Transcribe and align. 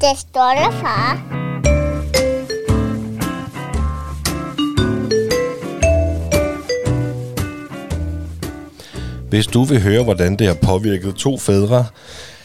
Det 0.00 0.18
stolte 0.18 0.72
far. 0.80 1.40
Hvis 9.30 9.46
du 9.46 9.64
vil 9.64 9.82
høre, 9.82 10.04
hvordan 10.04 10.36
det 10.36 10.46
har 10.46 10.54
påvirket 10.54 11.14
to 11.14 11.38
fædre, 11.38 11.86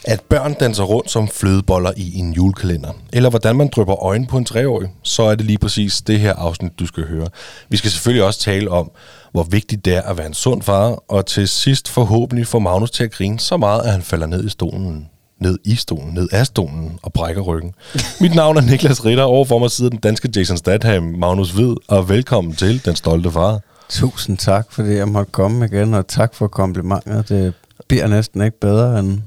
at 0.06 0.20
børn 0.20 0.54
danser 0.54 0.84
rundt 0.84 1.10
som 1.10 1.28
flødeboller 1.28 1.92
i 1.96 2.18
en 2.18 2.32
julekalender, 2.32 2.92
eller 3.12 3.30
hvordan 3.30 3.56
man 3.56 3.68
drypper 3.68 4.04
øjne 4.04 4.26
på 4.26 4.38
en 4.38 4.44
treårig, 4.44 4.88
så 5.02 5.22
er 5.22 5.34
det 5.34 5.46
lige 5.46 5.58
præcis 5.58 6.02
det 6.02 6.20
her 6.20 6.34
afsnit, 6.34 6.78
du 6.78 6.86
skal 6.86 7.08
høre. 7.08 7.26
Vi 7.68 7.76
skal 7.76 7.90
selvfølgelig 7.90 8.24
også 8.24 8.40
tale 8.40 8.70
om, 8.70 8.90
hvor 9.32 9.42
vigtigt 9.42 9.84
det 9.84 9.96
er 9.96 10.02
at 10.02 10.18
være 10.18 10.26
en 10.26 10.34
sund 10.34 10.62
far, 10.62 11.02
og 11.08 11.26
til 11.26 11.48
sidst 11.48 11.88
forhåbentlig 11.88 12.46
få 12.46 12.58
Magnus 12.58 12.90
til 12.90 13.04
at 13.04 13.12
grine 13.12 13.40
så 13.40 13.56
meget, 13.56 13.82
at 13.82 13.92
han 13.92 14.02
falder 14.02 14.26
ned 14.26 14.44
i 14.44 14.48
stolen 14.48 15.08
ned 15.40 15.58
i 15.64 15.74
stolen, 15.74 16.14
ned 16.14 16.28
af 16.32 16.46
stolen 16.46 16.98
og 17.02 17.12
brækker 17.12 17.42
ryggen. 17.42 17.74
Mit 18.20 18.34
navn 18.34 18.56
er 18.56 18.60
Niklas 18.60 19.04
Ritter, 19.04 19.24
overfor 19.24 19.58
mig 19.58 19.70
sidder 19.70 19.90
den 19.90 19.98
danske 19.98 20.30
Jason 20.36 20.56
Statham, 20.56 21.02
Magnus 21.02 21.50
Hvid, 21.50 21.74
og 21.88 22.08
velkommen 22.08 22.54
til 22.54 22.84
Den 22.84 22.96
Stolte 22.96 23.30
Far. 23.30 23.60
Tusind 23.88 24.38
tak, 24.38 24.66
fordi 24.72 24.92
jeg 24.92 25.08
måtte 25.08 25.32
komme 25.32 25.66
igen, 25.66 25.94
og 25.94 26.08
tak 26.08 26.34
for 26.34 26.46
komplimentet. 26.46 27.28
Det 27.28 27.54
bliver 27.88 28.06
næsten 28.06 28.42
ikke 28.42 28.60
bedre 28.60 28.98
end 28.98 29.18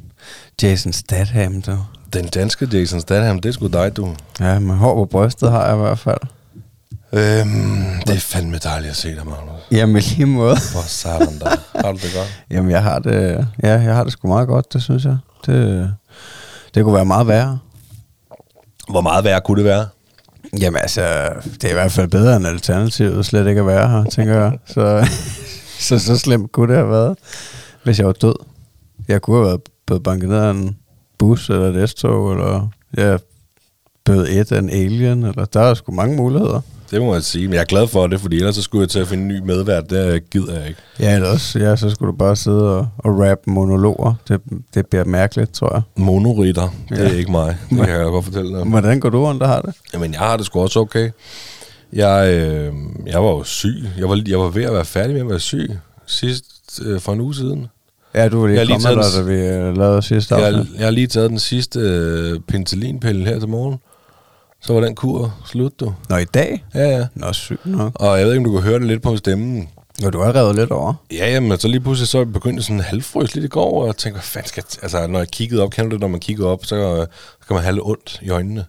Jason 0.63 0.93
Statham, 0.93 1.61
du. 1.61 1.77
Den 2.13 2.27
danske 2.27 2.67
Jason 2.73 3.01
Statham, 3.01 3.39
det 3.39 3.49
er 3.49 3.53
sgu 3.53 3.67
dig, 3.67 3.97
du. 3.97 4.15
Ja, 4.39 4.59
med 4.59 4.75
hår 4.75 4.95
på 4.95 5.05
brystet 5.05 5.51
har 5.51 5.65
jeg 5.65 5.75
i 5.75 5.79
hvert 5.79 5.99
fald. 5.99 6.17
Øhm, 7.13 8.01
det 8.07 8.15
er 8.15 8.19
fandme 8.19 8.57
dejligt 8.57 8.91
at 8.91 8.95
se 8.95 9.15
dig, 9.15 9.25
Magnus. 9.25 9.61
Jamen, 9.71 10.01
lige 10.01 10.25
måde. 10.25 10.57
Hvor 10.73 10.81
sådan 10.87 11.39
der. 11.39 11.49
Har 11.75 11.91
du 11.91 11.97
det 11.97 12.13
godt? 12.15 12.43
Jamen, 12.51 12.71
jeg 12.71 12.83
har 12.83 12.99
det, 12.99 13.47
ja, 13.63 13.81
jeg 13.81 13.95
har 13.95 14.03
det 14.03 14.13
sgu 14.13 14.27
meget 14.27 14.47
godt, 14.47 14.73
det 14.73 14.83
synes 14.83 15.05
jeg. 15.05 15.17
Det, 15.45 15.93
det 16.75 16.83
kunne 16.83 16.95
være 16.95 17.05
meget 17.05 17.27
værre. 17.27 17.59
Hvor 18.89 19.01
meget 19.01 19.23
værre 19.23 19.41
kunne 19.41 19.57
det 19.57 19.65
være? 19.65 19.87
Jamen 20.59 20.81
altså, 20.81 21.01
det 21.43 21.63
er 21.63 21.69
i 21.69 21.73
hvert 21.73 21.91
fald 21.91 22.07
bedre 22.07 22.35
end 22.35 22.47
alternativet 22.47 23.25
slet 23.25 23.47
ikke 23.47 23.61
at 23.61 23.67
være 23.67 23.89
her, 23.89 24.03
tænker 24.03 24.35
jeg. 24.35 24.57
Så, 24.67 25.07
så, 25.87 25.99
så 25.99 26.17
slemt 26.17 26.51
kunne 26.51 26.67
det 26.67 26.77
have 26.77 26.89
været, 26.89 27.17
hvis 27.83 27.99
jeg 27.99 28.07
var 28.07 28.13
død. 28.13 28.35
Jeg 29.07 29.21
kunne 29.21 29.37
have 29.37 29.47
været 29.47 29.61
blevet 29.89 30.03
banket 30.03 30.29
ned 30.29 30.37
af 30.37 30.51
en 30.51 30.77
bus 31.17 31.49
eller 31.49 31.83
et 31.83 31.89
S-tog, 31.89 32.31
eller 32.33 32.67
jeg 32.97 33.19
blevet 34.05 34.39
et 34.39 34.51
af 34.51 34.59
en 34.59 34.69
alien, 34.69 35.23
eller 35.23 35.45
der 35.45 35.59
er 35.61 35.73
sgu 35.73 35.91
mange 35.91 36.15
muligheder. 36.17 36.61
Det 36.91 37.01
må 37.01 37.13
jeg 37.13 37.23
sige, 37.23 37.47
men 37.47 37.53
jeg 37.53 37.61
er 37.61 37.65
glad 37.65 37.87
for 37.87 38.07
det, 38.07 38.19
fordi 38.21 38.35
ellers 38.37 38.55
så 38.55 38.61
skulle 38.61 38.81
jeg 38.81 38.89
til 38.89 38.99
at 38.99 39.07
finde 39.07 39.23
en 39.23 39.27
ny 39.27 39.39
medvært, 39.39 39.89
det 39.89 40.29
gider 40.29 40.59
jeg 40.59 40.67
ikke. 40.67 40.79
Ja, 40.99 41.15
eller 41.15 41.27
også, 41.31 41.59
ja, 41.59 41.75
så 41.75 41.89
skulle 41.89 42.11
du 42.11 42.17
bare 42.17 42.35
sidde 42.35 42.77
og, 42.77 42.87
og 42.97 43.19
rap 43.19 43.37
monologer. 43.47 44.13
Det, 44.27 44.41
det 44.73 44.87
bliver 44.87 45.05
mærkeligt, 45.05 45.53
tror 45.53 45.73
jeg. 45.73 45.81
Monoritter, 45.95 46.69
det 46.89 46.99
er 46.99 47.03
Ja. 47.09 47.15
ikke 47.15 47.31
mig. 47.31 47.57
Det 47.69 47.77
kan 47.77 47.89
jeg 47.89 48.03
godt 48.05 48.25
fortælle 48.25 48.57
dig. 48.57 48.65
Hvordan 48.67 48.99
går 48.99 49.09
du 49.09 49.25
rundt, 49.25 49.41
der 49.41 49.47
har 49.47 49.61
det? 49.61 49.73
Jamen, 49.93 50.11
jeg 50.11 50.19
har 50.19 50.37
det 50.37 50.45
sgu 50.45 50.59
også 50.61 50.79
okay. 50.79 51.09
Jeg, 51.93 52.33
øh, 52.33 52.73
jeg 53.05 53.23
var 53.23 53.29
jo 53.29 53.43
syg. 53.43 53.75
Jeg 53.97 54.09
var, 54.09 54.21
jeg 54.27 54.39
var 54.39 54.47
ved 54.49 54.63
at 54.63 54.73
være 54.73 54.85
færdig 54.85 55.13
med 55.13 55.21
at 55.21 55.29
være 55.29 55.39
syg 55.39 55.71
sidst 56.05 56.81
øh, 56.85 56.99
for 56.99 57.13
en 57.13 57.21
uge 57.21 57.35
siden. 57.35 57.67
Ja, 58.13 58.29
du 58.29 58.41
var 58.41 58.47
lige 58.47 58.65
lige 58.65 58.79
kommet 58.81 59.05
der, 59.13 59.21
da 59.21 59.21
vi 59.21 59.33
øh, 59.33 59.77
lavede 59.77 60.01
sidste 60.01 60.35
Jeg, 60.35 60.47
afsnit. 60.57 60.77
jeg 60.77 60.85
har 60.85 60.91
lige 60.91 61.07
taget 61.07 61.29
den 61.29 61.39
sidste 61.39 61.79
øh, 61.79 62.39
penicillinpille 62.47 63.25
her 63.25 63.39
til 63.39 63.49
morgen. 63.49 63.79
Så 64.61 64.73
var 64.73 64.81
den 64.81 64.95
kur 64.95 65.35
slut, 65.45 65.79
du. 65.79 65.93
Nå, 66.09 66.17
i 66.17 66.25
dag? 66.25 66.65
Ja, 66.73 66.97
ja. 66.97 67.07
Nå, 67.15 67.33
sygt 67.33 67.65
nok. 67.65 67.91
Og 67.95 68.17
jeg 68.19 68.25
ved 68.25 68.33
ikke, 68.33 68.39
om 68.47 68.53
du 68.53 68.59
kan 68.59 68.69
høre 68.69 68.79
det 68.79 68.87
lidt 68.87 69.01
på 69.01 69.17
stemmen. 69.17 69.69
Jo, 70.03 70.09
du 70.09 70.21
har 70.21 70.35
revet 70.35 70.55
lidt 70.55 70.71
over. 70.71 70.93
Ja, 71.11 71.31
jamen, 71.31 71.59
så 71.59 71.67
lige 71.67 71.79
pludselig 71.79 72.07
så 72.07 72.25
begyndte 72.25 72.57
jeg 72.57 72.63
sådan 72.63 72.79
halvfrøs 72.79 73.35
lidt 73.35 73.45
i 73.45 73.47
går, 73.47 73.81
og 73.81 73.87
jeg 73.87 73.95
tænkte, 73.97 74.15
hvad 74.17 74.23
fanden 74.23 74.47
skal 74.49 74.63
jeg... 74.73 74.83
Altså, 74.83 75.07
når 75.07 75.19
jeg 75.19 75.27
kiggede 75.27 75.61
op, 75.63 75.71
kender 75.71 75.89
du 75.89 75.95
det, 75.95 76.01
når 76.01 76.07
man 76.07 76.19
kigger 76.19 76.47
op, 76.47 76.65
så, 76.65 76.75
øh, 76.75 77.07
så 77.41 77.47
kan 77.47 77.53
man 77.53 77.63
have 77.63 77.73
lidt 77.73 77.85
ondt 77.85 78.19
i 78.21 78.29
øjnene. 78.29 78.55
Når 78.55 78.65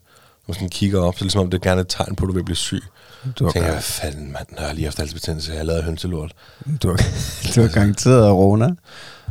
man 0.48 0.54
sådan 0.54 0.68
kigger 0.68 1.00
op, 1.00 1.18
så 1.18 1.24
ligesom 1.24 1.40
om, 1.40 1.50
det 1.50 1.58
er 1.58 1.68
gerne 1.68 1.80
et 1.80 1.86
tegn 1.88 2.16
på, 2.16 2.24
at 2.24 2.28
du 2.28 2.32
vil 2.34 2.44
blive 2.44 2.56
syg. 2.56 2.82
Du 3.38 3.44
har, 3.44 3.52
tænker 3.52 3.70
hvad 3.72 3.82
fanden, 3.82 4.32
mand, 4.32 4.46
når 4.58 4.62
jeg 4.66 4.74
lige 4.74 4.84
haft 4.84 4.98
halsbetændelse, 4.98 5.50
jeg 5.52 5.58
har 5.60 5.64
lavet 5.64 5.84
hønselort. 5.84 6.32
du 6.82 6.88
har, 6.88 6.96
du 7.54 7.60
har 7.60 7.68
garanteret 7.68 8.32
Rona. 8.32 8.68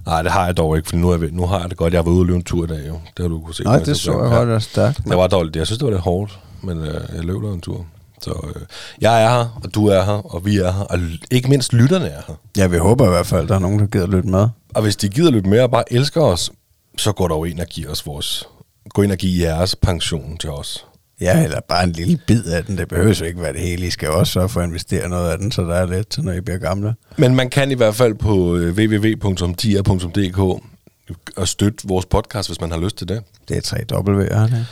Nej, 0.05 0.21
det 0.21 0.31
har 0.31 0.45
jeg 0.45 0.57
dog 0.57 0.77
ikke, 0.77 0.89
for 0.89 0.95
nu, 0.95 1.09
er 1.09 1.17
jeg, 1.17 1.29
nu 1.31 1.45
har 1.45 1.59
jeg 1.59 1.69
det 1.69 1.77
godt. 1.77 1.93
Jeg 1.93 1.97
har 1.97 2.03
været 2.03 2.13
ude 2.13 2.21
og 2.21 2.25
løbe 2.25 2.35
en 2.37 2.43
tur 2.43 2.63
i 2.63 2.67
dag, 2.67 2.87
jo. 2.87 2.93
Det 2.93 3.23
har 3.23 3.27
du 3.27 3.39
kunne 3.41 3.55
se. 3.55 3.63
Nej, 3.63 3.79
det 3.79 3.97
så 3.97 4.11
jeg 4.11 4.31
godt, 4.31 4.47
det 4.47 4.55
er 4.55 4.59
stærkt. 4.59 4.97
Det 5.05 5.17
var 5.17 5.27
dårligt. 5.27 5.55
Jeg 5.55 5.65
synes, 5.67 5.77
det 5.77 5.85
var 5.85 5.91
lidt 5.91 6.01
hårdt, 6.01 6.39
men 6.63 6.77
øh, 6.77 7.01
jeg 7.15 7.23
løb 7.23 7.41
der 7.41 7.53
en 7.53 7.61
tur. 7.61 7.85
Så 8.21 8.31
øh, 8.55 8.61
jeg 9.01 9.23
er 9.23 9.29
her, 9.29 9.59
og 9.63 9.75
du 9.75 9.87
er 9.87 10.03
her, 10.03 10.33
og 10.35 10.45
vi 10.45 10.57
er 10.57 10.71
her, 10.71 10.83
og 10.83 10.99
ikke 11.31 11.49
mindst 11.49 11.73
lytterne 11.73 12.07
er 12.07 12.21
her. 12.27 12.35
Ja, 12.57 12.67
vi 12.67 12.77
håber 12.77 13.05
i 13.05 13.09
hvert 13.09 13.25
fald, 13.25 13.43
at 13.43 13.49
der 13.49 13.55
er 13.55 13.59
nogen, 13.59 13.79
der 13.79 13.85
gider 13.85 14.07
lytte 14.07 14.29
med. 14.29 14.47
Og 14.75 14.81
hvis 14.81 14.95
de 14.95 15.09
gider 15.09 15.31
lytte 15.31 15.49
med 15.49 15.59
og 15.61 15.71
bare 15.71 15.93
elsker 15.93 16.21
os, 16.21 16.51
så 16.97 17.11
går 17.11 17.27
der 17.27 17.35
jo 17.35 17.43
ind 17.43 17.59
og 17.59 17.67
giver 17.67 17.89
os 17.89 18.05
vores... 18.05 18.47
Gå 18.89 19.01
ind 19.01 19.11
og 19.11 19.17
give 19.17 19.47
jeres 19.49 19.75
pension 19.75 20.37
til 20.37 20.49
os. 20.49 20.85
Ja, 21.21 21.43
eller 21.43 21.59
bare 21.69 21.83
en 21.83 21.91
lille 21.91 22.19
bid 22.27 22.45
af 22.45 22.65
den. 22.65 22.77
Det 22.77 22.87
behøver 22.87 23.17
jo 23.19 23.25
ikke 23.25 23.41
være 23.41 23.53
det 23.53 23.61
hele. 23.61 23.87
I 23.87 23.89
skal 23.89 24.09
også 24.09 24.33
sørge 24.33 24.49
for 24.49 24.61
at 24.61 24.67
investere 24.67 25.09
noget 25.09 25.31
af 25.31 25.37
den, 25.37 25.51
så 25.51 25.61
der 25.61 25.75
er 25.75 25.85
lidt 25.85 26.09
til, 26.09 26.23
når 26.23 26.31
I 26.31 26.41
bliver 26.41 26.57
gamle. 26.57 26.95
Men 27.17 27.35
man 27.35 27.49
kan 27.49 27.71
i 27.71 27.75
hvert 27.75 27.95
fald 27.95 28.15
på 28.15 28.55
øh, 28.55 28.73
www.tia.dk 28.77 30.39
og 31.37 31.47
støtte 31.47 31.87
vores 31.87 32.05
podcast, 32.05 32.49
hvis 32.49 32.61
man 32.61 32.71
har 32.71 32.79
lyst 32.79 32.97
til 32.97 33.07
det. 33.07 33.23
Det 33.47 33.57
er 33.57 33.61
tre 33.61 33.77
W'er, 33.77 34.55
det. 34.55 34.65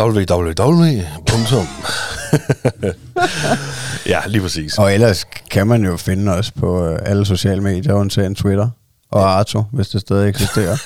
www. 0.00 0.52
ja, 4.12 4.20
lige 4.26 4.42
præcis. 4.42 4.78
Og 4.78 4.94
ellers 4.94 5.24
kan 5.50 5.66
man 5.66 5.84
jo 5.84 5.96
finde 5.96 6.32
os 6.32 6.50
på 6.50 6.86
øh, 6.86 6.98
alle 7.02 7.26
sociale 7.26 7.60
medier, 7.60 7.92
undtagen 7.92 8.34
Twitter 8.34 8.68
og 9.12 9.38
Arto, 9.38 9.62
hvis 9.72 9.88
det 9.88 10.00
stadig 10.00 10.28
eksisterer. 10.28 10.76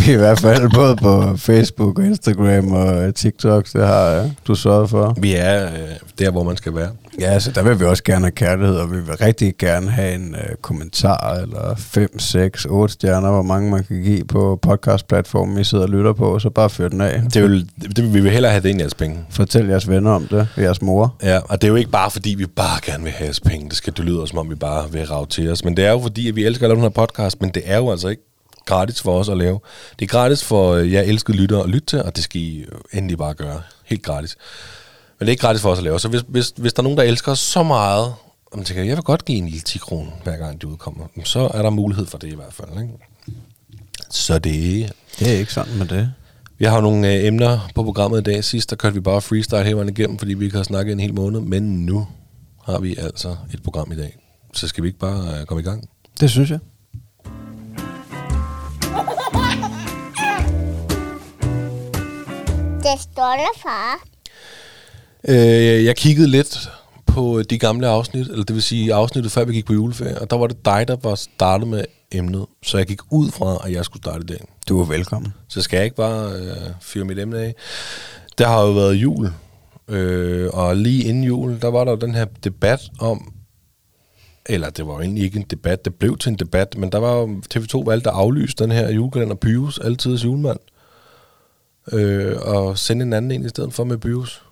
Vi 0.00 0.10
er 0.10 0.14
i 0.14 0.18
hvert 0.18 0.40
fald 0.40 0.74
både 0.74 0.96
på 0.96 1.36
Facebook 1.36 1.98
og 1.98 2.04
Instagram 2.04 2.72
og 2.72 3.14
TikTok, 3.14 3.66
det 3.72 3.86
har 3.86 4.30
du 4.46 4.54
sørget 4.54 4.90
for. 4.90 5.14
Vi 5.20 5.34
er 5.34 5.66
øh, 5.66 5.78
der, 6.18 6.30
hvor 6.30 6.42
man 6.42 6.56
skal 6.56 6.74
være. 6.74 6.90
Ja, 7.20 7.40
så 7.40 7.50
der 7.50 7.62
vil 7.62 7.80
vi 7.80 7.84
også 7.84 8.02
gerne 8.02 8.24
have 8.24 8.30
kærlighed, 8.32 8.76
og 8.76 8.90
vi 8.92 9.00
vil 9.00 9.16
rigtig 9.16 9.54
gerne 9.58 9.90
have 9.90 10.14
en 10.14 10.34
øh, 10.34 10.56
kommentar, 10.62 11.34
eller 11.34 11.74
5, 11.76 12.18
6, 12.18 12.64
8 12.64 12.92
stjerner, 12.92 13.30
hvor 13.30 13.42
mange 13.42 13.70
man 13.70 13.84
kan 13.84 14.02
give 14.02 14.24
på 14.24 14.58
podcastplatformen, 14.62 15.58
I 15.58 15.64
sidder 15.64 15.84
og 15.84 15.90
lytter 15.90 16.12
på, 16.12 16.38
så 16.38 16.50
bare 16.50 16.70
fyr 16.70 16.88
den 16.88 17.00
af. 17.00 17.22
Det 17.34 17.42
vil, 17.42 17.70
det, 17.96 18.14
vi 18.14 18.20
vil 18.20 18.30
hellere 18.30 18.52
have 18.52 18.62
det 18.62 18.70
end 18.70 18.80
jeres 18.80 18.94
penge. 18.94 19.18
Fortæl 19.30 19.66
jeres 19.66 19.88
venner 19.88 20.10
om 20.10 20.26
det, 20.26 20.48
jeres 20.58 20.82
mor. 20.82 21.14
Ja, 21.22 21.38
og 21.38 21.62
det 21.62 21.66
er 21.66 21.70
jo 21.70 21.76
ikke 21.76 21.90
bare 21.90 22.10
fordi, 22.10 22.34
vi 22.34 22.46
bare 22.46 22.80
gerne 22.84 23.04
vil 23.04 23.12
have 23.12 23.24
jeres 23.24 23.40
penge. 23.40 23.68
Det 23.68 23.76
skal 23.76 23.92
det 23.96 24.04
lyder 24.04 24.24
som 24.26 24.38
om, 24.38 24.50
vi 24.50 24.54
bare 24.54 24.92
vil 24.92 25.06
rave 25.06 25.26
til 25.26 25.50
os. 25.50 25.64
Men 25.64 25.76
det 25.76 25.84
er 25.84 25.90
jo 25.90 25.98
fordi, 26.00 26.28
at 26.28 26.36
vi 26.36 26.44
elsker 26.44 26.64
at 26.66 26.68
lave 26.68 26.76
den 26.76 26.82
her 26.82 27.06
podcast, 27.06 27.40
men 27.40 27.50
det 27.50 27.62
er 27.66 27.76
jo 27.76 27.90
altså 27.90 28.08
ikke 28.08 28.22
gratis 28.66 29.02
for 29.02 29.18
os 29.18 29.28
at 29.28 29.36
lave. 29.36 29.60
Det 29.98 30.04
er 30.04 30.08
gratis 30.08 30.44
for 30.44 30.72
øh, 30.72 30.92
jer 30.92 31.00
elskede 31.00 31.36
lyttere 31.36 31.62
at 31.62 31.68
lytte 31.68 31.86
til, 31.86 32.02
og 32.02 32.16
det 32.16 32.24
skal 32.24 32.40
I 32.40 32.58
øh, 32.58 32.98
endelig 32.98 33.18
bare 33.18 33.34
gøre. 33.34 33.62
Helt 33.84 34.02
gratis. 34.02 34.36
Men 35.18 35.26
det 35.26 35.28
er 35.28 35.30
ikke 35.30 35.40
gratis 35.40 35.62
for 35.62 35.70
os 35.70 35.78
at 35.78 35.84
lave. 35.84 36.00
Så 36.00 36.08
hvis, 36.08 36.22
hvis, 36.28 36.52
hvis 36.56 36.72
der 36.72 36.80
er 36.80 36.84
nogen, 36.84 36.98
der 36.98 37.04
elsker 37.04 37.32
os 37.32 37.38
så 37.38 37.62
meget, 37.62 38.14
og 38.46 38.56
man 38.58 38.64
tænker, 38.64 38.82
jeg 38.84 38.96
vil 38.96 39.04
godt 39.04 39.24
give 39.24 39.38
en 39.38 39.44
lille 39.44 39.60
10 39.60 39.78
kroner, 39.78 40.10
hver 40.24 40.36
gang 40.36 40.60
de 40.60 40.66
udkommer, 40.66 41.06
så 41.24 41.50
er 41.54 41.62
der 41.62 41.70
mulighed 41.70 42.06
for 42.06 42.18
det 42.18 42.32
i 42.32 42.34
hvert 42.34 42.52
fald. 42.52 42.68
Ikke? 42.82 42.92
Så 44.10 44.38
det 44.38 44.92
Det 45.18 45.34
er 45.34 45.38
ikke 45.38 45.52
sådan 45.52 45.78
med 45.78 45.86
det. 45.86 46.12
vi 46.58 46.64
har 46.64 46.80
nogle 46.80 47.14
øh, 47.14 47.24
emner 47.24 47.68
på 47.74 47.82
programmet 47.82 48.20
i 48.20 48.22
dag. 48.22 48.44
Sidst 48.44 48.70
der 48.70 48.76
kørte 48.76 48.94
vi 48.94 49.00
bare 49.00 49.20
freestyle 49.22 49.62
hele 49.64 49.76
vejen 49.76 49.88
igennem, 49.88 50.18
fordi 50.18 50.34
vi 50.34 50.44
ikke 50.44 50.56
har 50.56 50.64
snakket 50.64 50.92
en 50.92 51.00
hel 51.00 51.14
måned. 51.14 51.40
Men 51.40 51.86
nu 51.86 52.06
har 52.64 52.78
vi 52.78 52.96
altså 52.96 53.36
et 53.54 53.62
program 53.62 53.92
i 53.92 53.96
dag. 53.96 54.16
Så 54.54 54.68
skal 54.68 54.82
vi 54.82 54.88
ikke 54.88 54.98
bare 54.98 55.40
øh, 55.40 55.46
komme 55.46 55.60
i 55.60 55.64
gang? 55.64 55.88
Det 56.20 56.30
synes 56.30 56.50
jeg. 56.50 56.58
Det 62.82 63.00
stolte 63.00 63.50
far. 63.62 64.15
Øh, 65.28 65.84
jeg 65.84 65.96
kiggede 65.96 66.28
lidt 66.28 66.70
på 67.06 67.42
de 67.50 67.58
gamle 67.58 67.88
afsnit, 67.88 68.28
eller 68.28 68.44
det 68.44 68.54
vil 68.54 68.62
sige 68.62 68.94
afsnittet 68.94 69.32
før 69.32 69.44
vi 69.44 69.52
gik 69.52 69.66
på 69.66 69.72
juleferie, 69.72 70.18
og 70.18 70.30
der 70.30 70.36
var 70.36 70.46
det 70.46 70.64
dig, 70.64 70.88
der 70.88 70.96
var 71.02 71.14
startet 71.14 71.68
med 71.68 71.84
emnet. 72.12 72.46
Så 72.62 72.78
jeg 72.78 72.86
gik 72.86 73.00
ud 73.10 73.30
fra, 73.30 73.58
at 73.64 73.72
jeg 73.72 73.84
skulle 73.84 74.02
starte 74.02 74.24
i 74.24 74.26
dag. 74.26 74.44
Du 74.68 74.80
er 74.80 74.84
velkommen. 74.84 75.34
Så 75.48 75.62
skal 75.62 75.76
jeg 75.76 75.84
ikke 75.84 75.96
bare 75.96 76.32
øh, 76.32 76.56
fyre 76.80 77.04
mit 77.04 77.18
emne 77.18 77.38
af. 77.38 77.54
Der 78.38 78.48
har 78.48 78.62
jo 78.62 78.72
været 78.72 78.94
jul, 78.94 79.30
øh, 79.88 80.50
og 80.52 80.76
lige 80.76 81.04
inden 81.04 81.24
jul, 81.24 81.60
der 81.60 81.68
var 81.68 81.84
der 81.84 81.96
den 81.96 82.14
her 82.14 82.24
debat 82.44 82.80
om, 83.00 83.32
eller 84.46 84.70
det 84.70 84.86
var 84.86 84.92
jo 84.92 85.00
egentlig 85.00 85.24
ikke 85.24 85.38
en 85.38 85.46
debat, 85.50 85.84
det 85.84 85.94
blev 85.94 86.18
til 86.18 86.30
en 86.30 86.38
debat, 86.38 86.76
men 86.78 86.92
der 86.92 86.98
var 86.98 87.12
jo 87.12 87.42
TV2 87.54 87.84
valgte 87.84 88.10
at 88.10 88.16
aflyse 88.16 88.56
den 88.58 88.70
her 88.70 88.90
julekalender 88.90 89.34
Pyrus, 89.34 89.78
altidens 89.78 90.24
julemand, 90.24 90.58
øh, 91.92 92.36
og 92.40 92.78
sende 92.78 93.02
en 93.02 93.12
anden 93.12 93.30
en 93.30 93.44
i 93.44 93.48
stedet 93.48 93.74
for 93.74 93.84
med 93.84 93.98
Pyrus. 93.98 94.45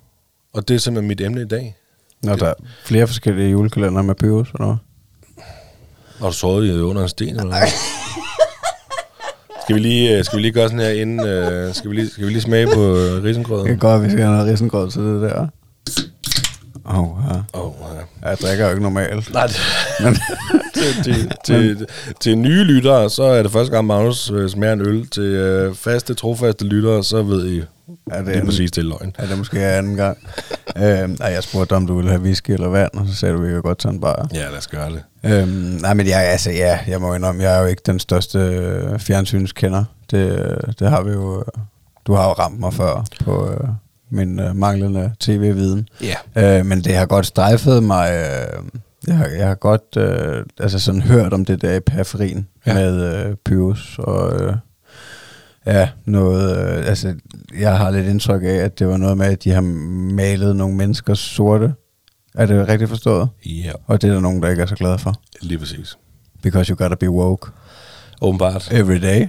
Og 0.54 0.68
det 0.68 0.74
er 0.74 0.78
simpelthen 0.78 1.08
mit 1.08 1.20
emne 1.20 1.40
i 1.40 1.44
dag. 1.44 1.76
Når 2.22 2.36
der 2.36 2.46
er 2.46 2.54
flere 2.84 3.06
forskellige 3.06 3.50
julekalender 3.50 4.02
med 4.02 4.14
Pyrus, 4.14 4.50
eller 4.50 4.66
hvad? 4.66 4.76
Har 6.18 6.26
du 6.26 6.32
sovet 6.32 6.66
i 6.66 6.72
under 6.72 7.02
en 7.02 7.08
sten, 7.08 7.28
eller 7.28 7.46
hvad? 7.46 7.68
Skal 9.62 9.74
vi 9.76 9.80
lige, 9.80 10.18
øh, 10.18 10.24
skal 10.24 10.36
vi 10.36 10.42
lige 10.42 10.52
gøre 10.52 10.68
sådan 10.68 10.80
her 10.80 10.88
inden, 10.88 11.26
øh, 11.26 11.74
skal, 11.74 11.90
vi 11.90 11.96
lige, 11.96 12.10
skal 12.10 12.26
vi 12.26 12.30
lige 12.30 12.42
smage 12.42 12.66
på 12.74 12.96
øh, 12.96 13.24
risengrøden? 13.24 13.66
Det 13.66 13.70
kan 13.70 13.78
godt, 13.78 14.02
vi 14.02 14.10
skal 14.10 14.22
have 14.24 14.36
noget 14.36 14.52
risengrød 14.52 14.90
til 14.90 15.02
det 15.02 15.22
der. 15.22 15.46
Åh, 16.86 16.98
oh, 16.98 17.19
ja. 17.31 17.58
Åh, 17.60 17.66
oh, 17.66 17.72
Jeg 18.22 18.36
drikker 18.42 18.64
jo 18.64 18.70
ikke 18.70 18.82
normalt. 18.82 19.32
Nej, 19.32 19.46
det, 19.46 19.56
til, 20.75 21.04
til, 21.04 21.31
til, 21.44 21.86
til 22.20 22.38
nye 22.38 22.64
lyttere, 22.64 23.10
så 23.10 23.22
er 23.22 23.42
det 23.42 23.52
første 23.52 23.72
gang, 23.72 23.86
Magnus 23.86 24.31
øh, 24.31 24.50
smager 24.50 24.72
en 24.72 24.81
øl. 24.81 25.06
Til 25.08 25.22
øh, 25.22 25.75
faste, 25.75 26.14
trofaste 26.14 26.64
lyttere, 26.64 27.04
så 27.04 27.22
ved 27.22 27.46
I, 27.46 27.62
Er 28.10 28.22
det 28.22 28.36
er 28.36 28.44
præcis 28.44 28.70
det 28.70 28.84
løgn. 28.84 29.14
Er 29.19 29.26
det 29.26 29.38
måske 29.38 29.64
anden 29.66 29.96
gang? 29.96 30.19
øhm, 30.76 31.16
nej, 31.19 31.28
jeg 31.28 31.42
spurgte 31.42 31.72
om 31.76 31.86
du 31.86 31.96
ville 31.96 32.10
have 32.10 32.22
whisky 32.22 32.50
eller 32.50 32.69
vand, 32.69 32.90
og 32.94 33.06
så 33.06 33.14
sagde 33.14 33.34
du, 33.34 33.40
at 33.42 33.46
vi 33.48 33.52
kan 33.52 33.62
godt 33.62 33.78
tage 33.78 33.92
en 33.94 34.00
bar. 34.00 34.28
Ja, 34.34 34.48
lad 34.48 34.58
os 34.58 34.66
gøre 34.66 34.90
det. 34.90 35.02
Øhm, 35.25 35.48
nej, 35.81 35.94
men 35.94 36.06
jeg, 36.06 36.25
altså, 36.25 36.50
ja, 36.50 36.78
jeg 36.88 37.00
må 37.00 37.14
indrømme, 37.14 37.42
jeg 37.42 37.56
er 37.56 37.60
jo 37.60 37.66
ikke 37.66 37.82
den 37.86 37.98
største 37.98 38.38
øh, 38.38 38.98
fjernsynskender. 38.98 39.84
Det, 40.10 40.56
det 40.78 40.90
har 40.90 41.02
vi 41.02 41.10
jo... 41.12 41.38
øh, 41.38 41.44
Du 42.06 42.14
har 42.14 42.25
jo 42.25 42.32
ramt 42.32 42.60
mig 42.60 42.75
før 42.75 43.04
på 43.25 43.50
øh, 43.50 43.69
min 44.10 44.38
øh, 44.40 44.56
manglende 44.56 45.12
tv-viden. 45.20 45.88
Ja. 46.36 46.58
Øh, 46.58 46.66
men 46.66 46.80
det 46.84 46.94
har 46.94 47.06
godt 47.06 47.26
strejfet 47.26 47.82
mig. 47.82 48.10
Øh, 48.12 48.62
jeg, 49.06 49.16
har, 49.16 49.26
jeg 49.26 49.48
har 49.48 49.54
godt 49.54 49.96
øh, 49.96 50.44
altså 50.60 50.78
sådan 50.78 51.00
hørt 51.02 51.32
om 51.32 51.44
det 51.44 51.62
der 51.62 51.74
i 51.74 51.80
periferien 51.80 52.48
Ja. 52.66 52.74
med 52.74 53.24
øh, 53.26 53.36
Pyrus 53.44 53.96
og 53.98 54.40
øh, 54.42 54.56
ja, 55.66 55.88
noget, 56.04 56.58
øh, 56.78 56.88
altså 56.88 57.14
jeg 57.58 57.78
har 57.78 57.90
lidt 57.90 58.06
indtryk 58.06 58.42
af, 58.42 58.48
at 58.54 58.78
det 58.78 58.88
var 58.88 58.96
noget 58.96 59.18
med, 59.18 59.26
at 59.26 59.44
de 59.44 59.50
har 59.50 59.60
malet 60.14 60.56
nogle 60.56 60.76
mennesker 60.76 61.14
sorte. 61.14 61.74
Er 62.34 62.46
det 62.46 62.68
rigtigt 62.68 62.88
forstået? 62.90 63.28
Ja, 63.46 63.72
Og 63.86 64.02
det 64.02 64.08
er 64.10 64.14
der 64.14 64.20
nogen, 64.20 64.42
der 64.42 64.48
ikke 64.50 64.62
er 64.62 64.66
så 64.66 64.74
glade 64.74 64.98
for. 64.98 65.14
lige 65.40 65.58
præcis. 65.58 65.98
Because 66.42 66.70
you 66.70 66.76
gotta 66.76 66.96
be 67.00 67.10
woke 67.10 67.50
Åbenbart. 68.22 68.68
every 68.72 69.02
day, 69.02 69.26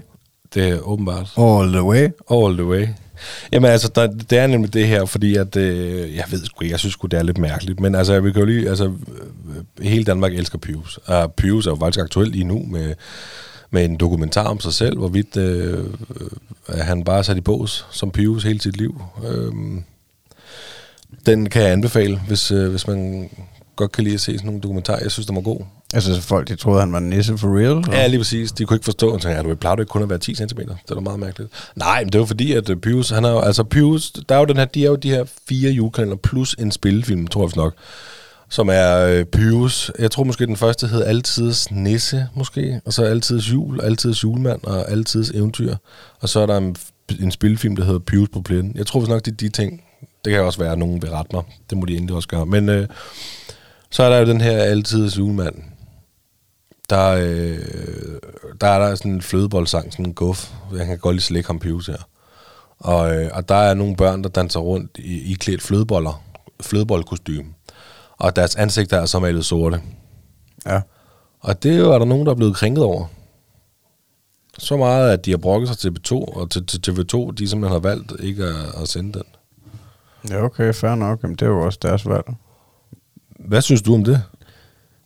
Det 0.54 0.70
er 0.70 0.80
åbenbart. 0.80 1.34
all 1.38 1.72
the 1.72 1.84
way. 1.84 2.10
All 2.32 2.54
the 2.58 2.66
way. 2.66 2.88
Jamen 3.52 3.72
altså, 3.72 3.92
der, 3.96 4.08
det 4.08 4.38
er 4.38 4.48
nemlig 4.48 4.74
det 4.74 4.88
her, 4.88 5.06
fordi 5.06 5.36
at, 5.36 5.56
øh, 5.56 6.16
jeg 6.16 6.26
ved 6.32 6.46
sgu 6.46 6.64
ikke, 6.64 6.72
jeg 6.72 6.80
synes 6.80 6.94
sgu, 6.94 7.08
det 7.08 7.20
er 7.20 7.24
lidt 7.24 7.38
mærkeligt, 7.38 7.80
men 7.80 7.96
altså, 7.96 8.20
vi 8.20 8.32
kan 8.32 8.40
jo 8.40 8.46
lige, 8.46 8.70
altså, 8.70 8.86
øh, 8.86 9.86
hele 9.86 10.04
Danmark 10.04 10.34
elsker 10.34 10.58
Pius, 10.58 11.00
og 11.06 11.24
ah, 11.24 11.30
Pius 11.38 11.68
er 11.68 11.72
jo 11.72 11.76
faktisk 11.76 12.04
aktuel 12.04 12.28
lige 12.28 12.44
nu 12.44 12.66
med, 12.72 12.94
med 13.72 13.86
en 13.86 13.98
dokumentar 13.98 14.48
om 14.48 14.60
sig 14.60 14.74
selv, 14.74 14.98
hvorvidt 14.98 15.38
øh, 15.38 15.80
øh 16.70 16.80
han 16.82 17.04
bare 17.04 17.18
er 17.18 17.22
sat 17.22 17.38
i 17.38 17.42
bås 17.42 17.86
som 17.92 18.12
Pius 18.12 18.44
hele 18.44 18.62
sit 18.62 18.78
liv. 18.78 19.02
Øh, 19.28 19.52
den 21.26 21.50
kan 21.50 21.62
jeg 21.62 21.72
anbefale, 21.72 22.20
hvis, 22.28 22.52
øh, 22.52 22.70
hvis 22.70 22.88
man 22.88 23.30
godt 23.76 23.92
kan 23.92 24.04
lide 24.04 24.14
at 24.14 24.22
se 24.22 24.34
sådan 24.34 24.46
nogle 24.46 24.62
dokumentarer. 24.62 25.00
Jeg 25.02 25.12
synes, 25.12 25.28
den 25.28 25.36
var 25.36 25.42
god. 25.42 25.62
Altså 25.96 26.16
så 26.16 26.22
folk, 26.22 26.48
de 26.48 26.56
troede, 26.56 26.80
han 26.80 26.92
var 26.92 26.98
en 26.98 27.10
nisse 27.10 27.38
for 27.38 27.58
real? 27.58 27.78
eller? 27.78 27.98
Ja, 27.98 28.08
lige 28.08 28.20
præcis. 28.20 28.52
De 28.52 28.66
kunne 28.66 28.76
ikke 28.76 28.86
forstå, 28.86 29.08
at 29.08 29.14
han 29.14 29.22
sagde, 29.22 29.56
plejer 29.56 29.76
du 29.76 29.82
ikke 29.82 29.90
kun 29.90 30.04
at 30.04 30.10
være 30.10 30.20
10 30.20 30.36
cm. 30.36 30.46
Det 30.48 30.78
var 30.90 31.00
meget 31.00 31.20
mærkeligt. 31.20 31.52
Nej, 31.76 32.04
men 32.04 32.14
det 32.14 32.20
var 32.20 32.26
fordi, 32.26 32.52
at 32.52 32.70
øh, 32.70 32.78
Pius, 32.78 33.10
han 33.10 33.24
har 33.24 33.32
jo, 33.32 33.40
altså 33.40 33.64
Pius, 33.64 34.12
der 34.12 34.36
er 34.36 34.40
jo 34.40 34.46
den 34.46 34.58
her, 34.58 34.66
de 34.66 34.86
er 34.86 34.90
jo 34.90 34.96
de 34.96 35.10
her 35.10 35.26
fire 35.50 35.72
julekalender 35.72 36.18
plus 36.18 36.56
en 36.60 36.72
spillefilm, 36.72 37.28
tror 37.28 37.42
jeg 37.44 37.52
nok, 37.56 37.74
som 38.50 38.70
er 38.72 38.98
øh, 39.00 39.26
Pius. 39.26 39.92
Jeg 40.00 40.12
tror 40.12 40.24
måske, 40.24 40.46
den 40.46 40.58
første 40.58 40.88
hed 40.88 41.04
Altids 41.04 41.72
Nisse, 41.72 42.28
måske, 42.36 42.82
og 42.86 42.94
så 42.94 43.04
Altids 43.04 43.52
Jul, 43.52 43.82
Altids 43.82 44.24
Julemand 44.24 44.64
og 44.64 44.92
Altids 44.92 45.30
Eventyr. 45.30 45.76
Og 46.22 46.30
så 46.30 46.40
er 46.40 46.46
der 46.46 46.58
en, 46.58 46.76
en 47.20 47.32
spillefilm, 47.32 47.76
der 47.76 47.84
hedder 47.84 48.00
Pius 48.00 48.30
på 48.30 48.42
plænen. 48.42 48.72
Jeg 48.76 48.86
tror 48.86 49.00
vist 49.00 49.10
nok, 49.10 49.26
det 49.26 49.32
er 49.32 49.36
de 49.36 49.50
ting. 49.50 49.82
Det 50.26 50.34
kan 50.34 50.42
også 50.42 50.60
være, 50.60 50.72
at 50.72 50.78
nogen 50.78 51.02
vil 51.02 51.10
rette 51.12 51.30
mig. 51.34 51.44
Det 51.70 51.78
må 51.78 51.86
de 51.86 51.96
endelig 51.96 52.16
også 52.16 52.28
gøre. 52.28 52.46
Men 52.46 52.70
øh, 52.70 52.88
så 53.90 54.04
er 54.04 54.10
der 54.10 54.18
jo 54.18 54.26
den 54.26 54.42
her 54.42 54.58
Altids 54.58 55.18
Julemand, 55.18 55.56
der, 56.90 57.12
øh, 57.12 57.60
der 58.62 58.68
er 58.68 58.80
der 58.80 58.96
sådan 58.96 59.12
en 59.12 59.22
flødeboldsang, 59.22 59.92
sådan 59.92 60.06
en 60.06 60.14
guf. 60.14 60.52
Jeg 60.76 60.86
kan 60.86 60.98
godt 60.98 61.16
lide 61.16 61.24
slække 61.26 61.48
ham 61.48 61.60
Pius 61.60 61.88
her. 61.88 62.08
Og, 62.80 63.16
øh, 63.16 63.30
og 63.34 63.50
der 63.50 63.56
er 63.56 63.74
nogle 63.74 63.96
børn, 63.96 64.24
der 64.24 64.30
danser 64.30 64.60
rundt 64.60 64.92
i, 64.98 65.32
i 65.32 65.34
klædt 65.34 65.62
flødeboller, 65.62 66.24
flødeboldkostyme. 66.62 67.46
Og 68.18 68.36
deres 68.36 68.56
ansigter 68.56 68.98
er 68.98 69.06
så 69.06 69.20
malet 69.20 69.46
sorte. 69.46 69.82
ja. 70.66 70.82
Og 71.40 71.64
det 71.64 71.74
er 71.74 71.78
jo 71.78 71.94
er 71.94 72.00
der 72.00 72.06
nogen, 72.06 72.26
der 72.26 72.32
er 72.32 72.36
blevet 72.36 72.56
krænket 72.56 72.84
over. 72.84 73.06
Så 74.58 74.78
meget, 74.78 75.12
at 75.12 75.26
de 75.26 75.32
har 75.32 75.38
brokket 75.38 75.70
sig 75.70 75.78
til 75.78 75.90
B2, 75.90 76.14
og 76.14 76.52
til, 76.52 76.66
til 76.66 76.92
TV2, 76.92 77.32
de 77.32 77.48
simpelthen 77.48 77.72
har 77.72 77.80
valgt 77.80 78.14
ikke 78.20 78.44
at, 78.44 78.82
at 78.82 78.88
sende 78.88 79.14
den. 79.14 79.24
Ja, 80.30 80.44
okay, 80.44 80.74
fair 80.74 80.96
nok. 80.96 81.24
Jamen, 81.24 81.36
det 81.36 81.42
er 81.46 81.50
jo 81.50 81.62
også 81.62 81.80
deres 81.82 82.08
valg. 82.08 82.26
Hvad 83.40 83.62
synes 83.62 83.82
du 83.82 83.94
om 83.94 84.04
det? 84.04 84.22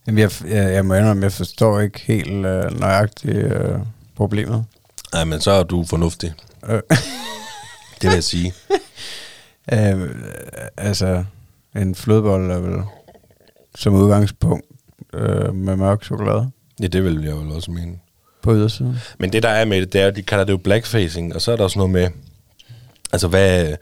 Jamen, 0.09 0.19
jeg, 0.19 0.31
jeg, 0.47 0.73
jeg 0.73 0.85
må 0.85 0.93
indrømme, 0.93 1.23
jeg 1.23 1.31
forstår 1.31 1.79
ikke 1.79 1.99
helt 1.99 2.45
øh, 2.45 2.79
nøjagtigt 2.79 3.37
øh, 3.37 3.79
problemet. 4.15 4.65
Nej, 5.13 5.23
men 5.23 5.41
så 5.41 5.51
er 5.51 5.63
du 5.63 5.85
fornuftig. 5.85 6.33
Øh, 6.69 6.81
Det 8.01 8.03
vil 8.09 8.13
jeg 8.13 8.23
sige. 8.23 8.53
øh, 9.73 10.09
altså, 10.77 11.23
en 11.75 11.95
flødebold 11.95 12.51
er 12.51 12.59
vel 12.59 12.83
som 13.75 13.93
udgangspunkt 13.93 14.65
øh, 15.13 15.55
med 15.55 15.75
mørk 15.75 16.03
chokolade 16.03 16.51
Ja, 16.81 16.87
det 16.87 17.03
vil 17.03 17.23
jeg 17.23 17.35
vel 17.35 17.51
også 17.51 17.71
mene. 17.71 17.99
på 18.41 18.53
ydersiden. 18.53 18.97
Men 19.19 19.33
det 19.33 19.43
der 19.43 19.49
er 19.49 19.65
med 19.65 19.81
det, 19.81 19.93
det 19.93 20.01
er, 20.01 20.11
de 20.11 20.21
kalder 20.23 20.43
det 20.43 20.51
jo 20.53 20.57
blackfacing, 20.57 21.35
og 21.35 21.41
så 21.41 21.51
er 21.51 21.55
der 21.55 21.63
også 21.63 21.79
noget 21.79 21.91
med, 21.91 22.07
altså 23.11 23.27
hvad, 23.27 23.75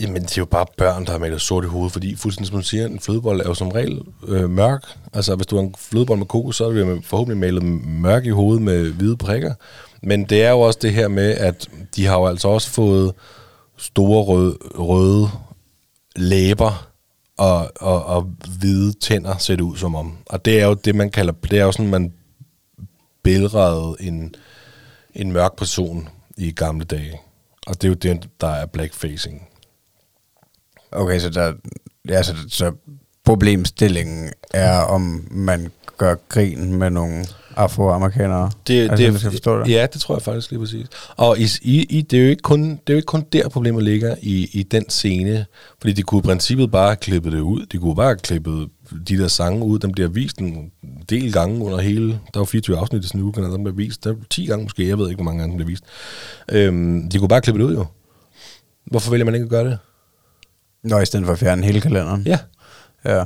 jamen 0.00 0.22
det 0.22 0.38
er 0.38 0.42
jo 0.42 0.44
bare 0.44 0.66
børn, 0.76 1.04
der 1.04 1.12
har 1.12 1.18
malet 1.18 1.40
sort 1.40 1.64
i 1.64 1.66
hovedet, 1.66 1.92
fordi 1.92 2.16
fuldstændig 2.16 2.48
som 2.48 2.56
du 2.56 2.64
siger, 2.64 2.86
en 2.86 3.00
flødebold 3.00 3.40
er 3.40 3.44
jo 3.44 3.54
som 3.54 3.68
regel 3.68 4.00
øh, 4.28 4.50
mørk. 4.50 4.84
Altså 5.12 5.34
hvis 5.34 5.46
du 5.46 5.56
har 5.56 5.62
en 5.62 5.74
flødebold 5.78 6.18
med 6.18 6.26
kokos, 6.26 6.56
så 6.56 6.64
er 6.64 6.70
det 6.70 7.04
forhåbentlig 7.04 7.38
malet 7.38 7.62
mørk 7.86 8.26
i 8.26 8.30
hovedet 8.30 8.62
med 8.62 8.92
hvide 8.92 9.16
prikker. 9.16 9.54
Men 10.02 10.24
det 10.24 10.44
er 10.44 10.50
jo 10.50 10.60
også 10.60 10.78
det 10.82 10.92
her 10.92 11.08
med, 11.08 11.30
at 11.30 11.68
de 11.96 12.06
har 12.06 12.18
jo 12.18 12.26
altså 12.26 12.48
også 12.48 12.70
fået 12.70 13.12
store 13.76 14.22
røde, 14.22 14.58
røde 14.78 15.28
læber 16.16 16.88
og, 17.36 17.72
og, 17.80 18.04
og 18.04 18.22
hvide 18.58 18.92
tænder, 18.92 19.36
ser 19.36 19.56
det 19.56 19.62
ud 19.62 19.76
som 19.76 19.94
om. 19.94 20.16
Og 20.26 20.44
det 20.44 20.60
er 20.60 20.66
jo 20.66 20.74
det, 20.74 20.94
man 20.94 21.10
kalder, 21.10 21.32
det 21.32 21.58
er 21.58 21.64
jo 21.64 21.72
sådan, 21.72 21.90
man 21.90 22.12
billedrede 23.22 23.96
en, 24.00 24.34
en 25.14 25.32
mørk 25.32 25.56
person 25.56 26.08
i 26.36 26.50
gamle 26.50 26.84
dage. 26.84 27.20
Og 27.66 27.74
det 27.74 27.84
er 27.84 27.88
jo 27.88 27.94
det, 27.94 28.28
der 28.40 28.48
er 28.48 28.66
blackfacing. 28.66 29.47
Okay, 30.92 31.18
så, 31.18 31.30
der, 31.30 31.52
ja, 32.08 32.22
så, 32.22 32.34
så 32.48 32.72
problemstillingen 33.24 34.32
er, 34.54 34.78
om 34.78 35.28
man 35.30 35.70
gør 35.98 36.14
grin 36.28 36.74
med 36.74 36.90
nogle 36.90 37.26
afroamerikanere. 37.56 38.50
Det, 38.66 38.80
altså, 38.80 38.96
det, 38.96 39.10
hvis 39.10 39.24
jeg 39.24 39.32
forstår 39.32 39.58
det. 39.58 39.72
Ja, 39.72 39.86
det 39.92 40.00
tror 40.00 40.14
jeg 40.14 40.22
faktisk 40.22 40.50
lige 40.50 40.60
præcis. 40.60 40.86
Og 41.16 41.38
i, 41.38 41.46
i, 41.62 41.82
i, 41.82 42.02
det, 42.02 42.18
er 42.18 42.22
jo 42.22 42.30
ikke 42.30 42.42
kun, 42.42 42.62
det 42.70 42.78
er 42.86 42.92
jo 42.92 42.96
ikke 42.96 43.06
kun 43.06 43.24
der, 43.32 43.48
problemet 43.48 43.84
ligger 43.84 44.16
i, 44.22 44.50
i 44.52 44.62
den 44.62 44.90
scene. 44.90 45.46
Fordi 45.80 45.92
de 45.92 46.02
kunne 46.02 46.18
i 46.18 46.22
princippet 46.22 46.70
bare 46.70 46.86
have 46.86 46.96
klippet 46.96 47.32
det 47.32 47.40
ud. 47.40 47.66
De 47.66 47.78
kunne 47.78 47.96
bare 47.96 48.06
have 48.06 48.16
klippet 48.16 48.68
de 49.08 49.18
der 49.18 49.28
sange 49.28 49.64
ud. 49.64 49.78
Den 49.78 49.92
bliver 49.92 50.08
vist 50.08 50.38
en 50.38 50.70
del 51.10 51.32
gange 51.32 51.64
under 51.64 51.80
hele... 51.80 52.20
Der 52.34 52.40
var 52.40 52.44
24 52.44 52.78
afsnit 52.78 53.04
i 53.04 53.16
en 53.16 53.22
uge, 53.22 53.32
den 53.34 53.64
bliver 53.64 53.76
vist. 53.76 54.04
Der 54.04 54.10
er 54.10 54.14
10 54.30 54.46
gange 54.46 54.62
måske, 54.62 54.88
jeg 54.88 54.98
ved 54.98 55.08
ikke, 55.08 55.16
hvor 55.16 55.24
mange 55.24 55.40
gange 55.40 55.50
den 55.50 55.56
bliver 55.56 55.70
vist. 55.70 55.84
Øhm, 56.52 57.08
de 57.10 57.18
kunne 57.18 57.28
bare 57.28 57.40
klippe 57.40 57.60
det 57.60 57.66
ud 57.66 57.74
jo. 57.74 57.86
Hvorfor 58.86 59.10
vælger 59.10 59.24
man 59.24 59.34
ikke 59.34 59.44
at 59.44 59.50
gøre 59.50 59.64
det? 59.64 59.78
Nå, 60.82 60.98
i 60.98 61.06
stedet 61.06 61.26
for 61.26 61.32
at 61.32 61.38
fjerne 61.38 61.64
hele 61.64 61.80
kalenderen. 61.80 62.22
Ja, 62.26 62.38
ja. 63.04 63.24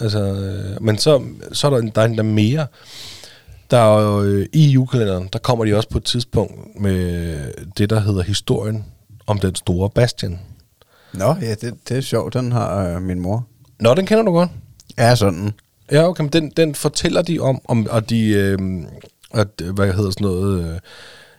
Altså, 0.00 0.20
øh, 0.20 0.82
men 0.82 0.98
så, 0.98 1.22
så 1.52 1.66
er 1.66 1.70
der, 1.70 1.90
der 1.90 2.00
er 2.02 2.06
endda 2.06 2.22
mere. 2.22 2.66
Der 3.70 3.78
er 3.78 4.02
jo, 4.02 4.22
øh, 4.22 4.46
i 4.52 4.68
julekalenderen, 4.68 5.28
der 5.32 5.38
kommer 5.38 5.64
de 5.64 5.76
også 5.76 5.88
på 5.88 5.98
et 5.98 6.04
tidspunkt 6.04 6.80
med 6.80 7.38
det, 7.78 7.90
der 7.90 8.00
hedder 8.00 8.22
historien 8.22 8.84
om 9.26 9.38
den 9.38 9.54
store 9.54 9.90
Bastian. 9.90 10.40
Nå, 11.14 11.34
ja, 11.40 11.54
det, 11.54 11.74
det 11.88 11.96
er 11.96 12.00
sjovt. 12.00 12.34
Den 12.34 12.52
har 12.52 12.88
øh, 12.88 13.02
min 13.02 13.20
mor. 13.20 13.46
Nå, 13.80 13.94
den 13.94 14.06
kender 14.06 14.24
du 14.24 14.32
godt. 14.32 14.50
Er 14.96 15.14
sådan. 15.14 15.50
Ja, 15.92 16.08
okay, 16.08 16.22
men 16.22 16.32
den, 16.32 16.52
den 16.56 16.74
fortæller 16.74 17.22
de 17.22 17.40
om, 17.40 17.60
om 17.64 17.86
og 17.90 18.10
de, 18.10 18.28
øh, 18.28 18.58
at, 19.34 19.48
hvad 19.74 19.92
hedder 19.92 20.10
sådan 20.10 20.24
noget, 20.24 20.64
øh, 20.64 20.78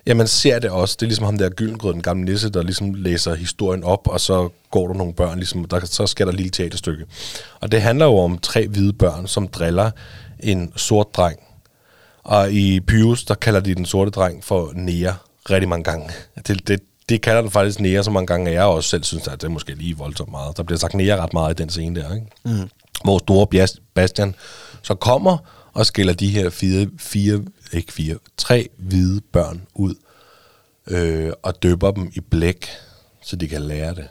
ja, 0.07 0.13
man 0.13 0.27
ser 0.27 0.59
det 0.59 0.69
også, 0.69 0.95
det 0.99 1.05
er 1.05 1.07
ligesom 1.07 1.25
ham 1.25 1.37
der 1.37 1.49
Gyllengrød, 1.49 1.93
den 1.93 2.01
gamle 2.01 2.25
nisse, 2.25 2.49
der 2.49 2.63
ligesom 2.63 2.93
læser 2.93 3.35
historien 3.35 3.83
op, 3.83 4.07
og 4.07 4.21
så 4.21 4.49
går 4.71 4.87
der 4.87 4.93
nogle 4.93 5.13
børn, 5.13 5.37
ligesom, 5.37 5.65
der, 5.65 5.85
så 5.85 6.07
skal 6.07 6.25
der 6.25 6.31
et 6.31 6.37
lille 6.37 6.51
teaterstykke. 6.51 7.05
Og 7.59 7.71
det 7.71 7.81
handler 7.81 8.05
jo 8.05 8.17
om 8.17 8.37
tre 8.37 8.67
hvide 8.67 8.93
børn, 8.93 9.27
som 9.27 9.47
driller 9.47 9.91
en 10.39 10.73
sort 10.75 11.15
dreng. 11.15 11.39
Og 12.23 12.51
i 12.51 12.79
Pius, 12.79 13.23
der 13.23 13.33
kalder 13.35 13.59
de 13.59 13.75
den 13.75 13.85
sorte 13.85 14.11
dreng 14.11 14.43
for 14.43 14.71
Nea 14.75 15.13
rigtig 15.49 15.69
mange 15.69 15.83
gange. 15.83 16.09
Det, 16.47 16.67
det, 16.67 16.79
det 17.09 17.21
kalder 17.21 17.41
den 17.41 17.51
faktisk 17.51 17.79
Nea 17.79 18.03
så 18.03 18.11
mange 18.11 18.27
gange, 18.27 18.49
at 18.49 18.53
jeg 18.53 18.63
også 18.63 18.89
selv 18.89 19.03
synes, 19.03 19.27
at 19.27 19.41
det 19.41 19.47
er 19.47 19.51
måske 19.51 19.75
lige 19.75 19.97
voldsomt 19.97 20.31
meget. 20.31 20.57
Der 20.57 20.63
bliver 20.63 20.79
sagt 20.79 20.93
Nea 20.93 21.23
ret 21.23 21.33
meget 21.33 21.59
i 21.59 21.61
den 21.61 21.69
scene 21.69 22.01
der, 22.01 22.13
ikke? 22.15 22.27
Mm. 22.45 22.69
Hvor 23.03 23.17
store 23.17 23.67
Bastian 23.93 24.35
så 24.81 24.95
kommer 24.95 25.37
og 25.73 25.85
skiller 25.85 26.13
de 26.13 26.27
her 26.27 26.49
fire, 26.49 26.87
fire, 26.99 27.41
ikke 27.73 27.93
fire, 27.93 28.17
tre 28.37 28.69
hvide 28.77 29.21
børn 29.31 29.61
ud 29.75 29.95
øh, 30.87 31.31
og 31.43 31.63
døber 31.63 31.91
dem 31.91 32.11
i 32.13 32.19
blæk, 32.19 32.67
så 33.21 33.35
de 33.35 33.47
kan 33.47 33.61
lære 33.61 33.95
det. 33.95 34.07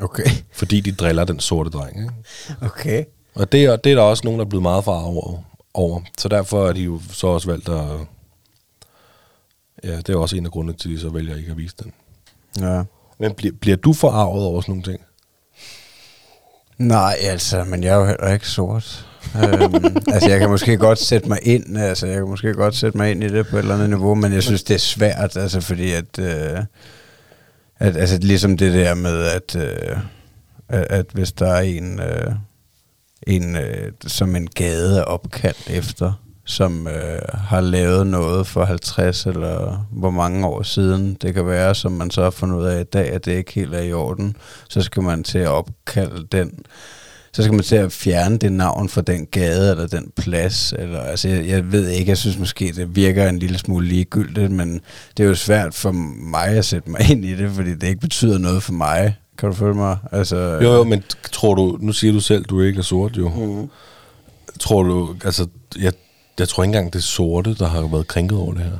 Okay. 0.00 0.24
Fordi 0.52 0.80
de 0.80 0.92
driller 0.92 1.24
den 1.24 1.40
sorte 1.40 1.70
dreng, 1.70 1.96
ikke? 2.00 2.12
Okay. 2.62 3.04
Og 3.34 3.52
det, 3.52 3.64
er- 3.64 3.76
det 3.76 3.92
er 3.92 3.96
der 3.96 4.02
også 4.02 4.24
nogen, 4.24 4.38
der 4.40 4.44
er 4.44 4.48
blevet 4.48 4.62
meget 4.62 4.84
far 4.84 5.02
over, 5.02 5.42
over. 5.74 6.00
Så 6.18 6.28
derfor 6.28 6.68
er 6.68 6.72
de 6.72 6.80
jo 6.80 7.00
så 7.12 7.26
også 7.26 7.50
valgt 7.50 7.68
at... 7.68 7.84
Ja, 9.84 9.96
det 9.96 10.08
er 10.08 10.16
også 10.16 10.36
en 10.36 10.46
af 10.46 10.52
grundene 10.52 10.76
til, 10.78 10.88
at 10.88 10.94
de 10.94 11.00
så 11.00 11.08
vælger 11.08 11.36
ikke 11.36 11.50
at 11.50 11.56
vise 11.56 11.74
den. 11.82 11.92
Ja. 12.60 12.82
Men 13.18 13.34
bliver, 13.34 13.54
bliver 13.60 13.76
du 13.76 13.92
forarvet 13.92 14.44
over 14.44 14.60
sådan 14.60 14.72
nogle 14.72 14.82
ting? 14.92 15.00
Nej, 16.78 17.16
altså, 17.20 17.64
men 17.64 17.82
jeg 17.84 17.94
er 17.94 17.98
jo 17.98 18.06
heller 18.06 18.32
ikke 18.32 18.48
sort 18.48 19.06
øhm, 19.34 19.96
altså, 20.12 20.30
jeg 20.30 20.40
kan 20.40 20.48
måske 20.48 20.76
godt 20.76 20.98
sætte 20.98 21.28
mig 21.28 21.38
ind, 21.42 21.78
altså, 21.78 22.06
jeg 22.06 22.16
kan 22.16 22.28
måske 22.28 22.54
godt 22.54 22.74
sætte 22.74 22.98
mig 22.98 23.10
ind 23.10 23.24
i 23.24 23.28
det 23.28 23.46
på 23.46 23.56
et 23.56 23.60
eller 23.60 23.74
andet 23.74 23.88
niveau, 23.88 24.14
men 24.14 24.32
jeg 24.32 24.42
synes, 24.42 24.62
det 24.62 24.74
er 24.74 24.78
svært, 24.78 25.36
altså, 25.36 25.60
fordi 25.60 25.92
at, 25.92 26.18
øh, 26.18 26.58
at 27.78 27.96
altså, 27.96 28.18
ligesom 28.18 28.56
det 28.56 28.72
der 28.72 28.94
med, 28.94 29.22
at, 29.22 29.56
øh, 29.56 29.96
at, 30.68 30.86
at 30.90 31.06
hvis 31.12 31.32
der 31.32 31.52
er 31.52 31.60
en, 31.60 32.00
øh, 32.00 32.32
en 33.26 33.56
øh, 33.56 33.92
som 34.06 34.36
en 34.36 34.46
gade 34.46 34.98
er 34.98 35.02
opkaldt 35.02 35.70
efter, 35.70 36.12
som 36.44 36.86
øh, 36.86 37.18
har 37.34 37.60
lavet 37.60 38.06
noget 38.06 38.46
for 38.46 38.64
50 38.64 39.26
eller 39.26 39.86
hvor 39.90 40.10
mange 40.10 40.46
år 40.46 40.62
siden 40.62 41.14
det 41.14 41.34
kan 41.34 41.46
være, 41.46 41.74
som 41.74 41.92
man 41.92 42.10
så 42.10 42.22
har 42.22 42.30
fundet 42.30 42.56
ud 42.56 42.64
af 42.64 42.80
i 42.80 42.84
dag, 42.84 43.12
at 43.12 43.24
det 43.24 43.32
ikke 43.32 43.52
helt 43.52 43.74
er 43.74 43.82
i 43.82 43.92
orden, 43.92 44.36
så 44.68 44.82
skal 44.82 45.02
man 45.02 45.24
til 45.24 45.38
at 45.38 45.48
opkalde 45.48 46.26
den 46.32 46.52
så 47.36 47.42
skal 47.42 47.54
man 47.54 47.62
til 47.62 47.76
at 47.76 47.92
fjerne 47.92 48.38
det 48.38 48.52
navn 48.52 48.88
fra 48.88 49.00
den 49.00 49.26
gade 49.26 49.70
eller 49.70 49.86
den 49.86 50.12
plads. 50.16 50.74
Eller, 50.78 51.00
altså, 51.00 51.28
jeg, 51.28 51.46
jeg 51.46 51.72
ved 51.72 51.88
ikke, 51.88 52.08
jeg 52.08 52.18
synes 52.18 52.38
måske, 52.38 52.72
det 52.76 52.96
virker 52.96 53.28
en 53.28 53.38
lille 53.38 53.58
smule 53.58 53.88
ligegyldigt, 53.88 54.52
men 54.52 54.80
det 55.16 55.24
er 55.24 55.28
jo 55.28 55.34
svært 55.34 55.74
for 55.74 55.90
mig 56.30 56.46
at 56.46 56.64
sætte 56.64 56.90
mig 56.90 57.00
ind 57.10 57.24
i 57.24 57.34
det, 57.34 57.50
fordi 57.50 57.74
det 57.74 57.88
ikke 57.88 58.00
betyder 58.00 58.38
noget 58.38 58.62
for 58.62 58.72
mig. 58.72 59.16
Kan 59.38 59.48
du 59.48 59.54
følge 59.54 59.74
mig? 59.74 59.96
Altså, 60.12 60.36
Jo, 60.36 60.72
jo, 60.72 60.84
men 60.84 61.02
tror 61.32 61.54
du, 61.54 61.78
nu 61.80 61.92
siger 61.92 62.12
du 62.12 62.20
selv, 62.20 62.44
du 62.44 62.60
ikke 62.60 62.78
er 62.78 62.82
sort 62.82 63.16
jo. 63.16 63.28
Mm. 63.28 63.70
Tror 64.60 64.82
du, 64.82 65.14
altså, 65.24 65.46
jeg, 65.78 65.92
jeg 66.38 66.48
tror 66.48 66.62
ikke 66.62 66.68
engang, 66.68 66.92
det 66.92 66.98
er 66.98 67.02
sorte, 67.02 67.54
der 67.54 67.68
har 67.68 67.86
været 67.86 68.06
krænket 68.06 68.38
over 68.38 68.52
det 68.52 68.62
her. 68.62 68.78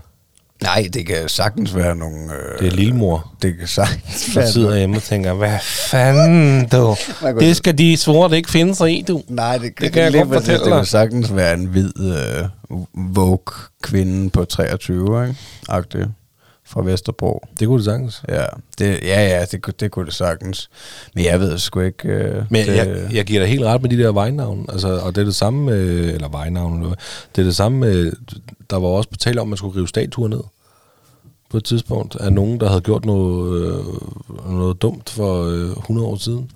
Nej, 0.63 0.89
det 0.95 1.07
kan 1.07 1.29
sagtens 1.29 1.77
være 1.77 1.97
nogle... 1.97 2.19
Øh, 2.33 2.59
Det 2.59 2.67
er 2.67 2.71
lillemor, 2.77 3.33
Det 3.43 3.59
kan 3.59 3.69
sagtens 3.69 4.25
der 4.35 4.41
være 4.41 4.53
sidder 4.53 4.77
hjemme 4.77 4.97
og 4.97 5.03
tænker, 5.03 5.33
hvad 5.35 5.59
fanden 5.63 6.69
du, 6.69 6.97
det 7.41 7.57
skal 7.57 7.79
de 7.79 7.97
sorte 7.97 8.37
ikke 8.37 8.51
finde 8.51 8.75
sig 8.75 8.99
i, 8.99 9.03
du. 9.09 9.23
Nej, 9.29 9.59
det, 9.59 9.73
Det 9.81 9.93
kan 9.93 10.03
jeg 10.03 10.11
lige 10.11 10.25
godt 10.25 10.35
fortælle 10.35 10.59
Det 10.65 10.69
kan 10.69 10.79
dig. 10.79 10.87
sagtens 10.87 11.35
være 11.37 11.55
en 11.55 11.65
hvid 11.67 11.93
øh, 12.01 12.45
Vogue-kvinde 13.15 14.31
på 14.31 14.45
23, 14.45 15.29
ikke? 15.29 15.39
Agtig, 15.69 16.05
fra 16.67 16.83
Vesterbro. 16.83 17.47
Det 17.61 17.69
kunne 17.69 17.79
det 17.79 17.85
sagtens. 17.85 18.23
Ja, 18.29 18.45
det, 18.79 18.99
ja, 19.03 19.29
ja 19.39 19.45
det, 19.45 19.63
kunne- 19.63 19.75
det 19.81 19.91
kunne 19.91 20.07
det 20.07 20.15
sagtens. 20.15 20.71
Men 21.15 21.25
jeg 21.25 21.41
ved 21.41 21.59
sgu 21.59 21.81
ikke... 21.81 22.09
Øh, 22.09 22.43
Men 22.51 22.67
det, 22.67 22.77
jeg, 22.77 22.97
jeg 23.13 23.25
giver 23.25 23.41
dig 23.41 23.49
helt 23.49 23.65
ret 23.65 23.83
med 23.83 23.91
de 23.91 23.99
der 23.99 24.13
vejnavn, 24.13 24.67
altså, 24.73 24.89
og 24.99 25.15
det 25.15 25.21
er 25.21 25.25
det 25.25 25.35
samme 25.35 25.65
med, 25.65 25.79
eller 26.15 26.29
vejnavn, 26.29 26.73
eller 26.75 26.87
hvad. 26.87 26.97
det 27.37 27.43
er 27.43 27.47
det 27.47 27.57
samme 27.57 27.79
med, 27.79 28.13
der 28.71 28.77
var 28.77 28.89
også 28.89 29.11
på 29.11 29.17
tale 29.17 29.41
om, 29.41 29.47
at 29.47 29.49
man 29.49 29.57
skulle 29.57 29.77
rive 29.77 29.89
statuer 29.89 30.29
ned 30.29 30.43
på 31.51 31.57
et 31.57 31.65
tidspunkt 31.65 32.17
af 32.17 32.33
nogen, 32.33 32.61
der 32.61 32.69
havde 32.69 32.81
gjort 32.81 33.05
noget, 33.05 33.63
øh, 33.63 33.85
noget 34.53 34.83
dumt 34.83 35.11
for 35.11 35.45
øh, 35.45 35.71
100 35.71 36.09
år 36.09 36.17
siden. 36.17 36.51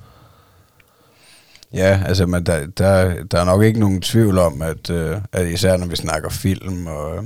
Ja, 1.74 2.02
altså, 2.06 2.26
men 2.26 2.46
der, 2.46 2.66
der, 2.66 3.22
der 3.24 3.40
er 3.40 3.44
nok 3.44 3.62
ikke 3.62 3.80
nogen 3.80 4.00
tvivl 4.00 4.38
om, 4.38 4.62
at, 4.62 4.90
øh, 4.90 5.16
at 5.32 5.48
især 5.48 5.76
når 5.76 5.86
vi 5.86 5.96
snakker 5.96 6.28
film 6.28 6.86
og, 6.86 7.24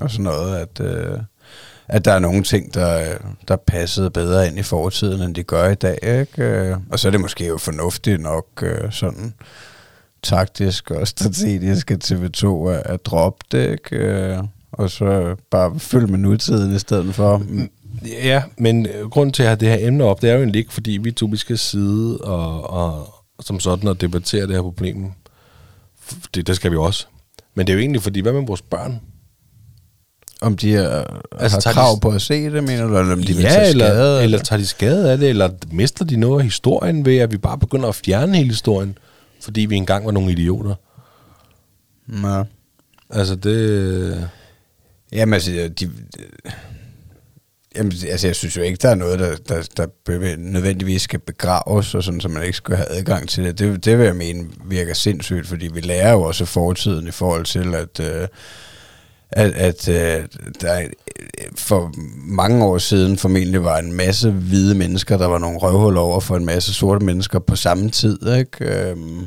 og 0.00 0.10
sådan 0.10 0.24
noget, 0.24 0.56
at, 0.56 0.80
øh, 0.80 1.18
at 1.88 2.04
der 2.04 2.12
er 2.12 2.18
nogle 2.18 2.42
ting, 2.42 2.74
der, 2.74 3.18
der 3.48 3.56
passede 3.56 4.10
bedre 4.10 4.46
ind 4.46 4.58
i 4.58 4.62
fortiden, 4.62 5.22
end 5.22 5.34
de 5.34 5.42
gør 5.42 5.68
i 5.68 5.74
dag. 5.74 5.98
Ikke? 6.02 6.42
Øh, 6.42 6.76
og 6.90 6.98
så 6.98 7.08
er 7.08 7.10
det 7.10 7.20
måske 7.20 7.46
jo 7.46 7.58
fornuftigt 7.58 8.20
nok 8.20 8.46
øh, 8.62 8.92
sådan 8.92 9.34
taktisk 10.24 10.90
og 10.90 11.08
strategisk, 11.08 11.90
at 11.90 12.12
TV2 12.12 12.44
er, 12.46 12.82
er 12.84 13.30
det, 13.52 13.70
ikke? 13.70 13.96
Øh, 13.96 14.38
og 14.72 14.90
så 14.90 15.36
bare 15.50 15.78
følge 15.80 16.06
med 16.06 16.18
nutiden 16.18 16.76
i 16.76 16.78
stedet 16.78 17.14
for. 17.14 17.42
Ja, 18.06 18.42
men 18.58 18.86
øh, 18.86 19.10
grunden 19.10 19.32
til 19.32 19.42
at 19.42 19.48
have 19.48 19.56
det 19.60 19.68
her 19.68 19.86
emne 19.88 20.04
op, 20.04 20.22
det 20.22 20.30
er 20.30 20.34
jo 20.34 20.38
egentlig 20.40 20.58
ikke, 20.58 20.72
fordi 20.72 20.90
vi 20.90 21.10
to 21.12 21.26
vi 21.26 21.36
skal 21.36 21.58
sidde 21.58 22.18
og, 22.18 22.70
og 22.70 23.14
som 23.40 23.60
sådan 23.60 23.88
og 23.88 24.00
debattere 24.00 24.46
det 24.46 24.54
her 24.54 24.62
problem. 24.62 25.10
Det, 26.34 26.46
det 26.46 26.56
skal 26.56 26.70
vi 26.70 26.76
også. 26.76 27.06
Men 27.54 27.66
det 27.66 27.72
er 27.72 27.74
jo 27.74 27.80
egentlig 27.80 28.02
fordi, 28.02 28.20
hvad 28.20 28.32
med 28.32 28.46
vores 28.46 28.62
børn? 28.62 29.00
Om 30.40 30.56
de 30.56 30.76
er, 30.76 31.04
Altså, 31.38 31.56
har 31.56 31.60
tager 31.60 31.72
de- 31.72 31.78
krav 31.78 32.00
på 32.00 32.08
at 32.08 32.22
se 32.22 32.44
det, 32.50 32.64
mener 32.64 32.86
du? 32.86 32.98
Eller 32.98 33.12
om 33.12 33.22
de 33.22 33.34
vil 33.34 33.42
ja, 33.42 33.48
tage 33.48 33.68
eller, 33.68 33.86
skade? 33.86 34.22
eller 34.22 34.38
tager 34.38 34.60
de 34.60 34.66
skade 34.66 35.12
af 35.12 35.18
det, 35.18 35.28
eller 35.28 35.50
mister 35.72 36.04
de 36.04 36.16
noget 36.16 36.38
af 36.40 36.44
historien 36.44 37.04
ved, 37.04 37.16
at 37.18 37.32
vi 37.32 37.36
bare 37.36 37.58
begynder 37.58 37.88
at 37.88 37.94
fjerne 37.94 38.36
hele 38.36 38.48
historien, 38.48 38.98
fordi 39.44 39.60
vi 39.60 39.76
engang 39.76 40.06
var 40.06 40.12
nogle 40.12 40.32
idioter. 40.32 40.74
Ja. 42.22 42.42
Altså 43.10 43.34
det... 43.34 44.30
Jamen 45.12 45.34
altså, 45.34 45.70
de, 45.80 45.90
jamen, 47.76 47.92
altså, 48.10 48.26
jeg 48.26 48.36
synes 48.36 48.56
jo 48.56 48.62
ikke, 48.62 48.78
der 48.82 48.88
er 48.88 48.94
noget, 48.94 49.18
der, 49.18 49.36
der, 49.48 49.62
der 49.76 50.36
nødvendigvis 50.36 51.02
skal 51.02 51.18
begraves, 51.18 51.94
og 51.94 52.02
sådan, 52.02 52.20
så 52.20 52.28
man 52.28 52.42
ikke 52.42 52.56
skal 52.56 52.76
have 52.76 52.90
adgang 52.90 53.28
til 53.28 53.44
det. 53.44 53.58
det. 53.58 53.84
Det 53.84 53.98
vil 53.98 54.04
jeg 54.04 54.16
mene 54.16 54.50
virker 54.64 54.94
sindssygt, 54.94 55.46
fordi 55.46 55.68
vi 55.72 55.80
lærer 55.80 56.12
jo 56.12 56.22
også 56.22 56.44
fortiden 56.44 57.08
i 57.08 57.10
forhold 57.10 57.44
til, 57.44 57.74
at, 57.74 58.00
øh, 58.00 58.28
at, 59.36 59.52
at 59.52 59.88
øh, 59.88 60.24
der 60.60 60.86
for 61.56 61.92
mange 62.16 62.64
år 62.64 62.78
siden 62.78 63.18
formentlig 63.18 63.64
var 63.64 63.78
en 63.78 63.92
masse 63.92 64.30
hvide 64.30 64.74
mennesker, 64.74 65.16
der 65.16 65.26
var 65.26 65.38
nogle 65.38 65.58
røvhuller 65.58 66.00
over 66.00 66.20
for 66.20 66.36
en 66.36 66.44
masse 66.44 66.74
sorte 66.74 67.04
mennesker 67.04 67.38
på 67.38 67.56
samme 67.56 67.90
tid, 67.90 68.18
ikke? 68.38 68.90
Øhm, 68.90 69.26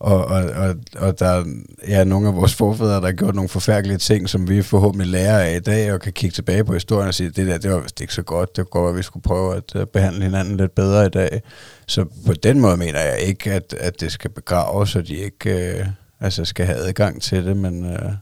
og, 0.00 0.24
og, 0.24 0.44
og, 0.44 0.74
og 0.96 1.18
der 1.18 1.26
er 1.26 1.44
ja, 1.88 2.04
nogle 2.04 2.28
af 2.28 2.36
vores 2.36 2.54
forfædre, 2.54 2.94
der 2.94 3.00
har 3.00 3.12
gjort 3.12 3.34
nogle 3.34 3.48
forfærdelige 3.48 3.98
ting, 3.98 4.28
som 4.28 4.48
vi 4.48 4.62
forhåbentlig 4.62 5.08
lærer 5.08 5.38
af 5.38 5.56
i 5.56 5.60
dag, 5.60 5.92
og 5.92 6.00
kan 6.00 6.12
kigge 6.12 6.34
tilbage 6.34 6.64
på 6.64 6.72
historien 6.72 7.08
og 7.08 7.14
sige, 7.14 7.30
det 7.30 7.46
der, 7.46 7.58
det 7.58 7.70
var 7.70 7.80
vist 7.80 8.00
ikke 8.00 8.14
så 8.14 8.22
godt, 8.22 8.56
det 8.56 8.70
går, 8.70 8.88
at 8.88 8.96
vi 8.96 9.02
skulle 9.02 9.22
prøve 9.22 9.56
at 9.56 9.76
øh, 9.76 9.86
behandle 9.86 10.24
hinanden 10.24 10.56
lidt 10.56 10.74
bedre 10.74 11.06
i 11.06 11.08
dag. 11.08 11.42
Så 11.86 12.04
på 12.26 12.32
den 12.32 12.60
måde 12.60 12.76
mener 12.76 13.00
jeg 13.00 13.18
ikke, 13.18 13.52
at, 13.52 13.74
at 13.80 14.00
det 14.00 14.12
skal 14.12 14.30
begraves, 14.30 14.90
så 14.90 15.02
de 15.02 15.16
ikke 15.16 15.78
øh, 15.78 15.86
altså 16.20 16.44
skal 16.44 16.66
have 16.66 16.78
adgang 16.78 17.22
til 17.22 17.46
det, 17.46 17.56
men 17.56 17.92
øh, 17.92 18.12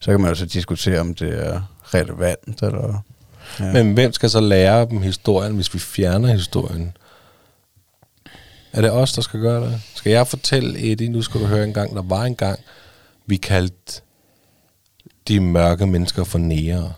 så 0.00 0.10
kan 0.10 0.20
man 0.20 0.28
jo 0.28 0.34
så 0.34 0.46
diskutere, 0.46 1.00
om 1.00 1.14
det 1.14 1.46
er 1.46 1.62
relevant, 1.82 2.62
eller... 2.62 3.04
Ja. 3.60 3.72
Men 3.72 3.92
hvem 3.92 4.12
skal 4.12 4.30
så 4.30 4.40
lære 4.40 4.86
dem 4.86 5.02
historien, 5.02 5.54
hvis 5.54 5.74
vi 5.74 5.78
fjerner 5.78 6.32
historien? 6.32 6.96
Er 8.72 8.80
det 8.80 8.90
os, 8.90 9.12
der 9.12 9.22
skal 9.22 9.40
gøre 9.40 9.64
det? 9.64 9.80
Skal 9.94 10.12
jeg 10.12 10.26
fortælle 10.26 10.92
Eddie, 10.92 11.08
nu 11.08 11.22
skal 11.22 11.40
du 11.40 11.46
høre 11.46 11.64
en 11.64 11.72
gang, 11.72 11.94
der 11.94 12.02
var 12.02 12.24
en 12.24 12.34
gang, 12.34 12.60
vi 13.26 13.36
kaldte 13.36 14.02
de 15.28 15.40
mørke 15.40 15.86
mennesker 15.86 16.24
for 16.24 16.38
nære. 16.38 16.92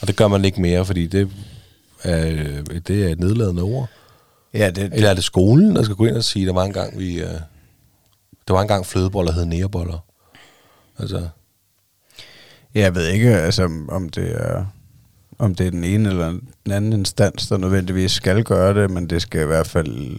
Og 0.00 0.08
det 0.08 0.16
gør 0.16 0.28
man 0.28 0.44
ikke 0.44 0.60
mere, 0.60 0.84
fordi 0.84 1.06
det 1.06 1.30
er, 2.02 2.62
det 2.86 3.04
er 3.04 3.08
et 3.08 3.20
nedladende 3.20 3.62
ord. 3.62 3.88
Ja, 4.54 4.70
det, 4.70 4.92
Eller 4.92 5.10
er 5.10 5.14
det 5.14 5.24
skolen, 5.24 5.76
der 5.76 5.82
skal 5.82 5.96
gå 5.96 6.04
ind 6.04 6.16
og 6.16 6.24
sige, 6.24 6.46
der 6.46 6.52
var 6.52 6.64
en 6.64 6.72
gang, 6.72 6.98
vi... 6.98 7.22
Øh, 7.22 7.40
der 8.48 8.54
var 8.54 8.62
engang 8.62 8.86
flødeboller, 8.86 9.32
der 9.32 9.38
hed 9.38 9.46
næreboller. 9.46 9.98
Altså, 10.98 11.28
jeg 12.76 12.94
ved 12.94 13.08
ikke, 13.08 13.28
altså, 13.28 13.70
om 13.88 14.08
det 14.08 14.32
er 14.34 14.66
om 15.38 15.54
det 15.54 15.66
er 15.66 15.70
den 15.70 15.84
ene 15.84 16.08
eller 16.08 16.28
den 16.64 16.72
anden 16.72 16.92
instans, 16.92 17.48
der 17.48 17.56
nødvendigvis 17.56 18.12
skal 18.12 18.44
gøre 18.44 18.82
det, 18.82 18.90
men 18.90 19.10
det 19.10 19.22
skal 19.22 19.42
i 19.42 19.46
hvert 19.46 19.66
fald, 19.66 20.16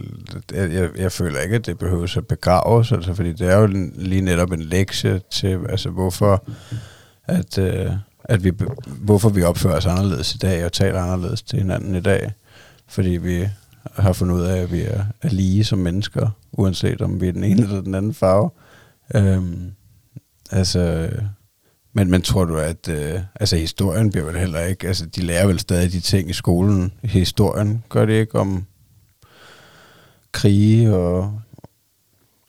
jeg, 0.52 0.72
jeg, 0.72 0.90
jeg 0.96 1.12
føler 1.12 1.40
ikke, 1.40 1.56
at 1.56 1.66
det 1.66 1.78
behøver 1.78 2.16
at 2.16 2.26
begraves, 2.26 2.92
altså, 2.92 3.14
fordi 3.14 3.32
det 3.32 3.48
er 3.48 3.58
jo 3.58 3.66
lige 3.96 4.20
netop 4.20 4.52
en 4.52 4.62
lektie 4.62 5.20
til, 5.30 5.58
altså 5.68 5.90
hvorfor, 5.90 6.44
at, 7.24 7.58
øh, 7.58 7.92
at 8.24 8.44
vi, 8.44 8.52
hvorfor 8.86 9.28
vi 9.28 9.42
opfører 9.42 9.76
os 9.76 9.86
anderledes 9.86 10.34
i 10.34 10.38
dag, 10.38 10.64
og 10.64 10.72
taler 10.72 11.02
anderledes 11.02 11.42
til 11.42 11.58
hinanden 11.58 11.94
i 11.94 12.00
dag, 12.00 12.32
fordi 12.88 13.10
vi 13.10 13.48
har 13.96 14.12
fundet 14.12 14.34
ud 14.34 14.42
af, 14.42 14.58
at 14.58 14.72
vi 14.72 14.82
er, 14.82 15.04
er 15.22 15.28
lige 15.28 15.64
som 15.64 15.78
mennesker, 15.78 16.30
uanset 16.52 17.02
om 17.02 17.20
vi 17.20 17.28
er 17.28 17.32
den 17.32 17.44
ene 17.44 17.62
eller 17.62 17.80
den 17.80 17.94
anden 17.94 18.14
farve. 18.14 18.50
Øhm, 19.14 19.72
altså, 20.50 21.10
men, 21.98 22.10
men 22.10 22.22
tror 22.22 22.44
du, 22.44 22.56
at 22.56 22.88
øh, 22.88 23.20
altså, 23.40 23.56
historien 23.56 24.10
bliver 24.10 24.26
vel 24.26 24.38
heller 24.38 24.60
ikke... 24.60 24.86
Altså, 24.86 25.06
de 25.06 25.20
lærer 25.22 25.46
vel 25.46 25.58
stadig 25.58 25.92
de 25.92 26.00
ting 26.00 26.30
i 26.30 26.32
skolen. 26.32 26.92
Historien 27.02 27.84
gør 27.88 28.06
det 28.06 28.12
ikke 28.12 28.38
om 28.38 28.66
krige 30.32 30.94
og 30.94 31.40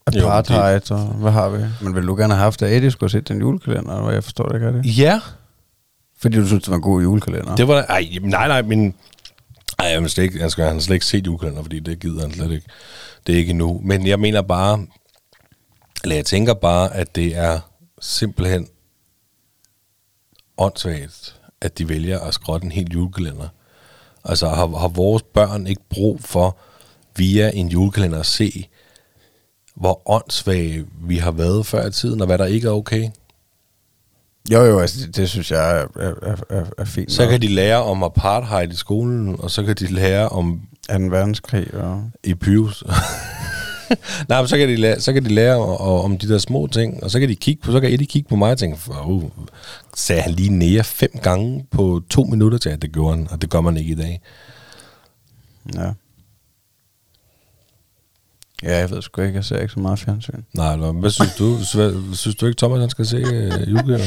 apartheid 0.08 0.92
og 0.92 1.00
hvad 1.00 1.32
har 1.32 1.50
vi? 1.50 1.66
Men 1.82 1.96
vil 1.96 2.08
du 2.08 2.16
gerne 2.16 2.34
have 2.34 2.44
haft, 2.44 2.62
at 2.62 2.74
Eddie 2.74 2.92
skulle 2.92 3.12
have 3.12 3.20
set 3.20 3.28
den 3.28 3.40
julekalender, 3.40 4.02
hvad 4.02 4.14
jeg 4.14 4.24
forstår 4.24 4.46
det 4.48 4.56
ikke 4.56 4.68
er 4.68 4.72
det? 4.72 4.98
ja, 4.98 5.20
Fordi 6.22 6.38
du 6.38 6.48
synes, 6.48 6.64
det 6.64 6.70
var 6.70 6.76
en 6.76 6.82
god 6.82 7.02
julekalender. 7.02 7.56
Det 7.56 7.68
var 7.68 7.82
ej, 7.82 8.08
nej, 8.22 8.48
nej, 8.48 8.62
men... 8.62 8.94
Ej, 9.80 9.86
jeg 9.86 10.02
vil 10.02 10.10
slet 10.10 10.24
ikke, 10.24 10.40
jeg 10.40 10.52
skal, 10.52 10.66
han 10.66 10.74
har 10.74 10.82
slet 10.82 10.94
ikke 10.94 11.06
set 11.06 11.26
julekalender, 11.26 11.62
fordi 11.62 11.80
det 11.80 12.00
gider 12.00 12.22
han 12.22 12.32
slet 12.32 12.52
ikke. 12.52 12.68
Det 13.28 13.36
er 13.36 13.40
ikke 13.40 13.50
endnu. 13.50 13.82
Men 13.84 14.08
jeg 14.08 14.20
mener 14.20 14.42
bare, 14.42 14.86
eller 16.04 16.16
jeg 16.16 16.26
tænker 16.26 16.54
bare, 16.54 16.96
at 16.96 17.16
det 17.16 17.38
er 17.38 17.60
simpelthen 18.02 18.68
åndssvagt, 20.60 21.36
at 21.62 21.78
de 21.78 21.90
vælger 21.90 22.20
at 22.20 22.34
skrotte 22.34 22.66
en 22.66 22.72
hel 22.72 22.92
julekalender. 22.94 23.48
Altså 24.26 24.48
har, 24.48 24.68
har 24.78 24.88
vores 24.88 25.24
børn 25.24 25.68
ikke 25.68 25.82
brug 25.90 26.20
for 26.22 26.58
via 27.16 27.52
en 27.54 27.68
julekalender 27.68 28.20
at 28.20 28.26
se, 28.26 28.68
hvor 29.76 30.02
åndssvage 30.12 30.86
vi 31.02 31.18
har 31.18 31.32
været 31.32 31.66
før 31.66 31.88
i 31.88 31.92
tiden, 31.92 32.22
og 32.22 32.28
hvad 32.28 32.38
der 32.38 32.46
ikke 32.46 32.68
er 32.68 32.72
okay? 32.72 33.10
Jo, 34.52 34.66
jo, 34.66 34.80
altså, 34.80 35.06
det, 35.06 35.16
det 35.16 35.30
synes 35.30 35.52
jeg 35.52 35.82
er, 35.82 35.88
er, 35.96 36.36
er, 36.50 36.66
er 36.78 36.86
fint. 36.86 37.12
Så 37.12 37.22
nok. 37.22 37.30
kan 37.30 37.42
de 37.42 37.48
lære 37.48 37.84
om 37.84 38.04
apartheid 38.04 38.72
i 38.72 38.76
skolen, 38.76 39.36
og 39.40 39.52
så 39.52 39.64
kan 39.64 39.76
de 39.76 39.88
lære 39.88 40.30
om 40.30 40.62
Anden 40.90 41.12
verdenskrig 41.12 41.74
og... 41.74 42.12
i 42.24 42.34
Pyrus. 42.34 42.84
Nej, 44.30 44.42
men 44.42 44.48
så 44.48 44.58
kan 44.58 44.70
de 44.70 44.76
lære, 44.76 45.00
så 45.00 45.14
kan 45.14 45.26
de 45.26 45.30
lære 45.30 45.56
om, 45.56 46.06
om 46.06 46.18
de 46.18 46.30
der 46.30 46.38
små 46.38 46.68
ting, 46.68 47.04
og 47.04 47.12
så 47.12 47.20
kan 47.20 47.30
de 47.30 47.36
kigge 47.36 47.62
på, 47.62 47.72
så 47.72 47.80
kan 47.80 47.94
Eddie 47.94 48.08
kigge 48.08 48.30
på 48.30 48.36
mig 48.36 48.52
og 48.52 48.58
tænke, 48.58 48.78
uh, 49.06 49.24
sagde 49.96 50.22
han 50.22 50.32
lige 50.34 50.50
nære 50.50 50.84
fem 50.84 51.20
gange 51.22 51.66
på 51.72 52.02
to 52.10 52.24
minutter 52.24 52.58
til, 52.58 52.70
at 52.70 52.82
det 52.82 52.92
gjorde 52.92 53.18
han, 53.18 53.28
og 53.32 53.42
det 53.42 53.50
gør 53.50 53.62
man 53.62 53.78
ikke 53.78 53.92
i 53.92 53.96
dag. 53.96 54.22
Ja. 55.76 55.92
Ja, 58.64 58.78
jeg 58.78 58.90
ved 58.90 59.02
sgu 59.02 59.22
ikke, 59.22 59.36
jeg 59.36 59.46
ser 59.46 59.58
ikke 59.58 59.74
så 59.74 59.80
meget 59.80 60.00
fjernsyn. 60.00 60.42
Nej, 60.54 60.76
hvad 60.76 61.10
synes 61.10 61.36
du? 61.36 61.58
Synes 62.14 62.36
du 62.36 62.46
ikke, 62.46 62.58
Thomas, 62.58 62.80
han 62.80 62.90
skal 62.90 63.06
se 63.06 63.18
uh, 63.18 63.70
julekalender? 63.70 64.06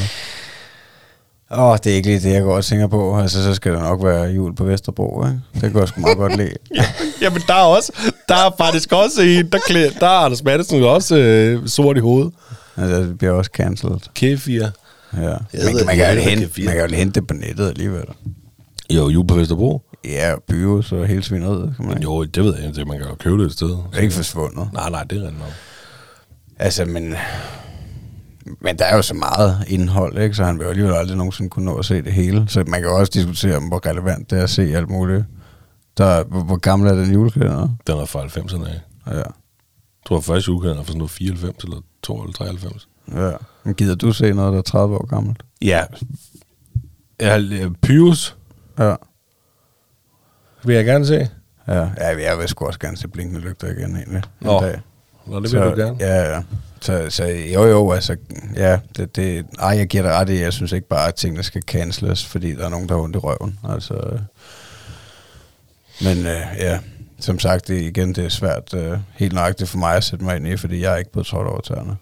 Åh, 1.53 1.63
oh, 1.63 1.77
det 1.83 1.91
er 1.91 1.95
ikke 1.95 2.07
lige 2.07 2.19
det, 2.19 2.33
jeg 2.33 2.41
går 2.41 2.55
og 2.55 2.65
tænker 2.65 2.87
på. 2.87 3.19
Altså, 3.19 3.43
så 3.43 3.53
skal 3.53 3.73
der 3.73 3.79
nok 3.79 4.03
være 4.03 4.23
jul 4.23 4.55
på 4.55 4.63
Vesterbro, 4.63 5.25
ikke? 5.25 5.39
Det 5.53 5.61
kan 5.61 5.79
jeg 5.79 5.87
sgu 5.87 6.01
meget 6.01 6.17
godt 6.17 6.37
lide. 6.37 6.53
Jamen, 7.21 7.41
der 7.47 7.53
er 7.53 7.63
også, 7.63 7.91
der 8.29 8.35
er 8.35 8.51
faktisk 8.57 8.91
også 8.91 9.21
en, 9.21 9.51
der, 9.51 9.59
klæder, 9.67 9.91
der 9.99 10.05
er 10.05 10.19
Anders 10.25 10.43
Madsen 10.43 10.83
også 10.83 11.17
øh, 11.17 11.67
sort 11.67 11.97
i 11.97 11.99
hovedet. 11.99 12.33
Altså, 12.77 12.99
det 12.99 13.17
bliver 13.17 13.33
også 13.33 13.51
cancelled. 13.53 13.99
Kefir. 14.15 14.67
Ja. 15.17 15.19
Men 15.19 15.75
man, 15.75 15.85
man, 15.85 15.97
jeg 15.97 16.15
kan 16.15 16.23
jo 16.23 16.29
hente, 16.29 16.61
man 16.63 16.75
kan 16.75 16.89
jo 16.89 16.95
hente 16.95 17.19
det 17.19 17.27
på 17.27 17.33
nettet 17.33 17.69
alligevel. 17.69 18.05
Jo, 18.89 19.09
jul 19.09 19.27
på 19.27 19.35
Vesterbro. 19.35 19.81
Ja, 20.05 20.33
Byos 20.47 20.91
og 20.91 21.07
hele 21.07 21.23
svineriet, 21.23 21.73
kan 21.75 21.85
man 21.85 21.97
ikke. 21.97 22.03
Jo, 22.03 22.23
det 22.23 22.43
ved 22.43 22.55
jeg 22.55 22.65
ikke. 22.67 22.85
Man 22.85 22.97
kan 22.97 23.07
jo 23.07 23.15
købe 23.15 23.37
det 23.37 23.45
et 23.45 23.51
sted. 23.53 23.67
Det 23.67 23.97
er 23.97 24.01
ikke 24.01 24.13
forsvundet. 24.13 24.69
Nej, 24.73 24.89
nej, 24.89 25.03
det 25.03 25.17
er 25.17 25.27
rent 25.27 25.39
nok. 25.39 25.51
Altså, 26.59 26.85
men... 26.85 27.15
Men 28.61 28.77
der 28.77 28.85
er 28.85 28.95
jo 28.95 29.01
så 29.01 29.13
meget 29.13 29.63
indhold, 29.67 30.17
ikke? 30.17 30.35
Så 30.35 30.43
han 30.43 30.57
vil 30.59 30.63
jo 30.63 30.69
alligevel 30.69 30.93
aldrig 30.95 31.17
nogensinde 31.17 31.49
kunne 31.49 31.65
nå 31.65 31.75
at 31.77 31.85
se 31.85 32.01
det 32.01 32.13
hele. 32.13 32.45
Så 32.47 32.63
man 32.67 32.81
kan 32.81 32.89
jo 32.89 32.95
også 32.99 33.11
diskutere, 33.13 33.57
om 33.57 33.63
hvor 33.63 33.87
relevant 33.89 34.29
det 34.29 34.39
er 34.39 34.43
at 34.43 34.49
se 34.49 34.61
alt 34.75 34.89
muligt. 34.89 35.25
Der, 35.97 36.23
hvor, 36.23 36.41
hvor 36.43 36.57
gammel 36.57 36.89
er 36.89 36.95
den 36.95 37.13
julekalender? 37.13 37.67
Den 37.87 37.97
er 37.99 38.05
fra 38.05 38.23
90'erne 38.25 38.67
af. 38.69 38.79
Ja. 39.07 39.17
Jeg 39.17 39.25
tror, 40.07 40.17
at 40.17 40.23
første 40.23 40.47
julekalender 40.49 40.79
er 40.81 40.83
fra 40.83 40.87
sådan 40.91 40.97
noget 40.97 41.11
94 41.11 41.63
eller 41.63 41.77
2 42.03 42.21
eller 42.21 42.33
93. 42.33 42.87
ja. 43.15 43.31
Men 43.63 43.73
gider 43.75 43.95
du 43.95 44.11
se 44.13 44.33
noget, 44.33 44.51
der 44.53 44.57
er 44.59 44.63
30 44.63 44.95
år 44.95 45.05
gammelt? 45.05 45.43
Ja. 45.61 45.83
Jeg, 47.19 47.69
Pius 47.81 48.37
Ja. 48.79 48.95
vil 50.65 50.75
jeg 50.75 50.85
gerne 50.85 51.05
se. 51.05 51.29
Ja, 51.67 51.79
ja 51.97 52.29
jeg 52.29 52.37
vil 52.39 52.47
sgu 52.47 52.65
også 52.65 52.79
gerne 52.79 52.97
se 52.97 53.07
Blinkende 53.07 53.41
Lygter 53.41 53.67
igen, 53.67 53.95
egentlig. 53.95 54.17
en 54.17 54.23
Nå, 54.41 54.59
dag. 54.59 54.79
Nå, 55.25 55.35
det 55.35 55.41
vil 55.41 55.49
så, 55.49 55.69
du 55.69 55.75
gerne. 55.81 55.97
Ja, 55.99 56.33
ja. 56.35 56.41
Så, 56.81 57.05
så 57.09 57.25
jo, 57.25 57.65
jo, 57.65 57.91
altså, 57.91 58.15
ja, 58.55 58.79
det, 58.97 59.15
det, 59.15 59.45
ej, 59.59 59.69
jeg 59.77 59.87
giver 59.87 60.03
dig 60.03 60.11
ret 60.11 60.29
i, 60.29 60.41
jeg 60.41 60.53
synes 60.53 60.71
ikke 60.71 60.87
bare, 60.87 61.07
at 61.07 61.15
tingene 61.15 61.43
skal 61.43 61.61
canceles, 61.61 62.25
fordi 62.25 62.55
der 62.55 62.65
er 62.65 62.69
nogen, 62.69 62.89
der 62.89 62.95
har 62.95 63.01
ondt 63.01 63.15
i 63.15 63.19
røven, 63.19 63.59
altså. 63.69 64.19
Men 66.01 66.17
øh, 66.17 66.41
ja, 66.57 66.79
som 67.19 67.39
sagt, 67.39 67.67
det, 67.67 67.81
igen, 67.81 68.15
det 68.15 68.25
er 68.25 68.29
svært 68.29 68.73
øh, 68.73 68.97
helt 69.15 69.33
nøjagtigt 69.33 69.69
for 69.69 69.77
mig 69.77 69.95
at 69.95 70.03
sætte 70.03 70.25
mig 70.25 70.35
ind 70.35 70.47
i, 70.47 70.57
fordi 70.57 70.81
jeg 70.81 70.93
er 70.93 70.97
ikke 70.97 71.11
blevet 71.11 71.27
trådt 71.27 71.47
over 71.47 71.61
tæerne. 71.61 71.97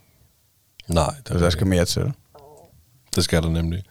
Nej, 0.88 1.14
Så 1.28 1.34
der 1.38 1.50
skal 1.50 1.68
mere 1.68 1.86
til. 1.86 2.14
det 3.16 3.24
skal 3.24 3.44
der 3.44 3.50
nemlig. 3.50 3.84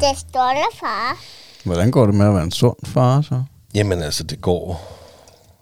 Det 0.00 0.18
står 0.18 0.50
der, 0.54 0.76
far. 0.80 1.16
Hvordan 1.64 1.90
går 1.90 2.06
det 2.06 2.14
med 2.14 2.26
at 2.26 2.34
være 2.34 2.42
en 2.42 2.50
sund 2.50 2.76
far, 2.84 3.20
så? 3.20 3.42
Jamen 3.74 4.02
altså, 4.02 4.24
det 4.24 4.40
går 4.40 4.94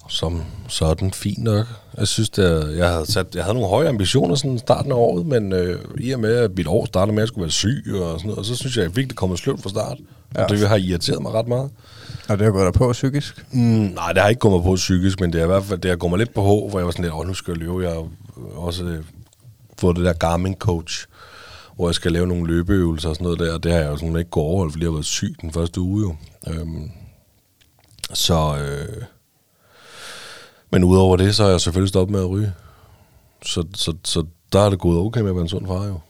som 0.08 0.42
sådan 0.68 1.12
fint 1.12 1.44
nok. 1.44 1.66
Jeg 1.98 2.08
synes, 2.08 2.30
det 2.30 2.52
er, 2.52 2.68
jeg, 2.68 2.90
havde 2.90 3.12
sat, 3.12 3.34
jeg 3.34 3.44
havde 3.44 3.54
nogle 3.54 3.68
høje 3.68 3.88
ambitioner 3.88 4.34
sådan 4.34 4.58
starten 4.58 4.92
af 4.92 4.96
året, 4.96 5.26
men 5.26 5.52
øh, 5.52 5.80
i 5.98 6.10
og 6.10 6.20
med, 6.20 6.34
at 6.34 6.50
mit 6.56 6.66
år 6.66 6.86
startede 6.86 7.14
med, 7.14 7.22
at 7.22 7.24
jeg 7.24 7.28
skulle 7.28 7.42
være 7.42 7.50
syg 7.50 7.84
og 7.86 8.18
sådan 8.18 8.26
noget, 8.26 8.38
og 8.38 8.44
så 8.44 8.56
synes 8.56 8.76
jeg, 8.76 8.84
at 8.84 8.96
jeg 8.96 9.08
det 9.08 9.16
kommet 9.16 9.38
sløvt 9.38 9.62
fra 9.62 9.70
start. 9.70 9.98
Ja. 10.34 10.44
Og 10.44 10.50
det 10.50 10.68
har 10.68 10.76
irriteret 10.76 11.22
mig 11.22 11.32
ret 11.32 11.48
meget. 11.48 11.70
Og 12.28 12.38
det 12.38 12.44
har 12.44 12.52
gået 12.52 12.64
dig 12.64 12.72
på 12.72 12.92
psykisk? 12.92 13.46
Mm, 13.50 13.60
nej, 13.60 14.12
det 14.12 14.22
har 14.22 14.28
ikke 14.28 14.40
gået 14.40 14.54
mig 14.54 14.62
på 14.62 14.74
psykisk, 14.74 15.20
men 15.20 15.32
det 15.32 15.40
er 15.40 15.44
i 15.44 15.46
hvert 15.46 15.64
fald, 15.64 15.78
det 15.78 15.88
har 15.88 15.96
gået 15.96 16.10
mig 16.10 16.18
lidt 16.18 16.34
på 16.34 16.42
H, 16.42 16.70
hvor 16.70 16.78
jeg 16.78 16.86
var 16.86 16.92
sådan 16.92 17.04
lidt, 17.04 17.14
åh, 17.14 17.26
nu 17.26 17.34
skal 17.34 17.52
jeg 17.52 17.58
løbe. 17.58 17.80
Jeg 17.80 17.90
har 17.92 18.04
også 18.56 18.84
øh, 18.84 19.04
fået 19.78 19.96
det 19.96 20.04
der 20.04 20.12
Garmin 20.12 20.54
coach, 20.54 21.06
hvor 21.76 21.88
jeg 21.88 21.94
skal 21.94 22.12
lave 22.12 22.26
nogle 22.26 22.46
løbeøvelser 22.46 23.08
og 23.08 23.14
sådan 23.16 23.24
noget 23.24 23.38
der, 23.40 23.54
og 23.54 23.62
det 23.62 23.72
har 23.72 23.78
jeg 23.78 23.88
jo 23.90 23.96
sådan 23.96 24.16
ikke 24.16 24.30
gået 24.30 24.46
overholdt, 24.46 24.72
fordi 24.72 24.84
jeg 24.84 24.88
har 24.90 24.94
været 24.96 25.04
syg 25.06 25.34
den 25.40 25.52
første 25.52 25.80
uge 25.80 26.02
jo. 26.02 26.16
Øhm, 26.48 26.90
så, 28.14 28.56
øh, 28.58 29.02
men 30.72 30.84
udover 30.84 31.16
det, 31.16 31.34
så 31.34 31.42
har 31.42 31.50
jeg 31.50 31.60
selvfølgelig 31.60 31.88
stoppet 31.88 32.12
med 32.12 32.20
at 32.20 32.28
ryge. 32.30 32.52
Så, 33.44 33.64
så, 33.74 33.94
så 34.04 34.24
der 34.52 34.60
er 34.60 34.70
det 34.70 34.78
gået 34.78 34.98
okay 34.98 35.20
med 35.20 35.28
at 35.30 35.34
være 35.36 35.42
en 35.42 35.48
sund 35.48 35.66
far 35.66 35.84
jo. 35.86 36.00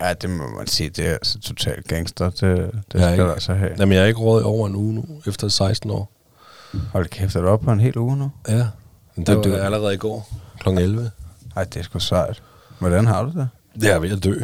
Ja, 0.00 0.12
det 0.14 0.30
må 0.30 0.48
man 0.58 0.66
sige, 0.66 0.90
det 0.90 1.06
er 1.06 1.12
altså 1.12 1.38
totalt 1.40 1.88
gangster. 1.88 2.30
Det, 2.30 2.40
det 2.40 2.50
Jeg 2.50 2.72
skal 3.02 3.06
du 3.18 3.22
ikke- 3.22 3.32
altså 3.32 3.54
have. 3.54 3.70
Jamen, 3.78 3.92
jeg 3.94 4.02
er 4.02 4.06
ikke 4.06 4.20
råd 4.20 4.42
over 4.42 4.66
en 4.68 4.76
uge 4.76 4.94
nu, 4.94 5.04
efter 5.26 5.48
16 5.48 5.90
år. 5.90 6.12
Hold 6.92 7.06
kæft, 7.08 7.36
er 7.36 7.40
du 7.40 7.48
oppe 7.48 7.64
på 7.64 7.72
en 7.72 7.80
hel 7.80 7.98
uge 7.98 8.16
nu? 8.16 8.30
Ja. 8.48 8.66
Men 9.16 9.26
det 9.26 9.44
du- 9.44 9.50
var 9.50 9.56
allerede 9.58 9.94
i 9.94 9.96
går, 9.96 10.28
kl. 10.60 10.68
11. 10.68 11.10
Ej, 11.56 11.64
det 11.64 11.76
er 11.76 11.82
sgu 11.82 11.98
sejt. 11.98 12.42
Hvordan 12.78 13.06
har 13.06 13.22
du 13.22 13.30
det? 13.30 13.48
Jeg 13.82 13.90
er 13.90 13.98
ved 13.98 14.10
at 14.12 14.24
dø. 14.24 14.34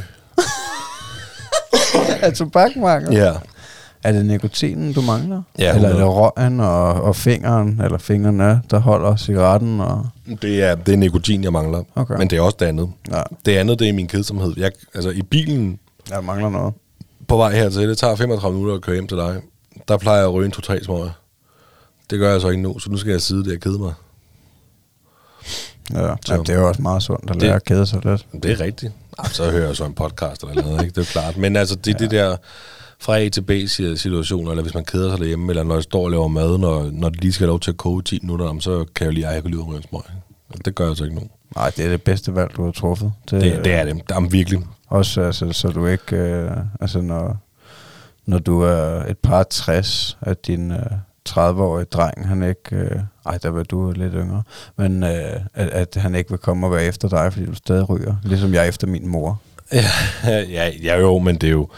Er 2.23 2.31
tobakmangel? 2.31 3.13
Ja. 3.15 3.33
Er 4.03 4.13
det 4.13 4.27
nikotinen, 4.27 4.93
du 4.93 5.01
mangler? 5.01 5.43
Ja, 5.59 5.75
eller 5.75 5.89
er 5.89 5.93
det 5.93 6.03
100. 6.03 6.11
røgen 6.11 6.61
og, 6.61 6.93
og 7.03 7.17
fingeren, 7.17 7.81
eller 7.85 7.99
fingrene, 7.99 8.63
der 8.71 8.79
holder 8.79 9.17
cigaretten? 9.17 9.81
Og... 9.81 10.07
Det 10.43 10.63
er, 10.63 10.75
det 10.75 10.95
er 10.95 10.97
nikotin, 10.99 11.45
jeg 11.45 11.53
mangler. 11.53 11.83
Okay. 11.95 12.15
Men 12.19 12.31
det 12.31 12.37
er 12.37 12.41
også 12.43 12.57
det 12.61 12.67
andet. 12.67 12.91
Ja, 13.11 13.23
Det 13.47 13.57
andet, 13.57 13.79
det 13.79 13.89
er 13.89 13.93
min 13.93 14.07
kedsomhed. 14.09 14.55
Jeg, 14.57 14.73
altså 14.95 15.11
i 15.11 15.23
bilen 15.23 15.79
jeg 16.11 16.25
mangler 16.25 16.49
noget. 16.51 16.75
på 17.29 17.37
vej 17.37 17.55
hertil, 17.55 17.89
det 17.89 17.99
tager 17.99 18.17
35 18.17 18.55
minutter 18.55 18.75
at 18.75 18.81
køre 18.83 18.95
hjem 18.97 19.07
til 19.07 19.17
dig. 19.17 19.41
Der 19.89 19.97
plejer 19.97 20.19
jeg 20.19 20.27
at 20.29 20.35
ryge 20.35 20.47
en 20.47 20.53
to-tre 20.53 20.85
smøger. 20.85 21.11
Det 22.11 22.19
gør 22.19 22.31
jeg 22.33 22.41
så 22.41 22.49
ikke 22.49 22.63
nu, 22.63 22.79
så 22.79 22.91
nu 22.91 22.97
skal 22.97 23.11
jeg 23.11 23.23
sidde 23.23 23.45
der 23.45 23.55
og 23.57 23.61
kede 23.61 23.79
mig. 23.79 23.93
Ja, 25.93 26.15
Så- 26.27 26.33
Jamen, 26.33 26.47
det 26.47 26.55
er 26.55 26.59
jo 26.61 26.69
også 26.69 26.83
meget 26.83 27.03
sundt 27.03 27.31
at 27.31 27.35
Det- 27.35 27.43
lære 27.43 27.55
at 27.55 27.65
kede 27.65 27.87
sig 27.87 28.05
lidt. 28.05 28.27
Det 28.43 28.51
er 28.51 28.61
rigtigt. 28.61 28.93
Så 29.33 29.51
hører 29.51 29.67
jeg 29.67 29.77
så 29.77 29.85
en 29.85 29.95
podcast 29.95 30.43
eller 30.43 30.63
noget, 30.63 30.83
ikke? 30.85 30.95
Det 31.01 31.09
er 31.09 31.13
klart. 31.13 31.37
Men 31.37 31.57
altså, 31.57 31.75
det 31.77 31.87
er 31.87 31.95
ja. 32.01 32.05
det 32.05 32.11
der 32.11 32.37
fra 33.01 33.19
A 33.19 33.29
til 33.29 33.43
B 33.43 33.51
situationer, 33.69 34.51
eller 34.51 34.63
hvis 34.63 34.75
man 34.75 34.85
keder 34.85 35.11
sig 35.11 35.19
derhjemme, 35.19 35.53
eller 35.53 35.63
når 35.63 35.75
jeg 35.75 35.83
står 35.83 36.05
og 36.05 36.11
laver 36.11 36.29
mad, 36.29 36.59
når, 36.59 36.91
når 36.93 37.09
det 37.09 37.21
lige 37.21 37.33
skal 37.33 37.45
have 37.45 37.51
lov 37.51 37.61
til 37.61 37.71
at 37.71 37.77
koge 37.77 38.03
10 38.03 38.19
minutter, 38.23 38.59
så 38.61 38.85
kan 38.95 39.05
jeg 39.05 39.15
lige, 39.15 39.27
ej, 39.27 39.33
jeg 39.33 39.43
kan 39.43 39.51
lige 39.51 39.63
ryge 39.63 39.77
en 39.77 39.83
smøg. 39.89 40.01
Det 40.65 40.75
gør 40.75 40.87
jeg 40.87 40.97
så 40.97 41.05
ikke 41.05 41.17
nu. 41.17 41.23
Nej, 41.57 41.73
det 41.77 41.85
er 41.85 41.89
det 41.89 42.03
bedste 42.03 42.35
valg, 42.35 42.57
du 42.57 42.65
har 42.65 42.73
truffet. 42.73 43.13
Det, 43.31 43.43
det 43.65 43.75
er 43.75 43.85
det. 43.85 44.01
Jamen, 44.11 44.33
virkelig. 44.33 44.61
Også 44.89 45.21
altså, 45.21 45.53
så 45.53 45.69
du 45.69 45.87
ikke, 45.87 46.17
øh, 46.17 46.51
altså 46.81 47.01
når, 47.01 47.37
når 48.27 48.39
du 48.39 48.61
er 48.63 49.05
et 49.05 49.19
par 49.19 49.43
60, 49.43 50.19
at 50.21 50.47
din 50.47 50.71
øh, 50.71 50.79
30-årig 51.29 51.93
dreng, 51.93 52.29
han 52.29 52.43
ikke, 52.43 52.77
øh, 52.77 53.01
ej 53.27 53.39
der 53.39 53.49
var 53.49 53.63
du 53.63 53.93
lidt 53.97 54.13
yngre, 54.17 54.43
men 54.77 55.03
øh, 55.03 55.41
at, 55.55 55.69
at 55.69 55.95
han 55.97 56.15
ikke 56.15 56.31
vil 56.31 56.39
komme 56.39 56.67
og 56.67 56.73
være 56.73 56.85
efter 56.85 57.09
dig, 57.09 57.33
fordi 57.33 57.47
du 57.47 57.55
stadig 57.55 57.89
ryger, 57.91 58.17
ligesom 58.25 58.55
jeg 58.55 58.69
efter 58.69 58.87
min 58.87 59.09
mor. 59.09 59.41
Ja, 59.73 59.85
ja, 60.41 60.71
ja 60.83 61.01
jo, 61.01 61.19
men 61.19 61.37
det 61.37 61.47
er 61.47 61.51
jo, 61.53 61.69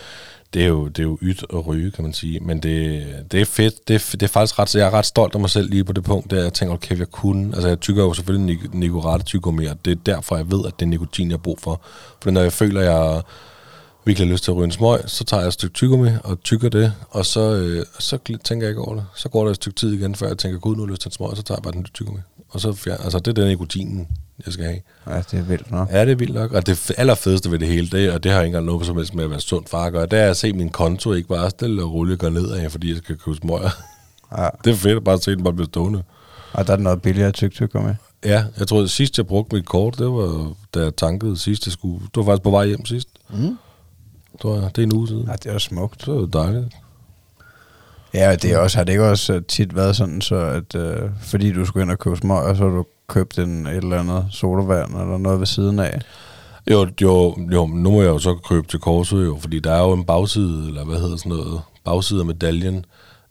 det 0.54 0.62
er 0.62 0.66
jo, 0.68 0.88
det 0.88 0.98
er 0.98 1.02
jo 1.02 1.18
ydt 1.22 1.44
at 1.52 1.66
ryge, 1.66 1.90
kan 1.90 2.04
man 2.04 2.12
sige. 2.12 2.40
Men 2.40 2.58
det, 2.60 3.06
det 3.32 3.40
er 3.40 3.44
fedt. 3.44 3.88
Det 3.88 3.94
er, 3.94 4.10
det 4.12 4.22
er 4.22 4.26
faktisk 4.28 4.58
ret, 4.58 4.68
så 4.68 4.78
jeg 4.78 4.86
er 4.86 4.90
ret 4.94 5.06
stolt 5.06 5.34
af 5.34 5.40
mig 5.40 5.50
selv 5.50 5.70
lige 5.70 5.84
på 5.84 5.92
det 5.92 6.04
punkt, 6.04 6.30
der 6.30 6.42
jeg 6.42 6.52
tænker, 6.52 6.74
okay, 6.74 6.98
jeg 6.98 7.10
kunne. 7.10 7.46
Altså, 7.54 7.68
jeg 7.68 7.80
tykker 7.80 8.02
jo 8.02 8.12
selvfølgelig 8.14 8.56
nik- 8.56 8.68
Nicorette 8.78 9.24
tykker 9.26 9.50
mere. 9.50 9.74
Det 9.84 9.90
er 9.90 9.96
derfor, 10.06 10.36
jeg 10.36 10.50
ved, 10.50 10.60
at 10.66 10.72
det 10.78 10.86
er 10.86 10.90
nikotin, 10.90 11.28
jeg 11.28 11.32
har 11.32 11.38
brug 11.42 11.58
for. 11.60 11.80
For 12.22 12.30
når 12.30 12.40
jeg 12.40 12.52
føler, 12.52 12.80
jeg 12.80 13.22
virkelig 14.06 14.28
har 14.28 14.32
lyst 14.32 14.44
til 14.44 14.50
at 14.50 14.56
ryge 14.56 14.64
en 14.64 14.72
smøg, 14.72 15.00
så 15.06 15.24
tager 15.24 15.40
jeg 15.40 15.46
et 15.46 15.52
stykke 15.52 15.74
tyggegummi 15.74 16.10
og 16.24 16.42
tykker 16.42 16.68
det, 16.68 16.92
og 17.10 17.26
så, 17.26 17.54
øh, 17.54 17.86
så 17.98 18.18
tænker 18.44 18.66
jeg 18.66 18.68
ikke 18.68 18.80
over 18.80 18.94
det. 18.94 19.04
Så 19.16 19.28
går 19.28 19.44
der 19.44 19.50
et 19.50 19.56
stykke 19.56 19.76
tid 19.76 19.92
igen, 19.92 20.14
før 20.14 20.26
jeg 20.26 20.38
tænker, 20.38 20.58
gud, 20.58 20.76
nu 20.76 20.82
har 20.82 20.86
jeg 20.86 20.90
lyst 20.90 21.02
til 21.02 21.08
en 21.08 21.12
smøg, 21.12 21.36
så 21.36 21.42
tager 21.42 21.58
jeg 21.58 21.62
bare 21.62 21.72
den 21.72 21.84
tyggegummi. 21.84 22.20
Og 22.48 22.60
så 22.60 22.72
fjern, 22.72 22.98
altså, 23.04 23.18
det 23.18 23.28
er 23.28 23.32
den 23.32 23.48
nikotinen, 23.48 24.08
jeg 24.46 24.52
skal 24.52 24.64
have. 24.64 24.80
Ja, 25.06 25.22
det 25.30 25.38
er 25.38 25.42
vildt 25.42 25.70
nok. 25.70 25.92
Ja, 25.92 26.04
det 26.04 26.10
er 26.10 26.16
vildt 26.16 26.34
nok. 26.34 26.52
Og 26.52 26.66
det 26.66 26.92
allerfedeste 26.96 27.50
ved 27.50 27.58
det 27.58 27.68
hele, 27.68 27.88
det, 27.88 28.12
og 28.12 28.24
det 28.24 28.32
har 28.32 28.40
ikke 28.40 28.46
engang 28.46 28.66
noget 28.66 28.86
som 28.86 28.96
helst 28.96 29.14
med 29.14 29.24
at 29.24 29.30
være 29.30 29.40
sund 29.40 29.66
far 29.66 29.84
at 29.84 29.92
gøre, 29.92 30.06
det 30.06 30.18
er 30.18 30.30
at 30.30 30.36
se 30.36 30.52
min 30.52 30.68
konto 30.68 31.12
ikke 31.12 31.28
bare 31.28 31.50
stille 31.50 31.82
og 31.82 31.92
roligt 31.92 32.20
gå 32.20 32.28
nedad, 32.28 32.70
fordi 32.70 32.88
jeg 32.88 32.96
skal 32.96 33.16
købe 33.16 33.36
smøger. 33.36 33.70
Ja. 34.36 34.48
Det 34.64 34.70
er 34.70 34.76
fedt 34.76 34.96
at 34.96 35.04
bare 35.04 35.20
se 35.20 35.30
den 35.30 35.44
bare 35.44 35.54
blive 35.54 35.66
stående. 35.66 36.02
Og 36.52 36.66
der 36.66 36.72
er 36.72 36.76
noget 36.76 37.02
billigere 37.02 37.32
tyk 37.32 37.52
tyk 37.52 37.74
med. 37.74 37.94
Ja, 38.24 38.44
jeg 38.58 38.68
tror, 38.68 38.82
at 38.82 38.90
sidst 38.90 39.18
jeg 39.18 39.26
brugte 39.26 39.56
mit 39.56 39.66
kort, 39.66 39.98
det 39.98 40.06
var, 40.06 40.54
da 40.74 40.80
jeg 40.80 40.96
tankede 40.96 41.36
sidst, 41.36 41.66
jeg 41.66 41.72
skulle... 41.72 42.00
Det 42.00 42.16
var 42.16 42.24
faktisk 42.24 42.42
på 42.42 42.50
vej 42.50 42.66
hjem 42.66 42.86
sidst. 42.86 43.08
Mm. 43.30 43.56
Tror 44.42 44.54
jeg. 44.54 44.76
Det 44.76 44.78
er 44.82 44.86
en 44.86 44.92
uge 44.92 45.08
siden. 45.08 45.26
Ja, 45.26 45.32
det 45.32 45.46
er 45.46 45.58
smukt. 45.58 46.02
Så 46.02 46.12
var 46.12 46.20
det 46.20 46.32
dejligt. 46.32 46.76
Ja, 48.14 48.36
det 48.36 48.52
er 48.52 48.58
også, 48.58 48.76
har 48.76 48.84
det 48.84 48.92
ikke 48.92 49.08
også 49.08 49.34
øh, 49.34 49.42
tit 49.48 49.76
været 49.76 49.96
sådan, 49.96 50.20
så 50.20 50.36
at 50.36 50.74
øh, 50.74 51.10
fordi 51.20 51.52
du 51.52 51.64
skulle 51.64 51.82
ind 51.82 51.90
og 51.90 51.98
købe 51.98 52.16
smøg, 52.16 52.42
og 52.42 52.56
så 52.56 52.62
har 52.62 52.70
du 52.70 52.84
købt 53.08 53.38
en, 53.38 53.66
et 53.66 53.76
eller 53.76 54.00
andet 54.00 54.26
sodavand 54.30 54.90
eller 54.90 55.18
noget 55.18 55.38
ved 55.38 55.46
siden 55.46 55.78
af. 55.78 56.00
Jo, 56.70 56.88
jo, 57.02 57.36
jo, 57.52 57.66
nu 57.66 57.90
må 57.90 58.02
jeg 58.02 58.08
jo 58.08 58.18
så 58.18 58.34
købe 58.34 58.68
til 58.68 58.78
korset 58.80 59.24
jo, 59.24 59.38
fordi 59.40 59.60
der 59.60 59.72
er 59.72 59.82
jo 59.82 59.92
en 59.92 60.04
bagside, 60.04 60.66
eller 60.68 60.84
hvad 60.84 60.98
hedder 60.98 61.16
sådan 61.16 61.30
noget, 61.30 61.60
bagside 61.84 62.20
af 62.20 62.26
medaljen, 62.26 62.84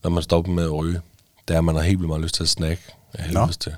når 0.04 0.10
man 0.10 0.24
stopper 0.24 0.52
med 0.52 0.64
at 0.64 0.74
ryge. 0.74 1.02
Der 1.48 1.58
er, 1.58 1.62
man 1.62 1.76
har 1.76 1.82
helt 1.82 2.00
vildt 2.00 2.08
meget 2.08 2.22
lyst 2.22 2.36
til 2.36 2.44
at 2.44 2.50
snakke 2.50 2.82
af 3.14 3.24
helvedes 3.24 3.58
til. 3.58 3.76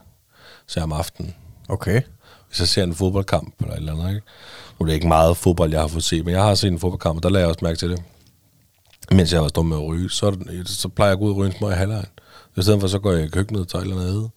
Så 0.67 0.81
om 0.81 0.91
aftenen. 0.93 1.35
Okay. 1.69 2.01
hvis 2.47 2.59
jeg 2.59 2.67
ser 2.67 2.83
en 2.83 2.95
fodboldkamp 2.95 3.53
eller 3.59 3.73
et 3.73 3.77
eller 3.77 3.93
andet, 3.93 4.09
ikke? 4.09 4.21
Nu 4.79 4.83
er 4.83 4.87
det 4.87 4.93
ikke 4.93 5.07
meget 5.07 5.37
fodbold, 5.37 5.71
jeg 5.71 5.81
har 5.81 5.87
fået 5.87 6.03
set, 6.03 6.25
men 6.25 6.33
jeg 6.33 6.43
har 6.43 6.55
set 6.55 6.71
en 6.71 6.79
fodboldkamp, 6.79 7.17
og 7.17 7.23
der 7.23 7.29
lader 7.29 7.45
jeg 7.45 7.49
også 7.49 7.59
mærke 7.65 7.77
til 7.77 7.89
det. 7.89 8.03
mens 9.11 9.33
jeg 9.33 9.41
var 9.41 9.47
stået 9.47 9.67
med 9.67 9.77
at 9.77 9.83
ryge, 9.87 10.09
så, 10.09 10.37
så 10.65 10.87
plejer 10.87 11.09
jeg 11.09 11.13
at 11.13 11.19
gå 11.19 11.25
ud 11.25 11.31
og 11.31 11.37
ryge 11.37 11.51
en 11.51 11.57
smøg 11.57 11.71
i 11.71 11.75
halvlejen. 11.75 12.05
I 12.57 12.61
stedet 12.61 12.81
for, 12.81 12.87
så 12.87 12.99
går 12.99 13.11
jeg 13.11 13.25
i 13.25 13.29
køkkenet 13.29 13.61
og 13.61 13.67
tager 13.67 13.81
et 13.81 13.85
eller 13.89 14.01
andet 14.01 14.13
æde. 14.13 14.29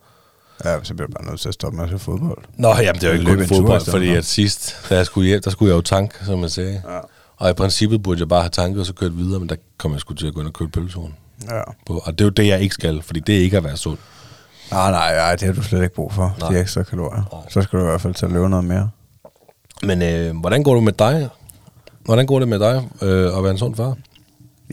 Ja, 0.64 0.84
så 0.84 0.94
bliver 0.94 1.06
du 1.06 1.12
bare 1.12 1.30
nødt 1.30 1.40
til 1.40 1.48
at 1.48 1.54
stoppe 1.54 1.76
med 1.76 1.84
at 1.84 1.90
se 1.90 1.98
fodbold. 1.98 2.38
Nå, 2.56 2.68
jamen 2.68 2.94
det 2.94 3.04
er 3.04 3.08
jo 3.08 3.20
ikke 3.20 3.36
kun 3.36 3.46
fodbold, 3.46 3.90
fordi 3.90 4.08
for. 4.08 4.16
at 4.16 4.24
sidst, 4.24 4.76
da 4.88 4.96
jeg 4.96 5.06
skulle 5.06 5.26
hjem, 5.28 5.42
der 5.42 5.50
skulle 5.50 5.70
jeg 5.70 5.76
jo 5.76 5.80
tanke, 5.80 6.24
som 6.24 6.38
man 6.38 6.50
sagde. 6.50 6.82
Ja. 6.88 6.98
Og 7.36 7.50
i 7.50 7.52
princippet 7.52 8.02
burde 8.02 8.20
jeg 8.20 8.28
bare 8.28 8.40
have 8.40 8.50
tanket 8.50 8.80
og 8.80 8.86
så 8.86 8.92
kørt 8.92 9.16
videre, 9.18 9.40
men 9.40 9.48
der 9.48 9.56
kom 9.78 9.92
jeg 9.92 10.00
sgu 10.00 10.14
til 10.14 10.26
at 10.26 10.34
gå 10.34 10.40
ind 10.40 10.48
og 10.48 10.54
købe 10.54 10.70
pølsehorn. 10.70 11.14
Ja. 11.48 11.60
Og 11.86 12.12
det 12.12 12.20
er 12.20 12.24
jo 12.24 12.30
det, 12.30 12.46
jeg 12.46 12.60
ikke 12.60 12.74
skal, 12.74 13.02
fordi 13.02 13.20
det 13.20 13.36
er 13.36 13.40
ikke 13.40 13.56
at 13.56 13.64
være 13.64 13.76
sund. 13.76 13.98
Nej, 14.70 14.90
nej, 14.90 15.14
nej, 15.14 15.36
det 15.36 15.42
har 15.42 15.52
du 15.52 15.62
slet 15.62 15.82
ikke 15.82 15.94
brug 15.94 16.12
for, 16.12 16.36
nej. 16.40 16.48
de 16.52 16.60
ekstra 16.60 16.82
kalorier. 16.82 17.22
Nej. 17.32 17.42
Så 17.48 17.62
skal 17.62 17.78
du 17.78 17.84
i 17.84 17.88
hvert 17.88 18.00
fald 18.00 18.14
til 18.14 18.26
at 18.26 18.32
løbe 18.32 18.48
noget 18.48 18.64
mere. 18.64 18.90
Men 19.82 20.02
øh, 20.02 20.36
hvordan 20.36 20.62
går 20.62 20.74
det 20.74 20.84
med 20.84 20.92
dig? 20.92 21.28
Hvordan 22.04 22.26
går 22.26 22.38
det 22.38 22.48
med 22.48 22.58
dig 22.58 22.88
øh, 23.02 23.36
at 23.36 23.42
være 23.42 23.50
en 23.50 23.58
sund 23.58 23.74
far? 23.74 23.96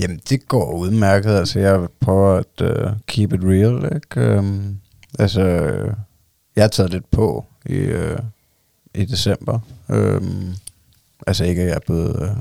Jamen, 0.02 0.22
det 0.30 0.48
går 0.48 0.74
udmærket. 0.74 1.30
Altså, 1.30 1.60
jeg 1.60 1.88
prøver 2.00 2.36
at 2.36 2.62
uh, 2.62 2.92
keep 3.08 3.34
it 3.34 3.40
real, 3.44 3.96
ikke? 3.96 4.38
Um, 4.40 4.78
altså, 5.20 5.42
øh, 5.42 5.94
jeg 6.56 6.64
har 6.64 6.70
taget 6.70 6.92
lidt 6.92 7.12
på 7.12 7.46
i, 7.66 7.92
uh, 7.92 8.20
i 8.96 9.06
december. 9.06 9.60
Um, 9.90 10.54
altså, 11.28 11.44
ikke 11.44 11.62
at 11.62 11.68
jeg 11.68 11.76
er 11.76 11.80
blevet 11.86 12.16
uh, 12.22 12.38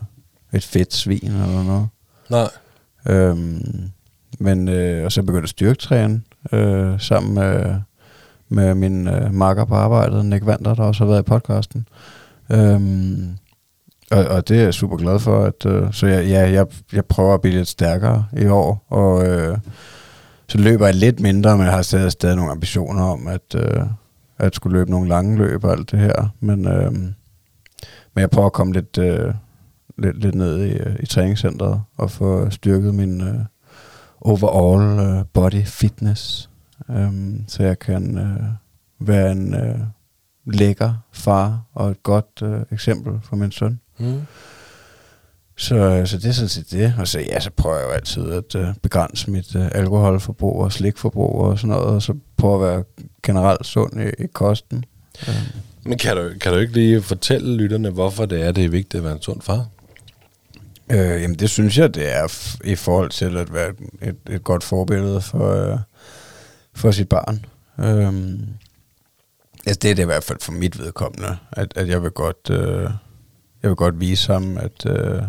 et 0.52 0.64
fedt 0.64 0.94
svin 0.94 1.26
eller 1.26 1.64
noget. 1.64 1.88
Nej. 2.30 2.48
Øhm, 3.08 3.90
men, 4.38 4.68
øh, 4.68 5.04
og 5.04 5.12
så 5.12 5.22
begyndte 5.22 5.38
jeg 5.38 5.42
at 5.42 5.48
styrketræne 5.48 6.22
øh, 6.52 7.00
sammen 7.00 7.34
med, 7.34 7.74
med 8.48 8.74
min 8.74 9.08
øh, 9.08 9.34
makker 9.34 9.64
på 9.64 9.74
arbejdet, 9.74 10.24
Nick 10.24 10.46
Vander, 10.46 10.74
der 10.74 10.82
også 10.82 11.04
har 11.04 11.10
været 11.10 11.22
i 11.22 11.30
podcasten. 11.30 11.88
Øhm, 12.50 13.36
og, 14.10 14.24
og 14.24 14.48
det 14.48 14.58
er 14.58 14.62
jeg 14.62 14.74
super 14.74 14.96
glad 14.96 15.18
for. 15.18 15.44
At, 15.44 15.66
øh, 15.66 15.92
så 15.92 16.06
jeg, 16.06 16.26
ja, 16.26 16.50
jeg, 16.50 16.66
jeg 16.92 17.04
prøver 17.04 17.34
at 17.34 17.40
blive 17.40 17.56
lidt 17.56 17.68
stærkere 17.68 18.26
i 18.38 18.46
år, 18.46 18.86
og 18.88 19.26
øh, 19.26 19.58
så 20.48 20.58
løber 20.58 20.86
jeg 20.86 20.94
lidt 20.94 21.20
mindre, 21.20 21.56
men 21.56 21.66
jeg 21.66 21.74
har 21.74 21.82
stadig, 21.82 22.12
stadig 22.12 22.36
nogle 22.36 22.50
ambitioner 22.50 23.02
om 23.02 23.26
at, 23.26 23.54
øh, 23.56 23.82
at 24.38 24.54
skulle 24.54 24.78
løbe 24.78 24.90
nogle 24.90 25.08
lange 25.08 25.38
løb 25.38 25.64
og 25.64 25.72
alt 25.72 25.90
det 25.90 25.98
her. 25.98 26.28
Men, 26.40 26.68
øh, 26.68 26.92
men 26.92 28.20
jeg 28.20 28.30
prøver 28.30 28.46
at 28.46 28.52
komme 28.52 28.72
lidt, 28.72 28.98
øh, 28.98 29.34
lidt, 29.98 30.20
lidt 30.20 30.34
ned 30.34 30.60
i, 30.60 30.72
øh, 30.72 30.96
i 31.00 31.06
træningscenteret 31.06 31.82
og 31.96 32.10
få 32.10 32.50
styrket 32.50 32.94
min 32.94 33.20
øh, 33.20 33.40
overall 34.20 34.98
øh, 34.98 35.24
body 35.32 35.64
fitness, 35.64 36.50
øh, 36.90 37.12
så 37.48 37.62
jeg 37.62 37.78
kan 37.78 38.18
øh, 38.18 38.42
være 39.08 39.32
en 39.32 39.54
øh, 39.54 39.78
lækker 40.46 40.94
far 41.12 41.60
og 41.74 41.90
et 41.90 42.02
godt 42.02 42.42
øh, 42.42 42.60
eksempel 42.72 43.12
for 43.22 43.36
min 43.36 43.52
søn. 43.52 43.80
Mm. 43.98 44.20
Så, 45.56 46.02
så 46.06 46.16
det 46.18 46.26
er 46.26 46.32
sådan 46.32 46.48
set 46.48 46.70
det. 46.70 46.94
Og 46.98 47.08
så, 47.08 47.20
ja, 47.20 47.40
så 47.40 47.50
prøver 47.50 47.76
jeg 47.76 47.84
jo 47.86 47.90
altid 47.90 48.30
at 48.32 48.54
øh, 48.54 48.74
begrænse 48.82 49.30
mit 49.30 49.56
øh, 49.56 49.68
alkoholforbrug 49.74 50.62
og 50.62 50.72
slikforbrug 50.72 51.40
og 51.40 51.58
sådan 51.58 51.70
noget, 51.76 51.86
og 51.86 52.02
så 52.02 52.14
prøve 52.36 52.54
at 52.54 52.60
være 52.60 52.84
generelt 53.22 53.66
sund 53.66 54.00
i, 54.00 54.22
i 54.22 54.26
kosten. 54.32 54.84
Øhm. 55.28 55.36
Men 55.84 55.98
kan 55.98 56.16
du, 56.16 56.30
kan 56.40 56.52
du 56.52 56.58
ikke 56.58 56.72
lige 56.72 57.02
fortælle 57.02 57.56
lytterne, 57.56 57.90
hvorfor 57.90 58.26
det 58.26 58.42
er, 58.42 58.52
det 58.52 58.64
er 58.64 58.68
vigtigt 58.68 58.94
at 58.94 59.04
være 59.04 59.12
en 59.12 59.22
sund 59.22 59.42
far? 59.42 59.66
Øh, 60.90 61.22
jamen 61.22 61.34
det 61.38 61.50
synes 61.50 61.78
jeg, 61.78 61.94
det 61.94 62.14
er 62.16 62.26
f- 62.26 62.58
i 62.64 62.74
forhold 62.74 63.10
til 63.10 63.36
at 63.36 63.54
være 63.54 63.72
et, 64.02 64.16
et 64.30 64.44
godt 64.44 64.64
forbillede 64.64 65.20
for, 65.20 65.72
øh, 65.72 65.78
for 66.74 66.90
sit 66.90 67.08
barn. 67.08 67.44
Øhm, 67.78 68.48
altså 69.66 69.78
det 69.82 69.90
er 69.90 69.94
det 69.94 70.02
i 70.02 70.06
hvert 70.06 70.24
fald 70.24 70.38
for 70.40 70.52
mit 70.52 70.78
vedkommende, 70.78 71.36
at, 71.52 71.72
at 71.76 71.88
jeg 71.88 72.02
vil 72.02 72.10
godt 72.10 72.50
øh, 72.50 72.90
jeg 73.66 73.70
vil 73.70 73.76
godt 73.76 74.00
vise 74.00 74.32
ham, 74.32 74.56
at, 74.56 74.86
øh, 74.86 75.22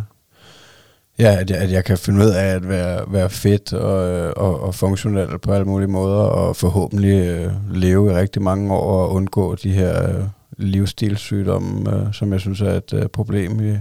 ja, 1.19 1.39
at, 1.39 1.49
jeg, 1.49 1.57
at 1.57 1.71
jeg 1.71 1.85
kan 1.85 1.97
finde 1.97 2.25
ud 2.25 2.29
af 2.29 2.45
at 2.45 2.69
være, 2.69 3.03
være 3.07 3.29
fedt 3.29 3.73
og, 3.73 4.09
øh, 4.09 4.33
og, 4.35 4.61
og 4.61 4.75
funktionel 4.75 5.39
på 5.39 5.51
alle 5.51 5.65
mulige 5.65 5.87
måder, 5.87 6.23
og 6.23 6.55
forhåbentlig 6.55 7.27
øh, 7.27 7.51
leve 7.71 8.11
i 8.11 8.15
rigtig 8.15 8.41
mange 8.41 8.73
år 8.73 9.03
og 9.03 9.11
undgå 9.11 9.55
de 9.55 9.71
her 9.71 10.17
øh, 10.17 10.23
livsstilssygdomme, 10.57 11.95
øh, 11.95 12.13
som 12.13 12.33
jeg 12.33 12.39
synes 12.39 12.61
er 12.61 12.73
et 12.73 12.93
øh, 12.93 13.07
problem 13.07 13.73
i 13.73 13.77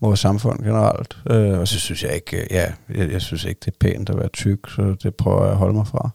vores 0.00 0.20
samfund 0.20 0.62
generelt. 0.62 1.18
Øh, 1.30 1.58
og 1.58 1.68
så 1.68 1.80
synes 1.80 2.04
jeg 2.04 2.14
ikke, 2.14 2.36
øh, 2.36 2.46
ja, 2.50 2.72
jeg, 2.94 3.12
jeg 3.12 3.20
synes 3.20 3.44
ikke, 3.44 3.60
det 3.64 3.68
er 3.68 3.76
pænt 3.80 4.10
at 4.10 4.16
være 4.16 4.28
tyk, 4.28 4.58
så 4.68 4.96
det 5.02 5.14
prøver 5.14 5.42
jeg 5.42 5.52
at 5.52 5.58
holde 5.58 5.74
mig 5.74 5.86
fra. 5.86 6.10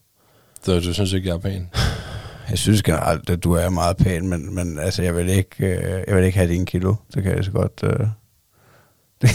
Så 0.63 0.79
du 0.79 0.93
synes 0.93 1.13
ikke, 1.13 1.27
jeg 1.27 1.35
er 1.35 1.39
pæn? 1.39 1.69
Jeg 2.49 2.57
synes 2.57 2.83
generelt, 2.83 3.29
at 3.29 3.43
du 3.43 3.53
er 3.53 3.69
meget 3.69 3.97
pæn, 3.97 4.29
men, 4.29 4.55
men 4.55 4.79
altså, 4.79 5.03
jeg 5.03 5.15
vil 5.15 5.29
ikke, 5.29 5.65
øh, 5.65 6.03
jeg 6.07 6.15
vil 6.15 6.23
ikke 6.23 6.37
have 6.37 6.49
dine 6.49 6.65
kilo. 6.65 6.95
Det 7.15 7.23
kan 7.23 7.35
jeg 7.35 7.45
så 7.45 7.51
godt... 7.51 7.83
Øh, 7.83 8.07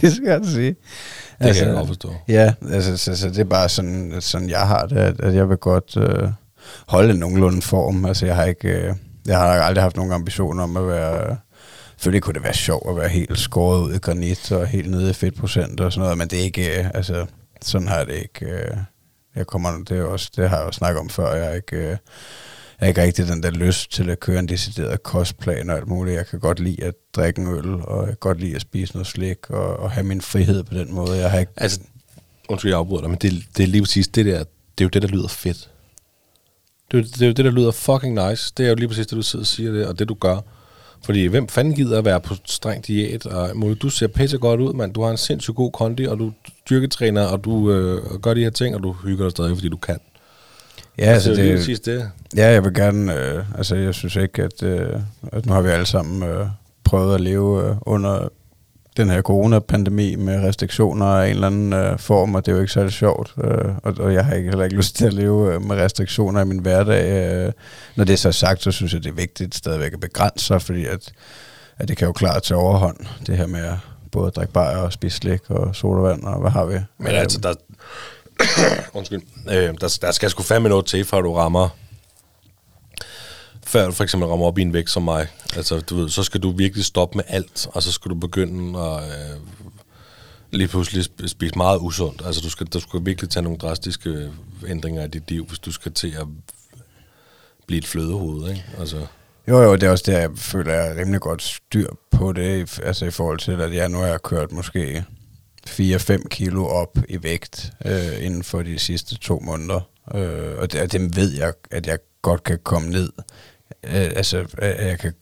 det 0.00 0.12
skal 0.12 0.28
jeg 0.28 0.40
sige. 0.44 0.76
Det 1.38 1.46
altså, 1.46 1.62
kan 1.62 1.68
jeg 1.68 1.76
godt 1.76 1.88
forstå. 1.88 2.14
Ja, 2.28 2.54
altså, 2.70 2.96
så, 2.96 3.16
så 3.16 3.28
det 3.28 3.38
er 3.38 3.44
bare 3.44 3.68
sådan, 3.68 4.14
sådan 4.20 4.50
jeg 4.50 4.66
har 4.66 4.86
det, 4.86 4.96
at, 4.96 5.20
at 5.20 5.34
jeg 5.34 5.48
vil 5.48 5.56
godt 5.56 5.96
øh, 5.96 6.28
holde 6.88 7.10
en 7.10 7.20
nogenlunde 7.20 7.62
form. 7.62 8.04
Altså, 8.04 8.26
jeg 8.26 8.36
har 8.36 8.44
ikke, 8.44 8.68
øh, 8.68 8.94
jeg 9.26 9.38
har 9.38 9.46
aldrig 9.46 9.82
haft 9.82 9.96
nogen 9.96 10.12
ambitioner 10.12 10.62
om 10.62 10.76
at 10.76 10.88
være... 10.88 11.36
Selvfølgelig 11.96 12.22
kunne 12.22 12.34
det 12.34 12.42
være 12.42 12.54
sjovt 12.54 12.90
at 12.90 12.96
være 12.96 13.08
helt 13.08 13.38
skåret 13.38 13.80
ud 13.80 13.94
i 13.94 13.98
granit 13.98 14.52
og 14.52 14.66
helt 14.66 14.90
nede 14.90 15.10
i 15.10 15.12
fedtprocent 15.12 15.80
og 15.80 15.92
sådan 15.92 16.02
noget, 16.02 16.18
men 16.18 16.28
det 16.28 16.38
er 16.38 16.42
ikke, 16.42 16.78
øh, 16.78 16.90
altså, 16.94 17.26
sådan 17.62 17.88
har 17.88 18.04
det 18.04 18.14
ikke. 18.14 18.46
Øh, 18.46 18.76
jeg 19.36 19.46
kommer, 19.46 19.84
det, 19.88 19.98
er 19.98 20.02
også, 20.02 20.30
det 20.36 20.50
har 20.50 20.56
jeg 20.56 20.66
jo 20.66 20.72
snakket 20.72 21.00
om 21.00 21.08
før, 21.08 21.34
jeg 21.34 21.46
er 21.46 21.54
ikke, 21.54 21.76
øh, 21.76 21.82
jeg 21.82 21.98
har 22.78 22.86
ikke 22.86 23.02
rigtig 23.02 23.28
den 23.28 23.42
der 23.42 23.50
lyst 23.50 23.92
til 23.92 24.10
at 24.10 24.20
køre 24.20 24.38
en 24.38 24.48
decideret 24.48 25.02
kostplan 25.02 25.70
og 25.70 25.76
alt 25.76 25.88
muligt. 25.88 26.16
Jeg 26.16 26.26
kan 26.26 26.40
godt 26.40 26.60
lide 26.60 26.84
at 26.84 26.94
drikke 27.16 27.40
en 27.40 27.48
øl, 27.48 27.74
og 27.74 28.00
jeg 28.00 28.08
kan 28.08 28.16
godt 28.20 28.40
lide 28.40 28.54
at 28.54 28.60
spise 28.60 28.92
noget 28.92 29.06
slik, 29.06 29.50
og, 29.50 29.76
og 29.76 29.90
have 29.90 30.04
min 30.04 30.20
frihed 30.20 30.62
på 30.62 30.74
den 30.74 30.94
måde. 30.94 31.18
Jeg 31.18 31.30
har 31.30 31.38
ikke, 31.38 31.52
Altså, 31.56 31.80
undskyld, 32.48 32.70
jeg 32.70 32.78
afbryder 32.78 33.00
dig, 33.00 33.10
men 33.10 33.18
det, 33.18 33.42
det 33.56 33.62
er 33.62 33.66
lige 33.66 33.82
præcis 33.82 34.08
det 34.08 34.26
der, 34.26 34.38
det 34.78 34.80
er 34.80 34.84
jo 34.84 34.88
det, 34.88 35.02
der 35.02 35.08
lyder 35.08 35.28
fedt. 35.28 35.70
Det 36.90 36.98
er, 36.98 37.02
det 37.02 37.22
er 37.22 37.26
jo 37.26 37.32
det, 37.32 37.44
der 37.44 37.50
lyder 37.50 37.70
fucking 37.70 38.28
nice. 38.28 38.52
Det 38.56 38.64
er 38.64 38.68
jo 38.68 38.74
lige 38.74 38.88
præcis 38.88 39.06
det, 39.06 39.16
du 39.16 39.22
sidder 39.22 39.42
og 39.42 39.46
siger 39.46 39.72
det, 39.72 39.86
og 39.86 39.98
det, 39.98 40.08
du 40.08 40.14
gør. 40.14 40.40
Fordi 41.04 41.26
hvem 41.26 41.48
fanden 41.48 41.74
gider 41.74 41.98
at 41.98 42.04
være 42.04 42.20
på 42.20 42.34
streng 42.44 42.86
diæt? 42.86 43.26
Og 43.26 43.56
alt 43.56 43.82
du 43.82 43.90
ser 43.90 44.06
pisse 44.06 44.38
godt 44.38 44.60
ud, 44.60 44.72
mand. 44.72 44.94
Du 44.94 45.02
har 45.02 45.10
en 45.10 45.16
sindssygt 45.16 45.56
god 45.56 45.72
kondi, 45.72 46.04
og 46.04 46.18
du 46.18 46.32
styrketræner, 46.66 47.22
og 47.22 47.44
du 47.44 47.70
øh, 47.70 48.20
gør 48.20 48.34
de 48.34 48.42
her 48.42 48.50
ting, 48.50 48.76
og 48.76 48.82
du 48.82 48.92
hygger 48.92 49.24
dig 49.24 49.30
stadig, 49.30 49.56
fordi 49.56 49.68
du 49.68 49.76
kan. 49.76 49.98
ja, 50.98 51.04
altså, 51.04 51.30
det 51.30 51.38
lige 51.38 51.76
det, 51.76 51.86
det. 51.86 52.10
Ja, 52.36 52.50
jeg 52.50 52.64
vil 52.64 52.74
gerne, 52.74 53.14
øh, 53.14 53.44
altså 53.58 53.76
jeg 53.76 53.94
synes 53.94 54.16
ikke, 54.16 54.42
at, 54.42 54.62
øh, 54.62 55.00
at 55.32 55.46
nu 55.46 55.52
har 55.52 55.60
vi 55.62 55.68
alle 55.68 55.86
sammen 55.86 56.22
øh, 56.22 56.46
prøvet 56.84 57.14
at 57.14 57.20
leve 57.20 57.68
øh, 57.68 57.76
under 57.80 58.28
den 58.96 59.10
her 59.10 59.22
coronapandemi 59.22 60.14
med 60.14 60.42
restriktioner 60.42 61.06
af 61.06 61.26
en 61.26 61.34
eller 61.34 61.46
anden 61.46 61.72
øh, 61.72 61.98
form, 61.98 62.34
og 62.34 62.46
det 62.46 62.52
er 62.52 62.56
jo 62.56 62.60
ikke 62.60 62.72
særlig 62.72 62.92
sjovt. 62.92 63.34
Øh, 63.44 63.74
og, 63.82 63.94
og 63.98 64.14
jeg 64.14 64.24
har 64.24 64.34
ikke, 64.34 64.48
heller 64.48 64.64
ikke 64.64 64.76
lyst 64.82 64.96
til 64.96 65.06
at 65.06 65.12
leve 65.12 65.54
øh, 65.54 65.62
med 65.62 65.76
restriktioner 65.76 66.40
i 66.40 66.44
min 66.44 66.58
hverdag. 66.58 67.34
Øh. 67.46 67.52
Når 67.96 68.04
det 68.04 68.12
er 68.12 68.16
så 68.16 68.32
sagt, 68.32 68.62
så 68.62 68.70
synes 68.70 68.94
jeg, 68.94 69.04
det 69.04 69.10
er 69.10 69.14
vigtigt 69.14 69.54
stadigvæk 69.54 69.92
at 69.92 70.00
begrænse 70.00 70.46
sig, 70.46 70.62
fordi 70.62 70.86
at, 70.86 71.12
at 71.78 71.88
det 71.88 71.96
kan 71.96 72.06
jo 72.06 72.12
klart 72.12 72.42
tage 72.42 72.58
overhånd, 72.58 72.96
det 73.26 73.36
her 73.36 73.46
med 73.46 73.60
at 73.60 73.76
både 74.14 74.26
at 74.26 74.36
drikke 74.36 74.52
bajer 74.52 74.76
og 74.76 74.92
spise 74.92 75.16
slik 75.16 75.50
og 75.50 75.76
sodavand, 75.76 76.24
og 76.24 76.40
hvad 76.40 76.50
har 76.50 76.64
vi? 76.64 76.78
Men 76.98 77.06
altså, 77.06 77.38
der, 77.38 77.54
undskyld, 78.98 79.22
øh, 79.50 79.74
der, 79.80 79.98
der 80.02 80.12
skal 80.12 80.30
sgu 80.30 80.42
fandme 80.42 80.68
noget 80.68 80.86
til, 80.86 81.04
før 81.04 81.20
du 81.20 81.34
rammer, 81.34 81.68
før 83.66 83.86
du 83.86 83.92
for 83.92 84.04
eksempel 84.04 84.28
rammer 84.28 84.46
op 84.46 84.58
i 84.58 84.62
en 84.62 84.72
vægt 84.72 84.90
som 84.90 85.02
mig. 85.02 85.26
Altså, 85.56 85.80
du 85.80 85.96
ved, 85.96 86.08
så 86.08 86.22
skal 86.22 86.40
du 86.40 86.50
virkelig 86.50 86.84
stoppe 86.84 87.16
med 87.16 87.24
alt, 87.28 87.68
og 87.72 87.82
så 87.82 87.92
skal 87.92 88.10
du 88.10 88.14
begynde 88.14 88.78
at 88.78 89.02
øh, 89.02 89.40
lige 90.50 90.68
pludselig 90.68 91.04
sp- 91.04 91.26
spise 91.26 91.54
meget 91.56 91.78
usundt. 91.80 92.22
Altså, 92.26 92.40
du 92.40 92.50
skal, 92.50 92.66
du 92.66 92.80
skal 92.80 93.00
virkelig 93.06 93.30
tage 93.30 93.42
nogle 93.42 93.58
drastiske 93.58 94.30
ændringer 94.66 95.04
i 95.04 95.08
dit 95.08 95.30
liv, 95.30 95.46
hvis 95.46 95.58
du 95.58 95.72
skal 95.72 95.92
til 95.92 96.10
at 96.20 96.26
blive 97.66 97.78
et 97.78 97.86
flødehoved, 97.86 98.50
ikke? 98.50 98.64
Altså, 98.78 99.06
jo, 99.48 99.62
jo, 99.62 99.74
det 99.74 99.82
er 99.82 99.90
også 99.90 100.04
der, 100.06 100.18
jeg 100.18 100.30
føler, 100.36 100.72
jeg 100.74 100.88
er 100.88 100.96
rimelig 101.00 101.20
godt 101.20 101.42
styr 101.42 101.88
på 102.10 102.32
det, 102.32 102.58
i- 102.78 102.80
altså 102.82 103.06
i 103.06 103.10
forhold 103.10 103.38
til, 103.38 103.60
at 103.60 103.74
jeg 103.74 103.88
nu 103.88 103.98
har 103.98 104.18
kørt 104.18 104.52
måske 104.52 105.04
4-5 105.68 106.28
kilo 106.28 106.66
op 106.66 106.98
i 107.08 107.22
vægt 107.22 107.72
øh, 107.86 108.24
inden 108.24 108.42
for 108.44 108.62
de 108.62 108.78
sidste 108.78 109.18
to 109.18 109.40
måneder. 109.40 109.80
Øh, 110.14 110.58
og 110.58 110.72
det, 110.72 110.80
og 110.82 110.92
dem 110.92 111.16
ved 111.16 111.32
jeg, 111.32 111.52
at 111.70 111.86
jeg 111.86 111.98
godt 112.22 112.44
kan 112.44 112.58
komme 112.64 112.88
ned. 112.90 113.12
Øh, 113.84 113.92
altså, 114.16 114.46
at 114.58 114.86
jeg 114.86 114.98
kan 114.98 115.12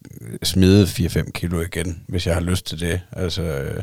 smide 0.43 0.85
4-5 0.87 1.31
kilo 1.31 1.61
igen, 1.61 2.03
hvis 2.09 2.27
jeg 2.27 2.35
har 2.35 2.41
lyst 2.43 2.67
til 2.67 2.81
det. 2.81 3.01
Altså, 3.13 3.43
øh, 3.43 3.83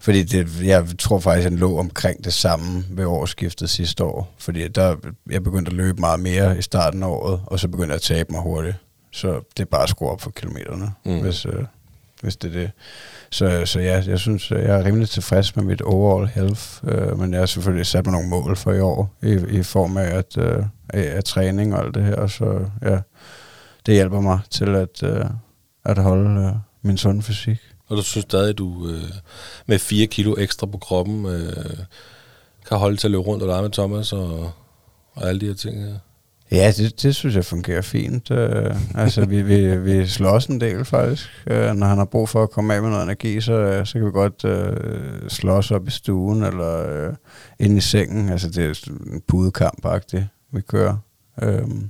fordi 0.00 0.22
det, 0.22 0.48
jeg 0.62 0.86
tror 0.98 1.18
faktisk, 1.20 1.46
at 1.46 1.50
den 1.52 1.58
lå 1.60 1.78
omkring 1.78 2.24
det 2.24 2.32
samme 2.32 2.84
ved 2.90 3.04
årsskiftet 3.04 3.70
sidste 3.70 4.04
år. 4.04 4.34
Fordi 4.38 4.68
der, 4.68 4.96
jeg 5.30 5.42
begyndte 5.44 5.68
at 5.70 5.76
løbe 5.76 6.00
meget 6.00 6.20
mere 6.20 6.58
i 6.58 6.62
starten 6.62 7.02
af 7.02 7.06
året, 7.08 7.40
og 7.46 7.60
så 7.60 7.68
begyndte 7.68 7.88
jeg 7.92 7.94
at 7.96 8.02
tabe 8.02 8.32
mig 8.32 8.40
hurtigt. 8.42 8.76
Så 9.16 9.40
det 9.56 9.62
er 9.62 9.64
bare 9.70 9.82
at 9.82 9.88
skrue 9.88 10.10
op 10.10 10.20
for 10.20 10.30
kilometerne, 10.30 10.92
Mm. 11.04 11.20
hvis, 11.20 11.46
øh, 11.46 11.64
hvis 12.22 12.36
det 12.36 12.48
er 12.56 12.60
det. 12.60 12.70
Så, 13.30 13.62
så 13.66 13.80
ja, 13.80 14.02
jeg 14.06 14.18
synes, 14.18 14.50
jeg 14.50 14.60
er 14.80 14.84
rimelig 14.84 15.08
tilfreds 15.08 15.56
med 15.56 15.64
mit 15.64 15.82
overall 15.82 16.26
health, 16.28 16.62
øh, 16.84 17.18
men 17.18 17.32
jeg 17.32 17.40
har 17.40 17.46
selvfølgelig 17.46 17.86
sat 17.86 18.06
mig 18.06 18.12
nogle 18.12 18.28
mål 18.28 18.56
for 18.56 18.72
i 18.72 18.80
år, 18.80 19.10
i, 19.22 19.32
i 19.58 19.62
form 19.62 19.96
af 19.96 20.04
at, 20.18 20.38
øh, 20.38 20.58
af, 20.88 21.16
af 21.16 21.24
træning 21.24 21.74
og 21.74 21.84
alt 21.84 21.94
det 21.94 22.04
her, 22.04 22.26
så 22.26 22.66
ja, 22.82 22.98
det 23.86 23.94
hjælper 23.94 24.20
mig 24.20 24.38
til 24.50 24.74
at, 24.74 25.02
øh, 25.02 25.24
at 25.84 25.98
holde 25.98 26.40
øh, 26.46 26.52
min 26.82 26.98
sunde 26.98 27.22
fysik. 27.22 27.58
Og 27.88 27.96
du 27.96 28.02
synes 28.02 28.22
stadig, 28.22 28.48
at 28.48 28.58
du 28.58 28.88
øh, 28.88 29.02
med 29.66 29.78
4 29.78 30.06
kilo 30.06 30.34
ekstra 30.38 30.66
på 30.66 30.78
kroppen 30.78 31.26
øh, 31.26 31.76
kan 32.68 32.78
holde 32.78 32.96
til 32.96 33.06
at 33.06 33.10
løbe 33.10 33.22
rundt 33.22 33.42
og 33.42 33.48
lege 33.48 33.62
med 33.62 33.70
Thomas 33.70 34.12
og, 34.12 34.52
og 35.14 35.28
alle 35.28 35.40
de 35.40 35.46
her 35.46 35.54
ting 35.54 35.84
her? 35.84 35.94
Ja, 36.50 36.72
det, 36.76 37.02
det 37.02 37.14
synes 37.14 37.36
jeg 37.36 37.44
fungerer 37.44 37.82
fint. 37.82 38.30
Uh, 38.30 38.38
altså, 38.94 39.24
vi, 39.24 39.42
vi, 39.42 39.76
vi 39.76 40.06
slås 40.06 40.46
en 40.46 40.60
del 40.60 40.84
faktisk. 40.84 41.28
Uh, 41.50 41.56
når 41.56 41.86
han 41.86 41.98
har 41.98 42.04
brug 42.04 42.28
for 42.28 42.42
at 42.42 42.50
komme 42.50 42.74
af 42.74 42.82
med 42.82 42.90
noget 42.90 43.02
energi, 43.02 43.40
så, 43.40 43.82
så 43.84 43.92
kan 43.92 44.06
vi 44.06 44.10
godt 44.10 44.44
uh, 44.44 45.28
slås 45.28 45.70
op 45.70 45.88
i 45.88 45.90
stuen 45.90 46.42
eller 46.42 47.08
uh, 47.08 47.14
ind 47.58 47.78
i 47.78 47.80
sengen. 47.80 48.28
Altså, 48.28 48.50
det 48.50 48.64
er 48.64 48.90
en 49.12 49.22
pudekamp 49.28 49.86
det 50.12 50.28
vi 50.52 50.60
kører. 50.60 50.96
Øhm, 51.42 51.70
uh, 51.70 51.82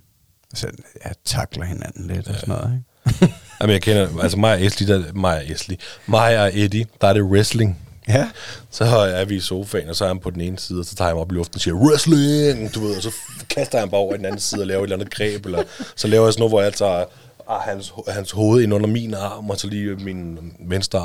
altså, 0.53 0.67
jeg 1.05 1.13
takler 1.25 1.65
hinanden 1.65 2.07
lidt 2.07 2.27
ja. 2.27 2.33
og 2.33 2.39
sådan 2.39 2.55
noget, 2.55 2.73
ikke? 2.73 3.35
Jamen, 3.61 3.73
jeg 3.73 3.83
kender, 3.83 4.09
altså 4.23 4.39
mig 4.39 4.53
og 4.53 4.65
Esli, 4.65 4.87
der, 4.87 5.13
mig 5.13 5.37
og 5.37 5.51
Esli, 5.51 5.79
mig 6.07 6.43
og 6.43 6.51
Eddie, 6.55 6.87
der 7.01 7.09
er 7.09 7.13
det 7.13 7.23
wrestling. 7.23 7.79
Ja. 8.09 8.29
Så 8.71 8.85
er 8.85 9.25
vi 9.25 9.37
i 9.37 9.41
sofaen, 9.41 9.89
og 9.89 9.97
så 9.97 10.05
er 10.05 10.09
han 10.09 10.19
på 10.19 10.31
den 10.31 10.41
ene 10.41 10.59
side, 10.59 10.81
og 10.81 10.85
så 10.85 10.95
tager 10.95 11.09
jeg 11.09 11.15
ham 11.15 11.21
op 11.21 11.33
i 11.33 11.35
luften 11.35 11.57
og 11.57 11.61
siger, 11.61 11.75
wrestling, 11.75 12.75
du 12.75 12.81
ved, 12.81 12.97
og 12.97 13.03
så 13.03 13.11
kaster 13.51 13.79
jeg 13.79 13.83
ham 13.83 13.91
bare 13.91 14.01
over 14.01 14.15
i 14.15 14.17
den 14.17 14.25
anden 14.25 14.41
side 14.41 14.61
og 14.61 14.67
laver 14.67 14.81
et 14.81 14.85
eller 14.85 14.97
andet 14.97 15.15
greb, 15.15 15.47
eller 15.47 15.63
så 15.97 16.09
laver 16.09 16.25
jeg 16.27 16.33
sådan 16.33 16.41
noget, 16.41 16.51
hvor 16.51 16.63
jeg 16.63 16.73
tager 16.73 17.05
ah, 17.49 17.61
hans, 17.61 17.93
hans 18.09 18.31
hoved 18.31 18.63
ind 18.63 18.75
under 18.75 18.87
min 18.87 19.15
arm, 19.15 19.51
og 19.51 19.59
så 19.59 19.67
lige 19.67 19.95
min 19.95 20.39
venstre 20.69 20.99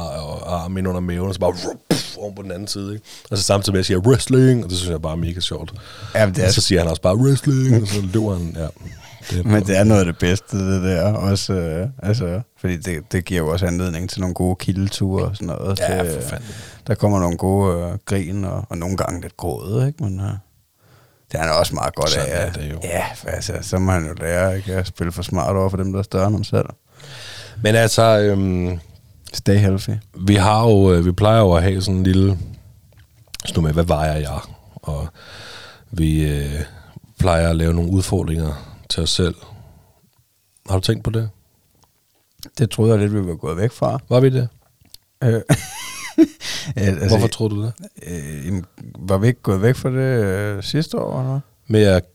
arm 0.46 0.78
ind 0.78 0.88
under 0.88 1.02
maven, 1.02 1.28
og 1.28 1.34
så 1.34 1.40
bare 1.40 1.54
puff, 1.90 2.18
over 2.18 2.34
på 2.36 2.42
den 2.42 2.52
anden 2.52 2.68
side. 2.68 2.94
Ikke? 2.94 3.06
Og 3.32 3.38
så 3.38 3.44
samtidig 3.44 3.74
med, 3.74 3.80
at 3.80 3.90
jeg 3.90 4.00
siger 4.00 4.10
wrestling, 4.10 4.64
og 4.64 4.70
det 4.70 4.78
synes 4.78 4.92
jeg 4.92 5.02
bare 5.02 5.12
er 5.12 5.18
mega 5.18 5.40
sjovt. 5.40 5.74
Ja, 6.16 6.26
det 6.26 6.38
er... 6.38 6.48
Og 6.48 6.54
så 6.54 6.62
siger 6.62 6.82
han 6.82 6.90
også 6.90 7.02
bare 7.02 7.16
wrestling, 7.16 7.82
og 7.82 7.88
så 7.88 8.02
løber 8.14 8.38
han, 8.38 8.56
ja. 8.60 8.68
Det 9.32 9.46
Men 9.46 9.64
det 9.64 9.78
er 9.78 9.84
noget 9.84 10.00
af 10.00 10.06
det 10.06 10.18
bedste, 10.18 10.58
det 10.76 10.84
der. 10.84 11.14
Også, 11.14 11.54
øh, 11.54 11.88
altså, 12.04 12.42
fordi 12.58 12.78
det, 12.78 13.12
det 13.12 13.26
giver 13.26 13.40
jo 13.42 13.48
også 13.52 13.66
anledning 13.66 14.10
til 14.10 14.22
nogle 14.22 14.34
gode 14.34 14.56
kildeture 14.56 15.26
og 15.26 15.36
sådan 15.36 15.48
noget. 15.48 15.80
Ja, 15.80 16.04
til, 16.04 16.22
for 16.22 16.30
fanden. 16.30 16.48
Der 16.88 16.96
kommer 16.96 17.20
nogle 17.20 17.38
gode 17.38 17.78
øh, 17.78 17.98
grin 18.06 18.46
og, 18.46 18.66
og 18.70 18.78
nogle 18.78 18.98
gange 18.98 19.22
lidt 19.22 19.38
gråde, 19.38 19.88
ikke? 19.88 20.04
Men 20.04 20.20
øh, 20.20 20.26
det 21.32 21.38
er 21.40 21.44
han 21.44 21.52
også 21.52 21.76
meget 21.76 21.96
godt 21.96 22.10
Sådan 22.10 22.30
af. 22.32 22.48
er 22.48 22.52
det 22.52 22.72
jo. 22.72 22.80
Ja, 22.84 23.04
altså, 23.28 23.54
så 23.62 23.80
må 23.80 23.92
han 23.92 24.08
jo 24.08 24.14
lære 24.14 24.58
ikke, 24.58 24.74
at 24.74 24.88
spille 24.88 25.12
for 25.12 25.22
smart 25.24 25.56
over 25.56 25.70
for 25.70 25.78
dem, 25.78 25.92
der 25.92 26.00
er 26.00 26.04
større 26.04 26.28
end 26.28 26.36
ham 26.36 26.44
selv. 26.44 26.66
Men 27.64 27.76
altså, 27.76 28.20
øhm, 28.20 28.80
Stay 29.34 29.58
healthy. 29.58 29.94
vi 30.28 30.36
har 30.36 30.68
jo, 30.68 30.94
øh, 30.94 31.06
vi 31.06 31.12
plejer 31.12 31.40
jo 31.40 31.54
at 31.54 31.64
have 31.64 31.82
sådan 31.82 31.98
en 31.98 32.04
lille, 32.04 32.38
stå 33.46 33.62
med, 33.62 33.74
hvad 33.74 33.84
vejer 33.84 34.16
jeg? 34.18 34.40
Og 34.76 35.08
vi 35.92 36.24
øh, 36.32 36.62
plejer 37.20 37.50
at 37.50 37.56
lave 37.56 37.74
nogle 37.74 37.92
udfordringer 37.92 38.71
til 38.92 39.04
os 39.04 39.10
selv. 39.10 39.36
Har 40.70 40.76
du 40.76 40.82
tænkt 40.82 41.04
på 41.04 41.10
det? 41.10 41.30
Det 42.58 42.70
troede 42.70 42.92
jeg 42.92 43.00
lidt, 43.00 43.14
vi 43.14 43.28
var 43.28 43.36
gået 43.36 43.58
væk 43.58 43.72
fra. 43.72 44.00
Var 44.10 44.20
vi 44.20 44.30
det? 44.30 44.50
Øh, 45.24 45.34
altså, 46.76 47.08
Hvorfor 47.08 47.28
tror 47.28 47.48
du 47.48 47.64
det? 47.64 47.74
Øh, 48.08 48.64
var 49.00 49.18
vi 49.18 49.28
ikke 49.28 49.42
gået 49.42 49.62
væk 49.62 49.76
fra 49.76 49.90
det 49.90 50.24
øh, 50.24 50.64
sidste 50.64 51.00
år? 51.00 51.20
Eller? 51.20 51.40
Med 51.68 51.84
at, 51.84 52.06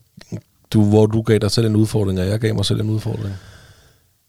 du, 0.73 0.85
hvor 0.89 1.05
du 1.05 1.21
gav 1.21 1.37
dig 1.37 1.51
selv 1.51 1.67
en 1.67 1.75
udfordring, 1.75 2.19
og 2.19 2.27
jeg 2.27 2.39
gav 2.39 2.55
mig 2.55 2.65
selv 2.65 2.81
en 2.81 2.89
udfordring. 2.89 3.35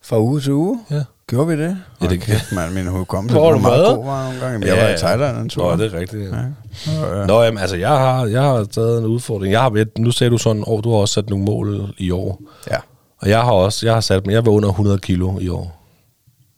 Fra 0.02 0.20
uge 0.20 0.40
til 0.40 0.52
uge? 0.52 0.84
Ja. 0.90 1.04
Gjorde 1.28 1.46
vi 1.56 1.62
det? 1.62 1.76
Ja, 2.02 2.06
det 2.06 2.20
kan 2.20 2.36
man. 2.52 2.74
Min 2.74 2.86
hukommelse 2.86 3.36
var 3.40 3.56
meget 3.58 3.86
god 3.96 4.04
var 4.04 4.24
nogle 4.24 4.40
gange. 4.40 4.66
Jeg 4.66 4.76
var 4.84 4.88
i 4.88 4.96
Thailand 4.98 5.38
en 5.38 5.48
tur. 5.48 5.70
Nå, 5.76 5.82
det 5.84 5.94
er 5.94 5.98
rigtigt. 5.98 6.30
Ja. 6.30 6.36
Ja. 6.36 7.18
Ja. 7.20 7.26
Nå, 7.26 7.42
jamen, 7.42 7.58
altså, 7.58 7.76
jeg 7.76 7.88
har, 7.88 8.26
jeg 8.26 8.42
har 8.42 8.64
taget 8.64 8.98
en 8.98 9.04
udfordring. 9.06 9.52
Jeg 9.52 9.60
har, 9.60 9.70
ved- 9.70 9.86
nu 9.98 10.10
sagde 10.10 10.30
du 10.30 10.38
sådan, 10.38 10.64
år, 10.66 10.80
du 10.80 10.90
har 10.90 10.96
også 10.96 11.14
sat 11.14 11.30
nogle 11.30 11.44
mål 11.44 11.94
i 11.98 12.10
år. 12.10 12.40
ja. 12.70 12.76
Og 13.20 13.28
jeg 13.28 13.42
har 13.42 13.52
også, 13.52 13.86
jeg 13.86 13.94
har 13.94 14.00
sat 14.00 14.26
mig, 14.26 14.32
jeg 14.32 14.46
var 14.46 14.52
under 14.52 14.68
100 14.68 14.98
kilo 14.98 15.38
i 15.38 15.48
år. 15.48 15.74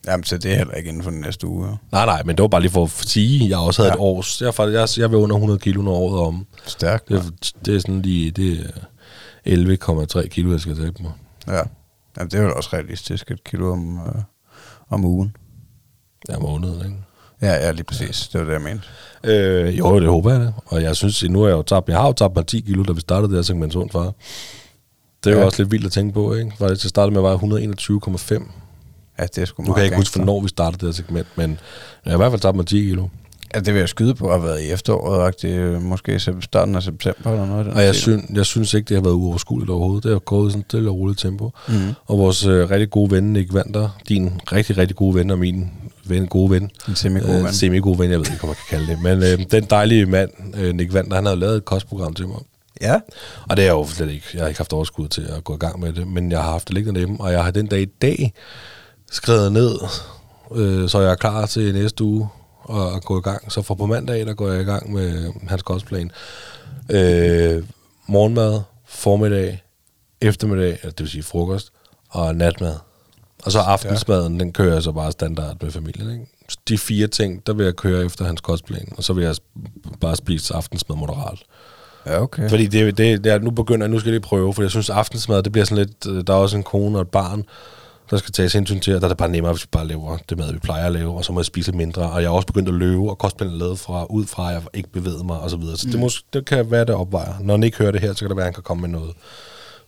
Jamen, 0.07 0.23
så 0.23 0.37
det 0.37 0.51
er 0.51 0.55
heller 0.57 0.73
ikke 0.73 0.89
inden 0.89 1.03
for 1.03 1.11
den 1.11 1.19
næste 1.21 1.47
uge. 1.47 1.67
Nej, 1.91 2.05
nej, 2.05 2.21
men 2.25 2.35
det 2.35 2.41
var 2.41 2.47
bare 2.47 2.61
lige 2.61 2.71
for 2.71 2.83
at 2.83 2.89
sige, 2.91 3.49
jeg 3.49 3.57
også 3.57 3.81
havde 3.81 3.93
Ja. 3.99 4.03
ja. 4.03 4.09
et 4.11 4.15
års, 4.17 4.41
jeg, 4.41 4.53
jeg, 4.73 4.87
jeg 4.97 5.11
var 5.11 5.17
under 5.17 5.35
100 5.35 5.59
kilo, 5.59 5.81
når 5.81 5.91
året 5.91 6.19
om. 6.27 6.45
Stærkt. 6.65 7.09
Det, 7.09 7.17
er- 7.17 7.51
det 7.65 7.75
er 7.75 7.79
sådan 7.79 8.01
lige, 8.01 8.31
det 8.31 8.59
er 9.45 9.55
11,3 10.21 10.27
kilo, 10.27 10.51
jeg 10.51 10.59
skal 10.59 10.75
tage 10.77 10.91
på 10.91 11.01
mig. 11.03 11.11
Ja. 11.47 11.61
Jamen, 12.17 12.31
det 12.31 12.33
er 12.39 12.43
jo 12.43 12.53
også 12.55 12.69
realistisk, 12.73 13.31
et 13.31 13.43
kilo 13.43 13.71
om, 13.71 13.97
øh, 14.07 14.21
om 14.91 15.05
ugen. 15.05 15.35
Jeg 16.27 16.35
er 16.35 16.39
måned, 16.39 16.73
ikke? 16.85 16.95
Ja, 17.41 17.53
ja, 17.53 17.71
lige 17.71 17.83
præcis. 17.83 18.27
Det 18.27 18.39
var 18.39 18.45
det, 18.45 18.53
jeg 18.53 18.61
mente. 18.61 18.83
Øh, 19.23 19.79
jo, 19.79 19.99
det 19.99 20.07
håber 20.09 20.31
jeg 20.31 20.39
det. 20.41 20.53
Og 20.65 20.81
jeg 20.81 20.95
synes, 20.95 21.23
nu 21.23 21.39
har 21.41 21.47
jeg 21.47 21.55
jo 21.55 21.61
tabt, 21.61 21.89
jeg 21.89 21.97
har 21.97 22.07
jo 22.07 22.13
tabt 22.13 22.35
mig 22.35 22.47
10 22.47 22.59
kilo, 22.59 22.83
da 22.83 22.91
vi 22.93 22.99
startede 23.01 23.27
det 23.29 23.37
her 23.37 23.41
segment 23.43 23.73
Sund 23.73 23.89
Far. 23.89 24.13
Det 25.23 25.29
er 25.29 25.31
jo 25.35 25.39
Ja. 25.39 25.45
også 25.45 25.61
lidt 25.63 25.71
vildt 25.71 25.85
at 25.85 25.91
tænke 25.91 26.13
på, 26.13 26.33
ikke? 26.33 26.51
For 26.57 26.67
jeg 26.67 26.77
startede 26.77 27.11
med 27.11 27.19
at 27.19 27.23
veje 27.23 27.35
121,5. 27.35 28.51
Ja, 29.19 29.23
det 29.23 29.37
er 29.37 29.45
sgu 29.45 29.61
Nu 29.63 29.65
meget 29.67 29.75
kan 29.75 29.81
jeg 29.81 29.85
ikke 29.85 29.97
huske, 29.97 30.15
hvornår 30.15 30.41
vi 30.41 30.47
startede 30.47 30.79
det 30.85 30.87
her 30.87 31.03
segment, 31.03 31.27
men 31.35 31.49
jeg 32.05 32.11
har 32.11 32.17
i 32.17 32.17
hvert 32.17 32.31
fald 32.31 32.41
tabt 32.41 32.55
mig 32.57 32.65
10 32.67 32.79
kilo. 32.81 33.07
Ja, 33.55 33.59
det 33.59 33.73
vil 33.73 33.79
jeg 33.79 33.89
skyde 33.89 34.15
på, 34.15 34.25
at 34.27 34.31
have 34.39 34.43
været 34.43 34.61
i 34.61 34.71
efteråret, 34.71 35.41
det 35.41 35.81
måske 35.81 36.13
i 36.15 36.19
sep- 36.19 36.41
starten 36.41 36.75
af 36.75 36.83
september 36.83 37.31
eller 37.31 37.45
noget. 37.45 37.67
Og 37.67 37.83
jeg, 37.83 37.95
synes, 37.95 38.23
jeg 38.33 38.45
synes 38.45 38.73
ikke, 38.73 38.87
det 38.89 38.97
har 38.97 39.01
været 39.01 39.13
uoverskueligt 39.13 39.69
overhovedet. 39.71 40.03
Det 40.03 40.11
har 40.11 40.19
gået 40.19 40.47
i 40.49 40.51
sådan 40.51 40.59
et 40.59 40.65
stille 40.69 40.89
og 40.89 40.95
roligt 40.97 41.19
tempo. 41.19 41.51
Mhm. 41.67 41.93
Og 42.05 42.17
vores 42.17 42.45
øh, 42.45 42.69
rigtig 42.69 42.89
gode 42.89 43.11
ven, 43.11 43.33
Nick 43.33 43.53
Vander, 43.53 43.89
din 44.09 44.41
rigtig, 44.51 44.77
rigtig 44.77 44.95
gode 44.95 45.15
ven 45.15 45.29
og 45.29 45.39
min 45.39 45.71
ven, 46.05 46.27
gode 46.27 46.49
ven, 46.51 46.69
En 46.87 46.95
semi-god 46.95 47.35
øh, 47.35 47.43
mand. 47.43 47.53
semi-gode 47.53 47.99
ven, 47.99 48.11
jeg 48.11 48.19
ved 48.19 48.25
ikke, 48.31 48.43
om 48.43 48.47
man 48.49 48.55
kan 48.69 48.77
kalde 48.77 48.91
det, 48.91 49.01
men 49.01 49.23
øh, 49.39 49.45
den 49.51 49.63
dejlige 49.69 50.05
mand, 50.05 50.29
øh, 50.57 50.75
Nick 50.75 50.93
Vander, 50.93 51.15
han 51.15 51.25
havde 51.25 51.39
lavet 51.39 51.55
et 51.57 51.65
kostprogram 51.65 52.13
til 52.13 52.27
mig. 52.27 52.37
Ja, 52.81 52.99
Og 53.49 53.57
det 53.57 53.63
er 53.63 53.67
jeg 53.67 53.71
jo 53.73 53.85
slet 53.87 54.09
ikke. 54.11 54.25
Jeg 54.33 54.41
har 54.41 54.47
ikke 54.47 54.59
haft 54.59 54.73
overskud 54.73 55.07
til 55.07 55.21
at 55.37 55.43
gå 55.43 55.53
i 55.55 55.57
gang 55.57 55.79
med 55.79 55.93
det, 55.93 56.07
men 56.07 56.31
jeg 56.31 56.41
har 56.43 56.51
haft 56.51 56.67
det 56.67 56.73
liggende 56.75 56.99
hjemme, 56.99 57.17
og 57.21 57.31
jeg 57.31 57.43
har 57.43 57.51
den 57.51 57.67
dag 57.67 57.81
i 57.81 57.85
dag 58.01 58.33
skrevet 59.11 59.51
ned, 59.51 59.71
øh, 60.55 60.89
så 60.89 60.99
jeg 61.01 61.11
er 61.11 61.15
klar 61.15 61.45
til 61.45 61.73
næste 61.73 62.03
uge 62.03 62.27
og 62.71 62.95
at 62.95 63.03
gå 63.03 63.19
i 63.19 63.21
gang. 63.21 63.51
Så 63.51 63.61
fra 63.61 63.75
på 63.75 63.85
mandag, 63.85 64.25
der 64.25 64.33
går 64.33 64.51
jeg 64.51 64.61
i 64.61 64.63
gang 64.63 64.93
med 64.93 65.31
hans 65.47 65.61
kostplan. 65.61 66.11
Øh, 66.89 67.63
morgenmad, 68.07 68.61
formiddag, 68.85 69.63
eftermiddag, 70.21 70.77
det 70.83 70.99
vil 70.99 71.09
sige 71.09 71.23
frokost, 71.23 71.71
og 72.09 72.35
natmad. 72.35 72.75
Og 73.43 73.51
så 73.51 73.59
aftensmaden, 73.59 74.39
den 74.39 74.53
kører 74.53 74.73
jeg 74.73 74.83
så 74.83 74.91
bare 74.91 75.11
standard 75.11 75.57
med 75.61 75.71
familien. 75.71 76.11
Ikke? 76.11 76.25
De 76.67 76.77
fire 76.77 77.07
ting, 77.07 77.47
der 77.47 77.53
vil 77.53 77.63
jeg 77.63 77.75
køre 77.75 78.05
efter 78.05 78.25
hans 78.25 78.41
kostplan, 78.41 78.93
og 78.97 79.03
så 79.03 79.13
vil 79.13 79.23
jeg 79.23 79.35
bare 80.01 80.15
spise 80.15 80.53
aftensmad 80.53 80.97
moderat. 80.97 81.39
ja 82.05 82.21
okay. 82.21 82.49
Fordi 82.49 82.67
det, 82.67 82.97
det, 82.97 83.23
det 83.23 83.31
er, 83.31 83.39
nu 83.39 83.51
begynder 83.51 83.85
jeg, 83.85 83.91
nu 83.91 83.99
skal 83.99 84.09
jeg 84.09 84.13
lige 84.13 84.27
prøve, 84.27 84.53
for 84.53 84.61
jeg 84.61 84.71
synes 84.71 84.89
aftensmad, 84.89 85.43
det 85.43 85.51
bliver 85.51 85.65
sådan 85.65 85.85
lidt, 85.85 86.07
øh, 86.07 86.23
der 86.27 86.33
er 86.33 86.37
også 86.37 86.57
en 86.57 86.63
kone 86.63 86.97
og 86.97 87.01
et 87.01 87.07
barn, 87.07 87.43
der 88.11 88.17
skal 88.17 88.31
tages 88.31 88.53
hensyn 88.53 88.79
til, 88.79 88.95
og 88.95 89.01
der 89.01 89.07
er 89.07 89.09
det 89.09 89.17
bare 89.17 89.29
nemmere, 89.29 89.53
hvis 89.53 89.63
vi 89.63 89.67
bare 89.71 89.87
laver 89.87 90.17
det 90.29 90.37
mad, 90.37 90.53
vi 90.53 90.59
plejer 90.59 90.85
at 90.85 90.91
lave, 90.91 91.17
og 91.17 91.25
så 91.25 91.33
må 91.33 91.39
jeg 91.39 91.45
spise 91.45 91.67
lidt 91.67 91.77
mindre, 91.77 92.01
og 92.11 92.21
jeg 92.21 92.29
har 92.29 92.35
også 92.35 92.47
begyndt 92.47 92.69
at 92.69 92.75
løbe, 92.75 93.09
og 93.09 93.17
kostplanen 93.17 93.53
er 93.53 93.59
lavet 93.59 93.79
fra, 93.79 94.05
ud 94.05 94.25
fra, 94.25 94.49
at 94.49 94.53
jeg 94.53 94.63
ikke 94.73 94.89
bevæger 94.91 95.23
mig, 95.23 95.39
og 95.39 95.49
så 95.49 95.57
videre. 95.57 95.77
Så 95.77 95.87
mm. 95.87 95.91
det, 95.91 96.01
mås- 96.01 96.25
det 96.33 96.45
kan 96.45 96.71
være, 96.71 96.85
det 96.85 96.95
opvejer. 96.95 97.33
Når 97.41 97.53
han 97.53 97.63
ikke 97.63 97.77
hører 97.77 97.91
det 97.91 98.01
her, 98.01 98.13
så 98.13 98.19
kan 98.19 98.29
det 98.29 98.37
være, 98.37 98.43
at 98.43 98.47
han 98.47 98.53
kan 98.53 98.63
komme 98.63 98.81
med 98.81 98.89
noget 98.89 99.13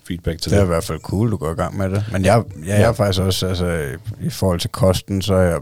feedback 0.08 0.42
til 0.42 0.52
Det 0.52 0.58
er 0.58 0.62
det. 0.62 0.68
i 0.68 0.74
hvert 0.74 0.84
fald 0.84 1.00
cool, 1.00 1.32
du 1.32 1.38
går 1.38 1.52
i 1.52 1.56
gang 1.56 1.78
med 1.78 1.90
det. 1.90 2.06
Men 2.12 2.26
jeg, 2.26 2.44
jeg, 2.60 2.68
jeg 2.68 2.82
er 2.82 2.94
faktisk 2.94 3.22
også, 3.22 3.48
altså, 3.48 3.88
i 4.22 4.30
forhold 4.30 4.60
til 4.60 4.70
kosten, 4.70 5.22
så, 5.22 5.34
er 5.34 5.42
jeg, 5.42 5.60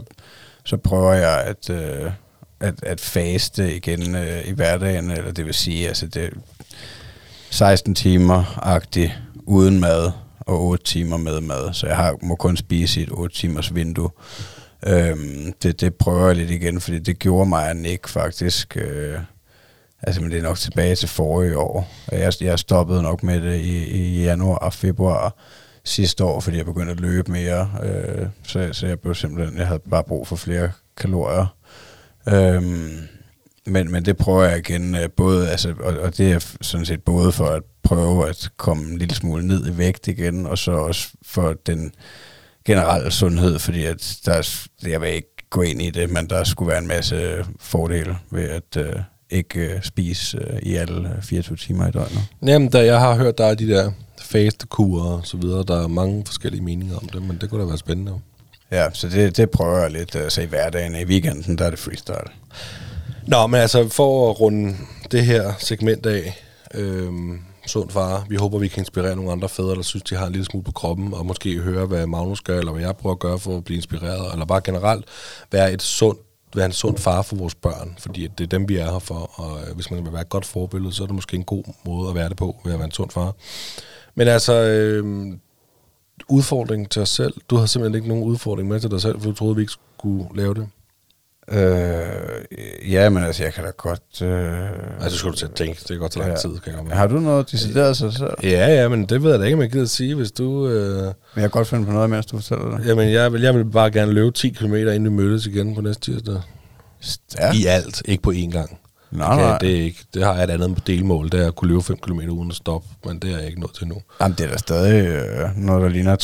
så 0.64 0.76
prøver 0.76 1.12
jeg 1.12 1.40
at, 1.40 1.70
øh, 1.70 2.10
at, 2.60 2.74
at 2.82 3.00
faste 3.00 3.76
igen 3.76 4.16
øh, 4.16 4.48
i 4.48 4.52
hverdagen, 4.52 5.10
eller 5.10 5.32
det 5.32 5.46
vil 5.46 5.54
sige, 5.54 5.88
altså 5.88 6.06
det 6.06 6.30
16 7.50 7.94
timer-agtigt 7.94 9.12
uden 9.46 9.80
mad, 9.80 10.10
og 10.46 10.64
8 10.64 10.84
timer 10.84 11.16
med 11.16 11.40
mad. 11.40 11.72
Så 11.72 11.86
jeg 11.86 11.96
har, 11.96 12.16
må 12.22 12.34
kun 12.34 12.56
spise 12.56 13.00
i 13.00 13.02
et 13.02 13.10
8 13.12 13.36
timers 13.36 13.74
vindue. 13.74 14.10
Øhm, 14.86 15.52
det, 15.62 15.80
det 15.80 15.94
prøver 15.94 16.26
jeg 16.26 16.36
lidt 16.36 16.50
igen, 16.50 16.80
fordi 16.80 16.98
det 16.98 17.18
gjorde 17.18 17.48
mig 17.48 17.68
og 17.70 17.76
Nick 17.76 18.08
faktisk. 18.08 18.76
Øh, 18.76 19.18
altså, 20.02 20.20
men 20.20 20.30
det 20.30 20.38
er 20.38 20.42
nok 20.42 20.58
tilbage 20.58 20.94
til 20.94 21.08
forrige 21.08 21.58
år. 21.58 21.88
Jeg, 22.12 22.32
jeg 22.40 22.58
stoppede 22.58 23.02
nok 23.02 23.22
med 23.22 23.40
det 23.40 23.60
i, 23.60 23.84
i 23.84 24.22
januar 24.22 24.56
og 24.56 24.72
februar 24.72 25.36
sidste 25.84 26.24
år, 26.24 26.40
fordi 26.40 26.56
jeg 26.56 26.66
begyndte 26.66 26.92
at 26.92 27.00
løbe 27.00 27.32
mere. 27.32 27.70
Øh, 27.82 28.26
så, 28.42 28.68
så 28.72 28.86
jeg 28.86 29.00
blev 29.00 29.14
simpelthen, 29.14 29.58
jeg 29.58 29.66
havde 29.66 29.82
bare 29.90 30.04
brug 30.04 30.26
for 30.26 30.36
flere 30.36 30.72
kalorier. 30.96 31.56
Øhm, 32.28 33.08
men, 33.66 33.92
men 33.92 34.04
det 34.04 34.16
prøver 34.16 34.44
jeg 34.44 34.58
igen, 34.58 34.94
øh, 34.94 35.10
både, 35.16 35.50
altså, 35.50 35.74
og, 35.80 35.98
og 35.98 36.18
det 36.18 36.32
er 36.32 36.38
sådan 36.60 36.86
set 36.86 37.02
både 37.02 37.32
for 37.32 37.46
at 37.46 37.62
prøve 37.82 38.28
at 38.28 38.48
komme 38.56 38.84
en 38.84 38.98
lille 38.98 39.14
smule 39.14 39.46
ned 39.46 39.66
i 39.66 39.78
vægt 39.78 40.08
igen, 40.08 40.46
og 40.46 40.58
så 40.58 40.72
også 40.72 41.08
for 41.26 41.54
den 41.66 41.92
generelle 42.64 43.10
sundhed, 43.10 43.58
fordi 43.58 43.84
at 43.84 44.18
der 44.26 44.32
er, 44.32 44.66
jeg 44.88 45.00
vil 45.00 45.08
ikke 45.08 45.28
gå 45.50 45.62
ind 45.62 45.82
i 45.82 45.90
det, 45.90 46.10
men 46.10 46.30
der 46.30 46.44
skulle 46.44 46.68
være 46.68 46.78
en 46.78 46.86
masse 46.86 47.44
fordele 47.60 48.16
ved 48.30 48.48
at 48.48 48.76
øh, 48.76 48.92
ikke 49.30 49.60
øh, 49.60 49.82
spise 49.82 50.38
øh, 50.38 50.58
i 50.62 50.74
alle 50.74 51.08
øh, 51.16 51.22
24 51.22 51.56
timer 51.56 51.88
i 51.88 51.90
døgnet. 51.90 52.22
Jamen, 52.46 52.68
da 52.68 52.84
jeg 52.84 53.00
har 53.00 53.14
hørt, 53.14 53.38
der 53.38 53.44
er 53.44 53.54
de 53.54 53.68
der 53.68 53.90
fastekurer 54.22 55.04
og 55.04 55.26
så 55.26 55.36
videre, 55.36 55.64
der 55.68 55.82
er 55.82 55.86
mange 55.86 56.22
forskellige 56.26 56.62
meninger 56.62 56.96
om 56.96 57.08
det, 57.08 57.22
men 57.22 57.38
det 57.40 57.50
kunne 57.50 57.60
da 57.60 57.66
være 57.66 57.78
spændende. 57.78 58.12
Ja, 58.70 58.90
så 58.92 59.08
det, 59.08 59.36
det 59.36 59.50
prøver 59.50 59.78
jeg 59.78 59.90
lidt 59.90 60.14
øh, 60.14 60.30
så 60.30 60.42
i 60.42 60.46
hverdagen. 60.46 60.94
I 60.94 61.04
weekenden, 61.04 61.58
der 61.58 61.64
er 61.64 61.70
det 61.70 61.78
freestyle. 61.78 62.30
Nå, 63.26 63.46
men 63.46 63.60
altså 63.60 63.88
for 63.88 64.30
at 64.30 64.40
runde 64.40 64.76
det 65.10 65.24
her 65.24 65.52
segment 65.58 66.06
af, 66.06 66.42
øhm, 66.74 67.40
sund 67.66 67.90
far, 67.90 68.26
vi 68.28 68.36
håber, 68.36 68.58
vi 68.58 68.68
kan 68.68 68.80
inspirere 68.80 69.16
nogle 69.16 69.32
andre 69.32 69.48
fædre, 69.48 69.74
der 69.74 69.82
synes, 69.82 70.02
de 70.02 70.16
har 70.16 70.26
en 70.26 70.32
lille 70.32 70.44
smule 70.44 70.64
på 70.64 70.72
kroppen, 70.72 71.14
og 71.14 71.26
måske 71.26 71.58
høre, 71.58 71.86
hvad 71.86 72.06
Magnus 72.06 72.40
gør, 72.40 72.58
eller 72.58 72.72
hvad 72.72 72.82
jeg 72.82 72.96
prøver 72.96 73.14
at 73.14 73.20
gøre 73.20 73.38
for 73.38 73.56
at 73.56 73.64
blive 73.64 73.76
inspireret, 73.76 74.32
eller 74.32 74.46
bare 74.46 74.60
generelt 74.64 75.04
være 75.52 75.72
et 75.72 75.82
sundt 75.82 76.20
være 76.56 76.66
en 76.66 76.72
sund 76.72 76.98
far 76.98 77.22
for 77.22 77.36
vores 77.36 77.54
børn, 77.54 77.96
fordi 77.98 78.28
det 78.38 78.44
er 78.44 78.48
dem, 78.48 78.68
vi 78.68 78.76
er 78.76 78.92
her 78.92 78.98
for, 78.98 79.40
og 79.40 79.60
øh, 79.60 79.74
hvis 79.74 79.90
man 79.90 80.04
vil 80.04 80.12
være 80.12 80.20
et 80.20 80.28
godt 80.28 80.46
forbillede, 80.46 80.92
så 80.92 81.02
er 81.02 81.06
det 81.06 81.14
måske 81.14 81.36
en 81.36 81.44
god 81.44 81.64
måde 81.84 82.08
at 82.08 82.14
være 82.14 82.28
det 82.28 82.36
på, 82.36 82.60
ved 82.64 82.72
at 82.72 82.78
være 82.78 82.86
en 82.86 82.92
sund 82.92 83.10
far. 83.10 83.34
Men 84.14 84.28
altså, 84.28 84.52
øh, 84.52 85.26
udfordring 86.28 86.90
til 86.90 87.02
os 87.02 87.08
selv. 87.08 87.34
Du 87.50 87.56
har 87.56 87.66
simpelthen 87.66 87.94
ikke 87.94 88.08
nogen 88.08 88.24
udfordring 88.24 88.68
med 88.68 88.80
til 88.80 88.90
dig 88.90 89.00
selv, 89.00 89.20
for 89.20 89.30
du 89.30 89.34
troede, 89.34 89.56
vi 89.56 89.62
ikke 89.62 89.72
skulle 89.98 90.28
lave 90.34 90.54
det. 90.54 90.68
Øh, 91.52 92.92
ja, 92.92 93.08
men 93.08 93.24
altså, 93.24 93.42
jeg 93.44 93.52
kan 93.52 93.64
da 93.64 93.70
godt... 93.76 94.22
Øh, 94.22 94.52
Altså, 95.00 95.18
skal 95.18 95.30
du 95.30 95.36
til 95.36 95.46
at 95.46 95.54
tænke. 95.54 95.78
Det 95.80 95.88
kan 95.88 95.98
godt 95.98 96.12
tage 96.12 96.26
lang 96.26 96.38
tid, 96.38 96.58
kan 96.58 96.72
jeg 96.74 96.84
mærke. 96.84 96.96
Har 96.96 97.06
du 97.06 97.18
noget 97.20 97.50
decideret 97.52 97.96
sig 97.96 98.12
selv? 98.12 98.30
Ja, 98.42 98.66
ja, 98.82 98.88
men 98.88 99.04
det 99.04 99.22
ved 99.22 99.30
jeg 99.30 99.40
da 99.40 99.44
ikke, 99.44 99.54
om 99.56 99.62
jeg 99.62 99.70
gider 99.70 99.84
at 99.84 99.90
sige, 99.90 100.14
hvis 100.14 100.32
du... 100.32 100.68
Øh, 100.68 101.02
Men 101.04 101.12
jeg 101.36 101.42
kan 101.42 101.50
godt 101.50 101.68
finde 101.68 101.86
på 101.86 101.92
noget, 101.92 102.10
mens 102.10 102.26
du 102.26 102.36
fortæller 102.36 102.76
det. 102.76 102.86
jamen, 102.86 103.12
jeg 103.12 103.32
vil, 103.32 103.42
jeg 103.42 103.54
vil 103.54 103.64
bare 103.64 103.90
gerne 103.90 104.12
løbe 104.12 104.30
10 104.30 104.48
km, 104.50 104.74
inden 104.74 105.04
vi 105.04 105.10
mødes 105.10 105.46
igen 105.46 105.74
på 105.74 105.80
næste 105.80 106.12
tirsdag. 106.12 106.40
Ja. 107.38 107.52
I 107.52 107.64
alt, 107.66 108.02
ikke 108.04 108.22
på 108.22 108.30
én 108.32 108.50
gang. 108.50 108.78
Nej, 109.10 109.28
det, 109.30 109.38
kan, 109.38 109.48
nej. 109.48 109.58
det, 109.58 109.70
er 109.78 109.82
ikke, 109.82 110.04
det 110.14 110.24
har 110.24 110.34
jeg 110.34 110.44
et 110.44 110.50
andet 110.50 110.86
delmål, 110.86 111.30
det 111.30 111.40
er 111.42 111.46
at 111.46 111.54
kunne 111.56 111.68
løbe 111.68 111.82
5 111.82 111.96
km 111.96 112.18
uden 112.20 112.50
at 112.50 112.56
stoppe, 112.56 112.88
men 113.04 113.18
det 113.18 113.32
er 113.32 113.38
jeg 113.38 113.46
ikke 113.46 113.60
nået 113.60 113.74
til 113.78 113.86
nu. 113.88 113.94
Jamen, 114.20 114.34
det 114.38 114.46
er 114.46 114.50
da 114.50 114.56
stadig 114.56 115.06
øh, 115.06 115.48
noget, 115.56 115.82
der 115.82 115.88
ligner 115.88 116.16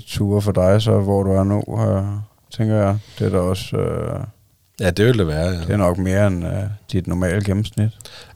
3-4 0.00 0.16
ture 0.16 0.42
for 0.42 0.52
dig, 0.52 0.82
så 0.82 0.98
hvor 1.00 1.22
du 1.22 1.30
er 1.32 1.44
nu, 1.44 1.64
øh, 1.80 2.04
tænker 2.56 2.76
jeg. 2.76 2.98
Det 3.18 3.26
er 3.26 3.30
da 3.30 3.38
også... 3.38 3.76
Øh, 3.76 4.20
Ja, 4.80 4.90
det 4.90 5.06
ville 5.06 5.18
det 5.18 5.26
være, 5.26 5.52
det 5.52 5.68
ja. 5.68 5.72
er 5.72 5.76
nok 5.76 5.98
mere 5.98 6.26
end 6.26 6.46
øh, 6.46 6.62
dit 6.92 7.06
normale 7.06 7.44
gennemsnit. 7.44 7.90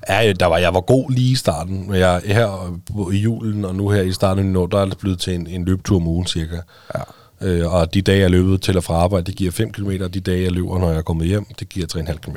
ja 0.09 0.33
der 0.41 0.47
var, 0.47 0.59
jeg 0.59 0.75
var 0.75 0.81
god 0.81 1.11
lige 1.11 1.33
i 1.33 1.35
starten, 1.35 1.91
men 1.91 1.99
jeg 1.99 2.23
her 2.25 2.81
i 3.13 3.17
julen 3.17 3.65
og 3.65 3.75
nu 3.75 3.89
her 3.89 4.03
i 4.03 4.13
starten 4.13 4.57
af 4.57 4.61
år, 4.61 4.67
der 4.67 4.81
er 4.81 4.85
det 4.85 4.99
blevet 4.99 5.19
til 5.19 5.35
en, 5.35 5.47
en 5.47 5.65
løbetur 5.65 5.97
om 5.97 6.07
ugen 6.07 6.27
cirka. 6.27 6.57
Ja. 6.95 7.01
Øh, 7.41 7.75
og 7.75 7.95
de 7.95 8.03
dage, 8.03 8.21
jeg 8.21 8.31
løbet 8.31 8.63
til 8.63 8.77
og 8.77 8.85
fra 8.85 8.95
arbejde, 8.95 9.27
det 9.27 9.37
giver 9.37 9.53
5 9.53 9.73
km, 9.73 9.91
og 10.01 10.15
de 10.15 10.21
dage, 10.21 10.43
jeg 10.43 10.53
løber, 10.53 10.79
når 10.79 10.89
jeg 10.89 10.99
er 10.99 11.03
kommet 11.03 11.27
hjem, 11.27 11.47
det 11.59 11.69
giver 11.69 11.87
3,5 11.87 12.17
km. 12.17 12.37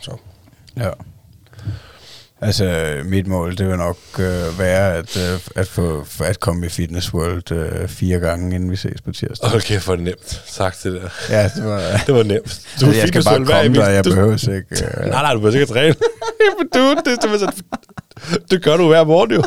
Så. 0.00 0.16
Ja. 0.76 0.90
Altså, 2.40 2.96
mit 3.04 3.26
mål, 3.26 3.56
det 3.58 3.68
vil 3.68 3.76
nok 3.76 3.96
øh, 4.18 4.58
være 4.58 4.94
at, 4.94 5.16
øh, 5.16 5.40
at, 5.56 5.68
få, 5.68 6.04
at 6.24 6.40
komme 6.40 6.66
i 6.66 6.68
Fitness 6.68 7.14
World 7.14 7.52
øh, 7.52 7.88
fire 7.88 8.18
gange, 8.18 8.54
inden 8.56 8.70
vi 8.70 8.76
ses 8.76 9.00
på 9.00 9.12
tirsdag. 9.12 9.50
Hold 9.50 9.62
kæft, 9.62 9.84
hvor 9.84 9.94
det 9.96 10.04
nemt 10.04 10.42
sagt 10.46 10.80
det 10.84 10.92
der. 10.92 11.08
Ja, 11.30 11.50
det 11.56 11.64
var... 11.64 11.80
Det 12.06 12.14
var 12.14 12.22
nemt. 12.22 12.60
Du 12.80 12.86
jeg 12.86 13.08
skal 13.08 13.24
bare 13.24 13.44
komme 13.44 13.74
der, 13.76 13.88
jeg 13.88 14.04
Du- 14.04 14.10
behøver 14.10 14.32
ikke... 14.54 14.84
Øh, 14.84 15.00
Nej, 15.10 15.22
nej, 15.22 15.32
du 15.34 15.38
behøver 15.40 15.52
ikke 15.54 15.62
at 15.62 15.68
træne. 15.68 15.94
Du, 16.74 16.94
det, 16.94 17.18
simpelthen 17.22 17.38
sådan- 17.52 18.42
det 18.50 18.62
gør 18.62 18.76
du 18.76 18.88
hver 18.88 19.04
morgen 19.04 19.30
jo. 19.32 19.42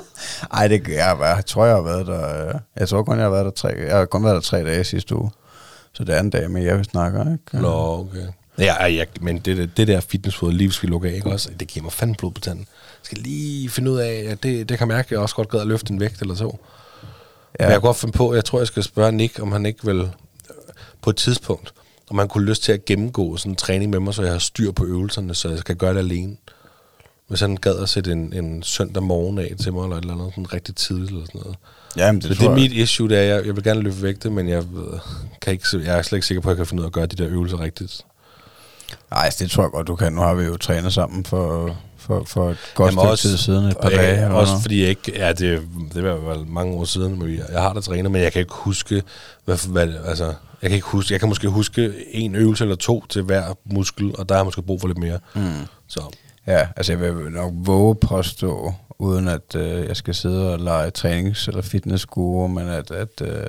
ej, 0.53 0.67
det, 0.67 0.87
jeg, 0.87 1.17
jeg, 1.21 1.43
tror, 1.45 1.65
jeg 1.65 1.75
har 1.75 1.81
været 1.81 2.07
der... 2.07 2.47
Øh, 2.47 2.53
jeg 2.79 2.87
tror 2.89 3.03
kun, 3.03 3.17
jeg 3.17 3.23
har 3.25 3.31
været 3.31 3.45
der 3.45 3.51
tre... 3.51 3.73
Jeg 3.87 3.97
har 3.97 4.05
kun 4.05 4.23
været 4.23 4.35
der 4.35 4.41
tre 4.41 4.63
dage 4.63 4.83
sidste 4.83 5.15
uge. 5.15 5.31
Så 5.93 6.03
det 6.03 6.15
er 6.15 6.19
en 6.19 6.29
dag 6.29 6.51
med, 6.51 6.63
jeg 6.63 6.79
vi 6.79 6.83
snakker, 6.83 7.21
ikke? 7.21 7.61
Nå, 7.61 7.99
okay. 7.99 8.27
Ja, 8.59 8.85
ja 8.85 9.05
men 9.21 9.39
det, 9.39 9.77
det 9.77 9.87
der 9.87 9.99
fitnessfod, 9.99 10.51
lige 10.51 10.71
skal 10.71 10.89
lukke 10.89 11.09
af, 11.09 11.13
ikke 11.13 11.29
også? 11.31 11.49
Det 11.59 11.67
giver 11.67 11.83
mig 11.83 11.93
fandme 11.93 12.15
blod 12.15 12.31
på 12.31 12.41
tanden. 12.41 12.67
Jeg 12.69 13.03
skal 13.03 13.17
lige 13.17 13.69
finde 13.69 13.91
ud 13.91 13.97
af, 13.97 14.25
at 14.27 14.43
det, 14.43 14.69
det 14.69 14.77
kan 14.77 14.87
mærke, 14.87 15.07
at 15.07 15.11
jeg 15.11 15.19
også 15.19 15.35
godt 15.35 15.49
gad 15.49 15.59
at 15.59 15.67
løfte 15.67 15.93
en 15.93 15.99
vægt 15.99 16.21
eller 16.21 16.35
så. 16.35 16.57
Ja. 17.59 17.65
Men 17.65 17.71
jeg 17.71 17.79
kunne 17.81 17.87
godt 17.87 17.97
finde 17.97 18.11
på, 18.17 18.33
jeg 18.33 18.45
tror, 18.45 18.59
jeg 18.59 18.67
skal 18.67 18.83
spørge 18.83 19.11
Nick, 19.11 19.39
om 19.41 19.51
han 19.51 19.65
ikke 19.65 19.85
vil 19.85 19.99
øh, 19.99 20.07
på 21.01 21.09
et 21.09 21.15
tidspunkt, 21.15 21.73
om 22.09 22.17
han 22.17 22.27
kunne 22.27 22.45
lyst 22.45 22.63
til 22.63 22.71
at 22.71 22.85
gennemgå 22.85 23.37
sådan 23.37 23.51
en 23.51 23.55
træning 23.55 23.91
med 23.91 23.99
mig, 23.99 24.13
så 24.13 24.23
jeg 24.23 24.31
har 24.31 24.39
styr 24.39 24.71
på 24.71 24.85
øvelserne, 24.85 25.35
så 25.35 25.49
jeg 25.49 25.59
skal 25.59 25.75
gøre 25.75 25.93
det 25.93 25.99
alene. 25.99 26.37
Hvis 27.27 27.39
han 27.39 27.55
gad 27.55 27.75
at 27.75 27.89
sætte 27.89 28.11
en, 28.11 28.33
en 28.33 28.63
søndag 28.63 29.03
morgen 29.03 29.37
af 29.39 29.53
til 29.61 29.73
mig, 29.73 29.83
eller 29.83 29.97
et 29.97 30.01
eller 30.01 30.13
andet 30.13 30.29
sådan 30.31 30.53
rigtig 30.53 30.75
tidligt, 30.75 31.11
eller 31.11 31.25
sådan 31.25 31.41
noget. 31.41 31.57
Jamen, 31.97 32.21
Det, 32.21 32.29
det, 32.29 32.37
så 32.37 32.43
det 32.43 32.49
er 32.49 32.55
mit 32.55 32.71
issue, 32.71 33.09
det 33.09 33.17
er, 33.17 33.21
jeg, 33.21 33.45
jeg 33.45 33.55
vil 33.55 33.63
gerne 33.63 33.81
løfte 33.81 34.01
vægte, 34.03 34.29
men 34.29 34.49
jeg, 34.49 34.63
kan 35.41 35.53
ikke, 35.53 35.67
jeg 35.73 35.97
er 35.97 36.01
slet 36.01 36.17
ikke 36.17 36.27
sikker 36.27 36.41
på, 36.41 36.49
at 36.49 36.51
jeg 36.51 36.57
kan 36.57 36.65
finde 36.65 36.81
ud 36.81 36.85
af 36.85 36.89
at 36.89 36.93
gøre 36.93 37.05
de 37.05 37.15
der 37.15 37.29
øvelser 37.29 37.59
rigtigt. 37.59 38.05
Nej, 39.11 39.21
altså, 39.25 39.43
det 39.43 39.51
tror 39.51 39.63
jeg 39.63 39.71
godt, 39.71 39.87
du 39.87 39.95
kan. 39.95 40.13
Nu 40.13 40.21
har 40.21 40.33
vi 40.33 40.43
jo 40.43 40.57
trænet 40.57 40.93
sammen 40.93 41.25
for, 41.25 41.75
for, 41.97 42.23
for 42.25 42.49
et 42.49 42.57
godt 42.75 42.91
Jamen 42.91 42.99
stykke 42.99 43.11
også- 43.11 43.27
tid 43.27 43.37
siden, 43.37 43.65
et 43.65 43.77
par 43.77 43.85
og 43.87 43.91
jeg- 43.91 43.99
dage. 44.01 44.13
Eller 44.23 44.27
Også 44.35 44.51
noget. 44.51 44.61
fordi 44.61 44.81
jeg 44.81 44.89
ikke, 44.89 45.11
ja, 45.15 45.33
det, 45.33 45.61
det 45.93 46.03
var 46.03 46.13
vel 46.15 46.47
mange 46.47 46.73
år 46.73 46.83
siden, 46.85 47.19
men 47.19 47.29
jeg, 47.35 47.43
jeg 47.51 47.61
har 47.61 47.73
da 47.73 47.79
trænet, 47.79 48.11
men 48.11 48.21
jeg 48.21 48.31
kan 48.33 48.39
ikke 48.39 48.53
huske, 48.53 49.03
hvad, 49.45 49.67
hvad, 49.69 49.93
altså, 50.05 50.25
jeg 50.61 50.69
kan 50.69 50.71
ikke 50.75 50.87
huske, 50.87 51.13
jeg 51.13 51.19
kan 51.19 51.29
måske 51.29 51.47
huske 51.47 51.93
en 52.11 52.35
øvelse 52.35 52.63
eller 52.63 52.75
to 52.75 53.05
til 53.09 53.21
hver 53.21 53.43
muskel, 53.65 54.15
og 54.17 54.29
der 54.29 54.35
har 54.35 54.39
jeg 54.39 54.45
måske 54.45 54.61
brug 54.61 54.81
for 54.81 54.87
lidt 54.87 54.97
mere. 54.99 55.19
Mm. 55.35 55.41
Så 55.87 56.01
Ja, 56.47 56.67
altså 56.75 56.93
jeg 56.93 57.01
vil 57.17 57.31
nok 57.31 57.51
våge 57.55 57.95
påstå, 57.95 58.73
uden 58.99 59.27
at 59.27 59.55
øh, 59.55 59.87
jeg 59.87 59.95
skal 59.97 60.15
sidde 60.15 60.53
og 60.53 60.59
lege 60.59 60.91
trænings- 60.97 61.47
eller 61.47 61.61
fitnessguru, 61.61 62.47
men 62.47 62.67
at, 62.67 62.91
at, 62.91 63.21
øh, 63.21 63.45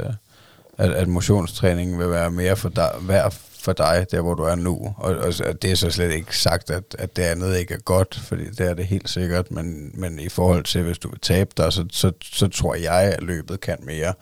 at, 0.79 0.91
at 0.93 1.09
motionstræning 1.09 1.99
vil 1.99 2.11
være 2.11 2.31
mere 2.31 2.57
for 2.57 2.69
dig, 2.69 2.91
værd 3.01 3.35
for 3.69 3.73
dig, 3.73 4.07
der 4.11 4.21
hvor 4.21 4.35
du 4.35 4.43
er 4.43 4.55
nu. 4.55 4.95
Og, 4.97 5.17
og 5.47 5.63
det 5.63 5.71
er 5.71 5.75
så 5.75 5.91
slet 5.91 6.15
ikke 6.15 6.39
sagt, 6.39 6.71
at, 6.71 6.97
at 6.99 7.17
det 7.17 7.23
andet 7.23 7.59
ikke 7.59 7.75
er 7.75 7.79
godt, 7.79 8.21
fordi 8.25 8.45
det 8.45 8.61
er 8.61 8.75
det 8.75 8.87
helt 8.87 9.11
sikkert, 9.11 9.51
men, 9.51 9.91
men 9.95 10.19
i 10.19 10.29
forhold 10.29 10.65
til, 10.65 10.83
hvis 10.83 10.99
du 10.99 11.09
vil 11.09 11.19
tabe 11.21 11.51
dig, 11.57 11.73
så, 11.73 11.85
så, 11.93 12.13
så 12.23 12.49
tror 12.49 12.75
jeg, 12.75 13.15
at 13.19 13.23
løbet 13.23 13.61
kan 13.61 13.77
mere. 13.83 14.13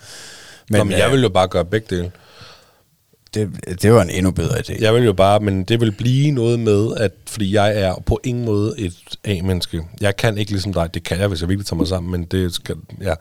men, 0.71 0.79
Jamen, 0.79 0.93
jeg 0.93 1.07
øh, 1.07 1.13
vil 1.13 1.23
jo 1.23 1.29
bare 1.29 1.49
gøre 1.49 1.65
begge 1.65 1.97
dele. 1.97 2.13
det, 3.35 3.51
det 3.83 3.93
var 3.93 4.03
en 4.03 4.11
endnu 4.11 4.31
bedre 4.31 4.59
idé. 4.59 4.83
Jeg 4.83 4.95
vil 4.95 5.05
jo 5.05 5.13
bare, 5.13 5.41
men 5.41 5.65
det 5.65 5.81
vil 5.81 5.93
blive 5.93 6.31
noget 6.31 6.61
med, 6.61 6.97
at 6.97 7.13
fordi 7.27 7.55
jeg 7.55 7.81
er 7.81 7.95
på 8.07 8.21
ingen 8.25 8.45
måde 8.45 8.75
et 8.79 8.95
A-menneske. 9.25 9.83
Jeg 10.01 10.17
kan 10.17 10.39
ikke 10.39 10.53
ligesom 10.53 10.73
dig, 10.73 10.95
det 10.95 11.03
kan 11.03 11.19
jeg, 11.19 11.29
hvis 11.29 11.41
jeg 11.41 11.49
virkelig 11.49 11.67
tager 11.67 11.79
mig 11.79 11.89
sammen, 11.89 12.13
men 12.13 12.25
det 12.25 12.55
skal, 12.55 12.77
ja. 13.03 13.15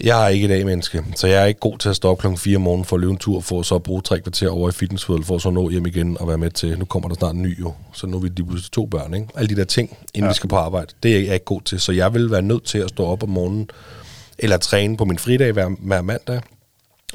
Jeg 0.00 0.24
er 0.24 0.28
ikke 0.28 0.54
et 0.54 0.60
A-menneske, 0.60 1.04
så 1.16 1.26
jeg 1.26 1.42
er 1.42 1.46
ikke 1.46 1.60
god 1.60 1.78
til 1.78 1.88
at 1.88 1.96
stå 1.96 2.08
op 2.10 2.18
klokken 2.18 2.38
4 2.38 2.56
om 2.56 2.62
morgenen 2.62 2.84
for 2.84 2.96
at 2.96 3.00
løbe 3.00 3.10
en 3.10 3.18
tur, 3.18 3.40
for 3.40 3.62
så 3.62 3.74
at 3.74 3.82
bruge 3.82 4.02
tre 4.02 4.20
kvarter 4.20 4.50
over 4.50 4.68
i 4.68 4.72
fitnessfodbold, 4.72 5.24
for 5.24 5.38
så 5.38 5.48
at 5.48 5.54
nå 5.54 5.70
hjem 5.70 5.86
igen 5.86 6.18
og 6.20 6.28
være 6.28 6.38
med 6.38 6.50
til, 6.50 6.78
nu 6.78 6.84
kommer 6.84 7.08
der 7.08 7.14
snart 7.14 7.34
en 7.34 7.42
ny 7.42 7.60
jo, 7.60 7.74
så 7.92 8.06
nu 8.06 8.16
er 8.16 8.20
vi 8.20 8.28
lige 8.28 8.46
pludselig 8.46 8.72
to 8.72 8.86
børn, 8.86 9.14
ikke? 9.14 9.26
Alle 9.34 9.48
de 9.48 9.56
der 9.56 9.64
ting, 9.64 9.90
inden 9.90 10.06
ja. 10.16 10.24
Ja. 10.24 10.28
vi 10.28 10.34
skal 10.34 10.48
på 10.48 10.56
arbejde, 10.56 10.92
det 11.02 11.16
er 11.16 11.20
jeg 11.20 11.34
ikke 11.34 11.44
god 11.44 11.60
til, 11.60 11.80
så 11.80 11.92
jeg 11.92 12.14
vil 12.14 12.30
være 12.30 12.42
nødt 12.42 12.64
til 12.64 12.78
at 12.78 12.88
stå 12.88 13.06
op 13.06 13.22
om 13.22 13.28
morgenen, 13.28 13.68
eller 14.38 14.56
træne 14.56 14.96
på 14.96 15.04
min 15.04 15.18
fridag 15.18 15.52
hver, 15.52 15.68
hver 15.78 16.02
mandag, 16.02 16.40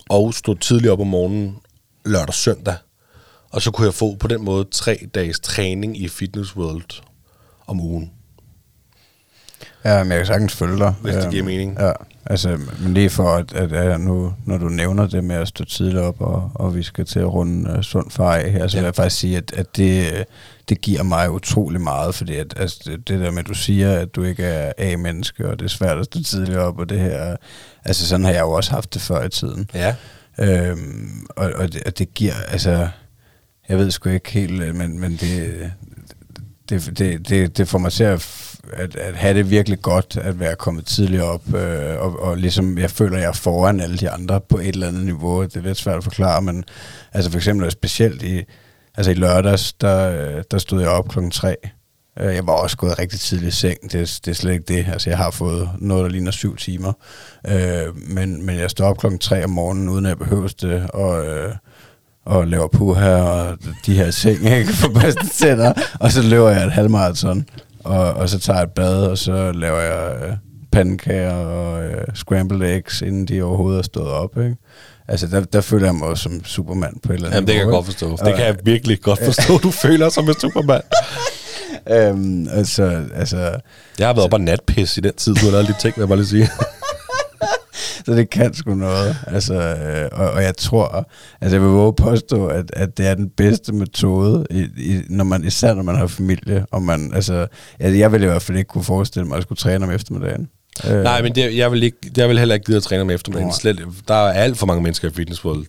og 0.10 0.34
stå 0.34 0.54
tidligt 0.54 0.92
op 0.92 1.00
om 1.00 1.08
morgenen 1.08 1.58
lørdag 2.06 2.28
og 2.28 2.34
søndag. 2.34 2.76
Og 3.50 3.62
så 3.62 3.72
kunne 3.72 3.86
jeg 3.86 3.94
få 3.94 4.16
på 4.16 4.28
den 4.28 4.44
måde 4.44 4.68
tre 4.72 5.08
dages 5.16 5.40
træning 5.40 6.02
i 6.02 6.08
Fitness 6.08 6.56
World 6.56 7.02
om 7.68 7.80
ugen. 7.80 8.12
Ja, 9.86 10.04
men 10.04 10.12
jeg 10.12 10.20
kan 10.20 10.26
sagtens 10.28 10.54
følge 10.56 10.78
dig. 10.78 10.94
Hvis 11.02 11.16
det 11.16 11.30
giver 11.32 11.44
mening. 11.44 11.78
Ja, 11.80 11.92
altså, 12.26 12.60
men 12.80 12.94
lige 12.94 13.10
for, 13.10 13.30
at, 13.30 13.54
at, 13.54 13.72
at 13.74 14.00
nu, 14.02 14.34
når 14.46 14.58
du 14.58 14.70
nævner 14.70 15.08
det 15.08 15.24
med 15.24 15.36
at 15.36 15.48
stå 15.48 15.66
tidligt 15.66 15.98
op, 16.00 16.22
og, 16.22 16.52
og 16.54 16.76
vi 16.76 16.84
skal 16.84 17.06
til 17.06 17.20
at 17.20 17.34
runde 17.34 17.74
uh, 17.78 17.82
sund 17.82 18.12
far 18.12 18.36
af 18.36 18.52
her, 18.52 18.68
så 18.68 18.78
Ja. 18.78 18.82
vil 18.82 18.86
jeg 18.88 18.96
faktisk 18.96 19.20
sige, 19.20 19.38
at, 19.38 19.54
at 19.58 19.78
det, 19.78 20.14
øh, 20.14 20.24
det 20.70 20.82
giver 20.82 21.04
mig 21.04 21.32
utrolig 21.32 21.82
meget, 21.82 22.16
fordi 22.16 22.36
at, 22.36 22.54
altså, 22.58 22.80
det, 22.86 23.08
det 23.08 23.20
der 23.20 23.32
med, 23.32 23.40
at 23.40 23.48
du 23.48 23.54
siger, 23.54 23.94
at 23.94 24.16
du 24.16 24.24
ikke 24.24 24.44
er 24.44 24.72
A-menneske, 24.78 25.48
og 25.50 25.60
det 25.60 25.66
er 25.66 25.70
svært 25.70 25.98
at 25.98 26.06
stå 26.06 26.24
tidligt 26.24 26.58
op, 26.58 26.80
og 26.80 26.90
det 26.90 27.00
her, 27.00 27.36
altså 27.86 28.08
sådan 28.08 28.26
har 28.26 28.32
jeg 28.32 28.42
jo 28.42 28.52
også 28.52 28.72
haft 28.72 28.94
det 28.94 29.02
før 29.02 29.24
i 29.24 29.30
tiden. 29.30 29.70
Ja. 29.74 29.96
Øhm, 30.40 31.28
og, 31.30 31.52
og, 31.56 31.74
det, 31.74 31.84
og 31.86 31.98
det 32.00 32.14
giver, 32.14 32.34
altså, 32.48 32.88
jeg 33.70 33.78
ved 33.78 33.92
sgu 33.92 34.10
ikke 34.10 34.32
helt, 34.32 34.64
øh, 34.64 34.76
men, 34.76 35.00
men 35.00 35.12
det, 35.12 35.72
det, 36.70 36.98
det, 37.00 37.30
det, 37.30 37.58
det 37.58 37.68
får 37.68 37.78
mig 37.80 37.92
til 37.92 38.04
at, 38.04 38.49
at, 38.74 38.96
at 38.96 39.16
have 39.16 39.34
det 39.34 39.50
virkelig 39.50 39.82
godt, 39.82 40.18
at 40.22 40.40
være 40.40 40.56
kommet 40.56 40.86
tidligt 40.86 41.22
op, 41.22 41.54
øh, 41.54 42.00
og, 42.00 42.20
og 42.20 42.38
ligesom, 42.38 42.78
jeg 42.78 42.92
føler, 42.92 43.18
jeg 43.18 43.28
er 43.28 43.34
foran 43.34 43.80
alle 43.80 43.98
de 43.98 44.10
andre 44.10 44.42
på 44.42 44.58
et 44.58 44.68
eller 44.68 44.88
andet 44.88 45.06
niveau. 45.06 45.44
Det 45.44 45.56
er 45.56 45.62
lidt 45.62 45.78
svært 45.78 45.98
at 45.98 46.04
forklare, 46.04 46.42
men 46.42 46.64
altså 47.14 47.32
for 47.32 47.38
eksempel 47.38 47.72
specielt 47.72 48.24
i, 48.24 48.44
altså 48.98 49.12
i 49.12 49.14
lørdags, 49.14 49.74
der, 49.74 50.12
øh, 50.12 50.44
der 50.52 50.58
stod 50.58 50.82
jeg 50.82 50.90
op 50.90 51.08
klokken 51.08 51.32
tre. 51.32 51.56
Øh, 52.20 52.36
jeg 52.36 52.48
var 52.48 52.54
også 52.54 52.78
gået 52.78 53.00
rigtig 53.00 53.20
tidligt 53.20 53.54
i 53.54 53.58
seng, 53.58 53.78
det, 53.84 54.20
det 54.26 54.28
er 54.28 54.36
slet 54.36 54.54
ikke 54.54 54.66
det. 54.68 54.86
Altså 54.92 55.10
jeg 55.10 55.18
har 55.18 55.32
fået 55.32 55.70
noget, 55.78 56.04
der 56.04 56.10
ligner 56.10 56.32
syv 56.32 56.58
timer. 56.58 56.94
Øh, 57.48 57.98
men, 57.98 58.46
men 58.46 58.60
jeg 58.60 58.70
står 58.70 58.86
op 58.86 58.98
klokken 58.98 59.20
tre 59.20 59.44
om 59.44 59.50
morgenen, 59.50 59.90
uden 59.90 60.06
at 60.06 60.10
jeg 60.10 60.18
behøver 60.18 60.48
det, 60.62 60.90
og, 60.90 61.26
øh, 61.26 61.56
og 62.26 62.48
laver 62.48 62.68
puha 62.68 63.16
og 63.16 63.58
de 63.86 63.94
her 63.94 64.12
ting, 64.12 64.46
ikke? 64.46 64.74
For 64.82 64.90
bedste 64.90 65.28
tænder. 65.28 65.74
Og 66.00 66.12
så 66.12 66.22
løber 66.22 66.50
jeg 66.50 66.66
et 66.66 66.72
halvmarathon, 66.72 67.46
og, 67.90 68.14
og 68.14 68.30
så 68.30 68.40
tager 68.40 68.58
jeg 68.60 68.64
et 68.64 68.72
bad, 68.72 69.08
og 69.08 69.18
så 69.18 69.52
laver 69.52 69.80
jeg 69.80 70.16
øh, 70.24 70.34
pandekager 70.72 71.34
og 71.34 71.84
øh, 71.84 72.06
scrambled 72.16 72.70
eggs, 72.76 73.02
inden 73.02 73.26
de 73.26 73.42
overhovedet 73.42 73.80
er 73.80 73.84
stået 73.84 74.08
op, 74.08 74.38
ikke? 74.38 74.56
Altså, 75.08 75.28
der, 75.28 75.44
der 75.44 75.62
føler 75.62 75.86
jeg 75.86 75.96
mig 75.96 76.08
også 76.08 76.24
som 76.24 76.46
Superman 76.46 77.00
på 77.04 77.12
et 77.12 77.16
eller 77.16 77.28
andet 77.28 77.36
Jamen, 77.36 77.48
det 77.48 77.56
kan 77.56 77.64
jeg 77.66 77.72
godt 77.72 77.86
forstå. 77.86 78.10
Det 78.26 78.36
kan 78.36 78.46
jeg 78.46 78.56
virkelig 78.64 79.02
godt 79.02 79.20
forstå, 79.26 79.58
du 79.58 79.72
føler 79.72 80.10
som 80.10 80.30
en 80.30 80.40
supermand. 80.40 80.84
Øhm, 81.92 82.48
altså, 82.52 83.02
altså, 83.16 83.38
Jeg 84.00 84.08
har 84.08 84.14
været 84.14 84.24
oppe 84.24 84.36
og 84.36 84.42
natpis 84.42 84.98
i 84.98 85.02
den 85.02 85.14
tid, 85.14 85.36
du 85.36 85.46
har 85.46 85.52
lavet 85.52 85.68
de 85.68 85.74
ting, 85.82 85.94
vil 85.96 86.02
jeg 86.02 86.08
bare 86.08 86.18
lige 86.18 86.28
sige. 86.28 86.50
Så 88.06 88.14
det 88.14 88.30
kan 88.30 88.54
sgu 88.54 88.74
noget. 88.74 89.18
Altså, 89.28 89.54
øh, 89.54 90.10
og, 90.12 90.32
og 90.32 90.44
jeg 90.44 90.58
tror, 90.58 91.10
altså 91.42 91.56
jeg 91.56 91.62
vil 91.62 91.70
våge 91.70 91.94
påstå, 91.94 92.48
at, 92.48 92.72
at 92.74 92.98
det 92.98 93.08
er 93.08 93.16
den 93.16 93.30
bedste 93.30 93.74
metode, 93.74 94.46
i, 94.50 94.60
i, 94.62 95.02
når 95.10 95.24
man, 95.24 95.44
især 95.44 95.74
når 95.74 95.84
man 95.84 95.96
har 95.96 96.08
familie. 96.08 96.66
Og 96.72 96.82
man, 96.82 97.12
altså, 97.16 97.48
altså, 97.80 97.98
jeg 97.98 98.12
ville 98.12 98.28
i 98.28 98.30
hvert 98.30 98.42
fald 98.42 98.58
ikke 98.58 98.68
kunne 98.68 98.84
forestille 98.84 99.28
mig, 99.28 99.36
at 99.36 99.38
jeg 99.38 99.44
skulle 99.44 99.60
træne 99.60 99.86
om 99.86 99.92
eftermiddagen. 99.92 100.50
Øh, 100.88 101.04
Nej, 101.04 101.22
men 101.22 101.36
det, 101.36 101.58
jeg, 101.58 101.72
vil 101.72 101.84
ikke, 101.84 101.98
jeg 102.18 102.30
vil 102.30 102.40
heller 102.40 102.56
ikke 102.56 102.66
gide 102.66 102.78
at 102.78 102.84
træne 102.84 103.02
om 103.02 103.10
eftermiddagen. 103.10 103.48
Nej. 103.48 103.58
Slet, 103.60 103.80
der 104.08 104.14
er 104.14 104.34
alt 104.34 104.58
for 104.58 104.66
mange 104.66 104.84
mennesker 104.84 105.10
i 105.10 105.12
Fitness 105.12 105.46
World, 105.46 105.66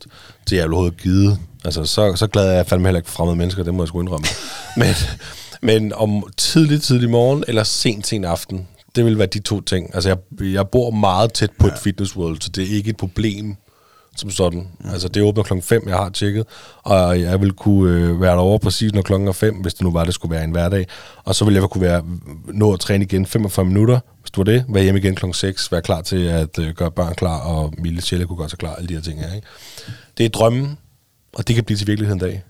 til 0.47 0.57
jeg 0.57 0.67
overhovedet 0.67 0.97
gide. 1.03 1.39
Altså, 1.65 1.85
så, 1.85 2.17
så 2.17 2.27
glad 2.27 2.49
er 2.49 2.53
jeg 2.53 2.67
fandme 2.67 2.89
heller 2.89 2.99
ikke 2.99 3.11
fremmede 3.11 3.37
mennesker, 3.37 3.63
det 3.63 3.75
må 3.75 3.83
jeg 3.83 3.89
sgu 3.89 4.01
indrømme. 4.01 4.27
men, 4.77 4.95
men 5.63 5.93
om 5.93 6.25
tidlig, 6.37 6.83
tidlig 6.83 7.11
morgen 7.11 7.45
eller 7.49 7.65
sent, 7.65 8.07
sent 8.07 8.25
aften, 8.25 8.69
det 8.97 9.05
vil 9.05 9.19
være 9.19 9.27
de 9.27 9.39
to 9.39 9.61
ting. 9.61 9.95
Altså, 9.95 10.09
jeg, 10.09 10.45
jeg 10.45 10.69
bor 10.69 10.91
meget 10.91 11.33
tæt 11.33 11.51
på 11.59 11.67
ja. 11.67 11.73
et 11.73 11.79
Fitness 11.79 12.17
World, 12.17 12.41
så 12.41 12.49
det 12.49 12.65
er 12.65 12.77
ikke 12.77 12.91
et 12.91 12.97
problem 12.97 13.57
som 14.17 14.31
sådan. 14.31 14.69
Ja. 14.85 14.93
Altså, 14.93 15.09
det 15.09 15.23
åbner 15.23 15.43
klokken 15.43 15.63
5, 15.63 15.89
jeg 15.89 15.97
har 15.97 16.09
tjekket, 16.09 16.47
og 16.83 17.21
jeg 17.21 17.41
vil 17.41 17.53
kunne 17.53 17.95
øh, 17.95 18.21
være 18.21 18.33
derovre 18.33 18.59
præcis 18.59 18.93
når 18.93 19.03
klokken 19.03 19.29
er 19.29 19.33
5, 19.33 19.55
hvis 19.55 19.75
det 19.75 19.83
nu 19.83 19.91
var, 19.91 20.05
det 20.05 20.15
skulle 20.15 20.35
være 20.35 20.45
en 20.45 20.51
hverdag. 20.51 20.87
Og 21.25 21.35
så 21.35 21.45
vil 21.45 21.55
jeg 21.55 21.63
kunne 21.63 21.83
være, 21.83 22.03
nå 22.47 22.73
at 22.73 22.81
træne 22.81 23.05
igen 23.05 23.27
45 23.27 23.65
minutter, 23.67 24.01
hvis 24.21 24.31
du 24.31 24.41
var 24.41 24.45
det, 24.45 24.65
være 24.69 24.83
hjemme 24.83 25.01
igen 25.01 25.15
klokken 25.15 25.35
6, 25.35 25.73
være 25.73 25.83
klar 25.83 26.03
til 26.03 26.25
at 26.25 26.59
øh, 26.59 26.75
gøre 26.75 26.91
børn 26.91 27.15
klar, 27.15 27.41
og 27.41 27.75
Mille 27.79 28.03
Sjælle 28.03 28.27
kunne 28.27 28.39
gøre 28.39 28.49
sig 28.49 28.59
klar, 28.59 28.75
alle 28.75 28.89
de 28.89 28.95
her 28.95 29.01
ting 29.03 29.21
her. 29.21 29.35
Ikke? 29.35 29.47
Det 30.19 30.27
er 30.27 30.31
drømmen, 30.31 30.79
og 31.33 31.49
det 31.49 31.55
kan 31.55 31.65
blive 31.65 31.77
til 31.77 31.87
virkelighed 31.87 32.15
en 32.15 32.21
dag. 32.21 32.43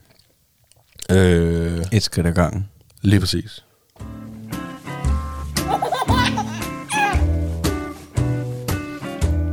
Øh, 1.11 1.85
Et 1.93 2.03
skridt 2.03 2.27
ad 2.27 2.33
gangen. 2.33 2.69
lige 3.03 3.21
præcis. 3.21 3.65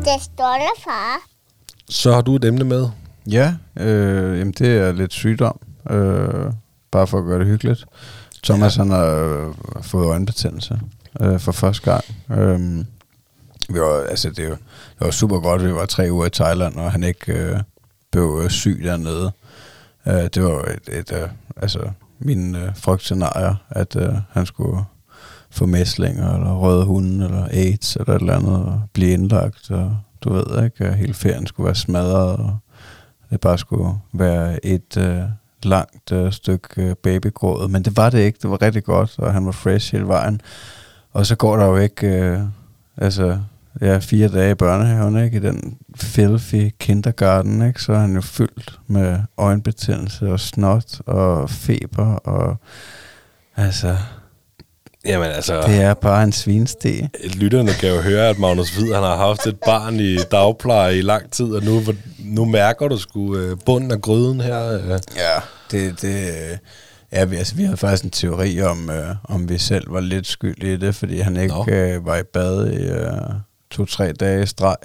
Det 0.07 0.21
står 0.21 0.53
der, 0.53 0.81
far. 0.83 1.21
Så 1.89 2.13
har 2.13 2.21
du 2.21 2.35
et 2.35 2.45
emne 2.45 2.63
med. 2.63 2.89
Ja, 3.31 3.55
øh, 3.79 4.39
jamen 4.39 4.53
det 4.53 4.77
er 4.77 4.91
lidt 4.91 5.13
sygdom. 5.13 5.59
Øh, 5.89 6.51
bare 6.91 7.07
for 7.07 7.17
at 7.19 7.25
gøre 7.25 7.39
det 7.39 7.47
hyggeligt. 7.47 7.85
Thomas 8.43 8.77
ja. 8.77 8.83
han 8.83 8.91
har 8.91 9.05
øh, 9.05 9.53
fået 9.81 10.07
øjenbetændelse 10.07 10.79
øh, 11.21 11.39
for 11.39 11.51
første 11.51 11.91
gang. 11.91 12.03
Øh, 12.39 12.85
vi 13.69 13.79
var, 13.79 14.05
altså 14.09 14.29
det, 14.29 14.39
er 14.39 14.49
jo, 14.49 14.55
det 14.99 15.05
var 15.05 15.11
super 15.11 15.39
godt, 15.39 15.63
vi 15.63 15.73
var 15.73 15.85
tre 15.85 16.07
uger 16.11 16.25
i 16.25 16.29
Thailand, 16.29 16.75
og 16.75 16.91
han 16.91 17.03
ikke 17.03 17.33
øh, 17.33 17.59
blev 18.11 18.39
øh, 18.43 18.49
syg 18.49 18.81
dernede. 18.83 19.31
Øh, 20.07 20.13
det 20.13 20.43
var 20.43 20.61
et, 20.61 20.99
et 20.99 21.11
øh, 21.11 21.29
altså 21.57 21.89
mine 22.19 22.63
øh, 22.63 22.75
frygtscenarier, 22.75 23.55
at 23.69 23.95
øh, 23.95 24.13
han 24.31 24.45
skulle 24.45 24.83
få 25.57 25.65
mæslinger, 25.65 26.33
eller 26.33 26.55
røde 26.55 26.85
hunde, 26.85 27.25
eller 27.25 27.47
AIDS, 27.51 27.95
eller 27.95 28.15
et 28.15 28.21
eller 28.21 28.35
andet, 28.35 28.65
og 28.65 28.81
blive 28.93 29.11
indlagt, 29.11 29.71
og 29.71 29.97
du 30.21 30.33
ved 30.33 30.63
ikke, 30.63 30.85
at 30.85 30.97
hele 30.97 31.13
ferien 31.13 31.47
skulle 31.47 31.65
være 31.65 31.75
smadret, 31.75 32.37
og 32.37 32.57
det 33.29 33.41
bare 33.41 33.57
skulle 33.57 33.93
være 34.13 34.65
et 34.65 34.97
øh, 34.97 35.21
langt 35.63 36.11
øh, 36.11 36.31
stykke 36.31 36.67
øh, 36.77 36.95
babygråd. 36.95 37.67
Men 37.67 37.83
det 37.83 37.97
var 37.97 38.09
det 38.09 38.19
ikke, 38.19 38.39
det 38.41 38.49
var 38.49 38.61
rigtig 38.61 38.83
godt, 38.83 39.15
og 39.17 39.33
han 39.33 39.45
var 39.45 39.51
fresh 39.51 39.91
hele 39.91 40.07
vejen. 40.07 40.41
Og 41.13 41.25
så 41.25 41.35
går 41.35 41.57
der 41.57 41.65
jo 41.65 41.77
ikke, 41.77 42.07
øh, 42.07 42.39
altså, 42.97 43.39
ja, 43.81 43.97
fire 43.97 44.27
dage 44.27 44.51
i 44.51 44.55
børnehaven, 44.55 45.23
ikke? 45.23 45.37
I 45.37 45.39
den 45.39 45.77
filthy 45.95 46.71
kindergarten, 46.79 47.67
ikke? 47.67 47.81
Så 47.81 47.93
er 47.93 47.99
han 47.99 48.15
jo 48.15 48.21
fyldt 48.21 48.79
med 48.87 49.19
øjenbetændelse 49.37 50.31
og 50.31 50.39
snot 50.39 50.99
og 51.05 51.49
feber 51.49 52.05
og... 52.05 52.57
Altså, 53.55 53.97
Jamen 55.07 55.31
altså, 55.31 55.61
det 55.61 55.81
er 55.81 55.93
bare 55.93 56.23
en 56.23 56.31
svinste. 56.31 57.09
lytterne 57.35 57.73
kan 57.73 57.89
jo 57.89 58.01
høre, 58.01 58.29
at 58.29 58.39
Magnus 58.39 58.75
Hvid, 58.75 58.93
han 58.93 59.03
har 59.03 59.15
haft 59.17 59.47
et 59.47 59.59
barn 59.65 59.99
i 59.99 60.15
dagpleje 60.17 60.97
i 60.97 61.01
lang 61.01 61.31
tid, 61.31 61.45
og 61.45 61.63
nu, 61.63 61.81
nu 62.19 62.45
mærker 62.45 62.87
du 62.87 62.97
sgu 62.97 63.35
øh, 63.37 63.57
bunden 63.65 63.91
af 63.91 64.01
gryden 64.01 64.41
her. 64.41 64.73
Øh. 64.73 64.89
Ja, 64.89 65.39
det, 65.71 66.01
det, 66.01 66.33
ja, 67.11 67.25
vi, 67.25 67.35
altså, 67.35 67.55
vi 67.55 67.63
havde 67.63 67.77
faktisk 67.77 68.03
en 68.03 68.09
teori 68.09 68.61
om, 68.61 68.89
øh, 68.89 69.15
om 69.23 69.49
vi 69.49 69.57
selv 69.57 69.93
var 69.93 69.99
lidt 69.99 70.27
skyld 70.27 70.63
i 70.63 70.77
det, 70.77 70.95
fordi 70.95 71.19
han 71.19 71.37
ikke 71.37 71.55
Nå. 71.55 71.65
øh, 71.67 72.05
var 72.05 72.17
i 72.17 72.23
bad 72.23 72.67
i 72.67 72.87
øh, 72.87 73.11
to-tre 73.71 74.11
dage 74.13 74.43
i 74.43 74.45
streg. 74.45 74.77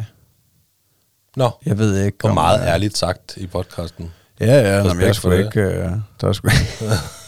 Nå, 1.36 1.50
Jeg 1.66 1.78
ved 1.78 2.04
ikke, 2.04 2.18
og 2.24 2.34
meget 2.34 2.60
øh, 2.60 2.66
ærligt 2.66 2.98
sagt 2.98 3.36
i 3.36 3.46
podcasten. 3.46 4.10
Ja, 4.40 4.46
ja, 4.46 4.76
jamen, 4.76 4.86
Respekt 4.86 5.06
jeg 5.06 5.14
skulle 5.14 5.44
ikke... 5.44 5.60
Øh, 5.60 5.90
der 6.20 6.28
er 6.28 6.32
sgu 6.32 6.48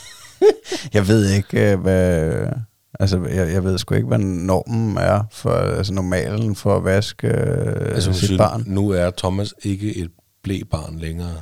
jeg 0.95 1.09
ved 1.09 1.30
ikke, 1.30 1.72
øh, 1.72 1.80
hvad... 1.80 2.32
Altså, 3.01 3.24
jeg, 3.24 3.53
jeg 3.53 3.64
ved 3.64 3.78
sgu 3.78 3.95
ikke, 3.95 4.09
hvad 4.09 4.18
normen 4.18 4.97
er 4.99 5.22
for, 5.32 5.51
altså 5.51 5.92
normalen 5.92 6.55
for 6.57 6.76
at 6.76 6.84
vaske 6.84 7.26
øh, 7.28 7.95
Altså, 7.95 8.12
sit 8.12 8.28
siger, 8.28 8.38
barn. 8.38 8.64
nu 8.66 8.90
er 8.90 9.11
Thomas 9.16 9.55
ikke 9.62 9.97
et 9.97 10.11
blæbarn 10.42 10.99
længere, 10.99 11.34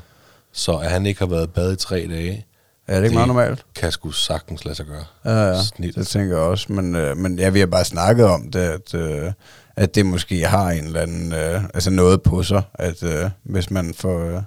så 0.53 0.73
at 0.73 0.91
han 0.91 1.07
ikke 1.07 1.19
har 1.21 1.27
været 1.27 1.51
bad 1.51 1.73
i 1.73 1.77
tre 1.77 2.07
dage, 2.11 2.47
Er 2.89 2.97
det 2.97 3.05
ikke 3.05 3.15
meget 3.15 3.29
normalt? 3.29 3.65
kan 3.75 3.93
sgu 3.93 4.11
sagtens 4.11 4.65
lade 4.65 4.75
sig 4.77 4.87
gøre. 4.87 5.05
Ja, 5.25 5.47
ja, 5.49 5.63
Snit. 5.63 5.95
det 5.95 6.07
tænker 6.07 6.37
jeg 6.37 6.45
også. 6.47 6.73
Men, 6.73 6.97
øh, 6.97 7.17
men 7.17 7.39
ja, 7.39 7.49
vi 7.51 7.59
har 7.59 7.67
bare 7.67 7.85
snakket 7.85 8.27
om 8.27 8.51
det, 8.51 8.59
at, 8.61 8.95
øh, 8.95 9.33
at 9.77 9.95
det 9.95 10.07
måske 10.07 10.47
har 10.47 10.71
en 10.71 10.85
eller 10.85 11.01
anden, 11.01 11.33
øh, 11.33 11.65
altså 11.75 11.91
noget 11.91 12.23
på 12.23 12.43
sig, 12.43 12.63
at 12.75 13.03
øh, 13.03 13.31
hvis 13.43 13.71
man 13.71 13.95
får, 13.95 14.19
øh, 14.37 14.43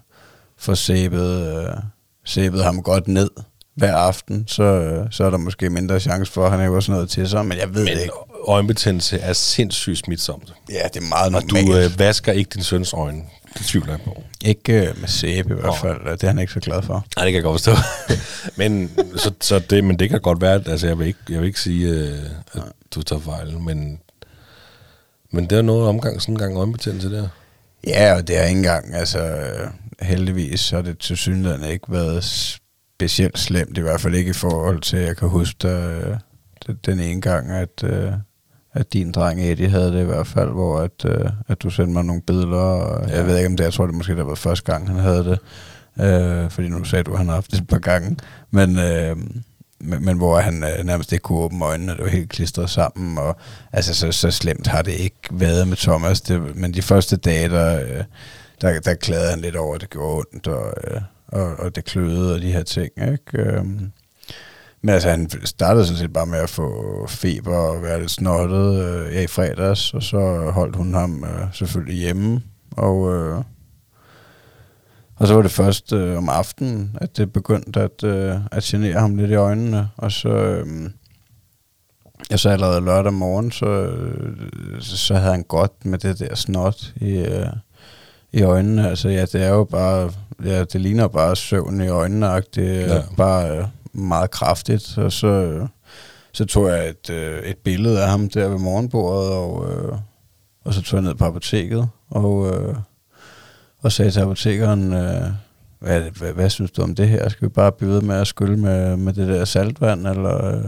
får 0.58 0.74
sæbet, 0.74 1.58
øh, 1.58 1.74
sæbet 2.26 2.64
ham 2.64 2.84
godt 2.84 3.08
ned 3.08 3.30
hver 3.76 3.96
aften, 3.96 4.44
så, 4.48 4.98
så 5.12 5.24
er 5.24 5.30
der 5.30 5.38
måske 5.38 5.70
mindre 5.70 6.00
chance 6.00 6.32
for, 6.32 6.46
at 6.46 6.52
han 6.52 6.60
hæver 6.60 6.80
sådan 6.80 6.94
noget 6.94 7.10
til 7.10 7.30
sig, 7.30 7.46
men 7.46 7.58
jeg 7.58 7.74
ved 7.76 7.84
Men 7.84 7.94
det 7.94 8.02
ikke. 8.02 8.14
øjenbetændelse 8.48 9.20
er 9.20 9.34
sindssygt 9.34 9.98
smitsomt. 9.98 10.54
Ja, 10.70 10.88
det 10.94 11.04
er 11.04 11.08
meget 11.08 11.26
Og 11.26 11.32
normalt. 11.32 11.68
du 11.68 11.78
øh, 11.78 12.00
vasker 12.00 12.32
ikke 12.32 12.50
din 12.54 12.64
søns 12.64 12.94
øjne. 12.94 13.22
Det 13.58 13.66
tvivler 13.66 13.92
jeg 13.94 14.00
på. 14.06 14.24
Ikke 14.46 14.74
øh, 14.90 15.00
med 15.00 15.08
sæbe 15.08 15.50
i 15.50 15.54
hvert 15.54 15.66
Nå. 15.66 15.76
fald, 15.82 16.12
det 16.12 16.24
er 16.24 16.28
han 16.28 16.40
ikke 16.40 16.54
så 16.54 16.60
glad 16.60 16.82
for. 16.82 17.06
Nej, 17.16 17.26
det 17.26 17.34
kan 17.34 17.36
jeg 17.36 17.44
godt 17.44 17.62
forstå. 17.62 17.72
men, 18.60 18.92
så, 19.16 19.32
så 19.42 19.60
det, 19.60 19.84
men 19.84 20.00
det 20.00 20.10
kan 20.10 20.22
godt 20.22 20.42
være, 20.42 20.64
altså, 20.68 20.88
jeg, 20.88 21.00
vil 21.00 21.08
ikke, 21.08 21.20
jeg 21.30 21.40
vil 21.40 21.48
ikke 21.48 21.60
sige, 21.62 21.90
øh, 21.90 22.20
at 22.54 22.62
du 22.96 23.02
tager 23.04 23.20
fejl, 23.22 23.60
men, 23.60 24.00
men 25.32 25.50
det 25.50 25.58
er 25.58 25.62
noget 25.62 25.88
omgang, 25.88 26.22
sådan 26.22 26.36
en 26.36 26.40
gang 26.40 26.58
øjenbetændelse 26.58 27.12
der. 27.12 27.28
Ja, 27.88 28.16
og 28.16 28.28
det 28.28 28.38
har 28.38 28.44
ikke 28.44 28.58
engang, 28.58 28.96
altså 28.96 29.48
heldigvis, 30.02 30.60
så 30.60 30.76
har 30.76 30.84
det 30.84 31.00
til 31.00 31.18
synligheden 31.18 31.64
ikke 31.64 31.86
været 31.92 32.24
specielt 33.06 33.40
slemt, 33.40 33.78
i 33.78 33.82
hvert 33.82 34.02
fald 34.02 34.16
ikke 34.16 34.30
i 34.30 34.34
forhold 34.34 34.82
til, 34.82 35.00
jeg 35.00 35.18
kan 35.18 35.30
huske 35.30 35.68
øh, 35.68 36.18
den 36.86 37.00
ene 37.00 37.22
gang, 37.22 37.52
at, 37.52 37.84
øh, 37.84 38.12
at 38.74 38.94
din 38.94 39.12
dreng 39.12 39.42
Eddie 39.42 39.70
havde 39.70 39.92
det 39.92 40.02
i 40.02 40.06
hvert 40.06 40.28
fald, 40.28 40.50
hvor 40.50 40.80
at, 40.80 41.06
øh, 41.06 41.30
at 41.48 41.64
du 41.64 41.70
sendte 41.70 41.94
mig 41.94 42.06
nogle 42.06 42.22
billeder, 42.22 42.58
og 42.58 43.10
ja. 43.10 43.18
jeg 43.18 43.28
ved 43.28 43.38
ikke 43.38 43.48
om 43.48 43.58
det, 43.58 43.64
jeg 43.64 43.74
tror 43.74 43.86
det 43.86 43.96
måske, 43.96 44.16
der 44.16 44.24
var 44.24 44.36
første 44.36 44.72
gang, 44.72 44.88
han 44.88 45.00
havde 45.00 45.24
det, 45.24 45.40
øh, 46.06 46.50
fordi 46.52 46.70
nu 46.70 46.84
sagde 46.84 47.04
du, 47.04 47.12
at 47.12 47.18
han 47.18 47.28
har 47.28 47.34
haft 47.34 47.52
det 47.52 47.60
et 47.60 47.68
par 47.68 47.80
gange, 47.80 48.18
men... 48.52 48.80
Øh, 48.80 49.18
men, 49.80 50.06
men 50.06 50.18
hvor 50.18 50.40
han 50.40 50.64
øh, 50.64 50.86
nærmest 50.86 51.12
ikke 51.12 51.24
kunne 51.24 51.40
åbne 51.40 51.66
øjnene, 51.66 51.92
det 51.92 52.02
var 52.02 52.10
helt 52.10 52.30
klistret 52.30 52.70
sammen, 52.70 53.18
og 53.18 53.38
altså 53.74 53.94
så, 53.94 54.12
så 54.12 54.32
slemt 54.32 54.68
har 54.68 54.82
det 54.82 54.92
ikke 54.92 55.20
været 55.32 55.68
med 55.68 55.78
Thomas, 55.78 56.22
det, 56.22 56.56
men 56.56 56.74
de 56.74 56.82
første 56.82 57.16
dage, 57.16 57.50
der, 57.50 57.82
øh, 57.82 58.04
der, 58.62 58.80
der 58.80 58.94
klagede 58.94 59.30
han 59.30 59.40
lidt 59.40 59.56
over, 59.56 59.76
at 59.76 59.82
det 59.82 59.90
gjorde 59.90 60.18
ondt, 60.18 60.48
og, 60.48 60.74
øh, 60.84 61.02
og, 61.28 61.56
og 61.60 61.76
det 61.76 61.86
kløede 61.86 62.34
og 62.36 62.42
de 62.42 62.52
her 62.52 62.64
ting, 62.64 62.90
ikke? 62.98 63.42
Øhm, 63.42 63.92
men 64.82 64.94
altså, 64.94 65.10
han 65.10 65.30
startede 65.44 65.86
sådan 65.86 66.00
set 66.00 66.14
bare 66.14 66.26
med 66.26 66.40
at 66.40 66.50
få 66.50 67.06
feber 67.10 67.56
og 67.56 67.82
være 67.82 68.00
lidt 68.00 68.12
snottet 68.12 68.84
øh, 68.84 69.14
ja, 69.14 69.22
i 69.22 69.28
fredags, 69.28 69.94
og 69.94 70.04
så 70.04 70.52
holdt 70.54 70.76
hun 70.76 70.94
ham 70.94 71.24
øh, 71.24 71.54
selvfølgelig 71.54 71.96
hjemme, 71.96 72.42
og, 72.72 73.14
øh, 73.14 73.38
og 75.16 75.28
så 75.28 75.34
var 75.34 75.42
det 75.42 75.52
først 75.52 75.94
øh, 75.94 76.18
om 76.18 76.30
aftenen, 76.30 76.98
at 77.02 77.18
det 77.18 77.34
begyndte 77.34 77.82
at, 77.82 78.04
øh, 78.04 78.36
at 78.52 78.64
genere 78.64 79.00
ham 79.00 79.16
lidt 79.16 79.32
i 79.32 79.36
øjnene, 79.36 79.90
og 79.98 80.12
så... 80.12 80.30
Øh, 80.30 80.90
Ja, 82.32 82.38
så 82.38 82.50
allerede 82.50 82.82
lørdag 82.82 83.14
morgen, 83.14 83.52
så, 83.52 83.66
øh, 83.66 84.82
så 84.82 85.16
havde 85.16 85.32
han 85.32 85.44
godt 85.44 85.86
med 85.86 86.00
det 86.00 86.20
der 86.20 86.36
snot 86.36 86.94
i, 86.96 87.18
øh, 87.18 87.48
i 88.32 88.42
øjnene. 88.42 88.90
Altså 88.90 89.10
ja, 89.10 89.22
det 89.22 89.44
er 89.44 89.50
jo 89.50 89.64
bare, 89.64 90.12
ja, 90.44 90.64
det 90.64 90.82
ligner 90.82 91.08
bare 91.08 91.36
søvn 91.36 91.82
i 91.82 91.88
øjnene, 91.88 92.42
det 92.56 92.82
er 92.92 92.96
Ja. 92.96 93.02
bare 93.18 93.58
øh, 93.58 93.66
meget 93.94 94.32
kraftigt. 94.32 94.98
Og 94.98 95.12
så, 95.12 95.68
så 96.34 96.46
tog 96.46 96.70
jeg 96.70 96.90
et, 96.90 97.10
øh, 97.10 97.44
et 97.44 97.58
billede 97.58 98.02
af 98.04 98.10
ham 98.10 98.30
der 98.30 98.48
ved 98.48 98.60
morgenbordet, 98.60 99.32
og, 99.32 99.72
øh, 99.74 99.98
og 100.66 100.74
så 100.74 100.82
tog 100.82 100.98
jeg 100.98 101.04
ned 101.04 101.16
på 101.16 101.26
apoteket, 101.26 101.88
og, 102.10 102.56
og 103.82 103.92
sagde 103.92 104.12
til 104.12 104.20
apotekeren, 104.20 104.90
hvad, 105.80 106.02
hvad, 106.02 106.34
hvad 106.34 106.50
synes 106.50 106.72
du 106.72 106.82
om 106.82 106.96
det 106.96 107.08
her? 107.10 107.30
Skal 107.30 107.48
vi 107.48 107.54
bare 107.54 107.72
blive 107.72 107.92
ved 107.92 108.02
med 108.02 108.16
at 108.16 108.28
skylle 108.28 108.58
med, 108.58 108.98
med 108.98 109.14
det 109.14 109.28
der 109.28 109.46
saltvand, 109.46 110.08
eller, 110.08 110.62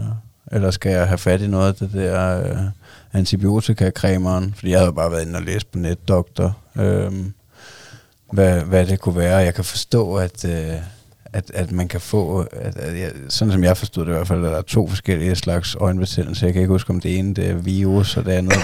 eller 0.52 0.70
skal 0.70 0.92
jeg 0.92 1.08
have 1.08 1.18
fat 1.18 1.40
i 1.40 1.46
noget 1.46 1.68
af 1.68 1.74
det 1.74 1.90
der 1.92 2.42
øh, 2.50 2.56
antibiotikacremeren? 3.12 4.54
Fordi 4.56 4.70
jeg 4.70 4.78
havde 4.80 4.92
bare 4.92 5.10
været 5.10 5.22
inde 5.26 5.36
og 5.36 5.42
læst 5.42 5.70
på 5.72 5.78
netdoktor, 5.78 6.56
øh, 6.76 7.12
hvad, 8.32 8.60
hvad 8.60 8.86
det 8.86 9.00
kunne 9.00 9.16
være. 9.16 9.36
Jeg 9.36 9.54
kan 9.54 9.64
forstå, 9.64 10.16
at, 10.16 10.44
øh, 10.44 10.74
at, 11.32 11.50
at 11.54 11.72
man 11.72 11.88
kan 11.88 12.00
få, 12.00 12.40
at, 12.40 12.76
at 12.76 12.98
jeg, 12.98 13.12
sådan 13.28 13.52
som 13.52 13.64
jeg 13.64 13.76
forstod 13.76 14.04
det 14.04 14.10
i 14.10 14.14
hvert 14.14 14.28
fald, 14.28 14.44
at 14.44 14.50
der 14.50 14.58
er 14.58 14.62
to 14.62 14.88
forskellige 14.88 15.36
slags 15.36 15.76
øjenbetændelse. 15.80 16.46
Jeg 16.46 16.52
kan 16.52 16.62
ikke 16.62 16.72
huske, 16.72 16.90
om 16.90 17.00
det 17.00 17.18
ene 17.18 17.34
det 17.34 17.46
er 17.46 17.54
virus, 17.54 18.16
og 18.16 18.24
det 18.24 18.32
andet, 18.32 18.58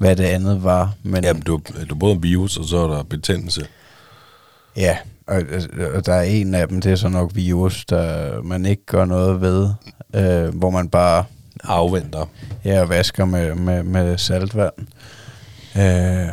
hvad 0.00 0.16
det 0.16 0.24
andet 0.24 0.62
var. 0.62 0.94
Men, 1.02 1.24
Jamen, 1.24 1.42
du, 1.42 1.60
du 1.90 1.94
både 1.94 2.12
en 2.14 2.22
virus, 2.22 2.56
og 2.56 2.64
så 2.64 2.78
er 2.78 2.88
der 2.88 3.02
betændelse. 3.02 3.66
Ja, 4.76 4.96
og, 5.26 5.42
og 5.94 6.06
der 6.06 6.12
er 6.12 6.22
en 6.22 6.54
af 6.54 6.68
dem, 6.68 6.80
det 6.80 6.92
er 6.92 6.96
så 6.96 7.08
nok 7.08 7.30
virus, 7.34 7.84
der 7.84 8.42
man 8.42 8.66
ikke 8.66 8.86
gør 8.86 9.04
noget 9.04 9.40
ved, 9.40 9.68
øh, 10.14 10.54
hvor 10.54 10.70
man 10.70 10.88
bare 10.88 11.24
afventer. 11.64 12.26
Ja, 12.64 12.80
og 12.80 12.88
vasker 12.88 13.24
med, 13.24 13.54
med, 13.54 13.82
med 13.82 14.18
saltvand. 14.18 14.72
Øh, 15.76 16.28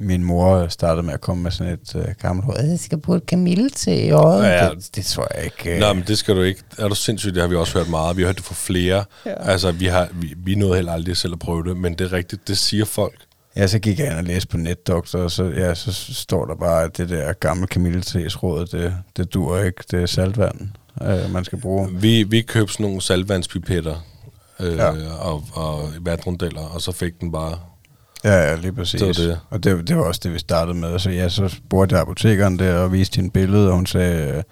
min 0.00 0.24
mor 0.24 0.68
startede 0.68 1.06
med 1.06 1.14
at 1.14 1.20
komme 1.20 1.42
med 1.42 1.50
sådan 1.50 1.72
et 1.72 1.94
øh, 1.96 2.04
gammelt 2.22 2.48
råd. 2.48 2.64
Jeg 2.70 2.78
skal 2.78 2.98
bruge 2.98 3.18
et 3.18 3.26
kamillete 3.26 4.04
i 4.06 4.10
øjet. 4.10 4.44
Ja. 4.44 4.68
Det, 4.68 4.96
det 4.96 5.04
tror 5.04 5.26
jeg 5.34 5.44
ikke. 5.44 5.74
Øh. 5.74 5.80
Nå, 5.80 5.92
men 5.92 6.04
det 6.06 6.18
skal 6.18 6.36
du 6.36 6.42
ikke. 6.42 6.60
Er 6.78 6.88
du 6.88 6.94
sindssygt? 6.94 7.34
Det 7.34 7.40
har 7.42 7.48
vi 7.48 7.56
også 7.56 7.78
hørt 7.78 7.88
meget. 7.88 8.16
Vi 8.16 8.22
har 8.22 8.28
hørt 8.28 8.36
det 8.36 8.44
fra 8.44 8.54
flere. 8.54 9.04
Ja. 9.26 9.50
Altså, 9.50 9.72
vi, 9.72 9.86
har, 9.86 10.08
vi, 10.14 10.34
vi 10.36 10.54
nåede 10.54 10.74
heller 10.74 10.92
aldrig 10.92 11.16
selv 11.16 11.32
at 11.32 11.38
prøve 11.38 11.64
det, 11.64 11.76
men 11.76 11.94
det 11.94 12.04
er 12.04 12.12
rigtigt. 12.12 12.48
Det 12.48 12.58
siger 12.58 12.84
folk. 12.84 13.14
Ja, 13.56 13.66
så 13.66 13.78
gik 13.78 13.98
jeg 13.98 14.06
ind 14.06 14.16
og 14.18 14.24
læste 14.24 14.48
på 14.48 14.56
NetDoktor, 14.56 15.18
og 15.18 15.30
så, 15.30 15.44
ja, 15.44 15.74
så 15.74 15.92
står 16.14 16.44
der 16.46 16.54
bare, 16.54 16.84
at 16.84 16.96
det 16.96 17.08
der 17.08 17.32
gamle 17.32 17.66
kamilletes 17.66 18.42
råd, 18.42 18.66
det, 18.66 18.94
det 19.16 19.34
dur 19.34 19.58
ikke. 19.58 19.84
Det 19.90 20.02
er 20.02 20.06
saltvand, 20.06 20.60
øh, 21.02 21.32
man 21.32 21.44
skal 21.44 21.60
bruge. 21.60 21.88
Vi, 21.92 22.22
vi 22.22 22.42
købte 22.42 22.72
sådan 22.72 22.84
nogle 22.84 23.02
saltvandspipetter 23.02 24.06
øh, 24.60 24.76
Ja. 24.76 24.94
ja. 24.94 25.12
og, 25.14 25.44
og 25.52 25.88
vatrundeller, 26.00 26.60
og 26.60 26.80
så 26.80 26.92
fik 26.92 27.20
den 27.20 27.32
bare... 27.32 27.58
Ja, 28.24 28.34
ja, 28.34 28.56
lige 28.56 28.72
præcis. 28.72 29.00
Det 29.00 29.08
var 29.08 29.24
det. 29.24 29.40
Og 29.50 29.64
det, 29.64 29.88
det 29.88 29.96
var 29.96 30.02
også 30.02 30.20
det, 30.24 30.32
vi 30.32 30.38
startede 30.38 30.78
med. 30.78 30.98
Så 30.98 31.10
ja, 31.10 31.28
så 31.28 31.48
spurgte 31.48 31.94
jeg 31.94 32.02
apotekeren 32.02 32.58
der 32.58 32.78
og 32.78 32.92
viste 32.92 33.16
hende 33.16 33.30
billede, 33.30 33.68
og 33.68 33.74
hun 33.74 33.86
sagde, 33.86 34.36
øh, 34.36 34.42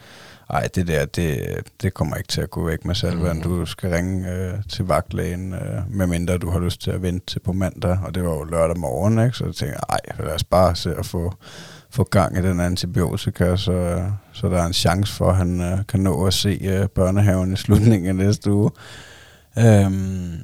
ej, 0.50 0.68
det 0.74 0.86
der, 0.86 1.04
det, 1.04 1.56
det 1.82 1.94
kommer 1.94 2.16
ikke 2.16 2.28
til 2.28 2.40
at 2.40 2.50
gå 2.50 2.64
væk 2.66 2.84
med 2.84 2.94
salvand. 2.94 3.38
Mhm. 3.38 3.42
Du 3.42 3.66
skal 3.66 3.90
ringe 3.90 4.32
øh, 4.32 4.54
til 4.68 4.84
vagtlægen, 4.84 5.54
øh, 5.54 5.82
medmindre 5.88 6.38
du 6.38 6.50
har 6.50 6.60
lyst 6.60 6.80
til 6.80 6.90
at 6.90 7.02
vente 7.02 7.26
til 7.26 7.40
på 7.40 7.52
mandag. 7.52 7.98
Og 8.04 8.14
det 8.14 8.24
var 8.24 8.30
jo 8.30 8.44
lørdag 8.44 8.78
morgen, 8.78 9.18
ikke? 9.18 9.36
Så 9.36 9.44
jeg 9.44 9.54
tænkte, 9.54 9.78
ej, 9.88 10.00
lad 10.18 10.34
os 10.34 10.44
bare 10.44 10.76
se 10.76 10.94
at 10.94 11.06
få, 11.06 11.34
få 11.90 12.04
gang 12.04 12.38
i 12.38 12.42
den 12.42 12.60
antibiotika, 12.60 13.56
så, 13.56 14.04
så 14.32 14.48
der 14.48 14.62
er 14.62 14.66
en 14.66 14.72
chance 14.72 15.14
for, 15.14 15.30
at 15.30 15.36
han 15.36 15.60
øh, 15.60 15.78
kan 15.88 16.00
nå 16.00 16.26
at 16.26 16.34
se 16.34 16.60
øh, 16.64 16.88
børnehaven 16.88 17.52
i 17.52 17.56
slutningen 17.56 18.08
af 18.08 18.14
næste 18.14 18.52
uge. 18.52 18.70
Øhm, 19.58 20.38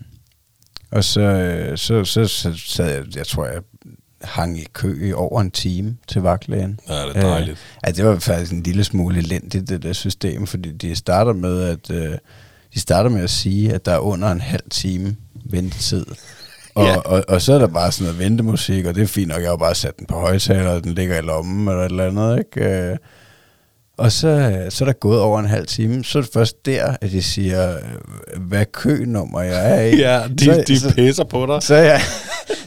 og 0.94 1.04
så, 1.04 1.20
øh, 1.20 1.78
så, 1.78 2.04
så, 2.04 2.26
så 2.26 2.52
sad 2.66 2.94
jeg, 2.94 3.16
jeg 3.16 3.26
tror, 3.26 3.46
jeg 3.46 3.62
hang 4.22 4.58
i 4.58 4.66
kø 4.72 5.08
i 5.08 5.12
over 5.12 5.40
en 5.40 5.50
time 5.50 5.96
til 6.08 6.22
vagtlægen. 6.22 6.80
Ja, 6.88 6.94
det 6.94 7.16
er 7.16 7.20
dejligt. 7.20 7.50
Øh, 7.50 7.56
ja, 7.86 7.90
det 7.90 8.04
var 8.04 8.18
faktisk 8.18 8.52
en 8.52 8.62
lille 8.62 8.84
smule 8.84 9.18
elendigt, 9.18 9.68
det 9.68 9.82
der 9.82 9.92
system, 9.92 10.46
fordi 10.46 10.72
de 10.72 10.96
starter 10.96 11.32
med 11.32 11.62
at, 11.62 11.90
øh, 11.90 12.18
de 12.74 12.80
starter 12.80 13.10
med 13.10 13.22
at 13.22 13.30
sige, 13.30 13.72
at 13.72 13.86
der 13.86 13.92
er 13.92 13.98
under 13.98 14.30
en 14.30 14.40
halv 14.40 14.62
time 14.70 15.16
ventetid. 15.44 16.06
Og, 16.74 16.84
Ja. 16.84 16.96
og, 16.96 17.24
og, 17.28 17.42
så 17.42 17.52
er 17.52 17.58
der 17.58 17.66
bare 17.66 17.92
sådan 17.92 18.04
noget 18.04 18.18
ventemusik, 18.18 18.86
og 18.86 18.94
det 18.94 19.02
er 19.02 19.06
fint 19.06 19.28
nok, 19.28 19.42
jeg 19.42 19.50
har 19.50 19.56
bare 19.56 19.74
sat 19.74 19.98
den 19.98 20.06
på 20.06 20.14
højtaler, 20.14 20.70
og 20.70 20.84
den 20.84 20.94
ligger 20.94 21.18
i 21.18 21.20
lommen 21.20 21.68
eller 21.68 21.84
et 21.84 21.90
eller 21.90 22.06
andet, 22.08 22.38
ikke? 22.38 22.68
Øh, 22.90 22.96
og 23.96 24.12
så, 24.12 24.62
så 24.70 24.84
er 24.84 24.86
der 24.86 24.92
gået 24.92 25.20
over 25.20 25.40
en 25.40 25.46
halv 25.46 25.66
time, 25.66 26.04
så 26.04 26.18
er 26.18 26.22
det 26.22 26.30
først 26.32 26.66
der, 26.66 26.96
at 27.00 27.10
de 27.10 27.22
siger, 27.22 27.74
hvad 28.36 28.66
kønummer 28.72 29.40
jeg 29.40 29.76
er 29.76 29.80
i. 29.84 29.96
Ja, 30.06 30.22
de, 30.38 30.44
så, 30.44 30.64
de 30.68 30.80
så, 30.80 30.94
pisser 30.94 31.24
på 31.24 31.46
dig. 31.46 31.62
så, 31.62 31.74
er 31.74 31.82
jeg, 31.82 32.00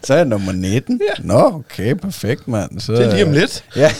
så 0.03 0.13
er 0.13 0.17
jeg 0.17 0.25
nummer 0.25 0.51
19. 0.51 1.01
Ja. 1.17 1.23
Nå, 1.23 1.39
okay, 1.39 1.93
perfekt, 1.95 2.47
mand. 2.47 2.79
Så, 2.79 2.91
Det 2.93 3.05
er 3.05 3.11
lige 3.13 3.25
om 3.25 3.31
lidt. 3.31 3.63
Ja, 3.75 3.91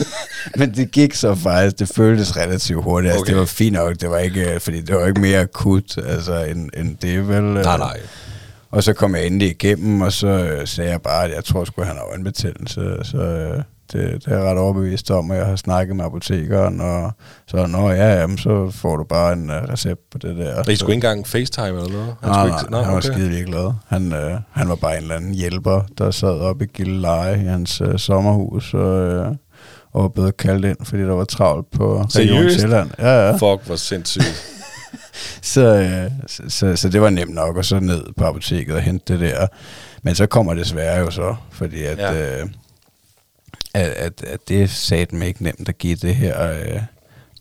men 0.56 0.76
det 0.76 0.92
gik 0.92 1.14
så 1.14 1.36
faktisk, 1.36 1.80
det 1.80 1.88
føltes 1.96 2.38
relativt 2.38 2.84
hurtigt. 2.84 3.12
Altså, 3.12 3.22
Okay. 3.24 3.32
det 3.34 3.40
var 3.40 3.46
fint 3.46 3.74
nok, 3.74 3.96
det 4.02 4.10
var 4.10 4.18
ikke, 4.18 4.60
fordi 4.60 4.82
det 4.82 4.96
var 4.96 5.08
ikke 5.08 5.22
mere 5.22 5.40
akut, 5.40 5.98
altså, 5.98 6.44
end, 6.44 6.70
end 6.78 6.98
det 7.02 7.28
vel. 7.28 7.44
Nej, 7.44 7.78
nej. 7.78 8.00
Og 8.72 8.84
så 8.84 8.94
kom 8.94 9.16
jeg 9.16 9.26
endelig 9.26 9.50
igennem, 9.50 10.02
og 10.02 10.14
så 10.14 10.62
sagde 10.66 10.92
jeg 10.92 11.02
bare, 11.02 11.26
at 11.26 11.32
jeg 11.36 11.44
tror 11.44 11.66
sgu, 11.66 11.82
han 11.84 11.96
har 11.96 12.04
øjenbetændelse. 12.12 12.98
Så 13.04 13.18
øh, 13.18 13.64
det, 13.94 14.26
det 14.26 14.34
er 14.34 14.38
jeg 14.38 14.52
ret 14.52 14.58
overbevist 14.58 15.12
om, 15.12 15.30
og 15.30 15.36
jeg 15.38 15.46
har 15.46 15.56
snakket 15.56 15.96
med 15.96 16.06
apotekeren, 16.06 16.82
og 16.82 17.12
så, 17.48 17.66
nå 17.66 17.90
ja, 17.92 18.20
jamen, 18.20 18.38
så 18.38 18.72
får 18.72 18.98
du 18.98 19.04
bare 19.04 19.34
en 19.34 19.50
uh, 19.50 19.56
recept 19.56 20.02
på 20.12 20.18
det 20.18 20.38
der. 20.38 20.56
Og 20.56 20.70
I 20.72 20.76
Så- 20.76 20.80
skulle 20.80 20.96
ikke 20.96 21.08
engang 21.08 21.28
facetime 21.28 21.68
eller 21.68 21.90
noget? 21.92 22.16
Han 22.22 22.30
Nej, 22.32 22.48
nej, 22.48 22.60
ikke, 22.60 22.76
han 22.86 22.94
var 22.94 23.02
skide 23.02 23.30
ligeglad. 23.30 23.74
Han, 23.88 24.14
øh, 24.14 24.40
han 24.52 24.70
var 24.70 24.76
bare 24.76 24.98
en 24.98 25.02
eller 25.02 25.16
anden 25.16 25.34
hjælper, 25.34 25.82
der 25.98 26.12
sad 26.12 26.40
oppe 26.40 26.66
i 26.66 26.68
Gilleleje 26.74 27.36
i 27.36 27.46
hans 27.46 27.82
øh, 27.82 28.00
sommerhus, 28.00 28.74
og, 28.74 29.00
øh, 29.02 29.28
og 29.94 30.02
var 30.02 30.10
blevet 30.10 30.38
kaldt 30.38 30.66
ind, 30.66 30.78
fordi 30.84 31.02
der 31.04 31.14
var 31.14 31.26
travlt 31.26 31.72
på 31.72 32.02
Region? 32.02 32.52
Sjælland. 32.52 32.90
Ja, 33.00 33.26
ja. 33.28 33.32
Fuck, 33.32 33.66
hvor 33.66 33.76
sindssygt. 33.76 34.44
Så, 35.42 35.62
øh, 35.76 36.12
så, 36.28 36.44
så, 36.48 36.76
så 36.76 36.90
det 36.90 37.02
var 37.02 37.10
nemt 37.10 37.34
nok, 37.34 37.58
og 37.58 37.66
så 37.66 37.80
ned 37.80 38.04
på 38.18 38.26
apoteket 38.26 38.76
og 38.76 38.82
hente 38.82 39.14
det 39.14 39.20
der. 39.22 39.48
Men 40.04 40.16
så 40.16 40.26
kommer 40.28 40.54
det 40.54 40.68
svære 40.68 41.00
jo 41.00 41.12
så, 41.12 41.36
fordi 41.52 41.84
at, 41.84 41.98
ja. 41.98 42.40
øh, 42.42 42.48
at, 43.74 43.90
at, 43.90 44.24
at 44.24 44.40
det 44.48 44.62
er 44.64 44.68
satme 44.68 45.28
ikke 45.28 45.44
nemt 45.44 45.70
at 45.70 45.78
give 45.78 45.96
det 45.96 46.16
her 46.16 46.52
øh, 46.52 46.82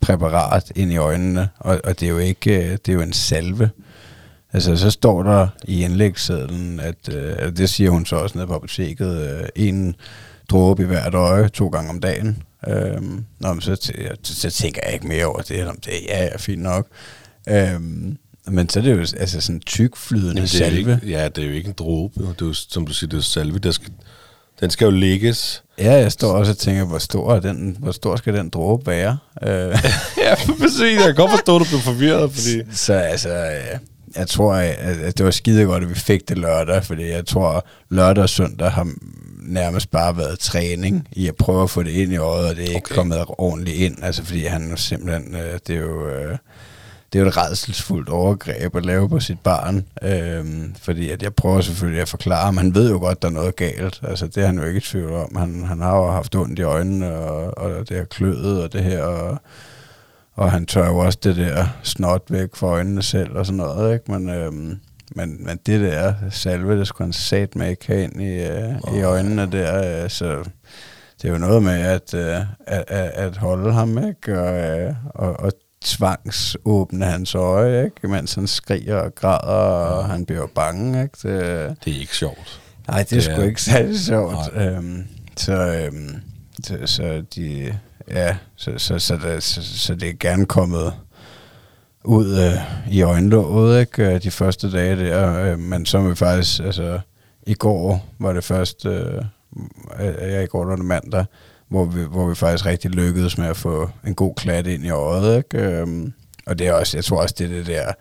præparat 0.01 0.71
ind 0.75 0.91
i 0.91 0.97
øjnene, 0.97 1.49
og, 1.59 1.81
og 1.83 1.99
det 1.99 2.05
er 2.05 2.09
jo 2.09 2.17
ikke, 2.17 2.57
øh, 2.57 2.71
det 2.71 2.89
er 2.89 2.93
jo 2.93 3.01
en 3.01 3.13
salve. 3.13 3.69
Altså, 4.53 4.75
så 4.75 4.91
står 4.91 5.23
der 5.23 5.47
i 5.63 5.83
indlægssedlen, 5.83 6.79
at 6.79 7.13
øh, 7.13 7.57
det 7.57 7.69
siger 7.69 7.89
hun 7.89 8.05
så 8.05 8.15
også 8.15 8.37
nede 8.37 8.47
på 8.47 8.55
apoteket, 8.55 9.39
øh, 9.39 9.47
en 9.55 9.95
dråbe 10.49 10.83
i 10.83 10.85
hvert 10.85 11.13
øje 11.13 11.49
to 11.49 11.67
gange 11.67 11.89
om 11.89 11.99
dagen. 11.99 12.43
Øhm, 12.67 13.25
nå, 13.39 13.53
men 13.53 13.61
så, 13.61 13.73
tæ- 13.73 14.15
så, 14.23 14.49
tænker 14.49 14.81
jeg 14.85 14.93
ikke 14.93 15.07
mere 15.07 15.25
over 15.25 15.41
det, 15.41 15.67
om 15.67 15.77
det 15.85 15.91
ja, 16.07 16.27
er 16.27 16.37
fint 16.37 16.61
nok. 16.61 16.87
Øhm, 17.49 18.17
men 18.47 18.69
så 18.69 18.79
er 18.79 18.83
det 18.83 18.91
jo 18.91 18.99
altså 18.99 19.41
sådan 19.41 19.59
tykflydende 19.59 20.27
Jamen, 20.27 20.43
det 20.43 20.61
er 20.61 20.65
jo 20.65 20.75
salve. 20.75 20.79
ikke, 20.79 21.17
ja, 21.17 21.29
det 21.29 21.43
er 21.43 21.47
jo 21.47 21.53
ikke 21.53 21.67
en 21.67 21.75
dråbe. 21.77 22.13
Det 22.19 22.41
er 22.41 22.45
jo, 22.45 22.53
som 22.53 22.87
du 22.87 22.93
siger, 22.93 23.09
det 23.09 23.17
er 23.17 23.21
salve. 23.21 23.59
Der 23.59 23.71
skal, 23.71 23.91
den 24.59 24.69
skal 24.69 24.85
jo 24.85 24.91
lægges. 24.91 25.63
Ja, 25.79 25.93
jeg 25.93 26.11
står 26.11 26.31
også 26.33 26.51
og 26.51 26.57
tænker, 26.57 26.85
hvor 26.85 26.97
stor, 26.97 27.33
er 27.35 27.39
den, 27.39 27.77
hvor 27.79 27.91
stor 27.91 28.15
skal 28.15 28.33
den 28.33 28.49
dråbe 28.49 28.87
være? 28.87 29.17
Øh, 29.43 29.49
ja, 30.25 30.35
præcis. 30.59 30.81
Jeg 30.97 31.05
kan 31.05 31.15
godt 31.15 31.31
forstå, 31.31 31.55
at 31.55 31.59
du 31.59 31.65
blev 31.65 31.79
forvirret, 31.79 32.31
fordi... 32.31 32.61
Så 32.71 32.93
altså, 32.93 33.29
øh, 33.29 33.79
jeg 34.15 34.27
tror, 34.27 34.53
at 34.53 34.75
at 34.75 35.17
det 35.17 35.25
var 35.25 35.31
skide 35.31 35.65
godt, 35.65 35.83
at 35.83 35.89
vi 35.89 35.95
fik 35.95 36.29
det 36.29 36.37
lørdag, 36.37 36.83
fordi 36.83 37.09
jeg 37.09 37.25
tror, 37.25 37.65
lørdag 37.89 38.23
og 38.23 38.29
søndag 38.29 38.71
har 38.71 38.87
nærmest 39.41 39.91
bare 39.91 40.17
været 40.17 40.39
træning 40.39 41.07
i 41.11 41.27
at 41.27 41.35
prøve 41.35 41.63
at 41.63 41.69
få 41.69 41.83
det 41.83 41.91
ind 41.91 42.13
i 42.13 42.17
øjet, 42.17 42.49
og 42.49 42.55
det 42.55 42.63
er 42.63 42.67
ikke 42.67 42.77
Okay. 42.85 42.95
kommet 42.95 43.25
ordentligt 43.27 43.77
ind, 43.77 44.03
altså 44.03 44.23
fordi 44.23 44.45
han 44.45 44.69
jo 44.69 44.75
simpelthen, 44.75 45.35
øh, 45.35 45.59
det 45.67 45.75
er 45.75 45.79
jo... 45.79 46.07
Øh, 46.07 46.37
det 47.13 47.19
er 47.19 47.23
jo 47.23 47.27
et 47.29 47.37
redselsfuldt 47.37 48.09
overgreb 48.09 48.75
at 48.75 48.85
lave 48.85 49.09
på 49.09 49.19
sit 49.19 49.39
barn, 49.39 49.85
øhm, 50.01 50.75
fordi 50.81 51.09
at 51.09 51.23
jeg 51.23 51.35
prøver 51.35 51.61
selvfølgelig 51.61 52.01
at 52.01 52.09
forklare, 52.09 52.53
men 52.53 52.57
han 52.57 52.75
ved 52.75 52.91
jo 52.91 52.97
godt, 52.97 53.21
der 53.21 53.27
er 53.27 53.31
noget 53.31 53.55
galt. 53.55 53.99
Altså, 54.03 54.27
det 54.27 54.37
er 54.37 54.45
han 54.45 54.59
jo 54.59 54.65
ikke 54.65 54.77
i 54.77 54.81
tvivl 54.81 55.11
om. 55.11 55.35
Han, 55.35 55.63
han 55.63 55.81
har 55.81 55.97
jo 55.97 56.11
haft 56.11 56.35
ondt 56.35 56.59
i 56.59 56.61
øjnene, 56.61 57.15
og, 57.15 57.57
og 57.57 57.89
det 57.89 57.97
har 57.97 58.03
kløet, 58.03 58.63
og 58.63 58.73
det 58.73 58.83
her, 58.83 59.03
og, 59.03 59.37
og 60.33 60.51
han 60.51 60.65
tør 60.65 60.87
jo 60.87 60.97
også 60.97 61.19
det 61.23 61.35
der 61.35 61.65
snot 61.83 62.23
væk 62.29 62.55
fra 62.55 62.67
øjnene 62.67 63.03
selv, 63.03 63.31
og 63.37 63.45
sådan 63.45 63.57
noget, 63.57 63.93
ikke? 63.93 64.11
Men, 64.11 64.29
øhm, 64.29 64.79
men, 65.15 65.45
men 65.45 65.59
det 65.65 65.81
der 65.81 66.13
salve, 66.29 66.79
det 66.79 66.87
skulle 66.87 67.05
han 67.05 67.13
sat 67.13 67.55
med 67.55 67.69
ikke 67.69 67.87
have 67.87 68.03
ind 68.03 68.21
i, 68.21 68.43
øh, 68.43 68.99
i 68.99 69.01
øjnene 69.01 69.51
der, 69.51 70.03
øh, 70.03 70.09
så 70.09 70.43
det 71.21 71.27
er 71.27 71.31
jo 71.31 71.37
noget 71.37 71.63
med 71.63 71.79
at, 71.79 72.13
øh, 72.13 72.41
at, 72.67 72.83
at, 72.87 73.11
at 73.11 73.37
holde 73.37 73.73
ham, 73.73 73.97
ikke? 74.07 74.41
Og, 74.41 74.55
øh, 74.55 74.93
og, 75.15 75.39
og 75.39 75.51
tvangsåbne 75.81 77.05
hans 77.05 77.35
øje, 77.35 77.85
ikke? 77.85 78.07
Mens 78.07 78.33
han 78.33 78.47
skriger 78.47 78.95
og 78.95 79.15
græder, 79.15 79.87
og 79.97 80.05
han 80.05 80.25
bliver 80.25 80.47
bange, 80.55 81.03
ikke? 81.03 81.17
Det, 81.23 81.75
Det 81.85 81.95
er 81.95 81.99
ikke 81.99 82.15
sjovt. 82.15 82.61
nej, 82.87 82.97
det 83.03 83.11
er 83.11 83.15
Det 83.15 83.23
sgu 83.23 83.33
er- 83.41 83.45
ikke 83.45 83.61
særlig 83.61 83.99
sjovt. 83.99 84.33
Nej. 84.55 84.65
Øhm, 84.67 85.03
så, 85.37 85.53
øhm, 85.53 86.15
så, 86.63 86.77
så 86.85 87.23
de, 87.35 87.77
ja, 88.11 88.37
så, 88.55 88.73
så, 88.77 88.99
så, 88.99 89.17
det, 89.17 89.43
så, 89.43 89.63
så 89.79 89.95
det 89.95 90.09
er 90.09 90.13
gerne 90.19 90.45
kommet 90.45 90.93
ud 92.03 92.37
øh, 92.39 92.93
i 92.93 93.01
øjenlåget, 93.01 93.79
ikke? 93.81 94.13
øh, 94.13 94.23
De 94.23 94.31
første 94.31 94.71
dage 94.71 94.95
der, 95.05 95.51
øh, 95.51 95.59
men 95.59 95.85
så 95.85 95.97
er 95.97 96.09
vi 96.09 96.15
faktisk, 96.15 96.59
altså, 96.63 96.99
i 97.47 97.53
går 97.53 98.05
var 98.19 98.33
det 98.33 98.43
først, 98.43 98.85
øh, 98.85 99.15
øh, 99.99 100.15
ja, 100.21 100.41
i 100.41 100.45
går 100.45 100.65
var 100.65 100.75
det 100.75 100.85
mandag, 100.85 101.25
hvor 101.69 101.85
vi, 101.85 102.01
hvor 102.01 102.27
vi 102.27 102.35
faktisk 102.35 102.65
rigtig 102.65 102.91
lykkedes 102.91 103.37
med 103.37 103.47
at 103.47 103.57
få 103.57 103.89
en 104.07 104.15
god 104.15 104.35
klat 104.35 104.67
ind 104.67 104.85
i 104.85 104.89
øjet, 104.89 105.37
ikke? 105.37 105.57
Øhm, 105.57 106.13
og 106.45 106.59
det 106.59 106.67
er 106.67 106.73
også, 106.73 106.97
jeg 106.97 107.05
tror 107.05 107.21
også, 107.21 107.35
det 107.37 107.45
er 107.45 107.49
det 107.49 107.67
der, 107.67 107.91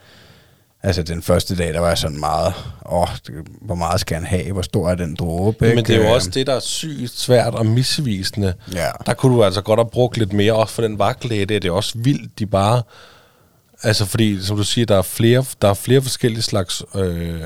altså 0.82 1.02
den 1.02 1.22
første 1.22 1.56
dag, 1.56 1.74
der 1.74 1.80
var 1.80 1.88
jeg 1.88 1.98
sådan 1.98 2.20
meget, 2.20 2.54
åh, 2.92 3.08
det, 3.26 3.34
hvor 3.60 3.74
meget 3.74 4.00
skal 4.00 4.14
han 4.14 4.26
have, 4.26 4.52
hvor 4.52 4.62
stor 4.62 4.90
er 4.90 4.94
den 4.94 5.14
dråbe, 5.14 5.74
Men 5.74 5.84
det 5.84 5.96
er 5.96 6.08
jo 6.08 6.14
også 6.14 6.30
det, 6.30 6.46
der 6.46 6.54
er 6.54 6.60
sygt 6.60 7.18
svært 7.18 7.54
og 7.54 7.66
misvisende. 7.66 8.54
Ja. 8.74 8.88
Der 9.06 9.14
kunne 9.14 9.36
du 9.36 9.44
altså 9.44 9.62
godt 9.62 9.80
have 9.80 9.90
brugt 9.90 10.16
lidt 10.16 10.32
mere, 10.32 10.52
også 10.52 10.74
for 10.74 10.82
den 10.82 10.98
vagtlæge. 10.98 11.46
Det 11.46 11.64
er 11.64 11.70
også 11.70 11.98
vildt, 11.98 12.38
de 12.38 12.46
bare... 12.46 12.82
Altså 13.82 14.04
fordi, 14.04 14.42
som 14.42 14.56
du 14.56 14.64
siger, 14.64 14.86
der 14.86 14.98
er 14.98 15.02
flere, 15.02 15.44
der 15.62 15.68
er 15.68 15.74
flere 15.74 16.02
forskellige 16.02 16.42
slags 16.42 16.82
øh, 16.94 17.40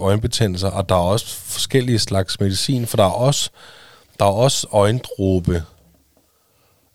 øjenbetændelser, 0.00 0.68
og 0.68 0.88
der 0.88 0.94
er 0.94 0.98
også 0.98 1.36
forskellige 1.36 1.98
slags 1.98 2.40
medicin, 2.40 2.86
for 2.86 2.96
der 2.96 3.04
er 3.04 3.10
også, 3.10 3.50
der 4.18 4.24
er 4.24 4.30
også 4.30 4.66
øjendråbe, 4.72 5.62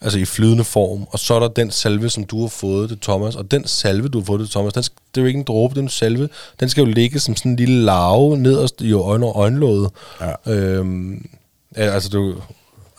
altså 0.02 0.20
i 0.20 0.26
flydende 0.26 0.64
form, 0.64 1.08
og 1.12 1.20
så 1.20 1.34
er 1.34 1.40
der 1.40 1.48
den 1.48 1.72
salve, 1.72 2.10
som 2.10 2.24
du 2.24 2.42
har 2.42 2.48
fået 2.48 2.90
til 2.90 3.00
Thomas, 3.00 3.36
og 3.36 3.52
den 3.52 3.68
salve, 3.68 4.08
du 4.08 4.20
har 4.20 4.26
fået 4.26 4.42
til 4.42 4.50
Thomas, 4.50 4.74
den, 4.74 4.84
sk- 4.84 5.10
det 5.16 5.18
er 5.18 5.22
jo 5.22 5.28
ikke 5.28 5.38
en 5.40 5.44
dråbe, 5.44 5.74
det 5.74 5.80
er 5.80 5.84
en 5.84 5.90
salve, 5.90 6.30
den 6.60 6.70
skal 6.70 6.82
jo 6.82 6.92
ligge 6.92 7.20
som 7.20 7.36
sådan 7.36 7.52
en 7.52 7.56
lille 7.58 7.84
larve 7.86 8.38
nederst 8.38 8.82
i 8.82 8.92
øjne 8.94 9.26
og 9.26 9.36
øjenlåget. 9.36 9.92
Ja. 10.22 10.54
Øhm, 10.54 11.26
altså 11.76 12.10
du, 12.10 12.36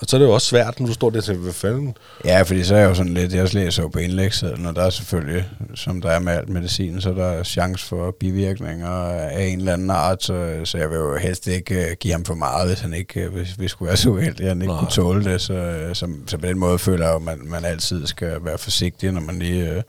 Og 0.03 0.09
så 0.09 0.17
er 0.17 0.19
det 0.19 0.27
jo 0.27 0.33
også 0.33 0.47
svært, 0.47 0.81
når 0.81 0.87
du 0.87 0.93
står 0.93 1.11
der 1.11 1.21
til, 1.21 1.37
hvad 1.37 1.53
fanden? 1.53 1.95
Ja, 2.25 2.43
fordi 2.43 2.65
så 2.65 2.75
er 2.75 2.79
jeg 2.79 2.89
jo 2.89 2.95
sådan 2.95 3.15
lidt, 3.15 3.35
jeg 3.35 3.55
læser 3.55 3.83
jo 3.83 3.89
på 3.89 3.99
indlægssedlen, 3.99 4.67
og 4.67 4.77
der 4.77 4.83
er 4.83 4.91
selvfølgelig, 4.91 5.45
som 5.75 6.01
der 6.03 6.11
er 6.11 6.19
med 6.19 6.33
alt 6.33 6.49
medicin, 6.49 7.01
så 7.01 7.11
der 7.11 7.25
er 7.25 7.43
chance 7.43 7.87
for 7.87 8.11
bivirkninger 8.21 8.89
af 8.89 9.45
en 9.45 9.59
eller 9.59 9.73
anden 9.73 9.91
art, 9.91 10.23
så, 10.23 10.61
så 10.65 10.79
jeg 10.79 10.91
vil 10.91 10.97
jo 10.97 11.17
helst 11.17 11.47
ikke 11.47 11.75
uh, 11.75 11.97
give 12.01 12.13
ham 12.13 12.25
for 12.25 12.35
meget, 12.35 12.69
hvis 12.69 12.81
han 12.81 12.95
ikke, 12.95 13.29
uh, 13.29 13.35
hvis 13.35 13.55
vi 13.59 13.69
skulle 13.69 13.87
være 13.89 13.97
så 13.97 14.11
uheldige, 14.11 14.43
at 14.43 14.49
han 14.49 14.63
ikke 14.63 14.73
Nej. 14.73 14.81
kunne 14.81 14.91
tåle 14.91 15.25
det, 15.25 15.41
så, 15.41 15.89
så, 15.93 16.09
så 16.27 16.39
på 16.39 16.47
den 16.47 16.59
måde 16.59 16.79
føler 16.79 17.05
jeg 17.05 17.13
jo, 17.13 17.17
at 17.17 17.23
man, 17.23 17.39
man 17.45 17.65
altid 17.65 18.07
skal 18.07 18.37
være 18.41 18.59
forsigtig, 18.59 19.13
når 19.13 19.21
man 19.21 19.39
lige 19.39 19.77
uh, 19.77 19.83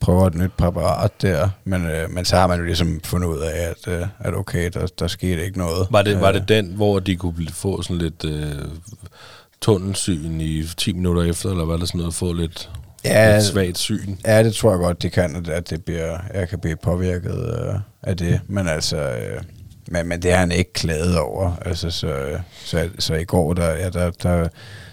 prøver 0.00 0.26
et 0.26 0.34
nyt 0.34 0.52
præparat 0.56 1.22
der, 1.22 1.48
men, 1.64 1.82
uh, 1.82 2.10
men 2.14 2.24
så 2.24 2.36
har 2.36 2.46
man 2.46 2.58
jo 2.58 2.64
ligesom 2.64 3.00
fundet 3.04 3.28
ud 3.28 3.38
af, 3.38 3.70
at, 3.70 4.00
uh, 4.00 4.08
at 4.18 4.34
okay, 4.34 4.70
der, 4.74 4.86
der 4.98 5.06
skete 5.08 5.44
ikke 5.44 5.58
noget. 5.58 5.86
Var 5.90 6.02
det, 6.02 6.20
var 6.20 6.28
Øh, 6.28 6.34
det 6.34 6.48
den, 6.48 6.66
hvor 6.66 6.98
de 6.98 7.16
kunne 7.16 7.48
få 7.52 7.82
sådan 7.82 7.98
lidt 7.98 8.24
øh, 8.24 8.54
tunnelsyn 9.60 10.40
i 10.40 10.64
10 10.76 10.92
minutter 10.92 11.22
efter, 11.22 11.50
eller 11.50 11.64
var 11.64 11.76
det 11.76 11.88
sådan 11.88 11.98
noget, 11.98 12.14
få 12.14 12.32
lidt, 12.32 12.70
Ja, 13.04 13.34
lidt 13.34 13.44
svagt 13.44 13.78
syn? 13.78 14.16
Ja, 14.26 14.42
det 14.42 14.54
tror 14.54 14.70
jeg 14.70 14.78
godt, 14.78 15.02
det 15.02 15.12
kan, 15.12 15.46
at 15.48 15.70
det 15.70 15.84
bliver, 15.84 16.18
jeg 16.34 16.48
kan 16.48 16.58
blive 16.58 16.76
påvirket 16.76 17.58
øh, 17.58 17.74
af 18.02 18.16
det. 18.16 18.40
Men 18.46 18.68
altså, 18.68 18.96
øh, 18.96 19.42
men, 19.90 20.08
men 20.08 20.22
det 20.22 20.32
har 20.32 20.38
han 20.38 20.52
ikke 20.52 20.72
klaget 20.72 21.18
over. 21.18 21.52
Altså, 21.64 21.90
så, 21.90 22.06
øh, 22.06 22.40
så, 22.64 22.88
så 22.98 23.14
i 23.14 23.24
går, 23.24 23.54
der, 23.54 23.70
ja, 23.70 23.90
der, 23.90 24.10
der, 24.10 24.48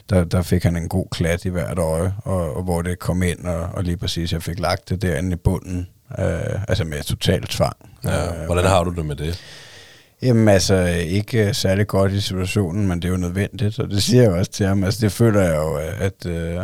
der, 0.10 0.24
der 0.24 0.42
fik 0.42 0.64
han 0.64 0.76
en 0.76 0.90
god 0.90 1.06
klat 1.12 1.46
i 1.46 1.50
hvert 1.50 1.78
øje, 1.80 2.14
og, 2.24 2.58
og 2.58 2.64
hvor 2.64 2.82
det 2.82 3.00
kom 3.00 3.24
ind, 3.24 3.46
og, 3.46 3.70
og 3.74 3.84
lige 3.84 3.98
præcis, 3.98 4.34
jeg 4.34 4.44
fik 4.44 4.60
lagt 4.60 4.90
det 4.90 5.02
derinde 5.02 5.34
i 5.34 5.36
bunden, 5.36 5.88
øh, 6.20 6.70
altså 6.70 6.84
med 6.84 7.04
total 7.04 7.44
tvang. 7.44 7.76
Ja, 8.04 8.40
Øh, 8.42 8.46
hvordan 8.46 8.66
har 8.66 8.84
du 8.84 8.92
det 8.92 9.06
med 9.06 9.16
det? 9.16 9.40
Jamen 10.26 10.48
altså, 10.48 10.86
ikke 11.08 11.48
øh, 11.48 11.54
særlig 11.54 11.88
godt 11.88 12.12
i 12.12 12.22
situationen, 12.22 12.88
men 12.88 13.02
det 13.02 13.08
er 13.08 13.12
jo 13.12 13.18
nødvendigt, 13.18 13.80
og 13.80 13.90
det 13.90 14.04
siger 14.04 14.24
jeg 14.24 14.32
også 14.32 14.52
til 14.52 14.66
ham. 14.66 14.84
Altså 14.84 15.00
det 15.02 15.12
føler 15.12 15.42
jeg 15.42 15.56
jo, 15.56 15.76
at, 16.00 16.26
øh, 16.26 16.62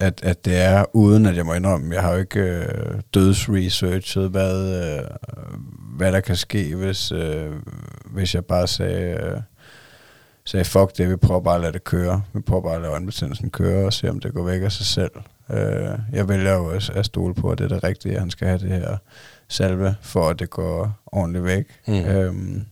at, 0.00 0.20
at 0.22 0.44
det 0.44 0.60
er, 0.60 0.84
uden 0.92 1.26
at 1.26 1.36
jeg 1.36 1.46
må 1.46 1.54
indrømme, 1.54 1.94
jeg 1.94 2.02
har 2.02 2.12
jo 2.12 2.18
ikke 2.18 2.40
øh, 2.40 3.00
dødsresearchet, 3.14 4.30
hvad, 4.30 4.84
øh, 4.84 5.04
hvad 5.96 6.12
der 6.12 6.20
kan 6.20 6.36
ske, 6.36 6.74
hvis, 6.74 7.12
øh, 7.12 7.52
hvis 8.06 8.34
jeg 8.34 8.44
bare 8.44 8.66
sagde, 8.66 9.10
øh, 9.10 9.40
sagde, 10.44 10.64
fuck 10.64 10.98
det, 10.98 11.10
vi 11.10 11.16
prøver 11.16 11.40
bare 11.40 11.54
at 11.54 11.60
lade 11.60 11.72
det 11.72 11.84
køre. 11.84 12.22
Vi 12.32 12.40
prøver 12.40 12.62
bare 12.62 12.74
at 12.74 12.80
lade 12.80 12.92
øjenbetændelsen 12.92 13.50
køre 13.50 13.86
og 13.86 13.92
se, 13.92 14.10
om 14.10 14.20
det 14.20 14.34
går 14.34 14.44
væk 14.44 14.62
af 14.62 14.72
sig 14.72 14.86
selv. 14.86 15.12
Øh, 15.50 15.98
jeg 16.12 16.28
vælger 16.28 16.54
jo 16.54 16.68
at, 16.68 16.90
at 16.90 17.06
stole 17.06 17.34
på, 17.34 17.50
at 17.50 17.58
det 17.58 17.64
er 17.64 17.68
det 17.68 17.84
rigtige, 17.84 18.14
at 18.14 18.20
han 18.20 18.30
skal 18.30 18.48
have 18.48 18.58
det 18.58 18.68
her 18.68 18.96
salve, 19.48 19.94
for 20.02 20.28
at 20.28 20.38
det 20.38 20.50
går 20.50 21.02
ordentligt 21.06 21.44
væk. 21.44 21.64
Mm. 21.86 21.94
Øhm, 21.94 22.66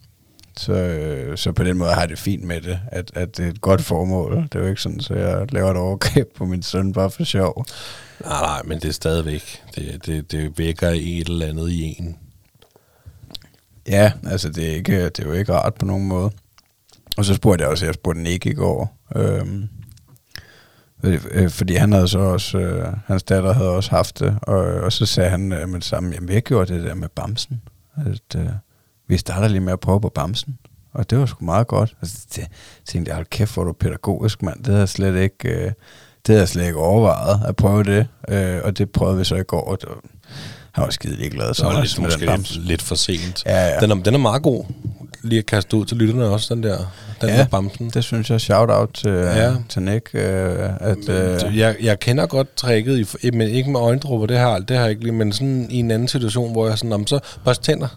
så, 0.60 0.72
øh, 0.72 1.38
så 1.38 1.52
på 1.52 1.64
den 1.64 1.78
måde 1.78 1.90
har 1.90 2.00
jeg 2.00 2.08
det 2.08 2.18
fint 2.18 2.44
med 2.44 2.60
det, 2.60 2.80
at, 2.86 3.10
at 3.14 3.36
det 3.36 3.44
er 3.44 3.50
et 3.50 3.60
godt 3.60 3.82
formål. 3.82 4.36
Det 4.36 4.54
er 4.54 4.60
jo 4.60 4.66
ikke 4.66 4.82
sådan, 4.82 5.00
at 5.10 5.10
jeg 5.10 5.52
laver 5.52 5.70
et 5.70 5.76
overgreb 5.76 6.28
på 6.36 6.44
min 6.44 6.62
søn 6.62 6.92
bare 6.92 7.10
for 7.10 7.24
sjov. 7.24 7.64
Nej, 8.24 8.40
nej, 8.40 8.62
men 8.64 8.80
det 8.80 8.88
er 8.88 8.92
stadigvæk. 8.92 9.62
Det, 9.74 10.06
det, 10.06 10.32
det 10.32 10.58
vækker 10.58 10.88
et 10.88 11.28
eller 11.28 11.46
andet 11.46 11.70
i 11.70 11.96
en. 11.98 12.16
Ja, 13.88 14.12
altså 14.26 14.50
det 14.50 14.70
er, 14.70 14.74
ikke, 14.74 15.04
det 15.04 15.18
er 15.18 15.28
jo 15.28 15.32
ikke 15.32 15.52
rart 15.52 15.74
på 15.74 15.84
nogen 15.84 16.08
måde. 16.08 16.30
Og 17.16 17.24
så 17.24 17.34
spurgte 17.34 17.62
jeg 17.62 17.70
også, 17.70 17.84
jeg 17.84 17.94
spurgte 17.94 18.22
Nick 18.22 18.46
i 18.46 18.52
går, 18.52 18.96
øhm, 19.16 19.68
øh, 21.02 21.24
øh, 21.30 21.50
fordi 21.50 21.74
han 21.74 21.92
havde 21.92 22.08
så 22.08 22.18
også, 22.18 22.58
øh, 22.58 22.92
hans 23.06 23.22
datter 23.22 23.52
havde 23.52 23.70
også 23.70 23.90
haft 23.90 24.18
det, 24.18 24.38
og, 24.42 24.56
og 24.56 24.92
så 24.92 25.06
sagde 25.06 25.30
han 25.30 25.52
øh, 25.52 25.68
med 25.68 25.74
det 25.74 25.84
samme, 25.84 26.14
jamen 26.14 26.28
vi 26.28 26.34
har 26.34 26.40
gjort 26.40 26.68
det 26.68 26.84
der 26.84 26.94
med 26.94 27.08
bamsen, 27.08 27.62
at 27.96 28.40
øh, 28.40 28.46
vi 29.10 29.16
starter 29.16 29.48
lige 29.48 29.60
med 29.60 29.72
at 29.72 29.80
prøve 29.80 30.00
på 30.00 30.08
bamsen, 30.14 30.58
og 30.92 31.10
det 31.10 31.18
var 31.18 31.26
sgu 31.26 31.44
meget 31.44 31.66
godt. 31.66 31.94
Altså, 32.02 32.16
det, 32.36 32.44
tænkte 32.86 33.08
jeg, 33.08 33.16
hold 33.16 33.26
kæft, 33.30 33.54
hvor 33.54 33.64
du 33.64 33.72
pædagogisk, 33.72 34.42
mand, 34.42 34.58
det 34.58 34.66
havde 34.66 34.78
jeg 34.78 34.88
slet 34.88 35.16
ikke, 35.16 35.48
øh, 35.48 35.64
det 35.64 35.72
havde 36.26 36.40
jeg 36.40 36.48
slet 36.48 36.66
ikke 36.66 36.78
overvejet 36.78 37.40
at 37.48 37.56
prøve 37.56 37.84
det, 37.84 38.06
øh, 38.28 38.58
og 38.64 38.78
det 38.78 38.90
prøvede 38.90 39.18
vi 39.18 39.24
så 39.24 39.34
i 39.34 39.42
går, 39.42 39.60
og 39.70 39.80
det 39.80 39.88
var, 39.88 39.96
han 40.72 40.84
var 40.84 40.90
skide 40.90 41.16
ligeglad, 41.16 41.54
så 41.54 41.60
Så 41.60 41.66
er 41.66 41.68
også 41.68 41.80
lidt, 41.82 41.98
med 41.98 42.06
måske 42.06 42.36
lidt, 42.56 42.66
lidt 42.66 42.82
for 42.82 42.94
sent. 42.94 43.42
Ja, 43.46 43.66
ja. 43.66 43.80
Den, 43.80 43.90
er, 43.90 43.94
den 43.94 44.14
er 44.14 44.18
meget 44.18 44.42
god. 44.42 44.64
Lige 45.22 45.38
at 45.38 45.46
kaste 45.46 45.76
ud 45.76 45.84
til 45.84 45.96
lytterne 45.96 46.26
også, 46.26 46.54
den 46.54 46.62
der. 46.62 46.76
Den 47.20 47.28
Ja, 47.28 47.36
der 47.36 47.46
bamsen. 47.46 47.90
Det 47.90 48.04
synes 48.04 48.30
jeg, 48.30 48.40
shout-out 48.40 48.90
til, 48.94 49.10
Ja. 49.10 49.48
ja. 49.50 49.54
til 49.68 49.82
Nick, 49.82 50.10
øh, 50.14 50.22
at... 50.80 51.08
Øh, 51.08 51.58
Jeg, 51.58 51.76
jeg 51.82 52.00
kender 52.00 52.26
godt 52.26 52.54
tricket, 52.56 53.06
i, 53.22 53.30
men 53.30 53.48
ikke 53.48 53.70
med 53.70 53.80
øjendråber, 53.80 54.26
det 54.26 54.38
har, 54.38 54.58
det 54.58 54.76
har 54.76 54.82
jeg 54.84 54.90
ikke 54.90 55.02
lige, 55.02 55.12
men 55.12 55.32
sådan 55.32 55.66
i 55.70 55.76
en 55.78 55.90
anden 55.90 56.08
situation, 56.08 56.52
hvor 56.52 56.68
jeg 56.68 56.78
sådan, 56.78 56.92
om 56.92 57.06
så 57.06 57.18
børst 57.44 57.62
tænder. 57.62 57.88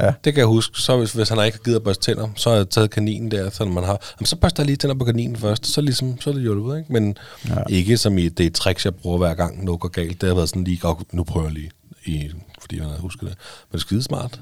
Ja. 0.00 0.12
Det 0.24 0.34
kan 0.34 0.38
jeg 0.38 0.46
huske. 0.46 0.78
Så 0.78 0.96
hvis, 0.98 1.12
hvis 1.12 1.28
han 1.28 1.44
ikke 1.46 1.58
har 1.58 1.62
givet 1.64 1.76
at 1.76 1.82
børste 1.82 2.02
tænder, 2.04 2.28
så 2.36 2.50
har 2.50 2.56
jeg 2.56 2.68
taget 2.70 2.90
kaninen 2.90 3.30
der, 3.30 3.50
så 3.50 3.64
man 3.64 3.84
har. 3.84 4.14
Jamen, 4.20 4.26
så 4.26 4.36
børster 4.36 4.62
jeg 4.62 4.66
lige 4.66 4.76
tænder 4.76 4.94
på 4.96 5.04
kaninen 5.04 5.36
først, 5.36 5.66
så, 5.66 5.80
ligesom, 5.80 6.20
så 6.20 6.30
er 6.30 6.34
det 6.34 6.42
hjulpet, 6.42 6.78
ikke? 6.78 6.92
Men 6.92 7.16
ja. 7.48 7.54
Ikke 7.68 7.96
som 7.96 8.18
i 8.18 8.28
det 8.28 8.40
er 8.44 8.46
et 8.46 8.54
trick, 8.54 8.84
jeg 8.84 8.94
bruger 8.94 9.18
hver 9.18 9.34
gang 9.34 9.64
noget 9.64 9.80
går 9.80 9.88
galt. 9.88 10.20
Det 10.20 10.28
har 10.28 10.34
været 10.36 10.48
sådan 10.48 10.64
lige, 10.64 10.80
"Åh, 10.88 10.96
nu 11.12 11.24
prøver 11.24 11.46
jeg 11.46 11.54
lige, 11.54 11.70
i, 12.04 12.30
fordi 12.60 12.76
jeg 12.76 12.84
havde 12.84 13.00
husket 13.00 13.20
det. 13.28 13.36
Men 13.38 13.72
det 13.72 13.78
er 13.78 13.80
skidesmart. 13.80 14.40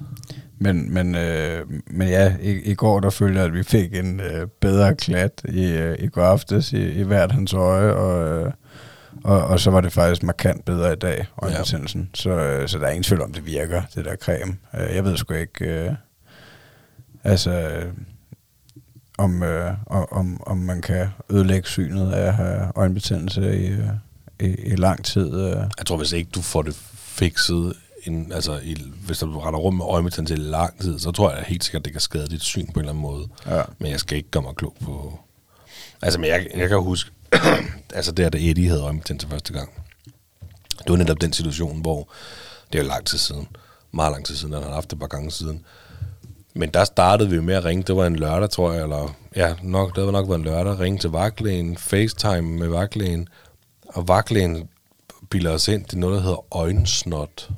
men, 0.59 0.95
men, 0.95 1.15
øh, 1.15 1.67
men 1.91 2.09
ja, 2.09 2.35
i, 2.43 2.51
i 2.51 2.75
går 2.75 3.01
der 3.01 3.11
følte 3.11 3.39
jeg, 3.39 3.47
at 3.49 3.55
vi 3.55 3.63
fik 3.63 3.95
en 3.95 4.21
øh, 4.21 4.47
bedre 4.61 4.95
klat 4.95 5.43
i, 5.49 5.65
øh, 5.65 5.97
i 5.99 6.07
går 6.07 6.23
aftes 6.23 6.73
i, 6.73 6.91
i 6.91 7.03
hvert 7.03 7.33
hans 7.33 7.53
øje, 7.55 7.93
og, 7.93 8.29
øh, 8.47 8.53
og, 9.25 9.45
og 9.45 9.61
så 9.61 9.71
var 9.71 9.81
det 9.81 9.93
faktisk 9.93 10.23
markant 10.23 10.65
bedre 10.65 10.93
i 10.93 10.97
dag, 10.97 11.27
øjenbetændelsen. 11.43 12.01
Ja. 12.01 12.21
Så, 12.21 12.31
øh, 12.31 12.69
så 12.69 12.79
der 12.79 12.87
er 12.87 12.91
ingen 12.91 13.03
tvivl 13.03 13.23
om, 13.23 13.33
det 13.33 13.47
virker, 13.47 13.83
det 13.95 14.05
der 14.05 14.17
creme. 14.17 14.57
Øh, 14.75 14.95
jeg 14.95 15.05
ved 15.05 15.17
sgu 15.17 15.35
ikke, 15.35 15.65
øh, 15.65 15.93
altså... 17.25 17.51
Øh, 17.51 17.93
om, 19.19 19.43
øh, 19.43 19.75
om, 19.87 20.43
om 20.47 20.57
man 20.57 20.83
kan 20.83 21.09
ødelægge 21.31 21.69
synet 21.69 22.13
af 22.13 22.27
at 22.27 22.35
have 22.35 22.73
øjenbetændelse 22.77 23.59
i, 23.59 23.77
i, 24.47 24.55
i 24.55 24.77
lang 24.77 25.05
tid. 25.05 25.35
Øh. 25.35 25.57
Jeg 25.79 25.87
tror, 25.87 25.97
hvis 25.97 26.13
ikke 26.13 26.31
du 26.35 26.43
får 26.43 26.63
det 26.63 26.75
fikset, 26.95 27.75
en, 28.05 28.33
altså 28.33 28.61
i, 28.63 28.77
hvis 29.07 29.19
du 29.19 29.39
render 29.39 29.61
rundt 29.61 29.77
med 29.77 29.85
øjebetændelse 29.89 30.35
i 30.35 30.47
lang 30.47 30.81
tid, 30.81 30.99
så 30.99 31.11
tror 31.11 31.31
jeg 31.31 31.45
helt 31.47 31.65
sikkert, 31.65 31.85
det 31.85 31.93
kan 31.93 32.01
skade 32.01 32.27
dit 32.27 32.43
syn 32.43 32.67
på 32.67 32.73
en 32.73 32.79
eller 32.81 32.93
anden 32.93 33.03
måde. 33.03 33.29
Ja. 33.47 33.63
Men 33.79 33.91
jeg 33.91 34.01
skal 34.01 34.17
ikke 34.17 34.31
gøre 34.31 34.43
mig 34.43 34.55
klog 34.55 34.77
på... 34.85 35.19
Altså, 36.03 36.21
men 36.21 36.31
jeg, 36.31 36.47
jeg 36.57 36.69
kan 36.69 36.79
huske, 36.79 37.11
altså 37.95 38.13
der, 38.13 38.29
da 38.29 38.39
Eddie 38.39 38.69
havde 38.69 38.83
øjebetændelse 38.83 39.29
første 39.29 39.53
gang. 39.53 39.71
Det 40.79 40.91
var 40.91 40.97
netop 40.97 41.21
den 41.21 41.33
situation, 41.33 41.81
hvor 41.81 42.09
det 42.73 42.79
er 42.79 42.83
jo 42.83 42.89
lang 42.89 43.07
tid 43.07 43.19
siden. 43.19 43.49
Meget 43.93 44.13
lang 44.13 44.27
tid 44.27 44.37
siden, 44.37 44.55
han 44.55 44.63
har 44.63 44.73
haft 44.73 44.91
det 44.91 44.97
et 44.97 45.01
par 45.01 45.07
gange 45.07 45.31
siden. 45.31 45.65
Men 46.55 46.71
der 46.71 46.85
startede 46.85 47.31
vi 47.31 47.41
med 47.41 47.55
at 47.55 47.65
ringe. 47.65 47.83
Det 47.83 47.97
var 47.97 48.07
en 48.07 48.17
lørdag, 48.17 48.51
tror 48.51 48.73
jeg, 48.73 48.83
eller 48.83 49.17
ja, 49.37 49.55
nok, 49.63 49.97
det 49.97 50.05
var 50.05 50.11
nok 50.11 50.29
været 50.29 50.39
en 50.39 50.45
lørdag. 50.45 50.79
Ringe 50.79 50.99
til 50.99 51.11
vagtlægen, 51.11 51.77
FaceTime 51.77 52.59
med 52.59 52.69
vagtlægen. 52.69 53.29
Og 53.89 54.09
vagtlægen 54.09 54.69
bilder 55.31 55.51
os 55.51 55.69
ind, 55.69 55.85
det 55.85 55.93
er 55.93 55.97
noget, 55.97 56.17
der 56.17 56.23
hedder 56.23 56.57
øjensnot. 56.57 57.51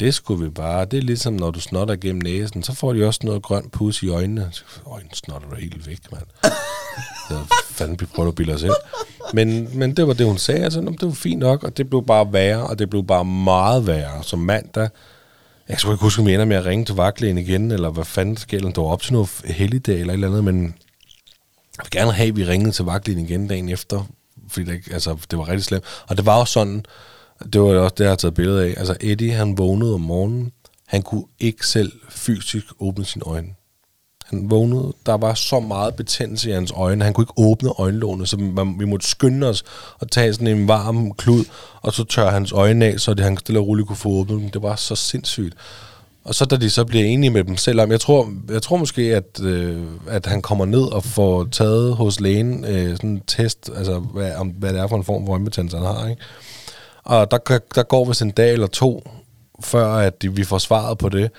Det 0.00 0.14
skulle 0.14 0.44
vi 0.44 0.50
bare. 0.50 0.84
Det 0.84 0.98
er 0.98 1.02
ligesom, 1.02 1.32
når 1.32 1.50
du 1.50 1.60
snotter 1.60 1.96
gennem 1.96 2.22
næsen, 2.22 2.62
så 2.62 2.74
får 2.74 2.92
de 2.92 3.06
også 3.06 3.20
noget 3.24 3.42
grønt 3.42 3.72
pus 3.72 4.02
i 4.02 4.08
øjnene. 4.08 4.52
Øjensnot 4.86 5.16
snotter 5.16 5.56
helt 5.56 5.86
væk, 5.86 5.98
mand. 6.12 6.52
Så 7.28 7.38
fanden 7.70 8.00
vi 8.00 8.06
prøver 8.06 8.28
at 8.28 8.34
bilde 8.34 8.54
os 8.54 8.62
ind. 8.62 8.72
Men, 9.34 9.78
men 9.78 9.96
det 9.96 10.06
var 10.06 10.12
det, 10.12 10.26
hun 10.26 10.38
sagde. 10.38 10.64
Altså, 10.64 10.80
"Nå, 10.80 10.90
det 10.90 11.02
var 11.02 11.12
fint 11.12 11.38
nok, 11.38 11.64
og 11.64 11.76
det 11.76 11.88
blev 11.90 12.06
bare 12.06 12.32
værre, 12.32 12.66
og 12.66 12.78
det 12.78 12.90
blev 12.90 13.04
bare 13.06 13.24
meget 13.24 13.86
værre. 13.86 14.22
Som 14.24 14.38
mandag, 14.38 14.88
jeg 15.68 15.78
skulle 15.78 15.94
ikke 15.94 16.02
huske, 16.02 16.20
om 16.22 16.26
jeg 16.28 16.34
ender 16.34 16.46
med 16.46 16.56
at 16.56 16.64
ringe 16.66 16.84
til 16.84 16.94
vagtlægen 16.94 17.38
igen, 17.38 17.70
eller 17.70 17.90
hvad 17.90 18.04
fanden 18.04 18.36
sker, 18.36 18.56
eller 18.58 18.68
det 18.70 18.76
var 18.76 18.88
op 18.88 19.02
til 19.02 19.12
noget 19.12 19.30
helligdag 19.44 20.00
eller 20.00 20.12
et 20.12 20.14
eller 20.14 20.28
andet, 20.28 20.44
men 20.44 20.62
jeg 21.76 21.84
vil 21.84 21.90
gerne 21.90 22.12
have, 22.12 22.28
at 22.28 22.36
vi 22.36 22.44
ringede 22.44 22.72
til 22.72 22.84
vagtlægen 22.84 23.20
igen 23.26 23.48
dagen 23.48 23.68
efter, 23.68 24.04
fordi 24.48 24.66
det, 24.66 24.80
altså, 24.92 25.16
det 25.30 25.38
var 25.38 25.48
rigtig 25.48 25.64
slemt. 25.64 25.84
Og 26.06 26.16
det 26.16 26.26
var 26.26 26.36
også 26.40 26.52
sådan, 26.52 26.84
det 27.52 27.60
var 27.60 27.78
også 27.78 27.94
det, 27.98 28.04
jeg 28.04 28.10
har 28.10 28.16
taget 28.16 28.34
billede 28.34 28.64
af. 28.64 28.74
Altså 28.76 28.96
Eddie, 29.00 29.32
han 29.32 29.58
vågnede 29.58 29.94
om 29.94 30.00
morgenen, 30.00 30.52
han 30.86 31.02
kunne 31.02 31.24
ikke 31.40 31.66
selv 31.66 31.92
fysisk 32.08 32.66
åbne 32.80 33.04
sine 33.04 33.24
øjne. 33.24 33.48
Han 34.24 34.50
vågnede, 34.50 34.92
der 35.06 35.16
var 35.16 35.34
så 35.34 35.60
meget 35.60 35.94
betændelse 35.94 36.50
i 36.50 36.52
hans 36.52 36.72
øjne, 36.76 37.04
han 37.04 37.12
kunne 37.12 37.22
ikke 37.22 37.32
åbne 37.36 37.70
øjenlågene, 37.78 38.26
så 38.26 38.36
man, 38.36 38.78
vi 38.78 38.84
måtte 38.84 39.06
skynde 39.06 39.46
os 39.46 39.64
og 39.98 40.10
tage 40.10 40.32
sådan 40.32 40.46
en 40.46 40.68
varm 40.68 41.12
klud, 41.12 41.44
og 41.82 41.92
så 41.92 42.04
tørre 42.04 42.30
hans 42.30 42.52
øjne 42.52 42.86
af, 42.86 43.00
så 43.00 43.14
det, 43.14 43.24
han 43.24 43.36
stille 43.36 43.60
og 43.60 43.66
roligt 43.66 43.88
kunne 43.88 43.96
få 43.96 44.08
åbnet 44.08 44.40
dem. 44.40 44.50
Det 44.50 44.62
var 44.62 44.76
så 44.76 44.96
sindssygt. 44.96 45.54
Og 46.24 46.34
så 46.34 46.44
da 46.44 46.56
de 46.56 46.70
så 46.70 46.84
bliver 46.84 47.04
enige 47.04 47.30
med 47.30 47.44
dem 47.44 47.56
selv 47.56 47.80
om, 47.80 47.90
jeg 47.90 48.00
tror, 48.00 48.32
jeg 48.50 48.62
tror 48.62 48.76
måske, 48.76 49.16
at, 49.16 49.40
øh, 49.42 49.82
at 50.08 50.26
han 50.26 50.42
kommer 50.42 50.64
ned 50.64 50.82
og 50.82 51.04
får 51.04 51.44
taget 51.52 51.96
hos 51.96 52.20
lægen 52.20 52.64
øh, 52.64 52.90
sådan 52.90 53.10
en 53.10 53.22
test, 53.26 53.70
altså 53.76 53.98
hvad, 53.98 54.34
om, 54.34 54.48
hvad 54.48 54.72
det 54.72 54.80
er 54.80 54.86
for 54.86 54.96
en 54.96 55.04
form 55.04 55.26
for 55.26 55.32
øjenbetændelse, 55.32 55.76
han 55.76 55.86
har, 55.86 56.08
ikke? 56.08 56.22
Og 57.04 57.30
der, 57.30 57.58
der 57.74 57.82
går 57.82 58.04
vist 58.04 58.22
en 58.22 58.30
dag 58.30 58.52
eller 58.52 58.66
to, 58.66 59.10
før 59.60 59.86
at 59.86 60.14
vi 60.30 60.44
får 60.44 60.58
svaret 60.58 60.98
på 60.98 61.08
det. 61.08 61.30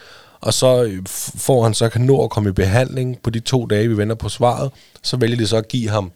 Og 0.42 0.54
så 0.54 0.84
øh, 0.84 1.02
får 1.36 1.64
han 1.64 1.74
så 1.74 1.90
kan 1.90 2.02
nå 2.02 2.24
at 2.24 2.30
komme 2.30 2.50
i 2.50 2.54
behandling 2.54 3.22
på 3.22 3.30
de 3.30 3.40
to 3.40 3.66
dage, 3.66 3.88
vi 3.88 3.98
venter 3.98 4.16
på 4.16 4.30
svaret. 4.30 4.72
Så 5.04 5.18
vælger 5.18 5.38
de 5.38 5.48
så 5.48 5.58
at 5.58 5.68
give 5.68 5.90
ham 5.90 6.12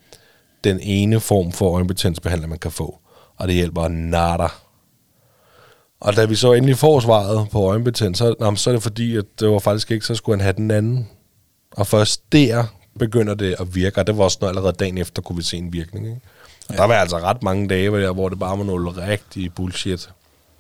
den 0.64 0.80
ene 0.80 1.20
form 1.20 1.52
for 1.52 1.76
øjenbetændelsesbehandling, 1.76 2.50
man 2.50 2.60
kan 2.60 2.72
få. 2.72 3.00
Og 3.38 3.48
det 3.48 3.56
hjælper 3.56 3.88
nada. 3.88 4.48
Og 6.00 6.16
da 6.16 6.26
vi 6.26 6.36
så 6.36 6.54
endelig 6.54 6.78
får 6.78 7.00
svaret 7.00 7.50
på 7.52 7.68
øjenbetændelse, 7.68 8.24
så, 8.24 8.54
så 8.56 8.70
er 8.70 8.74
det 8.74 8.84
fordi, 8.84 9.16
at 9.16 9.26
det 9.40 9.50
var 9.50 9.60
faktisk 9.60 9.92
ikke, 9.92 10.06
så 10.06 10.16
skulle 10.16 10.38
han 10.38 10.44
have 10.44 10.54
den 10.54 10.72
anden. 10.72 11.10
Og 11.72 11.88
først 11.88 12.32
der 12.32 12.64
begynder 13.00 13.34
det 13.34 13.56
at 13.60 13.76
virke, 13.76 14.00
og 14.00 14.08
det 14.08 14.18
var 14.18 14.24
også 14.24 14.38
noget 14.42 14.52
allerede 14.52 14.76
dagen 14.80 14.98
efter, 14.98 15.22
kunne 15.22 15.36
vi 15.36 15.44
se 15.44 15.58
en 15.58 15.74
virkning. 15.74 16.08
Ikke? 16.08 16.22
Og 16.70 16.78
der 16.78 16.84
var 16.84 16.94
altså 16.94 17.18
ret 17.18 17.44
mange 17.44 17.68
dage, 17.68 17.90
hvor, 17.90 18.00
der, 18.00 18.14
hvor 18.14 18.30
det 18.30 18.40
bare 18.40 18.58
var 18.58 18.64
noget 18.64 18.98
rigtig 18.98 19.54
bullshit. 19.56 20.10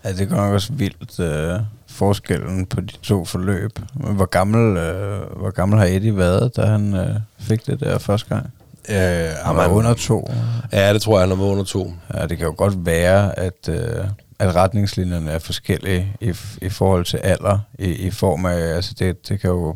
Ja, 0.04 0.14
det 0.14 0.30
gør 0.30 0.38
også 0.38 0.74
vildt 0.74 1.20
øh, 1.20 1.60
forskellen 1.88 2.66
på 2.66 2.82
de 2.82 2.94
to 3.02 3.26
forløb. 3.26 3.80
Hvor 3.94 4.26
gammel, 4.26 4.78
øh, 4.78 5.38
hvor 5.38 5.52
gammel 5.52 5.80
har 5.80 5.86
Eddie 5.86 6.18
været, 6.18 6.56
da 6.56 6.66
han 6.66 6.94
øh, 6.94 7.16
fik 7.40 7.66
det 7.66 7.80
der 7.80 7.98
første 7.98 8.30
gang? 8.36 8.54
Øh, 8.90 9.30
Han 9.44 9.56
var 9.56 9.68
under 9.68 9.94
to. 9.94 10.32
Ja, 10.72 10.94
det 10.94 11.02
tror 11.02 11.20
jeg, 11.20 11.28
han 11.30 11.40
var 11.40 11.46
under 11.46 11.64
to. 11.64 11.94
Ja, 12.14 12.28
det 12.28 12.38
kan 12.38 12.48
jo 12.48 12.54
godt 12.58 12.86
være, 12.86 13.40
at, 13.40 13.70
øh, 13.70 14.06
at 14.40 14.56
retningslinjerne 14.56 15.32
er 15.32 15.40
forskellige 15.40 16.14
i, 16.22 16.34
i 16.62 16.70
forhold 16.70 17.06
til 17.06 17.18
alder, 17.18 17.60
i, 17.80 17.86
i 17.86 18.12
form 18.12 18.46
af, 18.46 18.76
altså 18.76 18.96
det, 19.00 19.30
det 19.30 19.40
kan 19.40 19.50
jo, 19.50 19.76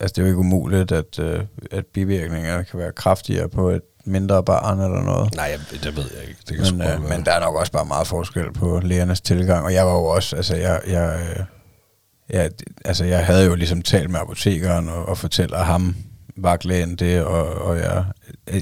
altså 0.00 0.12
det 0.14 0.18
er 0.18 0.22
jo 0.22 0.26
ikke 0.28 0.38
umuligt, 0.38 0.92
at, 0.92 1.18
øh, 1.18 1.40
at 1.70 1.86
bivirkningerne 1.86 2.64
kan 2.64 2.78
være 2.78 2.92
kraftigere 2.92 3.48
på 3.48 3.68
et 3.70 3.82
mindre 4.10 4.44
barn 4.44 4.80
eller 4.80 5.02
noget. 5.02 5.34
Nej, 5.34 5.44
jeg, 5.72 5.80
det 5.84 5.96
ved 5.96 6.04
jeg 6.20 6.28
ikke. 6.28 6.40
Det 6.48 6.56
kan 6.56 6.76
Men, 6.78 6.88
øh, 6.88 7.08
men 7.08 7.24
der 7.24 7.32
er 7.32 7.40
nok 7.40 7.54
også 7.56 7.72
bare 7.72 7.84
meget 7.84 8.06
forskel 8.06 8.52
på 8.52 8.80
lægernes 8.84 9.20
tilgang, 9.20 9.64
og 9.64 9.72
jeg 9.74 9.86
var 9.86 9.92
jo 9.92 10.04
også, 10.04 10.36
altså 10.36 10.56
jeg, 10.56 10.80
jeg, 10.86 11.20
øh, 11.38 11.44
jeg, 12.30 12.50
altså 12.84 13.04
jeg 13.04 13.26
havde 13.26 13.44
jo 13.46 13.54
ligesom 13.54 13.82
talt 13.82 14.10
med 14.10 14.20
apotekeren 14.20 14.88
og, 14.88 15.06
og 15.08 15.18
fortæller 15.18 15.58
ham, 15.58 15.96
vagtlægen 16.36 16.96
det, 16.96 17.22
og, 17.24 17.48
og 17.54 17.76
jeg 17.76 18.04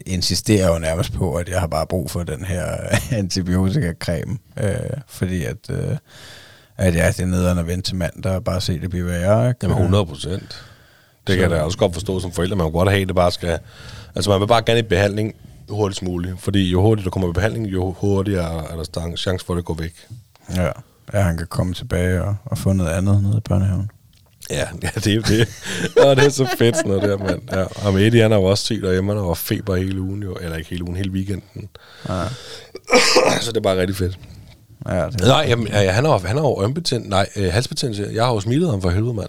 insisterer 0.07 0.72
jo 0.72 0.78
nærmest 0.78 1.12
på, 1.12 1.34
at 1.34 1.49
jeg 1.49 1.61
har 1.61 1.66
bare 1.66 1.86
brug 1.86 2.11
for 2.11 2.22
den 2.22 2.44
her 2.44 2.64
antibiotika-creme, 3.20 4.38
øh, 4.61 4.74
fordi 5.09 5.44
at, 5.44 5.70
øh, 5.70 5.96
at 6.76 6.94
ja, 6.94 7.09
det 7.09 7.20
er 7.20 7.26
nederen 7.26 7.59
at 7.59 7.66
vente 7.66 7.90
til 7.90 7.96
mandag 7.96 8.32
og 8.34 8.44
bare 8.44 8.61
se 8.61 8.80
det 8.80 8.90
blive 8.90 9.07
værre. 9.07 9.49
Ikke? 9.49 9.59
Jamen 9.62 9.76
100 9.76 10.07
procent. 10.07 10.64
Det 11.26 11.36
kan 11.36 11.36
Så- 11.36 11.40
jeg 11.40 11.51
da 11.51 11.62
også 11.62 11.78
godt 11.78 11.92
forstå 11.92 12.20
som 12.20 12.32
forældre. 12.32 12.57
Man 12.57 12.66
kan 12.66 12.72
godt 12.72 12.88
have, 12.90 13.03
at 13.03 13.09
det 13.09 13.16
bare 13.16 13.30
skal... 13.32 13.59
Altså, 14.19 14.31
man 14.31 14.41
vil 14.41 14.47
bare 14.47 14.62
gerne 14.66 14.81
i 14.81 14.83
behandling 14.83 15.35
hurtigst 15.69 16.03
muligt. 16.03 16.35
Fordi 16.41 16.71
jo 16.71 16.83
hurtigere 16.83 17.05
du 17.05 17.11
kommer 17.11 17.29
i 17.29 17.33
behandling, 17.33 17.66
jo 17.66 17.93
hurtigere 17.99 18.73
er 18.73 18.77
der 18.77 18.85
stang- 18.85 19.16
chance 19.16 19.47
for, 19.47 19.53
at 19.53 19.57
det 19.57 19.64
går 19.64 19.75
væk. 19.75 19.95
Ja, 20.57 20.71
ja, 21.14 21.21
han 21.21 21.37
kan 21.37 21.47
komme 21.47 21.75
tilbage 21.75 22.23
og, 22.23 22.37
og 22.45 22.59
få 22.59 22.73
noget 22.73 22.91
andet 22.91 23.23
nede 23.23 23.35
i 23.37 23.41
børnehaven. 23.41 23.91
Ja, 24.51 24.64
ja 24.83 24.89
det 24.95 25.14
er 25.14 25.21
det. 25.23 25.49
og 26.07 26.16
det 26.16 26.25
er 26.25 26.29
så 26.29 26.49
fedt 26.59 26.77
sådan 26.77 26.89
noget 26.91 27.03
der, 27.03 27.19
mand. 27.19 27.41
Ja. 27.53 27.64
Og 27.87 27.95
med 27.95 28.07
Eddie, 28.07 28.23
han 28.23 28.31
har 28.31 28.39
jo 28.39 28.45
også 28.45 28.64
syg 28.64 28.83
derhjemme. 28.83 29.12
Han 29.14 29.23
har 29.25 29.35
feber 29.35 29.77
hele 29.77 30.01
ugen, 30.01 30.23
jo. 30.23 30.35
Eller 30.41 30.57
ikke 30.57 30.71
hele 30.71 30.85
ugen, 30.85 30.97
hele 30.97 31.11
weekenden. 31.11 31.69
Ja, 32.09 32.23
så 33.41 33.51
det 33.51 33.57
er 33.57 33.61
bare 33.61 33.81
rigtig 33.81 33.97
fedt. 33.97 34.19
ja 34.89 35.07
det, 35.07 35.21
Nej, 35.21 35.45
jamen, 35.49 35.69
ja, 35.69 35.91
han 35.93 36.05
har, 36.05 36.19
han 36.19 36.37
har 36.37 36.45
jo 36.45 36.62
ømbetændelse. 36.64 37.11
Nej, 37.11 37.29
øh, 37.37 37.53
halsbetændelse. 37.53 38.11
Jeg 38.14 38.25
har 38.25 38.33
jo 38.33 38.41
smittet 38.41 38.71
ham 38.71 38.83
for 38.83 38.91
helvede, 38.91 39.14
mand. 39.14 39.29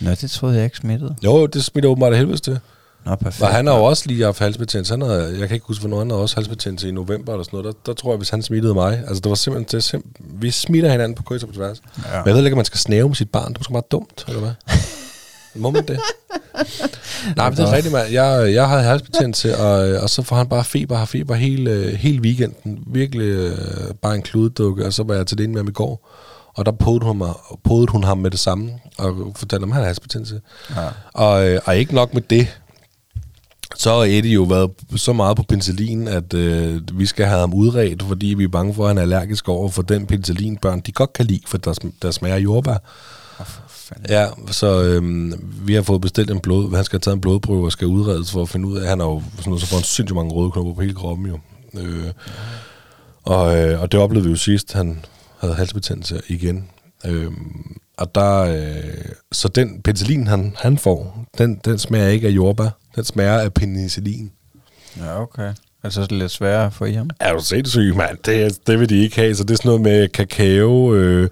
Nå, 0.00 0.10
det 0.10 0.30
troede 0.30 0.56
jeg 0.56 0.64
ikke 0.64 0.76
smittede. 0.76 1.16
Jo, 1.24 1.46
det 1.46 1.64
smitter 1.64 1.90
åbenbart 1.90 2.12
af 2.12 2.18
helvede 2.18 2.38
til. 2.38 2.58
Nå, 3.04 3.14
perfekt. 3.14 3.42
Og 3.42 3.48
han 3.48 3.66
har 3.66 3.76
jo 3.76 3.84
også 3.84 4.04
lige 4.06 4.24
haft 4.24 4.38
halsbetændelse. 4.38 4.92
Han 4.92 5.02
har, 5.02 5.12
jeg 5.14 5.48
kan 5.48 5.54
ikke 5.54 5.66
huske, 5.66 5.80
hvornår 5.80 5.98
han 5.98 6.10
har 6.10 6.16
også 6.16 6.36
halsbetændelse 6.36 6.88
i 6.88 6.90
november 6.90 7.32
eller 7.32 7.44
sådan 7.44 7.58
noget. 7.58 7.76
Der, 7.86 7.92
der 7.92 7.94
tror 8.00 8.10
jeg, 8.12 8.16
hvis 8.16 8.30
han 8.30 8.42
smittede 8.42 8.74
mig. 8.74 8.98
Altså, 8.98 9.20
det 9.20 9.28
var 9.28 9.34
simpelthen 9.34 9.78
det. 9.80 9.92
er 9.92 9.98
Sim- 9.98 10.24
vi 10.40 10.50
smitter 10.50 10.90
hinanden 10.90 11.14
på 11.14 11.22
kryds 11.22 11.42
og 11.42 11.48
på 11.48 11.54
tværs. 11.54 11.82
Ja. 11.96 12.18
Men 12.18 12.26
jeg 12.26 12.34
ved 12.34 12.44
ikke, 12.44 12.54
om 12.54 12.58
man 12.58 12.64
skal 12.64 12.78
snæve 12.80 13.08
med 13.08 13.16
sit 13.16 13.30
barn. 13.30 13.48
Det 13.48 13.56
er 13.56 13.60
måske 13.60 13.72
bare 13.72 13.82
dumt, 13.90 14.24
eller 14.28 14.40
hvad? 14.40 14.50
Må 15.54 15.70
man 15.70 15.86
det? 15.86 15.98
Nej, 17.36 17.48
men 17.50 17.56
det 17.58 17.64
er 17.64 17.72
rigtigt, 17.72 17.92
mand. 17.94 18.08
Jeg, 18.08 18.54
jeg 18.54 18.68
havde 18.68 18.82
halsbetændelse, 18.82 19.58
og, 19.58 20.02
og 20.02 20.10
så 20.10 20.22
får 20.22 20.36
han 20.36 20.48
bare 20.48 20.64
feber, 20.64 20.96
har 20.96 21.04
feber 21.04 21.34
hele, 21.34 21.96
hele 21.96 22.20
weekenden. 22.22 22.78
Virkelig 22.86 23.24
øh, 23.26 23.58
bare 24.02 24.14
en 24.14 24.22
kluddukke, 24.22 24.86
og 24.86 24.92
så 24.92 25.02
var 25.02 25.14
jeg 25.14 25.26
til 25.26 25.38
det 25.38 25.50
med 25.50 25.56
ham 25.56 25.68
i 25.68 25.72
går. 25.72 26.08
Og 26.56 26.66
der 26.66 26.72
podede 26.72 27.04
hun, 27.04 27.18
mig, 27.18 27.32
podede 27.64 27.86
hun 27.92 28.04
ham 28.04 28.18
med 28.18 28.30
det 28.30 28.40
samme, 28.40 28.72
og 28.98 29.32
fortalte, 29.36 29.64
om 29.64 29.70
han 29.70 29.76
havde 29.76 29.86
halsbetændelse. 29.86 30.40
Ja. 30.76 30.86
Og, 31.12 31.48
øh, 31.48 31.60
og 31.64 31.76
ikke 31.76 31.94
nok 31.94 32.14
med 32.14 32.22
det, 32.22 32.48
så 33.80 33.90
har 33.90 34.04
Eddie 34.04 34.32
jo 34.32 34.42
været 34.42 34.70
så 34.96 35.12
meget 35.12 35.36
på 35.36 35.42
penicillin, 35.42 36.08
at 36.08 36.34
øh, 36.34 36.80
vi 36.92 37.06
skal 37.06 37.26
have 37.26 37.40
ham 37.40 37.54
udredt, 37.54 38.02
fordi 38.02 38.26
vi 38.26 38.44
er 38.44 38.48
bange 38.48 38.74
for, 38.74 38.82
at 38.82 38.88
han 38.88 38.98
er 38.98 39.02
allergisk 39.02 39.48
over 39.48 39.68
for 39.68 39.82
den 39.82 40.06
penicillin, 40.06 40.56
børn 40.56 40.80
de 40.80 40.92
godt 40.92 41.12
kan 41.12 41.26
lide, 41.26 41.40
for 41.46 41.58
der, 41.58 41.88
der 42.02 42.10
smager 42.10 42.36
jordbær. 42.36 42.76
Fanden. 43.68 44.06
Ja, 44.08 44.26
så 44.50 44.82
øhm, 44.82 45.32
vi 45.66 45.74
har 45.74 45.82
fået 45.82 46.00
bestilt 46.00 46.30
en 46.30 46.40
blod, 46.40 46.76
han 46.76 46.84
skal 46.84 46.96
have 46.96 47.00
taget 47.00 47.14
en 47.14 47.20
blodprøve 47.20 47.64
og 47.64 47.72
skal 47.72 47.86
udredes 47.86 48.32
for 48.32 48.42
at 48.42 48.48
finde 48.48 48.68
ud 48.68 48.76
af, 48.76 48.88
han 48.88 49.00
har 49.00 49.06
jo 49.06 49.22
sådan 49.36 49.50
noget, 49.50 49.60
så 49.60 49.66
får 49.66 49.76
han 49.76 49.84
sindssygt 49.84 50.16
mange 50.16 50.32
røde 50.32 50.50
knopper 50.50 50.74
på 50.74 50.80
hele 50.80 50.94
kroppen 50.94 51.26
jo. 51.26 51.38
Øh, 51.74 52.12
og, 53.22 53.58
øh, 53.58 53.80
og 53.80 53.92
det 53.92 54.00
oplevede 54.00 54.24
vi 54.24 54.30
jo 54.30 54.36
sidst, 54.36 54.72
han 54.72 55.04
havde 55.38 55.54
halsbetændelse 55.54 56.20
igen. 56.28 56.68
Øh, 57.06 57.32
og 58.00 58.14
der, 58.14 58.40
øh, 58.40 59.04
så 59.32 59.48
den 59.48 59.82
penicillin, 59.82 60.26
han, 60.26 60.54
han 60.58 60.78
får, 60.78 61.24
den, 61.38 61.60
den 61.64 61.78
smager 61.78 62.08
ikke 62.08 62.28
af 62.28 62.30
jordbær, 62.30 62.78
den 62.96 63.04
smager 63.04 63.38
af 63.38 63.54
penicillin. 63.54 64.30
Ja, 65.00 65.22
okay. 65.22 65.52
Altså, 65.82 65.94
så 65.94 66.00
er 66.00 66.06
det 66.06 66.18
lidt 66.18 66.30
sværere 66.30 66.90
i 66.90 66.92
ham. 66.92 67.10
Er 67.20 67.32
du 67.32 67.40
sindssyg, 67.44 67.96
mand? 67.96 68.18
Det, 68.24 68.66
det 68.66 68.80
vil 68.80 68.88
de 68.88 69.02
ikke 69.02 69.16
have. 69.16 69.34
Så 69.34 69.44
det 69.44 69.50
er 69.50 69.56
sådan 69.56 69.68
noget 69.68 69.80
med 69.80 70.08
kakao, 70.08 70.94
øh, 70.94 71.28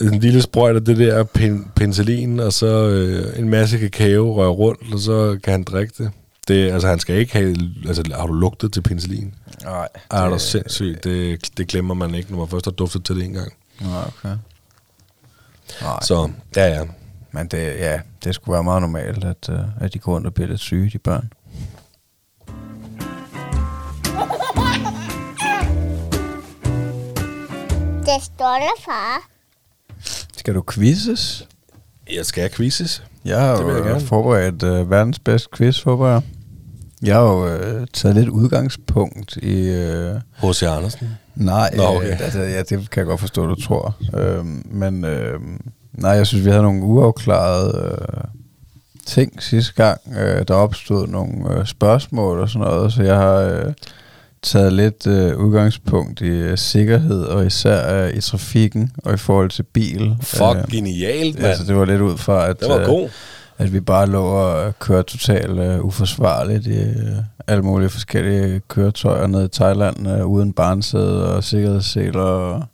en 0.00 0.20
lille 0.20 0.42
sprøjt 0.42 0.76
af 0.76 0.84
det 0.84 0.96
der 0.96 1.24
pen, 1.24 1.70
penicillin, 1.76 2.40
og 2.40 2.52
så 2.52 2.88
øh, 2.88 3.38
en 3.38 3.48
masse 3.48 3.78
kakao 3.78 4.36
rører 4.36 4.50
rundt, 4.50 4.92
og 4.92 4.98
så 4.98 5.38
kan 5.44 5.50
han 5.52 5.62
drikke 5.62 5.94
det. 5.98 6.10
det. 6.48 6.72
Altså, 6.72 6.88
han 6.88 6.98
skal 6.98 7.16
ikke 7.16 7.32
have... 7.32 7.56
Altså, 7.86 8.02
har 8.14 8.26
du 8.26 8.32
lugtet 8.32 8.72
til 8.72 8.80
penicillin? 8.80 9.34
Nej. 9.64 9.88
Er 10.10 10.28
du 10.28 10.38
sindssyg? 10.38 10.98
Det, 11.04 11.50
det 11.58 11.66
glemmer 11.68 11.94
man 11.94 12.14
ikke, 12.14 12.30
når 12.30 12.38
man 12.38 12.48
først 12.48 12.66
har 12.66 12.72
duftet 12.72 13.04
til 13.04 13.16
det 13.16 13.24
en 13.24 13.32
gang. 13.32 13.52
Nej, 13.80 14.04
okay. 14.06 14.36
Nej, 15.82 15.98
Så, 16.02 16.30
ja, 16.56 16.66
ja. 16.78 16.84
men 17.32 17.46
det, 17.48 17.58
ja, 17.58 18.00
det 18.24 18.34
skulle 18.34 18.52
være 18.54 18.64
meget 18.64 18.82
normalt, 18.82 19.24
at, 19.24 19.48
uh, 19.48 19.56
at 19.80 19.92
de 19.94 19.98
går 19.98 20.12
rundt 20.12 20.26
og 20.26 20.34
bliver 20.34 20.48
lidt 20.48 20.60
syge, 20.60 20.90
de 20.90 20.98
børn. 20.98 21.28
Det 28.06 28.22
står 28.24 28.54
der, 28.60 28.82
far. 28.84 29.28
Skal 30.36 30.54
du 30.54 30.62
quizzes? 30.72 31.46
Jeg 32.12 32.26
skal 32.26 32.50
quizzes. 32.50 33.02
Jeg 33.24 33.40
har 33.40 33.56
Det 33.56 33.66
vil 33.66 33.74
jeg 33.74 33.84
jo 33.84 33.88
gerne. 33.88 34.06
forberedt 34.06 34.62
uh, 34.62 34.90
verdens 34.90 35.18
bedste 35.18 35.48
quiz, 35.56 35.82
håber 35.82 36.08
jeg. 36.08 36.22
Jeg 37.02 37.14
har 37.14 37.22
jo 37.22 37.44
uh, 37.80 37.86
taget 37.92 38.16
lidt 38.16 38.28
udgangspunkt 38.28 39.36
i... 39.36 39.68
Uh, 39.70 40.50
H.C. 40.50 40.62
Andersen. 40.62 41.08
Nej, 41.36 41.70
Nå, 41.76 41.82
Nå, 41.82 41.96
okay. 41.96 42.12
øh, 42.12 42.20
altså, 42.20 42.40
ja, 42.40 42.58
det 42.58 42.68
kan 42.68 43.00
jeg 43.00 43.06
godt 43.06 43.20
forstå, 43.20 43.46
du 43.46 43.54
tror. 43.54 43.96
Uh, 44.12 44.46
men 44.74 45.04
uh, 45.04 45.40
nej, 45.92 46.10
jeg 46.10 46.26
synes, 46.26 46.44
vi 46.44 46.50
havde 46.50 46.62
nogle 46.62 46.82
uafklarede 46.82 47.98
uh, 48.02 48.20
ting 49.06 49.42
sidste 49.42 49.72
gang. 49.74 50.00
Uh, 50.06 50.42
der 50.48 50.54
opstod 50.54 51.06
nogle 51.06 51.58
uh, 51.58 51.66
spørgsmål 51.66 52.40
og 52.40 52.48
sådan 52.48 52.68
noget, 52.68 52.92
så 52.92 53.02
jeg 53.02 53.16
har 53.16 53.64
uh, 53.66 53.72
taget 54.42 54.72
lidt 54.72 55.06
uh, 55.06 55.46
udgangspunkt 55.46 56.20
i 56.20 56.50
uh, 56.50 56.58
sikkerhed, 56.58 57.22
og 57.24 57.46
især 57.46 58.04
uh, 58.06 58.16
i 58.16 58.20
trafikken 58.20 58.92
og 59.04 59.14
i 59.14 59.16
forhold 59.16 59.50
til 59.50 59.62
bil. 59.62 60.16
Fuck, 60.22 60.42
Øh, 60.56 60.68
genialt, 60.70 61.34
mand. 61.34 61.46
Altså, 61.46 61.64
det 61.64 61.76
var 61.76 61.84
lidt 61.84 62.00
ud 62.00 62.16
fra, 62.16 62.48
at, 62.48 62.60
det 62.60 62.68
var 62.68 62.80
øh, 62.80 62.86
god. 62.86 63.08
At 63.58 63.72
vi 63.72 63.80
bare 63.80 64.06
lå 64.06 64.24
og 64.24 64.78
kørte 64.78 65.12
totalt 65.12 65.58
øh, 65.58 65.84
uforsvarligt 65.84 66.66
i 66.66 66.82
øh, 66.82 67.16
alle 67.46 67.62
mulige 67.62 67.88
forskellige 67.88 68.60
køretøjer 68.68 69.26
nede 69.26 69.44
i 69.44 69.48
Thailand, 69.48 70.08
øh, 70.08 70.26
uden 70.26 70.52
barnsæde 70.52 71.36
og 71.36 71.44
sikkerhedsseler. 71.44 72.22
Og, 72.22 72.64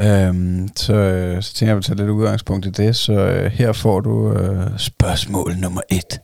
øhm, 0.00 0.68
så, 0.76 0.94
øh, 0.94 1.42
så 1.42 1.54
tænker 1.54 1.70
jeg, 1.70 1.76
at 1.76 1.78
vi 1.78 1.82
tager 1.82 1.96
lidt 1.96 2.10
udgangspunkt 2.10 2.66
i 2.66 2.70
det. 2.70 2.96
Så 2.96 3.12
øh, 3.12 3.52
her 3.52 3.72
får 3.72 4.00
du 4.00 4.32
øh, 4.32 4.78
spørgsmål 4.78 5.56
nummer 5.56 5.80
et. 5.88 6.20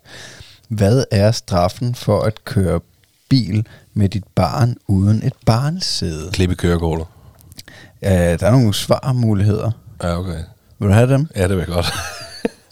Hvad 0.69 1.05
er 1.11 1.31
straffen 1.31 1.95
for 1.95 2.21
at 2.21 2.45
køre 2.45 2.81
bil 3.29 3.67
med 3.95 4.09
dit 4.09 4.25
barn 4.35 4.77
uden 4.87 5.23
et 5.25 5.33
barnsæde? 5.47 6.31
Klip 6.33 6.51
i 6.51 6.55
kørekortet. 6.55 7.07
Øh, 8.03 8.11
der 8.11 8.47
er 8.47 8.51
nogle 8.51 8.75
svarmuligheder. 8.75 9.71
Ja, 10.03 10.19
okay. 10.19 10.39
Vil 10.79 10.89
du 10.89 10.95
have 10.95 11.09
dem? 11.09 11.27
Ja, 11.37 11.43
det 11.43 11.51
vil 11.51 11.59
jeg 11.59 11.67
godt. 11.67 11.95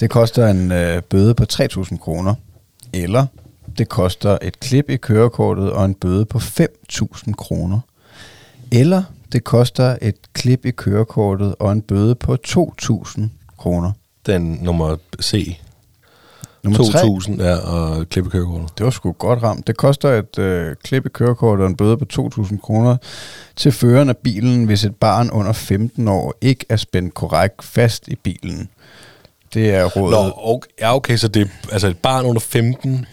Det 0.00 0.10
koster 0.10 0.46
en 0.46 0.72
øh, 0.72 1.02
bøde 1.02 1.34
på 1.34 1.44
3.000 1.52 1.98
kroner, 1.98 2.34
eller 2.92 3.26
det 3.78 3.88
koster 3.88 4.38
et 4.42 4.60
klip 4.60 4.90
i 4.90 4.96
kørekortet 4.96 5.70
og 5.70 5.84
en 5.84 5.94
bøde 5.94 6.24
på 6.24 6.38
5.000 6.38 7.32
kroner. 7.32 7.80
Eller 8.72 9.02
det 9.32 9.44
koster 9.44 9.96
et 10.02 10.16
klip 10.32 10.66
i 10.66 10.70
kørekortet 10.70 11.54
og 11.58 11.72
en 11.72 11.82
bøde 11.82 12.14
på 12.14 12.36
2.000 12.46 13.22
kroner. 13.58 13.92
Den 14.26 14.58
nummer 14.62 14.96
C. 15.22 15.58
Nummer 16.62 16.90
3, 16.90 16.98
2.000 16.98 17.42
ja, 17.42 17.56
og 17.56 18.08
klip 18.08 18.26
i 18.26 18.28
kørekortet. 18.28 18.78
det 18.78 18.84
var 18.84 18.90
sgu 18.90 19.12
godt 19.12 19.42
ramt. 19.42 19.66
Det 19.66 19.76
koster 19.76 20.08
et 20.08 20.38
øh, 20.38 20.76
klip 20.84 21.06
i 21.06 21.08
kørekortet 21.08 21.64
og 21.64 21.70
en 21.70 21.76
bøde 21.76 21.96
på 21.96 22.30
2.000 22.38 22.58
kroner 22.60 22.96
til 23.56 23.72
føreren 23.72 24.08
af 24.08 24.16
bilen, 24.16 24.64
hvis 24.64 24.84
et 24.84 24.96
barn 24.96 25.30
under 25.30 25.52
15 25.52 26.08
år 26.08 26.34
ikke 26.40 26.66
er 26.68 26.76
spændt 26.76 27.14
korrekt 27.14 27.64
fast 27.64 28.08
i 28.08 28.14
bilen. 28.14 28.68
Det 29.54 29.74
er 29.74 29.84
rådet. 29.84 30.10
Nå, 30.18 30.32
okay, 30.36 30.68
ja, 30.80 30.96
okay, 30.96 31.16
så 31.16 31.28
det 31.28 31.42
er 31.42 31.46
altså 31.72 31.88
et 31.88 31.98
barn 31.98 32.24
under 32.26 32.40
15. 32.40 33.06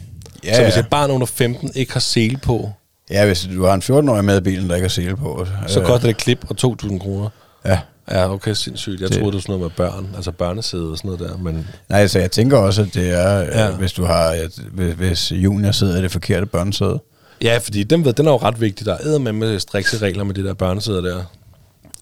Ja, 0.44 0.56
så 0.56 0.64
hvis 0.64 0.76
ja. 0.76 0.80
et 0.80 0.88
barn 0.88 1.12
under 1.12 1.28
15 1.28 1.72
ikke 1.76 1.94
har 1.94 2.00
sele 2.00 2.38
på, 2.38 2.70
Ja, 3.12 3.26
hvis 3.26 3.48
du 3.56 3.66
har 3.66 3.74
en 3.74 3.82
14-årig 3.82 4.26
med 4.26 4.38
i 4.38 4.42
bilen, 4.42 4.70
der 4.70 4.76
ikke 4.76 4.84
har 4.84 4.90
sele 4.90 5.16
på. 5.18 5.48
så 5.68 5.80
øh, 5.80 5.86
koster 5.86 6.08
det 6.08 6.10
et 6.10 6.18
klip 6.18 6.46
og 6.50 6.76
2.000 6.84 7.00
kroner. 7.00 7.30
Ja, 7.66 7.80
Ja, 8.12 8.34
okay, 8.34 8.54
sindssygt. 8.54 9.02
Jeg 9.02 9.10
Det- 9.10 9.18
troede, 9.18 9.32
det 9.32 9.34
var 9.36 9.42
sådan 9.42 9.60
noget 9.60 9.62
med 9.62 9.88
børn, 9.88 10.08
altså 10.16 10.32
børnesæde 10.32 10.92
og 10.92 10.98
sådan 10.98 11.12
noget 11.12 11.30
der, 11.32 11.38
men 11.38 11.68
Nej, 11.90 12.08
så 12.08 12.20
jeg 12.20 12.32
tænker 12.32 12.58
også, 12.58 12.82
at 12.82 12.88
det 12.94 13.10
er, 13.12 13.38
ja. 13.40 13.66
Ja. 13.66 13.72
hvis 13.72 13.94
du 13.94 14.04
har, 14.06 14.24
at, 14.24 14.52
hvis, 14.74 14.94
hvis 14.94 15.32
junior 15.32 15.72
sidder 15.72 16.00
i 16.00 16.02
det 16.02 16.12
forkerte 16.12 16.46
børnesæde. 16.46 17.00
ja, 17.42 17.58
fordi 17.58 17.84
den, 17.84 18.06
ved, 18.06 18.14
den 18.14 18.28
er 18.28 18.32
jo 18.32 18.38
ret 18.38 18.62
vigtig. 18.62 18.86
Der 18.86 18.94
er 18.98 19.18
med 19.20 19.32
med 19.32 19.60
strikse 19.60 19.98
regler 19.98 20.24
med 20.24 20.34
de 20.36 20.44
der 20.44 20.54
børnesæder 20.54 21.02
der. 21.02 21.24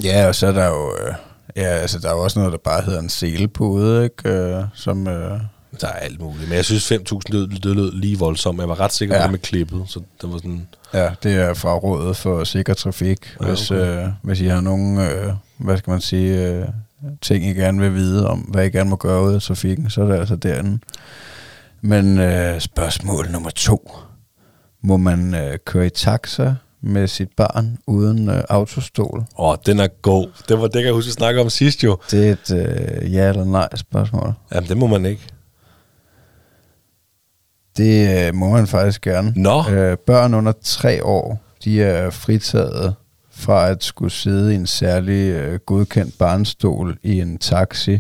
Ja, 0.04 0.28
og 0.28 0.36
så 0.36 0.48
er 0.48 0.52
der 0.52 0.66
jo, 0.68 0.96
øh, 1.08 1.14
ja, 1.56 1.62
altså 1.62 2.00
der 2.00 2.10
er 2.10 2.14
jo 2.14 2.20
også 2.24 2.40
noget, 2.40 2.52
der 2.52 2.58
bare 2.64 2.82
hedder 2.82 3.00
en 3.00 3.10
selepude, 3.10 4.04
ikke? 4.04 4.30
Øh, 4.30 4.64
som, 4.74 5.08
øh, 5.08 5.40
Der 5.82 5.88
er 5.88 5.92
alt 5.92 6.20
muligt. 6.22 6.50
Men 6.50 6.56
jeg 6.56 6.66
synes, 6.66 6.92
5.000 6.92 7.20
lød, 7.30 7.48
det 7.48 7.66
lød 7.66 7.92
lige 7.94 8.20
voldsomt. 8.20 8.60
Jeg 8.60 8.70
var 8.70 8.80
ret 8.80 8.94
sikker 8.94 9.16
på 9.16 9.18
Ja. 9.18 9.24
det 9.24 9.32
med 9.32 9.40
klippet, 9.40 9.84
så 9.88 10.00
det 10.22 10.32
var 10.32 10.38
sådan... 10.38 10.68
ja, 10.94 11.10
det 11.24 11.34
er 11.36 11.54
fra 11.54 11.74
Rådet 11.78 12.18
for 12.18 12.44
Sikker 12.44 12.74
Trafik. 12.74 13.36
Ja, 13.42 13.46
Hvis, 13.48 13.72
okay. 13.72 14.04
øh, 14.06 14.10
hvis 14.22 14.42
I 14.42 14.46
har 14.46 14.62
nogle, 14.62 15.10
øh, 15.12 15.34
hvad 15.58 15.78
skal 15.78 15.92
man 15.92 16.02
sige, 16.02 16.48
øh, 16.48 16.66
ting, 17.22 17.46
I 17.46 17.50
gerne 17.54 17.80
vil 17.80 17.94
vide 17.94 18.28
om, 18.28 18.40
hvad 18.40 18.66
I 18.66 18.70
gerne 18.70 18.90
må 18.90 18.96
gøre 18.96 19.24
ude 19.24 19.38
i 19.38 19.40
trafikken, 19.40 19.90
så 19.90 20.02
er 20.02 20.06
det 20.06 20.16
altså 20.20 20.36
derinde. 20.36 20.80
Men 21.82 22.20
øh, 22.20 22.60
spørgsmål 22.60 23.32
nummer 23.32 23.50
to. 23.50 23.92
Må 24.84 24.98
man 24.98 25.36
øh, 25.36 25.58
køre 25.66 25.86
i 25.86 25.90
taxa 25.90 26.54
med 26.82 27.08
sit 27.08 27.30
barn 27.38 27.78
uden 27.88 28.30
øh, 28.30 28.44
autostol? 28.50 29.20
Åh, 29.20 29.50
oh, 29.50 29.56
den 29.66 29.80
er 29.80 29.88
god. 29.88 30.28
Det 30.50 30.60
var 30.60 30.64
det, 30.64 30.74
kan 30.74 30.86
jeg 30.86 30.94
huske, 30.94 31.08
vi 31.08 31.12
snakkede 31.12 31.44
om 31.44 31.50
sidst 31.50 31.84
jo. 31.84 31.98
Det 32.12 32.28
er 32.28 32.32
et 32.32 32.52
øh, 32.52 33.14
ja 33.14 33.30
eller 33.30 33.46
nej 33.46 33.70
spørgsmål. 33.76 34.34
Jamen, 34.54 34.70
det 34.70 34.78
må 34.78 34.88
man 34.88 35.06
ikke. 35.06 35.28
Det 37.78 38.28
øh, 38.28 38.36
må 38.36 38.50
man 38.50 38.68
faktisk 38.68 39.02
gerne. 39.02 39.34
Nå. 39.36 39.70
Øh, 39.70 39.98
børn 39.98 40.34
under 40.34 40.54
tre 40.64 41.06
år, 41.06 41.42
de 41.64 41.84
er 41.84 42.10
fritaget 42.10 42.96
fra 43.32 43.70
at 43.70 43.84
skulle 43.84 44.12
sidde 44.12 44.54
i 44.54 44.56
en 44.56 44.68
særlig 44.68 45.32
øh, 45.32 45.60
godkendt 45.60 46.18
barnstol 46.18 46.98
i 47.04 47.22
en 47.22 47.38
taxi. 47.38 48.00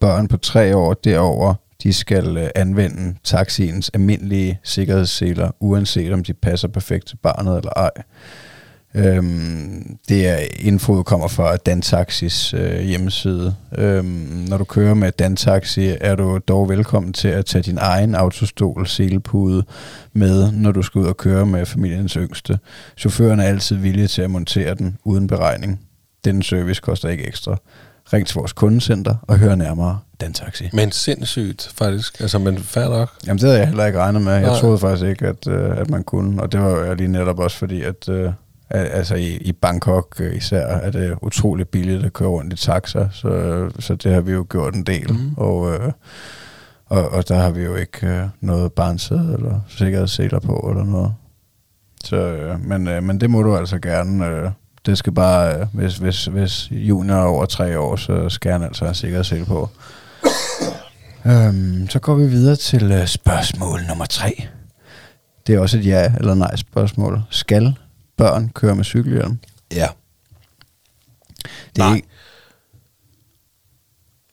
Børn 0.00 0.28
på 0.28 0.36
tre 0.36 0.76
år 0.76 0.94
derover, 0.94 1.54
de 1.82 1.92
skal 1.92 2.36
øh, 2.36 2.50
anvende 2.54 3.14
taxiens 3.24 3.90
almindelige 3.94 4.60
sikkerhedsseler, 4.62 5.50
uanset 5.60 6.12
om 6.12 6.24
de 6.24 6.34
passer 6.34 6.68
perfekt 6.68 7.06
til 7.06 7.16
barnet 7.16 7.56
eller 7.56 7.72
ej. 7.76 7.90
Øhm, 8.94 9.96
det 10.08 10.28
er 10.28 10.38
info, 10.58 11.02
kommer 11.02 11.28
fra 11.28 11.56
Dantaxis 11.56 12.54
øh, 12.54 12.80
hjemmeside. 12.80 13.54
Øhm, 13.78 14.46
når 14.48 14.58
du 14.58 14.64
kører 14.64 14.94
med 14.94 15.12
Dantaxi, 15.12 15.94
er 16.00 16.14
du 16.14 16.38
dog 16.48 16.68
velkommen 16.68 17.12
til 17.12 17.28
at 17.28 17.46
tage 17.46 17.62
din 17.62 17.78
egen 17.80 18.14
autostol 18.14 18.86
selepude 18.86 19.64
med, 20.12 20.52
når 20.52 20.72
du 20.72 20.82
skal 20.82 20.98
ud 20.98 21.06
og 21.06 21.16
køre 21.16 21.46
med 21.46 21.66
familiens 21.66 22.12
yngste. 22.12 22.58
Chaufføren 22.96 23.40
er 23.40 23.44
altid 23.44 23.76
villig 23.76 24.10
til 24.10 24.22
at 24.22 24.30
montere 24.30 24.74
den 24.74 24.98
uden 25.04 25.26
beregning. 25.26 25.80
Den 26.24 26.42
service 26.42 26.80
koster 26.80 27.08
ikke 27.08 27.26
ekstra. 27.26 27.56
Ring 28.12 28.26
til 28.26 28.34
vores 28.34 28.52
kundecenter 28.52 29.14
og 29.22 29.38
hør 29.38 29.54
nærmere 29.54 29.98
Dantaxi. 30.20 30.68
Men 30.72 30.92
sindssygt, 30.92 31.72
faktisk. 31.76 32.20
Altså, 32.20 32.38
men 32.38 32.58
fair 32.58 32.88
nok. 32.88 33.10
Jamen 33.26 33.38
det 33.38 33.44
havde 33.46 33.58
jeg 33.58 33.66
heller 33.68 33.86
ikke 33.86 33.98
regnet 33.98 34.22
med. 34.22 34.32
Jeg 34.32 34.42
Nej. 34.42 34.58
troede 34.60 34.78
faktisk 34.78 35.06
ikke, 35.06 35.26
at, 35.26 35.46
øh, 35.48 35.78
at 35.78 35.90
man 35.90 36.04
kunne. 36.04 36.42
Og 36.42 36.52
det 36.52 36.60
var 36.60 36.70
jo 36.70 36.94
lige 36.94 37.08
netop 37.08 37.38
også 37.38 37.56
fordi, 37.58 37.82
at 37.82 38.08
øh, 38.08 38.32
al- 38.70 38.86
altså 38.86 39.14
i, 39.14 39.36
i 39.36 39.52
Bangkok 39.52 40.16
øh, 40.20 40.36
især 40.36 40.66
er 40.66 40.90
det 40.90 41.18
utrolig 41.22 41.68
billigt 41.68 42.04
at 42.04 42.12
køre 42.12 42.28
rundt 42.28 42.52
i 42.52 42.56
taxa. 42.56 43.08
Så, 43.12 43.70
så 43.78 43.94
det 43.94 44.12
har 44.14 44.20
vi 44.20 44.32
jo 44.32 44.46
gjort 44.50 44.74
en 44.74 44.82
del. 44.84 45.12
Mm. 45.12 45.34
Og, 45.36 45.72
øh, 45.74 45.92
og, 46.86 47.08
og 47.08 47.28
der 47.28 47.34
har 47.36 47.50
vi 47.50 47.62
jo 47.62 47.74
ikke 47.74 48.06
øh, 48.06 48.24
noget 48.40 48.72
barnsæde 48.72 49.34
eller 49.38 49.60
sikkerhedsseler 49.68 50.38
på 50.40 50.66
eller 50.70 50.84
noget. 50.84 51.14
Så, 52.04 52.16
øh, 52.16 52.64
men, 52.64 52.88
øh, 52.88 53.02
men 53.02 53.20
det 53.20 53.30
må 53.30 53.42
du 53.42 53.56
altså 53.56 53.78
gerne. 53.78 54.26
Øh, 54.26 54.50
det 54.88 54.98
skal 54.98 55.12
bare, 55.12 55.60
øh, 55.60 55.66
hvis, 55.72 55.96
hvis, 55.96 56.24
hvis 56.24 56.70
junior 56.70 57.16
er 57.16 57.22
over 57.24 57.46
tre 57.46 57.78
år, 57.78 57.96
så 57.96 58.28
skal 58.28 58.52
han 58.52 58.62
altså 58.62 58.84
have 58.84 58.94
sikkerhedssele 58.94 59.44
på. 59.44 59.70
Øhm, 61.26 61.88
så 61.90 61.98
går 61.98 62.14
vi 62.14 62.26
videre 62.26 62.56
til 62.56 62.92
øh, 62.92 63.06
spørgsmål 63.06 63.80
nummer 63.88 64.06
tre. 64.06 64.46
Det 65.46 65.54
er 65.54 65.60
også 65.60 65.78
et 65.78 65.86
ja 65.86 66.12
eller 66.18 66.34
nej 66.34 66.56
spørgsmål. 66.56 67.22
Skal 67.30 67.74
børn 68.16 68.48
køre 68.54 68.74
med 68.74 68.84
cykelhjelm? 68.84 69.38
Ja. 69.72 69.88
Det 71.76 71.82
er 71.82 71.86
Nej. 71.88 71.96
ikke, 71.96 72.08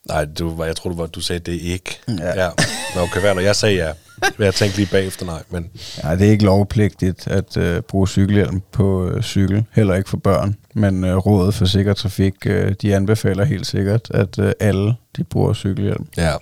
Nej, 0.08 0.26
du, 0.26 0.56
var- 0.56 0.66
jeg 0.66 0.76
tror, 0.76 0.90
du, 0.90 0.96
var, 0.96 1.06
du 1.08 1.22
sagde 1.22 1.40
det 1.40 1.52
ikke. 1.62 2.00
Ja. 2.08 2.44
ja. 2.44 2.50
Nå, 2.96 3.02
okay, 3.02 3.20
hvad? 3.20 3.44
Jeg 3.44 3.56
sagde 3.56 3.76
ja. 3.76 3.92
Jeg 4.40 4.54
tænkte 4.54 4.78
lige 4.78 4.90
bagefter 4.92 5.26
nej, 5.26 5.44
men 5.50 5.70
ja, 6.04 6.16
det 6.16 6.28
er 6.28 6.32
ikke 6.32 6.46
lovpligtigt 6.46 7.28
at 7.28 7.58
øh, 7.58 7.82
bruge 7.82 8.08
cykelhjelm 8.08 8.62
på 8.72 9.08
øh, 9.08 9.24
cykel, 9.24 9.66
heller 9.72 9.96
ikke 9.96 10.10
for 10.10 10.18
børn. 10.18 10.56
Men 10.74 11.04
øh, 11.04 11.18
Rådet 11.18 11.54
for 11.54 11.66
Sikker 11.66 11.94
Trafik, 11.94 12.34
øh, 12.46 12.74
de 12.82 12.96
anbefaler 12.96 13.46
helt 13.46 13.68
sikkert, 13.68 14.12
at 14.12 14.40
øh, 14.40 14.52
alle 14.60 14.94
de 15.18 15.24
bruger 15.24 15.54
cykelhjelm. 15.54 16.08
ja. 16.18 16.34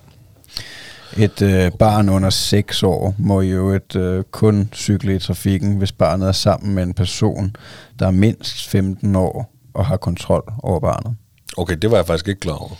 Et 1.17 1.41
øh, 1.41 1.71
barn 1.71 2.09
under 2.09 2.29
6 2.29 2.83
år 2.83 3.15
må 3.17 3.41
jo 3.41 3.69
et 3.69 3.95
øh, 3.95 4.23
kun 4.31 4.69
cykle 4.73 5.15
i 5.15 5.19
trafikken, 5.19 5.75
hvis 5.77 5.91
barnet 5.91 6.27
er 6.27 6.31
sammen 6.31 6.75
med 6.75 6.83
en 6.83 6.93
person, 6.93 7.55
der 7.99 8.07
er 8.07 8.11
mindst 8.11 8.69
15 8.69 9.15
år 9.15 9.53
og 9.73 9.85
har 9.85 9.97
kontrol 9.97 10.53
over 10.63 10.79
barnet. 10.79 11.15
Okay, 11.57 11.75
det 11.81 11.91
var 11.91 11.97
jeg 11.97 12.05
faktisk 12.05 12.27
ikke 12.27 12.39
klar 12.39 12.53
over. 12.53 12.71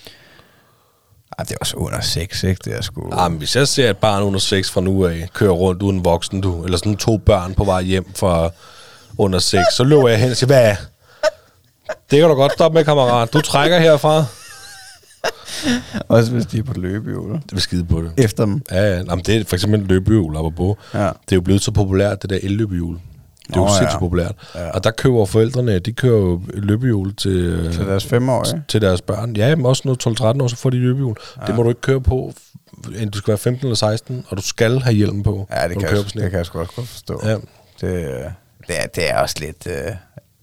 Ej, 1.38 1.44
det 1.44 1.52
er 1.52 1.58
også 1.60 1.76
under 1.78 2.02
6, 2.02 2.44
ikke? 2.44 2.62
Det 2.66 2.78
er 2.78 2.82
sgu... 2.82 3.10
Ah, 3.12 3.32
men 3.32 3.38
hvis 3.38 3.56
jeg 3.56 3.68
ser 3.68 3.90
et 3.90 3.98
barn 3.98 4.24
under 4.24 4.40
6 4.40 4.72
fra 4.72 4.82
nu 4.82 5.06
af 5.06 5.30
køre 5.34 5.50
rundt 5.50 5.82
uden 5.82 6.06
voksen, 6.06 6.42
du, 6.42 6.64
eller 6.64 6.78
sådan 6.78 6.96
to 6.96 7.18
børn 7.18 7.54
på 7.54 7.64
vej 7.64 7.82
hjem 7.82 8.06
fra 8.16 8.50
under 9.18 9.40
6, 9.40 9.64
så 9.74 9.84
løber 9.84 10.10
jeg 10.10 10.20
hen 10.20 10.32
og 10.32 10.38
siger, 10.38 10.48
hvad? 10.48 10.76
Det 12.12 12.20
kan 12.20 12.30
du 12.30 12.36
godt 12.36 12.52
stoppe 12.52 12.76
med, 12.76 12.86
kammerat. 12.86 13.34
Du 13.34 13.42
trækker 13.42 13.80
herfra. 13.80 14.26
Også 16.08 16.32
hvis 16.32 16.46
de 16.46 16.58
er 16.58 16.64
på 16.64 16.74
løbehjul. 16.74 17.34
Det 17.34 17.52
vil 17.52 17.62
skide 17.62 17.86
på 17.86 18.02
det. 18.02 18.12
Efter 18.18 18.46
dem. 18.46 18.62
Ja, 18.72 18.82
ja. 18.82 18.96
Jamen, 18.96 19.26
det 19.26 19.36
er 19.36 19.44
for 19.46 19.56
eksempel 19.56 19.80
løbehjul, 19.80 20.38
apropos. 20.38 20.78
Ja. 20.94 21.00
Det 21.00 21.32
er 21.32 21.36
jo 21.36 21.42
blevet 21.42 21.62
så 21.62 21.72
populært, 21.72 22.22
det 22.22 22.30
der 22.30 22.40
elløbehjul. 22.44 22.98
Det 23.48 23.56
er 23.56 23.60
jo 23.60 23.66
Nå, 23.66 23.72
ja. 23.72 23.78
sindssygt 23.78 24.00
populært. 24.00 24.36
Ja. 24.56 24.70
Og 24.70 24.84
der 24.84 24.92
køber 24.92 25.26
forældrene, 25.26 25.80
de 25.80 25.94
kører 25.94 26.18
jo 26.20 26.42
løbehjul 26.54 27.16
til, 27.16 27.70
Til 27.74 27.86
deres 27.86 28.06
femårige. 28.06 28.64
til 28.68 28.82
deres 28.82 29.02
børn. 29.02 29.36
Ja, 29.36 29.56
men 29.56 29.66
også 29.66 29.82
noget 29.86 30.08
12-13 30.22 30.24
år, 30.44 30.48
så 30.48 30.56
får 30.56 30.70
de 30.70 30.78
løbehjul. 30.78 31.16
Ja. 31.42 31.46
Det 31.46 31.56
må 31.56 31.64
du 31.64 31.70
ikke 31.70 31.82
køre 31.82 32.02
på, 32.02 32.34
end 33.00 33.12
du 33.12 33.18
skal 33.18 33.32
være 33.32 33.38
15 33.38 33.66
eller 33.68 33.76
16, 33.76 34.26
og 34.30 34.38
du 34.38 34.42
skal 34.42 34.80
have 34.80 34.96
hjelm 34.96 35.24
på. 35.24 35.48
Ja, 35.52 35.68
det 35.68 35.80
kan, 35.80 35.90
jeg, 35.98 36.04
det 36.14 36.14
kan 36.32 36.38
jeg 36.38 36.46
sgu 36.46 36.60
også 36.60 36.72
godt 36.76 36.88
forstå. 36.88 37.22
Ja. 37.24 37.34
Det, 37.82 38.06
øh, 38.06 38.24
det, 38.68 38.82
er, 38.82 38.88
det 38.96 39.10
er 39.10 39.18
også 39.18 39.36
lidt... 39.40 39.68
Øh, 39.68 39.92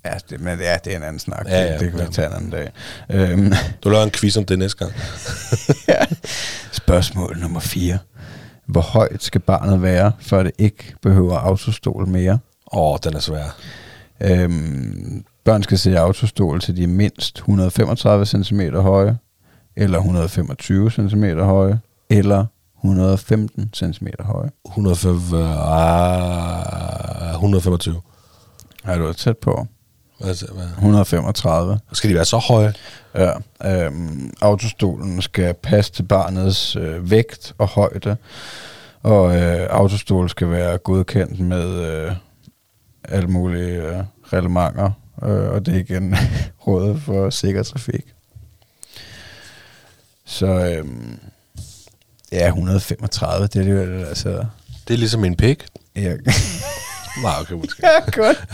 ja, 0.05 0.12
det, 0.30 0.40
men 0.40 0.59
ja, 0.59 0.76
det 0.84 0.92
er 0.92 0.96
en 0.96 1.03
anden 1.03 1.18
snak. 1.18 1.46
Ja, 1.48 1.62
ja, 1.64 1.72
det, 1.72 1.80
det 1.80 1.90
kan 1.90 1.98
vi 1.98 2.05
ja. 2.05 2.11
tage 2.11 2.28
en 2.28 2.34
anden 2.34 2.51
dag. 2.51 2.70
Øhm, 3.11 3.53
Du 3.84 3.88
laver 3.88 4.05
en 4.05 4.11
quiz 4.11 4.36
om 4.36 4.44
det 4.44 4.59
næste 4.59 4.78
gang. 4.78 4.92
ja. 5.88 6.05
Spørgsmål 6.72 7.38
nummer 7.40 7.61
4. 7.61 7.98
Hvor 8.66 8.80
højt 8.80 9.22
skal 9.22 9.40
barnet 9.40 9.82
være, 9.82 10.12
før 10.20 10.42
det 10.42 10.53
ikke 10.59 10.94
behøver 11.03 11.38
autostol 11.38 12.09
mere? 12.09 12.38
Åh, 12.72 12.92
oh, 12.92 12.98
den 13.04 13.16
er 13.16 13.20
svær. 13.20 13.56
Øhm, 14.20 15.24
børn 15.44 15.62
skal 15.62 15.78
sidde 15.78 15.96
i 15.96 15.98
autostol 15.98 16.60
til 16.60 16.76
de 16.76 16.82
er 16.82 16.88
mindst 16.88 17.38
135 17.38 18.26
cm 18.26 18.60
høje, 18.60 19.18
eller 19.76 19.98
125 19.98 20.90
cm 20.90 21.24
høje, 21.24 21.80
eller 22.10 22.46
115 22.76 23.70
cm 23.74 24.06
høje. 24.20 24.50
105, 24.66 25.34
ah, 25.34 27.32
125. 27.34 28.00
Er 28.84 28.98
du 28.98 29.12
tæt 29.12 29.38
på? 29.38 29.66
Altså, 30.24 30.46
hvad? 30.52 30.64
135. 30.64 31.78
Skal 31.92 32.10
de 32.10 32.14
være 32.14 32.24
så 32.24 32.38
høje? 32.38 32.74
Ja, 33.14 33.32
øhm, 33.64 34.32
autostolen 34.40 35.22
skal 35.22 35.54
passe 35.54 35.92
til 35.92 36.02
barnets 36.02 36.76
øh, 36.76 37.10
vægt 37.10 37.54
og 37.58 37.68
højde, 37.68 38.16
og 39.02 39.36
øh, 39.36 39.66
autostol 39.70 40.28
skal 40.28 40.50
være 40.50 40.78
godkendt 40.78 41.40
med 41.40 41.68
øh, 41.70 42.12
alle 43.11 43.28
mulige 43.28 43.82
øh, 43.82 44.04
reglementer, 44.22 44.90
øh, 45.22 45.50
og 45.50 45.66
det 45.66 45.74
er 45.74 45.78
igen 45.78 46.16
rådet 46.66 47.02
for 47.02 47.30
sikker 47.30 47.62
trafik. 47.62 48.04
Så 50.24 50.46
øhm, 50.46 51.18
ja, 52.32 52.46
135, 52.46 53.46
det 53.46 53.68
er 53.68 53.86
det 53.86 54.06
altså... 54.06 54.44
Det 54.88 54.94
er 54.94 54.98
ligesom 54.98 55.24
en 55.24 55.36
pik. 55.36 55.66
Jeg, 55.96 56.18
Nej, 57.22 57.32
okay, 57.40 57.54
måske. 57.54 57.82
ja, 57.86 58.11
godt. 58.11 58.44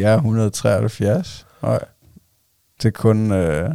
Jeg 0.00 0.12
er 0.12 0.14
173 0.14 1.46
høj. 1.60 1.78
Det 2.82 2.88
er 2.88 2.90
kun... 2.90 3.32
Øh, 3.32 3.70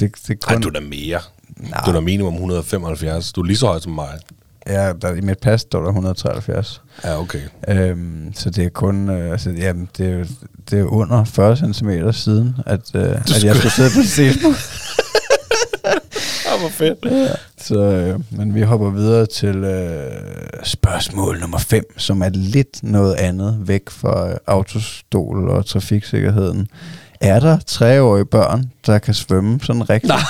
det, 0.00 0.12
det 0.26 0.30
er 0.30 0.46
kun 0.46 0.54
Ej, 0.54 0.60
du 0.60 0.68
er 0.68 0.72
da 0.72 0.80
mere. 0.80 1.20
Nej. 1.56 1.80
Du 1.86 1.90
er 1.90 1.94
da 1.94 2.00
minimum 2.00 2.32
175. 2.34 3.32
Du 3.32 3.40
er 3.40 3.46
lige 3.46 3.56
så 3.56 3.66
høj 3.66 3.80
som 3.80 3.92
mig. 3.92 4.18
Ja, 4.66 4.92
der, 4.92 5.14
i 5.14 5.20
mit 5.20 5.38
pas 5.38 5.60
står 5.60 5.80
der 5.80 5.88
173. 5.88 6.82
Ja, 7.04 7.20
okay. 7.20 7.40
Øhm, 7.68 8.32
så 8.34 8.50
det 8.50 8.64
er 8.64 8.68
kun, 8.68 9.10
øh, 9.10 9.32
altså, 9.32 9.50
jamen, 9.50 9.88
det, 9.98 10.12
er, 10.12 10.24
det 10.70 10.78
er 10.78 10.84
under 10.84 11.24
40 11.24 11.56
cm 11.56 12.10
siden, 12.10 12.56
at, 12.66 12.80
øh, 12.94 13.02
at 13.02 13.44
jeg 13.44 13.56
skulle 13.56 13.72
sidde 13.72 13.90
på 13.96 14.02
Sesbo. 14.02 14.48
Ja, 16.54 16.58
hvor 16.60 16.68
fedt. 16.68 16.98
Så, 17.58 17.74
øh, 17.74 18.20
men 18.30 18.54
vi 18.54 18.62
hopper 18.62 18.90
videre 18.90 19.26
til 19.26 19.56
øh, 19.56 20.12
spørgsmål 20.64 21.40
nummer 21.40 21.58
5, 21.58 21.84
som 21.98 22.22
er 22.22 22.28
lidt 22.32 22.82
noget 22.82 23.14
andet 23.14 23.58
væk 23.60 23.90
fra 23.90 24.30
øh, 24.30 24.36
autostol 24.46 25.48
og 25.48 25.66
trafiksikkerheden. 25.66 26.68
Er 27.20 27.40
der 27.40 27.58
treårige 27.66 28.24
børn, 28.24 28.70
der 28.86 28.98
kan 28.98 29.14
svømme 29.14 29.60
sådan 29.62 29.90
rigtigt? 29.90 30.08
Nej. 30.08 30.20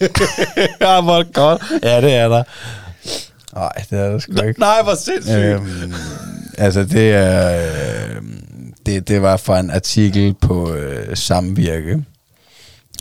ja, 0.80 1.00
hvor 1.00 1.32
godt. 1.32 1.62
Ja, 1.82 2.00
det 2.00 2.14
er 2.14 2.28
der. 2.28 2.42
Nej, 3.54 3.72
det 3.90 3.98
er 3.98 4.10
der 4.10 4.18
sgu 4.18 4.42
ikke. 4.42 4.60
Nej, 4.60 4.82
hvor 4.82 4.94
sindssygt. 4.94 5.38
Øhm, 5.38 5.92
altså, 6.58 6.84
det 6.84 7.12
er... 7.12 7.56
Øh, 7.56 8.22
det, 8.86 9.08
det 9.08 9.22
var 9.22 9.36
fra 9.36 9.60
en 9.60 9.70
artikel 9.70 10.34
på 10.40 10.74
øh, 10.74 11.16
Samvirke. 11.16 12.04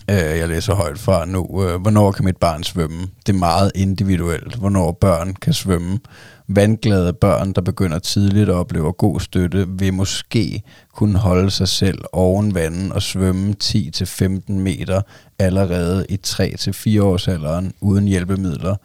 Øh, 0.10 0.38
jeg 0.40 0.48
læser 0.50 0.74
højt 0.74 1.00
fra 1.00 1.26
nu. 1.26 1.64
Øh, 1.64 1.82
hvornår 1.82 2.12
kan 2.12 2.26
mit 2.26 2.38
barn 2.38 2.64
svømme? 2.64 3.08
Det 3.26 3.34
er 3.34 3.38
meget 3.38 3.72
individuelt, 3.76 4.56
hvornår 4.56 4.92
børn 4.92 5.34
kan 5.34 5.54
svømme. 5.54 6.00
Vandglade 6.48 7.14
børn, 7.14 7.54
der 7.54 7.62
begynder 7.62 8.00
tidligt 8.00 8.50
og 8.50 8.60
oplever 8.60 8.92
god 8.92 9.20
støtte, 9.20 9.66
vil 9.70 9.94
måske 9.94 10.64
kunne 10.94 11.20
holde 11.20 11.52
sig 11.52 11.68
selv 11.68 12.00
oven 12.14 12.56
vandet 12.56 12.92
og 12.92 13.02
svømme 13.02 13.56
10-15 13.64 14.52
meter 14.52 15.02
allerede 15.40 16.06
i 16.10 16.20
3-4 16.28 17.02
års 17.02 17.28
alderen 17.28 17.74
uden 17.82 18.08
hjælpemidler, 18.08 18.76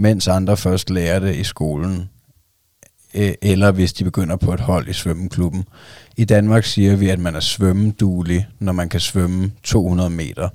mens 0.00 0.28
andre 0.28 0.56
først 0.56 0.90
lærer 0.90 1.18
det 1.18 1.36
i 1.36 1.44
skolen 1.44 2.10
øh, 3.14 3.32
eller 3.42 3.70
hvis 3.70 3.92
de 3.92 4.04
begynder 4.04 4.36
på 4.36 4.54
et 4.54 4.60
hold 4.60 4.88
i 4.88 4.92
svømmeklubben. 4.92 5.64
I 6.16 6.24
Danmark 6.24 6.64
siger 6.64 6.96
vi, 6.96 7.08
at 7.08 7.18
man 7.18 7.34
er 7.36 7.40
svømmeduelig, 7.40 8.46
når 8.58 8.72
man 8.72 8.88
kan 8.88 9.00
svømme 9.00 9.52
200 9.62 10.10
meter. 10.10 10.48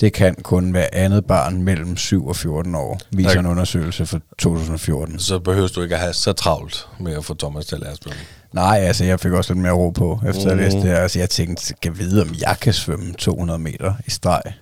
Det 0.00 0.12
kan 0.12 0.34
kun 0.42 0.74
være 0.74 0.94
andet 0.94 1.24
barn 1.26 1.62
mellem 1.62 1.96
7 1.96 2.26
og 2.26 2.36
14 2.36 2.74
år, 2.74 3.00
viser 3.12 3.30
Okay. 3.30 3.40
en 3.40 3.46
undersøgelse 3.46 4.06
fra 4.06 4.20
2014. 4.38 5.18
Så 5.18 5.38
behøver 5.38 5.68
du 5.68 5.82
ikke 5.82 5.94
at 5.94 6.00
have 6.00 6.12
så 6.12 6.32
travlt 6.32 6.86
med 7.00 7.12
at 7.16 7.24
få 7.24 7.34
Thomas 7.34 7.66
til 7.66 7.74
at 7.74 7.80
lære 7.80 7.90
at 7.92 7.98
svømme. 8.04 8.18
Nej, 8.52 8.78
altså 8.78 9.04
jeg 9.04 9.20
fik 9.20 9.32
også 9.32 9.52
lidt 9.54 9.62
mere 9.62 9.72
ro 9.72 9.90
på, 9.90 10.20
efter 10.28 10.42
mm. 10.42 10.48
jeg 10.48 10.54
Mhm. 10.56 10.64
læste 10.64 10.78
det 10.78 10.86
her. 10.88 10.96
Altså 10.96 11.18
jeg 11.18 11.30
tænkte, 11.30 11.66
skal 11.66 11.76
jeg 11.90 11.98
vide, 11.98 12.22
om 12.22 12.28
jeg 12.40 12.56
kan 12.60 12.72
svømme 12.72 13.12
200 13.18 13.58
meter 13.58 13.94
i 14.06 14.10
streg? 14.10 14.42
Altså, 14.44 14.54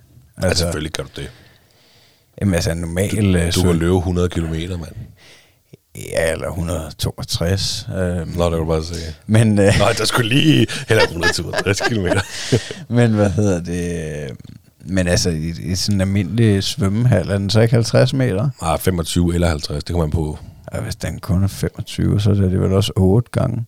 altså 0.49 0.65
selvfølgelig 0.65 0.93
kan 0.93 1.05
du 1.05 1.11
det. 1.21 1.31
Jamen 2.43 2.55
altså 2.55 2.75
normal 2.75 3.37
øh, 3.37 3.55
Du 3.55 3.63
kan 3.63 3.77
løbe 3.77 3.97
100 3.97 4.29
km, 4.29 4.53
mand. 4.53 4.95
Ja, 6.13 6.33
eller 6.33 6.49
162. 6.49 7.87
Øhm, 7.89 8.29
Nå, 8.29 8.45
det 8.45 8.51
kan 8.51 8.59
du 8.59 8.65
bare 8.65 8.85
sige. 8.85 9.15
men, 9.27 9.59
øh, 9.59 9.75
Nej, 9.79 9.93
der 9.99 10.05
skulle 10.05 10.29
lige 10.29 10.67
heller 10.89 11.03
160 11.05 11.81
km. 11.89 12.07
men 12.95 13.13
hvad 13.15 13.31
hedder 13.31 13.61
det? 13.61 14.31
Men 14.87 15.09
altså, 15.09 15.31
i, 15.31 15.53
i 15.63 15.75
sådan 15.75 15.97
en 15.97 16.01
almindelig 16.01 16.63
svømmehal, 16.65 17.29
er 17.31 17.39
den 17.39 17.51
så 17.51 17.61
ikke 17.61 17.75
50 17.75 18.13
meter? 18.15 18.49
Nej, 18.63 18.79
25 18.79 19.35
eller 19.35 19.49
50, 19.49 19.85
det 19.85 19.93
kommer 19.93 20.07
man 20.07 20.11
på. 20.13 20.39
Og 20.67 20.83
hvis 20.83 20.97
den 20.97 21.19
kun 21.19 21.45
er 21.45 21.49
25, 21.49 22.21
så 22.21 22.31
er 22.31 22.35
det 22.35 22.61
vel 22.61 22.73
også 22.73 22.93
8 22.97 23.29
gange. 23.33 23.65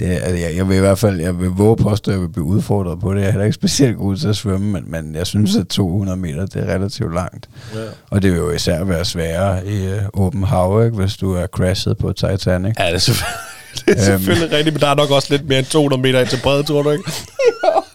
Det, 0.00 0.06
altså, 0.06 0.36
jeg, 0.36 0.56
jeg 0.56 0.68
vil 0.68 0.76
i 0.76 0.80
hvert 0.80 0.98
fald, 0.98 1.20
jeg 1.20 1.40
vil 1.40 1.48
våge 1.48 1.76
påstå, 1.76 2.10
at 2.10 2.14
jeg 2.14 2.22
vil 2.22 2.28
blive 2.28 2.44
udfordret 2.44 3.00
på 3.00 3.14
det. 3.14 3.20
Jeg 3.20 3.26
er 3.26 3.30
heller 3.30 3.44
ikke 3.44 3.54
specielt 3.54 3.96
god 3.96 4.16
til 4.16 4.28
at 4.28 4.36
svømme, 4.36 4.72
men, 4.72 4.84
men 4.86 5.14
jeg 5.14 5.26
synes, 5.26 5.56
at 5.56 5.66
200 5.66 6.18
meter, 6.18 6.46
det 6.46 6.56
er 6.56 6.74
relativt 6.74 7.14
langt. 7.14 7.48
Ja. 7.74 7.80
Og 8.10 8.22
det 8.22 8.32
vil 8.32 8.38
jo 8.38 8.50
især 8.50 8.84
være 8.84 9.04
sværere 9.04 9.66
i 9.66 9.86
øh, 9.86 10.02
åben 10.14 10.42
hav, 10.42 10.84
ikke, 10.84 10.96
hvis 10.96 11.16
du 11.16 11.34
er 11.34 11.46
crashet 11.46 11.98
på 11.98 12.12
Titanic. 12.12 12.74
Ja, 12.78 12.86
det 12.86 12.94
er 12.94 12.98
selvfølgelig, 12.98 13.36
det 13.86 13.98
er 13.98 14.02
selvfølgelig 14.02 14.52
rigtigt, 14.52 14.74
men 14.74 14.80
der 14.80 14.88
er 14.88 14.94
nok 14.94 15.10
også 15.10 15.28
lidt 15.30 15.48
mere 15.48 15.58
end 15.58 15.66
200 15.66 16.02
meter 16.02 16.20
ind 16.20 16.28
til 16.28 16.40
bredde, 16.42 16.62
tror 16.62 16.82
du 16.82 16.90
ikke? 16.90 17.12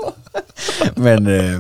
men, 1.08 1.28
øh, 1.28 1.54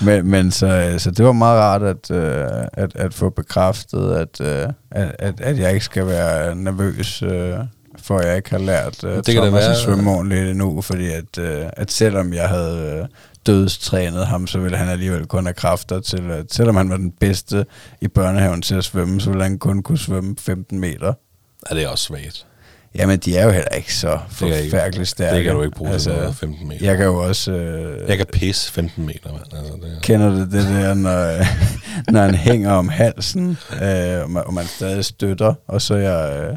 men, 0.00 0.30
men 0.30 0.50
så, 0.50 0.94
så 0.98 1.10
det 1.10 1.24
var 1.24 1.32
meget 1.32 1.60
rart 1.60 1.82
at, 1.82 2.10
øh, 2.10 2.46
at, 2.72 2.96
at 2.96 3.14
få 3.14 3.30
bekræftet, 3.30 4.12
at, 4.12 4.40
øh, 4.40 4.68
at, 4.90 5.16
at, 5.18 5.40
at 5.40 5.58
jeg 5.58 5.72
ikke 5.72 5.84
skal 5.84 6.06
være 6.06 6.54
nervøs, 6.54 7.22
øh, 7.22 7.58
for 8.06 8.20
jeg 8.22 8.36
ikke 8.36 8.50
har 8.50 8.58
lært 8.58 9.04
øh, 9.04 9.16
Det 9.16 9.26
det 9.26 9.34
kan 9.34 9.42
Thomas 9.42 9.62
være- 9.62 9.70
at 9.70 9.76
svømme 9.78 10.10
ordentligt 10.10 10.48
endnu, 10.50 10.80
fordi 10.82 11.06
at, 11.10 11.38
øh, 11.38 11.66
at 11.72 11.92
selvom 11.92 12.32
jeg 12.32 12.48
havde 12.48 12.98
øh, 13.02 13.08
dødstrænet 13.46 14.26
ham, 14.26 14.46
så 14.46 14.58
ville 14.58 14.76
han 14.76 14.88
alligevel 14.88 15.26
kun 15.26 15.46
have 15.46 15.54
kræfter 15.54 16.00
til, 16.00 16.30
at 16.30 16.46
selvom 16.54 16.76
han 16.76 16.90
var 16.90 16.96
den 16.96 17.10
bedste 17.20 17.66
i 18.00 18.08
børnehaven 18.08 18.62
til 18.62 18.74
at 18.74 18.84
svømme, 18.84 19.20
så 19.20 19.30
ville 19.30 19.42
han 19.42 19.58
kun 19.58 19.82
kunne 19.82 19.98
svømme 19.98 20.36
15 20.38 20.80
meter. 20.80 21.12
Ja, 21.70 21.74
det 21.76 21.84
er 21.84 21.88
også 21.88 22.04
svagt. 22.04 22.46
Jamen, 22.94 23.18
de 23.18 23.36
er 23.36 23.44
jo 23.44 23.50
heller 23.50 23.68
ikke 23.70 23.94
så 23.94 24.18
forfærdeligt 24.30 25.08
stærke. 25.08 25.36
Det 25.36 25.44
kan 25.44 25.54
du 25.54 25.62
ikke 25.62 25.76
bruge 25.76 25.92
altså, 25.92 26.10
til 26.10 26.18
noget, 26.18 26.36
15 26.36 26.68
meter. 26.68 26.86
Jeg 26.86 26.96
kan 26.96 27.06
jo 27.06 27.16
også... 27.16 27.52
Øh, 27.52 28.08
Jeg 28.08 28.16
kan 28.16 28.26
pisse 28.32 28.72
15 28.72 29.06
meter, 29.06 29.32
mand. 29.32 29.42
Altså, 29.58 29.72
det 29.82 29.96
er... 29.96 30.00
Kender 30.00 30.30
du 30.30 30.40
det 30.40 30.52
der, 30.52 30.94
når, 30.94 31.36
når 32.12 32.20
han 32.20 32.34
hænger 32.34 32.70
om 32.72 32.88
halsen, 32.88 33.58
øh, 33.82 34.22
og, 34.22 34.30
man, 34.30 34.42
og 34.46 34.54
man 34.54 34.66
stadig 34.66 35.04
støtter, 35.04 35.54
og 35.68 35.82
så 35.82 35.94
jeg... 35.94 36.48
Øh, 36.50 36.56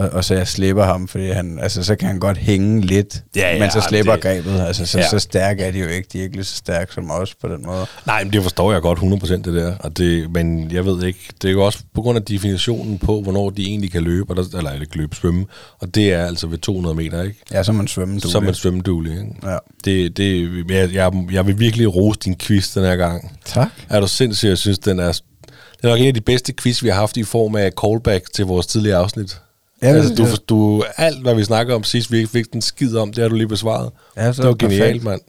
og, 0.00 0.08
og 0.10 0.24
så 0.24 0.34
jeg 0.34 0.48
slipper 0.48 0.84
ham, 0.84 1.08
fordi 1.08 1.30
han, 1.30 1.58
altså, 1.62 1.82
så 1.82 1.96
kan 1.96 2.08
han 2.08 2.18
godt 2.18 2.36
hænge 2.38 2.80
lidt, 2.80 3.22
Ja, 3.36 3.52
ja, 3.52 3.58
men 3.58 3.70
så 3.70 3.80
slipper 3.88 4.12
det- 4.12 4.22
grebet. 4.22 4.60
Altså, 4.60 4.86
så, 4.86 4.98
Ja. 4.98 5.08
så 5.08 5.18
stærke 5.18 5.62
er 5.64 5.70
de 5.70 5.78
jo 5.78 5.88
ikke. 5.88 6.08
De 6.12 6.18
er 6.18 6.22
ikke 6.22 6.34
lige 6.36 6.44
så 6.44 6.56
stærke 6.56 6.94
som 6.94 7.10
os 7.10 7.34
på 7.34 7.48
den 7.48 7.62
måde. 7.66 7.86
Nej, 8.06 8.24
men 8.24 8.32
det 8.32 8.42
forstår 8.42 8.72
jeg 8.72 8.82
godt 8.82 8.98
100% 8.98 9.44
det 9.44 9.54
der. 9.54 9.76
Og 9.80 9.96
det, 9.98 10.30
men 10.32 10.70
jeg 10.72 10.84
ved 10.86 11.04
ikke, 11.04 11.18
det 11.42 11.48
er 11.48 11.52
jo 11.52 11.64
også 11.64 11.78
på 11.94 12.02
grund 12.02 12.18
af 12.18 12.24
definitionen 12.24 12.98
på, 12.98 13.20
hvornår 13.22 13.50
de 13.50 13.62
egentlig 13.66 13.92
kan 13.92 14.02
løbe, 14.02 14.30
og 14.30 14.36
der, 14.36 14.58
eller 14.58 14.72
ikke 14.80 14.96
løbe, 14.96 15.16
svømme. 15.16 15.46
Og 15.80 15.94
det 15.94 16.12
er 16.12 16.26
altså 16.26 16.46
ved 16.46 16.58
200 16.58 16.94
meter, 16.96 17.22
ikke? 17.22 17.36
Ja, 17.52 17.62
så 17.62 17.72
er 17.72 17.76
man 17.76 17.88
svømme 17.88 18.20
Så 18.20 18.38
er 18.38 18.42
man 18.42 18.54
svømmeduelig, 18.54 19.12
ikke? 19.12 19.26
Ja. 19.44 19.56
Det, 19.84 20.16
det, 20.16 20.50
jeg, 20.70 20.94
jeg, 20.94 21.12
jeg 21.32 21.46
vil 21.46 21.58
virkelig 21.58 21.94
rose 21.94 22.18
din 22.24 22.36
quiz 22.38 22.74
den 22.74 22.84
her 22.84 22.96
gang. 22.96 23.38
Tak. 23.44 23.68
Er 23.88 24.00
du 24.00 24.06
sindssyg? 24.08 24.48
Jeg 24.48 24.58
synes, 24.58 24.78
den 24.78 24.98
er, 25.00 25.12
det 25.12 25.84
er 25.84 25.88
nok 25.88 26.00
en 26.00 26.06
af 26.06 26.14
de 26.14 26.20
bedste 26.20 26.52
quiz, 26.62 26.82
vi 26.82 26.88
har 26.88 26.94
haft 26.94 27.16
i 27.16 27.22
form 27.22 27.54
af 27.56 27.70
callback 27.84 28.32
til 28.34 28.44
vores 28.44 28.66
tidligere 28.66 28.98
afsnit. 28.98 29.40
Ja, 29.82 29.88
altså, 29.88 30.14
du, 30.14 30.26
du, 30.48 30.84
alt, 30.96 31.22
hvad 31.22 31.34
vi 31.34 31.44
snakker 31.44 31.74
om 31.74 31.84
sidst, 31.84 32.12
vi 32.12 32.16
ikke 32.16 32.28
fik 32.28 32.52
den 32.52 32.62
skid 32.62 32.96
om, 32.96 33.12
det 33.12 33.22
har 33.22 33.28
du 33.28 33.34
lige 33.34 33.48
besvaret. 33.48 33.90
Ja, 34.16 34.32
så 34.32 34.42
det 34.42 34.48
var 34.48 34.54
genialt, 34.54 35.04
mand. 35.04 35.20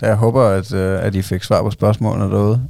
Jeg 0.00 0.14
håber, 0.14 0.42
at, 0.42 0.72
øh, 0.72 1.04
at 1.04 1.14
I 1.14 1.22
fik 1.22 1.42
svar 1.42 1.62
på 1.62 1.70
spørgsmålene 1.70 2.30
derude. 2.30 2.62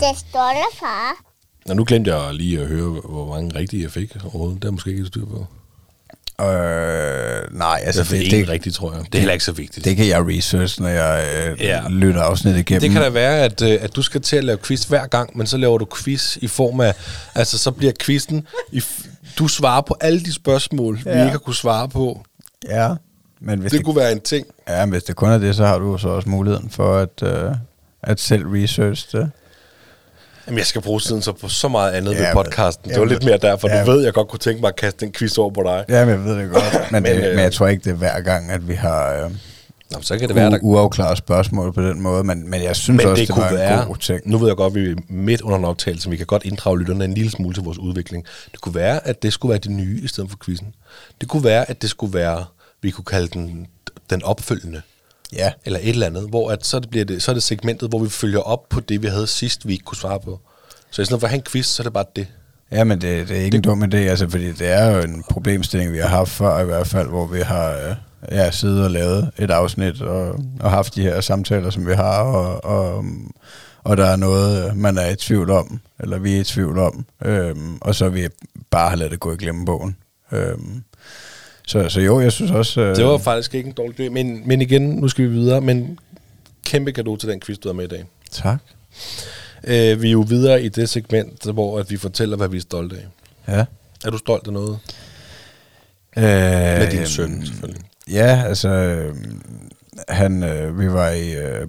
Det 0.00 0.18
står 0.18 0.48
der, 0.48 0.76
far. 0.80 1.16
Og 1.68 1.76
nu 1.76 1.84
glemte 1.84 2.14
jeg 2.14 2.34
lige 2.34 2.60
at 2.60 2.66
høre, 2.66 2.90
hvor 2.90 3.26
mange 3.26 3.58
rigtige 3.58 3.82
jeg 3.82 3.90
fik 3.90 4.16
overhovedet. 4.24 4.62
Det 4.62 4.68
er 4.68 4.72
måske 4.72 4.90
ikke 4.90 5.06
styr 5.06 5.24
på. 5.26 5.46
Øh, 6.40 6.46
nej, 7.58 7.80
altså 7.84 8.00
Altså, 8.00 8.14
det, 8.14 8.22
det, 8.24 8.30
det, 8.30 8.40
det, 8.40 8.48
rigtigt, 8.48 8.74
tror 8.74 8.92
jeg. 8.92 9.00
Det 9.06 9.14
er 9.14 9.18
heller 9.18 9.32
ikke 9.32 9.44
så 9.44 9.52
vigtigt. 9.52 9.84
det 9.84 9.96
kan 9.96 10.08
jeg 10.08 10.26
research, 10.28 10.80
når 10.82 10.88
jeg 10.88 11.24
øh, 11.50 11.60
Ja. 11.60 11.82
lytter 11.88 12.22
afsnittet 12.22 12.60
igennem. 12.60 12.80
Det 12.80 12.90
kan 12.90 13.02
da 13.02 13.08
være, 13.08 13.38
at, 13.38 13.62
øh, 13.62 13.78
at 13.80 13.96
du 13.96 14.02
skal 14.02 14.20
til 14.20 14.36
at 14.36 14.44
lave 14.44 14.58
quiz 14.58 14.84
hver 14.84 15.06
gang, 15.06 15.36
men 15.38 15.46
så 15.46 15.56
laver 15.56 15.78
du 15.78 15.86
quiz 16.02 16.36
i 16.36 16.46
form 16.46 16.80
af... 16.80 16.94
Altså, 17.34 17.58
så 17.58 17.70
bliver 17.70 17.92
quizzen... 18.00 18.46
I, 18.72 18.82
du 19.38 19.48
svarer 19.48 19.80
på 19.80 19.96
alle 20.00 20.20
de 20.20 20.32
spørgsmål, 20.32 21.00
ja. 21.06 21.12
vi 21.14 21.18
ikke 21.20 21.30
har 21.30 21.38
kunne 21.38 21.54
svare 21.54 21.88
på. 21.88 22.22
Ja, 22.68 22.88
men 23.40 23.58
hvis 23.60 23.70
Det 23.72 23.78
det, 23.78 23.84
kunne 23.84 23.96
være 23.96 24.12
en 24.12 24.20
ting. 24.20 24.46
ja, 24.68 24.84
men 24.86 24.90
hvis 24.92 25.02
det 25.02 25.16
kun 25.16 25.30
er 25.30 25.38
det, 25.38 25.56
så 25.56 25.66
har 25.66 25.78
du 25.78 25.98
så 25.98 26.08
også 26.08 26.28
muligheden 26.28 26.70
for 26.70 26.96
at, 26.98 27.22
øh, 27.22 27.50
at 28.02 28.20
selv 28.20 28.46
research 28.46 29.08
det. 29.12 29.30
Jamen, 30.48 30.58
jeg 30.58 30.66
skal 30.66 30.80
bruge 30.82 31.00
tiden 31.00 31.22
så 31.22 31.32
på 31.32 31.48
så 31.48 31.68
meget 31.68 31.92
andet 31.92 32.14
ja, 32.14 32.26
ved 32.26 32.34
podcasten. 32.34 32.90
Det 32.90 33.00
var 33.00 33.06
lidt 33.06 33.24
mere 33.24 33.36
derfor. 33.36 33.68
ja. 33.68 33.84
Du 33.84 33.90
ved, 33.90 34.04
jeg 34.04 34.12
godt 34.12 34.28
kunne 34.28 34.38
tænke 34.38 34.60
mig 34.60 34.68
at 34.68 34.76
kaste 34.76 35.06
en 35.06 35.12
quiz 35.12 35.38
over 35.38 35.50
på 35.50 35.62
dig. 35.62 35.84
Ja, 35.88 36.04
men 36.04 36.14
jeg 36.14 36.24
ved 36.24 36.36
det 36.42 36.50
godt. 36.50 36.64
Men, 36.92 37.02
Men, 37.02 37.12
det, 37.12 37.24
øh, 37.24 37.34
men 37.34 37.38
jeg 37.38 37.52
tror 37.52 37.66
ikke, 37.66 37.84
det 37.84 37.90
er 37.90 37.94
hver 37.96 38.20
gang, 38.20 38.50
at 38.50 38.68
vi 38.68 38.74
har 38.74 39.24
øh, 39.24 39.30
Nå, 39.90 39.98
så 40.00 40.18
kan 40.18 40.28
det 40.28 40.36
være, 40.36 40.50
der... 40.50 40.58
uafklarede 40.62 41.16
spørgsmål 41.16 41.72
på 41.72 41.82
den 41.82 42.00
måde. 42.00 42.24
Men, 42.24 42.50
men 42.50 42.62
jeg 42.62 42.76
synes 42.76 42.96
Men 43.02 43.06
også, 43.06 43.20
det, 43.20 43.28
det, 43.28 43.34
kunne 43.34 43.44
var 43.44 43.50
en 43.50 43.56
være, 43.56 43.84
god 43.84 43.96
ting. 43.96 44.20
nu 44.24 44.38
ved 44.38 44.46
jeg 44.46 44.56
godt, 44.56 44.76
at 44.76 44.82
vi 44.82 44.90
er 44.90 44.94
midt 45.08 45.40
under 45.40 45.58
en 45.58 45.64
optagelse, 45.64 46.02
så 46.02 46.10
vi 46.10 46.16
kan 46.16 46.26
godt 46.26 46.44
inddrage 46.44 46.78
lytterne 46.78 47.04
en 47.04 47.14
lille 47.14 47.30
smule 47.30 47.54
til 47.54 47.62
vores 47.62 47.78
udvikling. 47.78 48.24
Det 48.52 48.60
kunne 48.60 48.74
være, 48.74 49.08
at 49.08 49.22
det 49.22 49.32
skulle 49.32 49.50
være 49.50 49.58
det 49.58 49.70
nye 49.70 50.00
i 50.02 50.08
stedet 50.08 50.30
for 50.30 50.38
quizzen. 50.44 50.74
Det 51.20 51.28
kunne 51.28 51.44
være, 51.44 51.70
at 51.70 51.82
det 51.82 51.90
skulle 51.90 52.14
være, 52.14 52.44
vi 52.82 52.90
kunne 52.90 53.04
kalde 53.04 53.28
den, 53.28 53.66
den 54.10 54.22
opfølgende, 54.24 54.82
Ja, 55.32 55.52
eller 55.64 55.78
et 55.78 55.88
eller 55.88 56.06
andet, 56.06 56.28
hvor 56.28 56.50
at, 56.50 56.66
så, 56.66 56.78
det 56.78 56.90
bliver 56.90 57.04
det, 57.04 57.22
så 57.22 57.30
er 57.30 57.32
det 57.32 57.42
segmentet, 57.42 57.88
hvor 57.88 57.98
vi 57.98 58.08
følger 58.08 58.40
op 58.40 58.68
på 58.68 58.80
det, 58.80 59.02
vi 59.02 59.06
havde 59.06 59.26
sidst, 59.26 59.66
vi 59.68 59.72
ikke 59.72 59.84
kunne 59.84 59.96
svare 59.96 60.20
på. 60.20 60.40
Så 60.90 61.02
i 61.02 61.04
stedet 61.04 61.20
for 61.20 61.26
at 61.26 61.30
have 61.30 61.38
en 61.38 61.44
quiz, 61.50 61.66
så 61.66 61.82
er 61.82 61.84
det 61.84 61.92
bare 61.92 62.04
det. 62.16 62.26
Ja, 62.72 62.84
men 62.84 63.00
det, 63.00 63.28
det 63.28 63.36
er 63.36 63.40
ikke 63.40 63.56
det, 63.56 63.66
en 63.66 63.80
dum 63.80 63.82
idé, 63.82 63.96
altså, 63.96 64.28
fordi 64.28 64.52
det 64.52 64.68
er 64.68 64.96
jo 64.96 65.02
en 65.02 65.24
problemstilling, 65.30 65.92
vi 65.92 65.98
har 65.98 66.08
haft 66.08 66.30
før 66.30 66.60
i 66.60 66.64
hvert 66.64 66.86
fald, 66.86 67.08
hvor 67.08 67.26
vi 67.26 67.40
har 67.40 67.70
øh, 67.70 67.96
ja, 68.30 68.50
siddet 68.50 68.84
og 68.84 68.90
lavet 68.90 69.30
et 69.38 69.50
afsnit 69.50 70.02
og, 70.02 70.40
og 70.60 70.70
haft 70.70 70.94
de 70.94 71.02
her 71.02 71.20
samtaler, 71.20 71.70
som 71.70 71.86
vi 71.86 71.94
har, 71.94 72.22
og, 72.22 72.64
og, 72.64 73.04
og 73.84 73.96
der 73.96 74.06
er 74.06 74.16
noget, 74.16 74.76
man 74.76 74.98
er 74.98 75.10
i 75.10 75.16
tvivl 75.16 75.50
om, 75.50 75.80
eller 76.00 76.18
vi 76.18 76.36
er 76.36 76.40
i 76.40 76.44
tvivl 76.44 76.78
om, 76.78 77.06
øhm, 77.24 77.78
og 77.80 77.94
så 77.94 78.08
vi 78.08 78.28
bare 78.70 78.88
har 78.88 78.96
ladet 78.96 79.12
det 79.12 79.20
gå 79.20 79.32
i 79.32 79.36
glemmebogen. 79.36 79.96
Øhm, 80.32 80.82
så, 81.68 81.88
så 81.88 82.00
jo, 82.00 82.20
jeg 82.20 82.32
synes 82.32 82.50
også... 82.50 82.80
Øh, 82.80 82.96
Det 82.96 83.04
var 83.04 83.18
faktisk 83.18 83.54
ikke 83.54 83.66
en 83.66 83.72
dårlig 83.72 84.00
idé, 84.00 84.10
men, 84.10 84.42
men 84.48 84.62
igen, 84.62 84.82
nu 84.82 85.08
skal 85.08 85.24
vi 85.24 85.30
videre, 85.30 85.60
men 85.60 85.98
kæmpe 86.64 86.90
gave 86.90 87.16
til 87.16 87.28
den 87.28 87.40
quiz, 87.40 87.58
du 87.58 87.68
har 87.68 87.72
med 87.74 87.84
i 87.84 87.88
dag. 87.88 88.04
Tak. 88.30 88.58
Øh, 89.64 90.02
vi 90.02 90.08
er 90.08 90.12
jo 90.12 90.24
videre 90.28 90.62
i 90.62 90.68
det 90.68 90.88
segment, 90.88 91.50
hvor 91.52 91.78
at 91.78 91.90
vi 91.90 91.96
fortæller, 91.96 92.36
hvad 92.36 92.48
vi 92.48 92.56
er 92.56 92.60
stolte 92.60 92.96
af. 92.96 93.56
Ja. 93.56 93.64
Er 94.04 94.10
du 94.10 94.18
stolt 94.18 94.46
af 94.46 94.52
noget? 94.52 94.78
Øh, 96.16 96.22
Med 96.22 96.90
din 96.90 97.06
søn, 97.06 97.46
selvfølgelig. 97.46 97.82
Ja, 98.10 98.42
altså... 98.46 98.68
øh, 98.68 99.14
han, 100.08 100.42
øh, 100.42 100.80
vi 100.80 100.92
var 100.92 101.10
i 101.10 101.34
øh, 101.36 101.66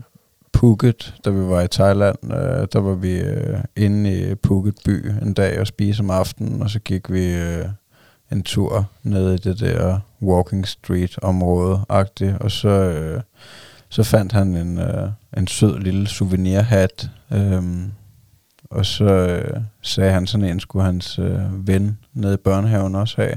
Phuket, 0.53 1.13
da 1.25 1.29
vi 1.29 1.39
var 1.41 1.61
i 1.61 1.67
Thailand. 1.67 2.17
Øh, 2.23 2.67
der 2.73 2.79
var 2.79 2.93
vi 2.93 3.11
øh, 3.19 3.57
inde 3.75 4.31
i 4.31 4.35
Phuket 4.35 4.75
by 4.85 5.11
en 5.21 5.33
dag 5.33 5.59
og 5.59 5.67
spise 5.67 5.99
om 6.03 6.09
aftenen, 6.09 6.61
og 6.61 6.69
så 6.69 6.79
gik 6.79 7.11
vi 7.11 7.25
øh, 7.33 7.65
en 8.31 8.43
tur 8.43 8.85
ned 9.03 9.33
i 9.33 9.37
det 9.37 9.59
der 9.59 9.99
Walking 10.21 10.67
Street-område-agtigt, 10.67 12.37
og 12.39 12.51
så, 12.51 12.69
øh, 12.69 13.21
så 13.89 14.03
fandt 14.03 14.31
han 14.31 14.55
en, 14.55 14.79
øh, 14.79 15.09
en 15.37 15.47
sød 15.47 15.79
lille 15.79 16.07
souvenirhat, 16.07 17.09
øh, 17.31 17.63
og 18.71 18.85
så 18.85 19.05
øh, 19.05 19.61
sagde 19.81 20.11
han 20.11 20.27
sådan 20.27 20.45
en, 20.47 20.59
skulle 20.59 20.85
hans 20.85 21.19
øh, 21.19 21.67
ven 21.67 21.97
nede 22.13 22.33
i 22.33 22.37
børnehaven 22.37 22.95
også 22.95 23.15
have. 23.21 23.35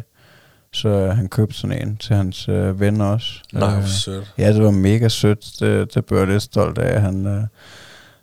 Så 0.72 0.88
øh, 0.88 1.16
han 1.16 1.28
købte 1.28 1.54
sådan 1.54 1.88
en 1.88 1.96
til 1.96 2.16
hans 2.16 2.48
øh, 2.48 2.80
ven 2.80 3.00
også. 3.00 3.42
Nej, 3.52 3.78
Øh, 3.78 3.86
sødt. 3.88 4.34
Ja, 4.38 4.52
det 4.52 4.64
var 4.64 4.70
mega 4.70 5.08
sødt. 5.08 5.46
Det, 5.60 5.94
det 5.94 6.04
blev 6.04 6.18
jeg 6.18 6.28
lidt 6.28 6.42
stolt 6.42 6.78
af, 6.78 6.94
at 6.94 7.02
han, 7.02 7.26
øh, 7.26 7.44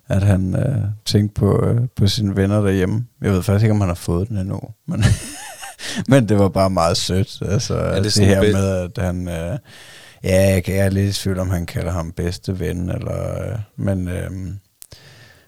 at 0.08 0.22
han 0.22 0.54
øh, 0.54 0.84
tænkte 1.04 1.40
på, 1.40 1.64
øh, 1.66 1.80
på 1.96 2.06
sine 2.06 2.36
venner 2.36 2.60
derhjemme. 2.60 3.06
Jeg 3.20 3.32
ved 3.32 3.42
faktisk 3.42 3.64
ikke, 3.64 3.74
om 3.74 3.80
han 3.80 3.88
har 3.88 3.94
fået 3.94 4.28
den 4.28 4.36
endnu. 4.36 4.60
Men, 4.86 5.04
men 6.08 6.28
det 6.28 6.38
var 6.38 6.48
bare 6.48 6.70
meget 6.70 6.96
sødt. 6.96 7.42
Altså, 7.42 7.94
det 7.94 8.04
det, 8.04 8.14
det 8.14 8.26
her 8.26 8.42
med, 8.42 8.90
at 8.96 9.04
han... 9.04 9.28
Øh, 9.28 9.58
ja, 10.24 10.50
jeg, 10.54 10.68
jeg 10.68 10.78
er 10.78 10.88
lidt 10.88 11.16
i 11.16 11.22
tvivl, 11.22 11.38
om 11.38 11.50
han 11.50 11.66
kalder 11.66 11.92
ham 11.92 12.12
bedste 12.12 12.60
ven. 12.60 12.90
Eller, 12.90 13.52
øh, 13.52 13.58
men, 13.76 14.08
øh, 14.08 14.30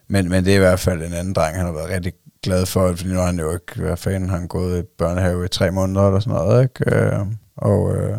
men, 0.09 0.29
men 0.29 0.45
det 0.45 0.53
er 0.53 0.57
i 0.57 0.59
hvert 0.59 0.81
fald 0.81 1.03
en 1.03 1.13
anden 1.13 1.35
dreng, 1.35 1.57
han 1.57 1.67
har 1.67 1.73
været 1.73 1.91
rigtig 1.91 2.13
glad 2.43 2.67
for, 2.67 2.95
fordi 2.97 3.09
nu 3.09 3.19
har 3.19 3.27
han 3.27 3.39
jo 3.39 3.53
ikke, 3.53 3.75
hvad 3.77 3.97
fanden, 3.97 4.31
han 4.31 4.49
gået 4.49 4.83
i 4.83 4.87
børnehave 4.99 5.45
i 5.45 5.49
tre 5.49 5.71
måneder 5.71 6.07
eller 6.07 6.21
sådan 6.21 6.39
noget, 6.39 6.63
ikke? 6.63 6.97
Øh, 6.97 7.19
og, 7.57 7.97
øh, 7.97 8.19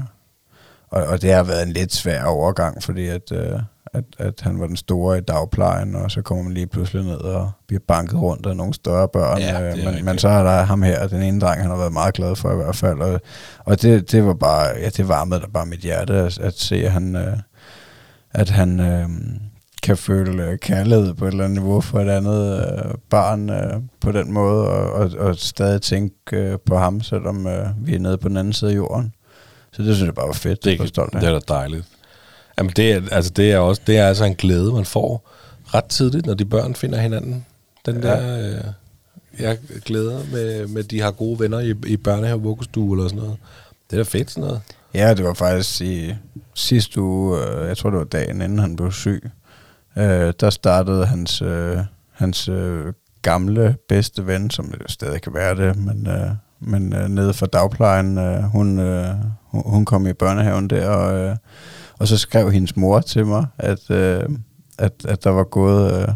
og, 0.90 1.04
og 1.04 1.22
det 1.22 1.34
har 1.34 1.44
været 1.44 1.64
en 1.64 1.74
lidt 1.74 1.94
svær 1.94 2.24
overgang, 2.24 2.84
fordi 2.84 3.08
at, 3.08 3.32
øh, 3.32 3.60
at, 3.94 4.04
at 4.18 4.42
han 4.42 4.60
var 4.60 4.68
den 4.68 4.76
store 4.76 5.18
i 5.18 5.22
dagplejen, 5.22 5.96
og 5.96 6.12
så 6.12 6.22
kommer 6.22 6.44
man 6.44 6.54
lige 6.54 6.68
pludselig 6.68 7.04
ned 7.04 7.18
og 7.18 7.52
bliver 7.68 7.82
banket 7.88 8.22
rundt 8.22 8.46
af 8.46 8.58
nogle 8.58 8.74
større 8.74 9.08
børn. 9.08 9.40
Ja, 9.40 9.62
øh, 9.62 9.78
men, 9.78 9.88
rigtigt. 9.88 10.06
men 10.06 10.18
så 10.18 10.28
er 10.28 10.44
der 10.44 10.64
ham 10.64 10.82
her, 10.84 11.08
den 11.08 11.22
ene 11.22 11.40
dreng, 11.40 11.62
han 11.62 11.70
har 11.70 11.78
været 11.78 11.94
meget 11.94 12.14
glad 12.14 12.36
for 12.36 12.52
i 12.52 12.56
hvert 12.56 12.76
fald. 12.76 13.00
Og, 13.00 13.22
og 13.60 13.82
det, 13.82 14.12
det 14.12 14.26
var 14.26 14.34
bare, 14.34 14.68
ja, 14.80 14.90
det 14.90 15.08
varmede 15.08 15.40
da 15.40 15.46
bare 15.54 15.66
mit 15.66 15.80
hjerte 15.80 16.14
at, 16.14 16.40
at 16.40 16.60
se, 16.60 16.76
at 16.76 16.92
han, 16.92 17.16
øh, 17.16 17.38
at 18.32 18.50
han 18.50 18.80
øh, 18.80 19.10
kan 19.84 19.98
føle 19.98 20.44
øh, 20.44 20.58
kærlighed 20.58 21.14
på 21.14 21.26
et 21.26 21.32
eller 21.32 21.44
andet 21.44 21.62
niveau 21.62 21.82
for 21.82 22.00
et 22.00 22.10
andet 22.10 22.68
øh, 22.68 22.94
barn 23.10 23.50
øh, 23.50 23.74
på 24.02 24.12
den 24.12 24.32
måde, 24.32 24.68
og, 24.68 24.92
og, 24.92 25.12
og 25.20 25.36
stadig 25.36 25.82
tænke 25.82 26.16
øh, 26.34 26.58
på 26.66 26.78
ham, 26.78 27.02
selvom 27.02 27.48
øh, 27.48 27.68
vi 27.78 27.96
er 27.96 28.00
nede 28.00 28.18
på 28.18 28.30
den 28.30 28.38
anden 28.38 28.54
side 28.54 28.72
af 28.72 28.76
jorden. 28.76 29.14
Så 29.72 29.84
det 29.84 29.96
synes 29.96 30.08
jeg 30.08 30.16
bare 30.16 30.28
var 30.28 30.34
fedt. 30.34 30.64
Det 30.64 30.82
er, 30.82 30.86
stolt 30.86 31.16
af. 31.16 31.22
det 31.22 31.30
er 31.30 31.40
da 31.40 31.54
dejligt. 31.54 31.86
Jamen 32.58 32.72
det 32.76 32.92
er, 32.92 33.02
altså 33.12 33.32
det 33.36 33.52
er 33.52 33.58
også 33.58 33.82
det 33.88 33.98
er 33.98 34.08
altså 34.08 34.26
en 34.26 34.36
glæde, 34.36 34.74
man 34.74 34.86
får 34.86 35.30
ret 35.66 35.86
tidligt, 35.86 36.26
når 36.26 36.34
de 36.34 36.46
børn 36.46 36.76
finder 36.76 37.00
hinanden. 37.00 37.46
Den 37.86 37.96
Ja. 38.04 38.10
der 38.10 38.40
øh, 38.58 38.64
jeg 39.40 39.58
glæder 39.86 40.20
med, 40.32 40.68
med, 40.68 40.84
de 40.84 41.02
har 41.02 41.12
gode 41.12 41.40
venner 41.40 41.60
i, 41.60 41.74
i 41.88 41.98
børnehave, 41.98 42.42
vuggestue 42.42 42.98
eller 42.98 43.10
sådan 43.10 43.24
noget. 43.24 43.38
Det 43.92 44.00
er 44.00 44.04
da 44.04 44.10
fedt 44.10 44.32
sådan 44.32 44.48
noget. 44.48 44.62
Ja, 44.94 45.14
det 45.14 45.26
var 45.26 45.34
faktisk 45.34 45.82
i 45.82 46.16
sidste 46.54 47.02
uge, 47.02 47.40
øh, 47.40 47.68
jeg 47.68 47.78
tror 47.78 47.90
det 47.90 48.00
var 48.00 48.06
dagen 48.06 48.42
inden 48.42 48.60
han 48.60 48.76
blev 48.76 48.92
syg, 48.92 49.30
øh, 49.98 50.34
der 50.40 50.50
startede 50.50 51.06
hans, 51.06 51.42
øh, 51.42 51.78
hans 52.12 52.50
øh, 52.50 52.94
gamle 53.22 53.76
bedste 53.90 54.28
ven, 54.28 54.50
som 54.50 54.74
stadig 54.88 55.22
kan 55.22 55.34
være 55.34 55.56
det, 55.56 55.76
men, 55.78 56.08
øh, 56.08 56.30
men 56.60 56.94
øh, 56.94 57.10
nede 57.10 57.34
fra 57.34 57.46
dagplejen, 57.46 58.18
øh, 58.18 58.44
hun, 58.44 58.80
øh, 58.80 59.16
hun, 59.44 59.64
hun 59.66 59.86
kom 59.86 60.08
i 60.08 60.14
børnehaven 60.14 60.70
der, 60.70 60.90
og, 60.90 61.16
øh, 61.20 61.36
og 62.00 62.08
så 62.08 62.18
skrev 62.18 62.52
hendes 62.52 62.76
mor 62.76 63.00
til 63.00 63.26
mig, 63.26 63.46
at, 63.58 63.92
øh, 63.92 64.24
at, 64.80 64.94
at 65.08 65.24
der 65.24 65.30
var 65.30 65.44
gået 65.44 66.02
øh, 66.02 66.08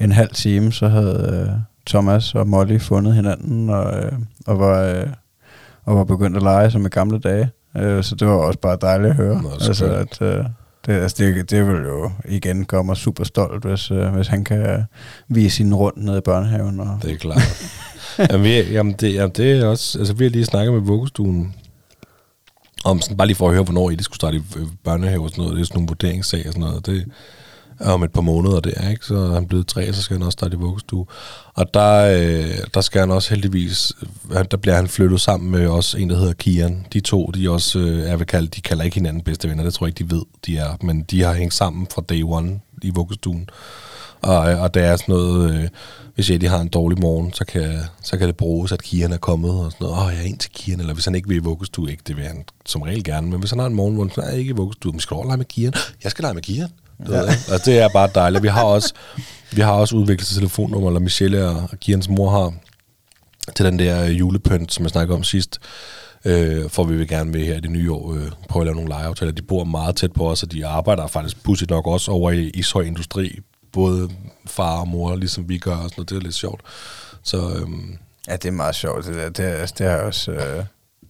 en 0.00 0.12
halv 0.12 0.30
time, 0.34 0.72
så 0.72 0.88
havde 0.88 1.46
øh, 1.48 1.60
Thomas 1.86 2.34
og 2.34 2.48
Molly 2.48 2.78
fundet 2.78 3.14
hinanden, 3.14 3.70
og, 3.70 4.04
øh, 4.04 4.12
og 4.46 4.58
var... 4.58 4.82
Øh, 4.82 5.06
og 5.84 5.96
var 5.96 6.04
begyndt 6.04 6.36
at 6.36 6.42
lege 6.42 6.70
som 6.70 6.86
i 6.86 6.88
gamle 6.88 7.18
dage. 7.18 7.50
Øh, 7.76 8.04
så 8.04 8.14
det 8.14 8.28
var 8.28 8.34
også 8.34 8.58
bare 8.58 8.78
dejligt 8.80 9.10
at 9.10 9.16
høre. 9.16 9.42
Nå, 9.42 9.50
altså, 9.50 9.86
at, 9.86 10.22
øh, 10.22 10.44
det, 10.86 10.92
altså 10.92 11.16
det, 11.18 11.50
det 11.50 11.66
vil 11.66 11.82
jo 11.82 12.10
igen 12.24 12.64
gøre 12.64 12.84
mig 12.84 12.96
super 12.96 13.24
stolt, 13.24 13.64
hvis, 13.64 13.90
øh, 13.90 14.08
hvis 14.08 14.28
han 14.28 14.44
kan 14.44 14.84
vise 15.28 15.56
sin 15.56 15.74
rundt 15.74 16.04
ned 16.04 16.18
i 16.18 16.20
børnehaven. 16.20 16.80
Og, 16.80 16.98
Det 17.02 17.12
er 17.12 17.16
klart. 17.16 17.72
jamen, 18.30 18.44
vi, 18.44 18.72
jamen, 18.72 18.92
det, 18.92 19.14
jamen, 19.14 19.32
det 19.36 19.52
er 19.52 19.66
også... 19.66 19.98
Altså, 19.98 20.14
vi 20.14 20.24
har 20.24 20.30
lige 20.30 20.44
snakket 20.44 20.72
med 20.72 20.80
vuggestuen 20.80 21.54
om 22.84 23.00
sådan, 23.00 23.16
bare 23.16 23.26
lige 23.26 23.36
for 23.36 23.48
at 23.48 23.54
høre, 23.54 23.64
hvornår 23.64 23.90
I 23.90 23.94
det 23.94 24.04
skulle 24.04 24.16
starte 24.16 24.36
i 24.36 24.42
øh, 24.56 24.66
børnehave 24.84 25.22
og 25.22 25.30
sådan 25.30 25.42
noget. 25.42 25.56
Det 25.56 25.62
er 25.62 25.66
sådan 25.66 25.76
nogle 25.76 25.88
vurderingssag 25.88 26.46
og 26.46 26.52
sådan 26.52 26.60
noget. 26.60 26.86
Det 26.86 27.06
er 27.80 27.90
om 27.90 28.02
et 28.02 28.12
par 28.12 28.20
måneder 28.20 28.60
der, 28.60 28.88
ikke? 28.90 29.06
Så 29.06 29.14
er 29.14 29.34
han 29.34 29.46
blevet 29.46 29.66
tre, 29.66 29.92
så 29.92 30.02
skal 30.02 30.16
han 30.16 30.22
også 30.22 30.36
starte 30.36 30.56
i 30.56 30.58
vuggestue. 30.58 31.06
Og 31.54 31.74
der, 31.74 32.20
øh, 32.20 32.58
der 32.74 32.80
skal 32.80 33.00
han 33.00 33.10
også 33.10 33.30
heldigvis... 33.30 33.92
Øh, 34.30 34.44
der 34.50 34.56
bliver 34.56 34.74
han 34.74 34.88
flyttet 34.88 35.20
sammen 35.20 35.50
med 35.50 35.66
også 35.66 35.98
en, 35.98 36.10
der 36.10 36.16
hedder 36.16 36.32
Kian. 36.32 36.86
De 36.92 37.00
to, 37.00 37.26
de 37.26 37.50
også... 37.50 37.78
Øh, 37.78 37.98
jeg 37.98 38.18
vil 38.18 38.26
kalde, 38.26 38.48
de 38.48 38.60
kalder 38.60 38.84
ikke 38.84 38.94
hinanden 38.94 39.22
bedste 39.22 39.48
venner. 39.48 39.64
Det 39.64 39.74
tror 39.74 39.86
jeg 39.86 40.00
ikke, 40.00 40.10
de 40.10 40.16
ved, 40.16 40.22
de 40.46 40.56
er. 40.56 40.76
Men 40.82 41.02
de 41.02 41.22
har 41.22 41.34
hængt 41.34 41.54
sammen 41.54 41.86
fra 41.94 42.02
day 42.08 42.22
one 42.22 42.60
i 42.82 42.90
vuggestuen. 42.90 43.48
Og, 44.22 44.38
og 44.38 44.74
det 44.74 44.82
er 44.82 44.96
sådan 44.96 45.12
noget, 45.12 45.54
øh, 45.54 45.68
hvis 46.14 46.30
Eddie 46.30 46.48
har 46.48 46.60
en 46.60 46.68
dårlig 46.68 47.00
morgen, 47.00 47.32
så 47.32 47.44
kan, 47.44 47.78
så 48.02 48.18
kan 48.18 48.26
det 48.26 48.36
bruges, 48.36 48.72
at 48.72 48.82
Kian 48.82 49.12
er 49.12 49.16
kommet 49.16 49.50
og 49.50 49.72
sådan 49.72 49.84
noget. 49.86 50.04
Åh, 50.04 50.12
jeg 50.12 50.20
er 50.22 50.26
ind 50.26 50.38
til 50.38 50.50
Kian, 50.54 50.80
eller 50.80 50.94
hvis 50.94 51.04
han 51.04 51.14
ikke 51.14 51.28
vil 51.28 51.36
i 51.36 51.40
vuggestue, 51.40 51.90
ikke, 51.90 52.02
det 52.06 52.16
vil 52.16 52.24
han 52.24 52.44
som 52.66 52.82
regel 52.82 53.04
gerne. 53.04 53.30
Men 53.30 53.38
hvis 53.38 53.50
han 53.50 53.58
har 53.58 53.66
en 53.66 53.74
morgen, 53.74 53.94
hvor 53.94 54.08
han 54.14 54.32
er 54.32 54.36
ikke 54.36 54.50
i 54.50 54.56
vuggestue, 54.56 54.92
men 54.92 55.00
skal 55.00 55.16
du 55.16 55.22
lege 55.22 55.36
med 55.36 55.44
Kian? 55.44 55.72
Jeg 56.04 56.10
skal 56.10 56.22
lege 56.22 56.34
med 56.34 56.42
Kian. 56.42 56.68
Du 57.06 57.12
ja. 57.12 57.20
og 57.54 57.64
det 57.64 57.78
er 57.78 57.88
bare 57.88 58.08
dejligt. 58.14 58.42
Vi 58.42 58.48
har 58.48 58.64
også, 58.64 58.94
vi 59.52 59.60
har 59.60 59.72
også 59.72 59.96
udviklet 59.96 60.28
et 60.28 60.34
telefonnummer, 60.34 60.88
eller 60.88 61.00
Michelle 61.00 61.48
og 61.48 61.70
Kians 61.80 62.08
mor 62.08 62.30
har, 62.30 62.52
til 63.56 63.64
den 63.66 63.78
der 63.78 64.04
øh, 64.04 64.18
julepynt, 64.18 64.72
som 64.72 64.82
jeg 64.82 64.90
snakkede 64.90 65.16
om 65.16 65.24
sidst, 65.24 65.58
øh, 66.24 66.70
for 66.70 66.84
vi 66.84 66.96
vil 66.96 67.08
gerne 67.08 67.30
med 67.30 67.44
her 67.44 67.56
i 67.56 67.60
det 67.60 67.70
nye 67.70 67.92
år 67.92 68.14
øh, 68.14 68.30
prøve 68.48 68.62
at 68.62 68.66
lave 68.66 68.74
nogle 68.74 68.90
legeaftaler. 68.90 69.32
De 69.32 69.42
bor 69.42 69.64
meget 69.64 69.96
tæt 69.96 70.12
på 70.12 70.30
os, 70.30 70.42
og 70.42 70.52
de 70.52 70.66
arbejder 70.66 71.06
faktisk 71.06 71.42
pudsigt 71.44 71.70
nok 71.70 71.86
også 71.86 72.10
over 72.10 72.30
i 72.30 72.50
Ishøj 72.54 72.82
Industri. 72.82 73.38
Både 73.72 74.10
far 74.46 74.80
og 74.80 74.88
mor, 74.88 75.16
ligesom 75.16 75.48
vi 75.48 75.58
gør, 75.58 75.76
og 75.76 75.82
sådan 75.82 75.94
noget. 75.96 76.10
det 76.10 76.16
er 76.16 76.20
lidt 76.20 76.34
sjovt. 76.34 76.60
Så 77.22 77.36
øhm, 77.36 77.98
ja, 78.28 78.32
det 78.32 78.46
er 78.46 78.52
meget 78.52 78.74
sjovt. 78.74 79.04
Det, 79.04 79.14
der. 79.14 79.28
det, 79.28 79.44
altså, 79.44 79.74
det 79.78 79.86
har 79.86 79.96
jeg 79.96 80.04
også 80.04 80.32
øh, 80.32 80.64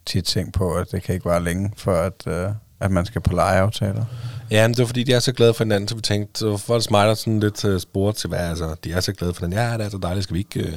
tit 0.06 0.24
tænkt 0.24 0.54
på, 0.54 0.74
at 0.74 0.92
det 0.92 1.02
kan 1.02 1.14
ikke 1.14 1.28
være 1.28 1.44
længe, 1.44 1.72
for 1.76 1.94
at, 1.94 2.26
øh, 2.26 2.50
at 2.80 2.90
man 2.90 3.06
skal 3.06 3.20
på 3.20 3.34
legeaftaler. 3.34 4.04
ja, 4.50 4.68
men 4.68 4.74
det 4.74 4.78
var 4.78 4.86
fordi, 4.86 5.02
de 5.02 5.12
er 5.12 5.18
så 5.18 5.32
glade 5.32 5.54
for 5.54 5.64
hinanden, 5.64 5.88
så 5.88 5.94
vi 5.94 6.00
tænkte, 6.00 6.38
så 6.38 6.56
for 6.56 6.78
det 6.78 6.90
der 6.90 7.14
sådan 7.14 7.40
lidt 7.40 7.64
uh, 7.64 8.14
til, 8.14 8.28
hvad 8.28 8.38
altså, 8.38 8.74
de 8.84 8.92
er 8.92 9.00
så 9.00 9.12
glade 9.12 9.34
for 9.34 9.46
hinanden. 9.46 9.70
Ja, 9.70 9.78
det 9.78 9.86
er 9.86 9.90
så 9.90 9.98
dejligt, 9.98 10.24
skal 10.24 10.34
vi 10.34 10.38
ikke 10.38 10.60
øh, 10.60 10.76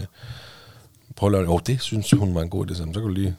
prøve 1.15 1.27
at 1.27 1.31
lave 1.31 1.43
det? 1.43 1.49
Jo, 1.49 1.59
det 1.67 1.81
synes 1.81 2.11
hun 2.11 2.35
var 2.35 2.41
en 2.41 2.49
god 2.49 2.71
idé, 2.71 2.75
så 2.75 2.83
kan 2.83 2.93
du 2.93 3.07
lige, 3.07 3.35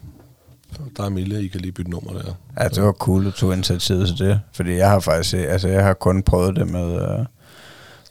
der 0.97 1.05
er 1.05 1.09
Mille, 1.09 1.45
I 1.45 1.49
kan 1.49 1.61
lige 1.61 1.73
bytte 1.73 1.91
nummer 1.91 2.13
der. 2.13 2.35
Ja, 2.61 2.69
det 2.69 2.83
var 2.83 2.93
cool, 2.93 3.27
at 3.27 3.33
du 3.33 3.39
tog 3.39 3.53
initiativet 3.53 4.09
til 4.09 4.19
det. 4.19 4.41
Fordi 4.53 4.77
jeg 4.77 4.91
har 4.91 5.01
faktisk, 5.01 5.35
altså 5.35 5.69
jeg 5.69 5.85
har 5.85 5.95
kun 5.95 6.23
prøvet 6.23 6.57
det 6.57 6.69
med, 6.69 7.03
øh, 7.03 7.27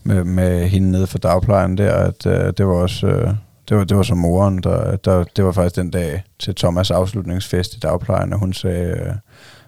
med, 0.03 0.23
med 0.23 0.67
hende 0.67 0.91
nede 0.91 1.07
for 1.07 1.17
dagplejen 1.17 1.77
der, 1.77 1.93
at 1.93 2.25
øh, 2.25 2.53
det 2.57 2.67
var 2.67 2.73
også, 2.73 3.07
øh, 3.07 3.29
det 3.69 3.77
var, 3.77 3.83
det 3.83 3.97
var 3.97 4.03
som 4.03 4.17
moren, 4.17 4.57
der, 4.57 4.95
der, 4.95 5.23
det 5.35 5.45
var 5.45 5.51
faktisk 5.51 5.75
den 5.75 5.89
dag 5.89 6.23
til 6.39 6.55
Thomas 6.55 6.91
afslutningsfest 6.91 7.75
i 7.75 7.79
dagplejen, 7.79 8.33
og 8.33 8.39
hun 8.39 8.53
sagde, 8.53 8.87
øh, 8.87 9.13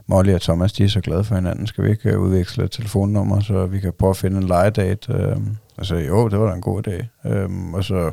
Molly 0.07 0.33
og 0.33 0.41
Thomas, 0.41 0.73
de 0.73 0.83
er 0.83 0.87
så 0.87 1.01
glade 1.01 1.23
for 1.23 1.35
hinanden, 1.35 1.67
skal 1.67 1.83
vi 1.83 1.89
ikke 1.89 2.09
øh, 2.09 2.19
udveksle 2.19 2.63
et 2.63 2.71
telefonnummer, 2.71 3.39
så 3.39 3.65
vi 3.65 3.79
kan 3.79 3.93
prøve 3.99 4.09
at 4.09 4.17
finde 4.17 4.37
en 4.37 4.47
legedate? 4.47 5.13
Øh, 5.13 5.37
og 5.77 5.85
så 5.85 5.95
jo, 5.95 6.27
det 6.27 6.39
var 6.39 6.47
da 6.47 6.53
en 6.53 6.61
god 6.61 6.81
dag. 6.81 7.09
Øh, 7.25 7.49
og 7.73 7.83
så 7.83 8.11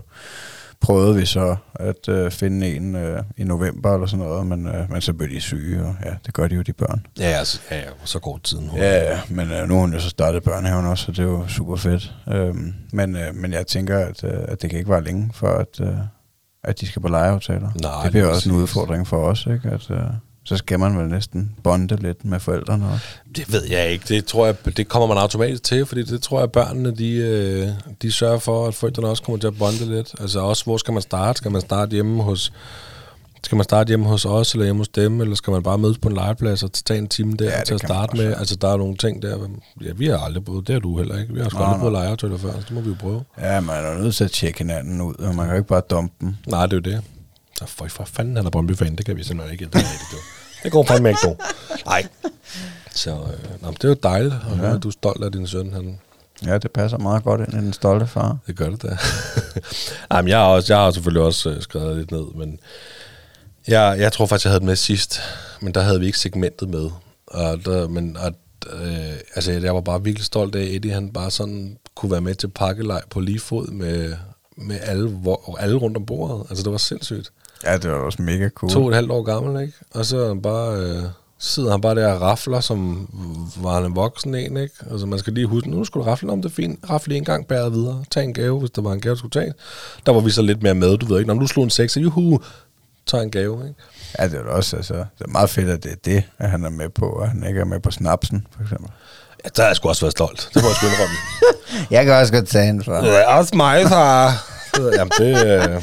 prøvede 0.82 1.16
vi 1.16 1.26
så 1.26 1.56
at 1.74 2.08
øh, 2.08 2.30
finde 2.30 2.76
en 2.76 2.96
øh, 2.96 3.22
i 3.36 3.44
november 3.44 3.94
eller 3.94 4.06
sådan 4.06 4.26
noget, 4.26 4.46
men, 4.46 4.66
øh, 4.66 4.90
men 4.90 5.00
så 5.00 5.12
blev 5.12 5.30
de 5.30 5.40
syge, 5.40 5.82
og 5.82 5.96
ja, 6.04 6.14
det 6.26 6.34
gør 6.34 6.48
de 6.48 6.54
jo, 6.54 6.62
de 6.62 6.72
børn. 6.72 7.06
Ja, 7.18 7.24
altså, 7.24 7.60
ja, 7.70 7.76
ja, 7.76 7.84
så 8.04 8.18
går 8.18 8.40
tiden. 8.44 8.70
Ja, 8.76 9.12
ja, 9.12 9.20
men 9.28 9.52
øh, 9.52 9.68
nu 9.68 9.74
har 9.74 9.80
hun 9.80 9.92
jo 9.92 10.00
så 10.00 10.08
startet 10.08 10.42
børnehaven 10.42 10.86
også, 10.86 11.04
så 11.04 11.12
det 11.12 11.18
er 11.18 11.22
jo 11.22 11.48
super 11.48 11.76
fedt. 11.76 12.14
Øhm, 12.28 12.74
men, 12.92 13.16
øh, 13.16 13.34
men 13.34 13.52
jeg 13.52 13.66
tænker, 13.66 13.98
at, 13.98 14.24
øh, 14.24 14.32
at 14.48 14.62
det 14.62 14.70
kan 14.70 14.78
ikke 14.78 14.90
være 14.90 15.04
længe 15.04 15.30
for, 15.34 15.48
at, 15.48 15.80
øh, 15.80 15.96
at 16.64 16.80
de 16.80 16.86
skal 16.86 17.02
på 17.02 17.08
legeaftaler. 17.08 17.70
Nej, 17.82 18.02
det 18.02 18.10
bliver 18.10 18.26
også 18.26 18.50
en 18.50 18.56
udfordring 18.56 19.06
for 19.06 19.16
os, 19.16 19.46
ikke? 19.46 19.68
At, 19.68 19.90
øh, 19.90 19.98
så 20.44 20.56
skal 20.56 20.78
man 20.80 20.98
vel 20.98 21.08
næsten 21.08 21.52
bonde 21.62 21.96
lidt 21.96 22.24
med 22.24 22.40
forældrene 22.40 22.86
også. 22.92 23.06
Det 23.36 23.52
ved 23.52 23.62
jeg 23.70 23.90
ikke. 23.90 24.04
Det 24.08 24.24
tror 24.24 24.46
jeg, 24.46 24.76
det 24.76 24.88
kommer 24.88 25.08
man 25.08 25.16
automatisk 25.18 25.62
til, 25.62 25.86
fordi 25.86 26.02
det 26.02 26.22
tror 26.22 26.40
jeg, 26.40 26.52
børnene, 26.52 26.96
de, 26.96 27.10
øh, 27.12 27.68
de 28.02 28.12
sørger 28.12 28.38
for, 28.38 28.68
at 28.68 28.74
forældrene 28.74 29.08
også 29.08 29.22
kommer 29.22 29.38
til 29.38 29.46
at 29.46 29.58
bonde 29.58 29.84
lidt. 29.94 30.14
Altså 30.20 30.40
også, 30.40 30.64
hvor 30.64 30.76
skal 30.76 30.92
man 30.92 31.02
starte? 31.02 31.36
Skal 31.36 31.50
man 31.50 31.60
starte 31.60 31.90
hjemme 31.92 32.22
hos, 32.22 32.52
skal 33.44 33.56
man 33.56 33.64
starte 33.64 33.88
hjemme 33.88 34.06
hos 34.06 34.24
os, 34.24 34.52
eller 34.52 34.64
hjemme 34.64 34.80
hos 34.80 34.88
dem, 34.88 35.20
eller 35.20 35.34
skal 35.34 35.50
man 35.50 35.62
bare 35.62 35.78
mødes 35.78 35.98
på 35.98 36.08
en 36.08 36.14
legeplads 36.14 36.62
og 36.62 36.72
tage 36.72 36.98
en 36.98 37.08
time 37.08 37.32
der 37.36 37.44
Ja, 37.58 37.64
til 37.64 37.74
at 37.74 37.80
starte 37.80 38.10
også, 38.10 38.22
med? 38.22 38.34
Altså, 38.34 38.56
der 38.56 38.68
er 38.72 38.76
nogle 38.76 38.96
ting 38.96 39.22
der. 39.22 39.48
Ja, 39.84 39.92
vi 39.96 40.06
har 40.06 40.18
aldrig 40.18 40.44
prøvet. 40.44 40.66
Det 40.66 40.72
har 40.72 40.80
du 40.80 40.98
heller 40.98 41.18
ikke. 41.20 41.34
Vi 41.34 41.40
har 41.40 41.50
Nej, 41.58 41.74
aldrig 41.74 41.92
nej. 41.92 42.00
legeaftaler 42.02 42.36
før, 42.38 42.52
så 42.52 42.58
det 42.68 42.70
må 42.70 42.80
vi 42.80 42.88
jo 42.88 42.96
prøve. 43.00 43.22
Ja, 43.40 43.60
man 43.60 43.84
er 43.84 43.98
nødt 43.98 44.14
til 44.14 44.24
at 44.24 44.30
tjekke 44.30 44.58
hinanden 44.58 45.00
ud, 45.00 45.14
og 45.18 45.34
man 45.34 45.46
kan 45.46 45.54
jo 45.54 45.58
ikke 45.58 45.68
bare 45.68 45.82
dumpe 45.90 46.14
dem. 46.20 46.34
Nej, 46.46 46.66
det 46.66 46.72
er 46.86 46.90
jo 46.90 46.96
det. 46.96 47.04
Så 47.58 47.66
for, 47.66 47.86
for 47.88 48.04
fanden, 48.04 48.36
han 48.36 48.46
er 48.46 48.50
Brøndby-fan, 48.50 48.96
det 48.96 49.06
kan 49.06 49.16
vi 49.16 49.24
simpelthen 49.24 49.52
ikke. 49.52 49.64
Det 49.64 49.72
du. 50.12 50.16
Det 50.62 50.72
går 50.72 50.84
fandme 50.84 51.08
ikke 51.08 51.20
nu. 51.26 51.36
Nej. 51.86 52.06
Så 52.94 53.10
øh, 53.10 53.62
nå, 53.62 53.70
det 53.70 53.84
er 53.84 53.88
jo 53.88 53.96
dejligt 54.02 54.34
at 54.34 54.56
høre, 54.56 54.74
at 54.74 54.82
du 54.82 54.88
er 54.88 54.92
stolt 54.92 55.24
af 55.24 55.32
din 55.32 55.46
søn. 55.46 55.72
Han, 55.72 55.98
Ja, 56.46 56.58
det 56.58 56.70
passer 56.70 56.98
meget 56.98 57.24
godt 57.24 57.40
ind 57.40 57.52
i 57.52 57.56
den 57.56 57.72
stolte 57.72 58.06
far. 58.06 58.36
det 58.46 58.56
gør 58.56 58.70
det 58.70 58.82
da. 58.82 58.96
Ej, 60.10 60.22
men 60.22 60.28
jeg 60.28 60.38
har, 60.38 60.46
også, 60.46 60.74
jeg 60.74 60.82
har 60.82 60.90
selvfølgelig 60.90 61.22
også 61.22 61.50
øh, 61.50 61.62
skrevet 61.62 61.96
lidt 61.96 62.10
ned, 62.10 62.24
men 62.34 62.58
jeg, 63.68 63.96
jeg 63.98 64.12
tror 64.12 64.26
faktisk, 64.26 64.44
jeg 64.44 64.50
havde 64.50 64.60
det 64.60 64.66
med 64.66 64.76
sidst, 64.76 65.20
men 65.60 65.74
der 65.74 65.80
havde 65.80 66.00
vi 66.00 66.06
ikke 66.06 66.18
segmentet 66.18 66.68
med. 66.68 66.90
Og 67.26 67.64
der, 67.64 67.88
men 67.88 68.16
at, 68.20 68.34
øh, 68.72 69.12
altså, 69.34 69.52
jeg 69.52 69.74
var 69.74 69.80
bare 69.80 70.04
virkelig 70.04 70.24
stolt 70.24 70.54
af, 70.54 70.60
at 70.62 70.68
Eddie 70.68 70.92
han 70.92 71.12
bare 71.12 71.30
sådan 71.30 71.78
kunne 71.94 72.12
være 72.12 72.20
med 72.20 72.34
til 72.34 72.48
pakkelej 72.48 73.02
på 73.10 73.20
lige 73.20 73.40
fod 73.40 73.66
med, 73.66 74.14
med 74.56 74.78
alle, 74.82 75.08
hvor, 75.08 75.56
alle 75.60 75.76
rundt 75.76 75.96
om 75.96 76.06
bordet. 76.06 76.46
Altså, 76.50 76.62
det 76.64 76.72
var 76.72 76.78
sindssygt. 76.78 77.32
Ja, 77.64 77.76
det 77.76 77.90
var 77.90 77.96
også 77.96 78.22
mega 78.22 78.48
cool. 78.48 78.72
To 78.72 78.82
og 78.82 78.88
et 78.88 78.94
halvt 78.94 79.10
år 79.10 79.22
gammel, 79.22 79.62
ikke? 79.62 79.74
Og 79.94 80.06
så 80.06 80.18
er 80.18 80.28
han 80.28 80.42
bare, 80.42 80.76
øh, 80.76 81.02
sidder 81.38 81.70
han 81.70 81.80
bare 81.80 81.94
der 81.94 82.12
og 82.12 82.20
rafler, 82.20 82.60
som 82.60 83.08
var 83.56 83.74
han 83.74 83.84
en 83.84 83.96
voksen 83.96 84.34
en, 84.34 84.56
ikke? 84.56 84.74
Altså 84.90 85.06
man 85.06 85.18
skal 85.18 85.32
lige 85.32 85.46
huske, 85.46 85.70
nu 85.70 85.84
skulle 85.84 86.04
du 86.04 86.10
rafle 86.10 86.32
om 86.32 86.42
det 86.42 86.50
er 86.50 86.54
fint. 86.54 86.90
Rafle 86.90 87.16
en 87.16 87.24
gang, 87.24 87.46
bære 87.46 87.72
videre. 87.72 88.04
Tag 88.10 88.24
en 88.24 88.34
gave, 88.34 88.58
hvis 88.60 88.70
der 88.70 88.82
var 88.82 88.92
en 88.92 89.00
gave, 89.00 89.14
du 89.14 89.18
skulle 89.18 89.40
tage. 89.40 89.52
Der 90.06 90.12
var 90.12 90.20
vi 90.20 90.30
så 90.30 90.42
lidt 90.42 90.62
mere 90.62 90.74
med, 90.74 90.98
du 90.98 91.06
ved 91.06 91.18
ikke. 91.18 91.34
Når 91.34 91.40
du 91.40 91.46
slog 91.46 91.64
en 91.64 91.70
sekser, 91.70 92.00
juhu, 92.00 92.40
tag 93.06 93.22
en 93.22 93.30
gave, 93.30 93.68
ikke? 93.68 93.80
Ja, 94.18 94.28
det 94.28 94.34
er 94.34 94.44
også, 94.44 94.76
altså, 94.76 94.94
det 94.94 95.24
er 95.24 95.28
meget 95.28 95.50
fedt, 95.50 95.70
at 95.70 95.82
det 95.82 95.92
er 95.92 95.96
det, 96.04 96.22
at 96.38 96.50
han 96.50 96.64
er 96.64 96.70
med 96.70 96.88
på, 96.88 97.06
og 97.06 97.28
han 97.28 97.46
ikke 97.46 97.60
er 97.60 97.64
med 97.64 97.80
på 97.80 97.90
snapsen, 97.90 98.46
for 98.56 98.62
eksempel. 98.62 98.90
Ja, 99.44 99.48
der 99.56 99.62
har 99.62 99.68
jeg 99.68 99.76
sgu 99.76 99.88
også 99.88 100.02
været 100.02 100.12
stolt. 100.12 100.50
Det 100.54 100.62
må 100.62 100.68
jeg 100.68 100.76
sgu 100.76 100.86
indrømme. 100.86 101.16
Jeg 101.90 102.04
kan 102.04 102.14
også 102.14 102.32
godt 102.32 102.48
tage 102.48 102.68
en 102.68 102.84
for. 102.84 102.94
Det 102.94 103.20
er 103.20 103.26
også 103.26 103.56
mig, 103.56 103.88
far. 103.88 104.46
Jamen, 104.98 105.12
det... 105.18 105.46
Øh... 105.46 105.82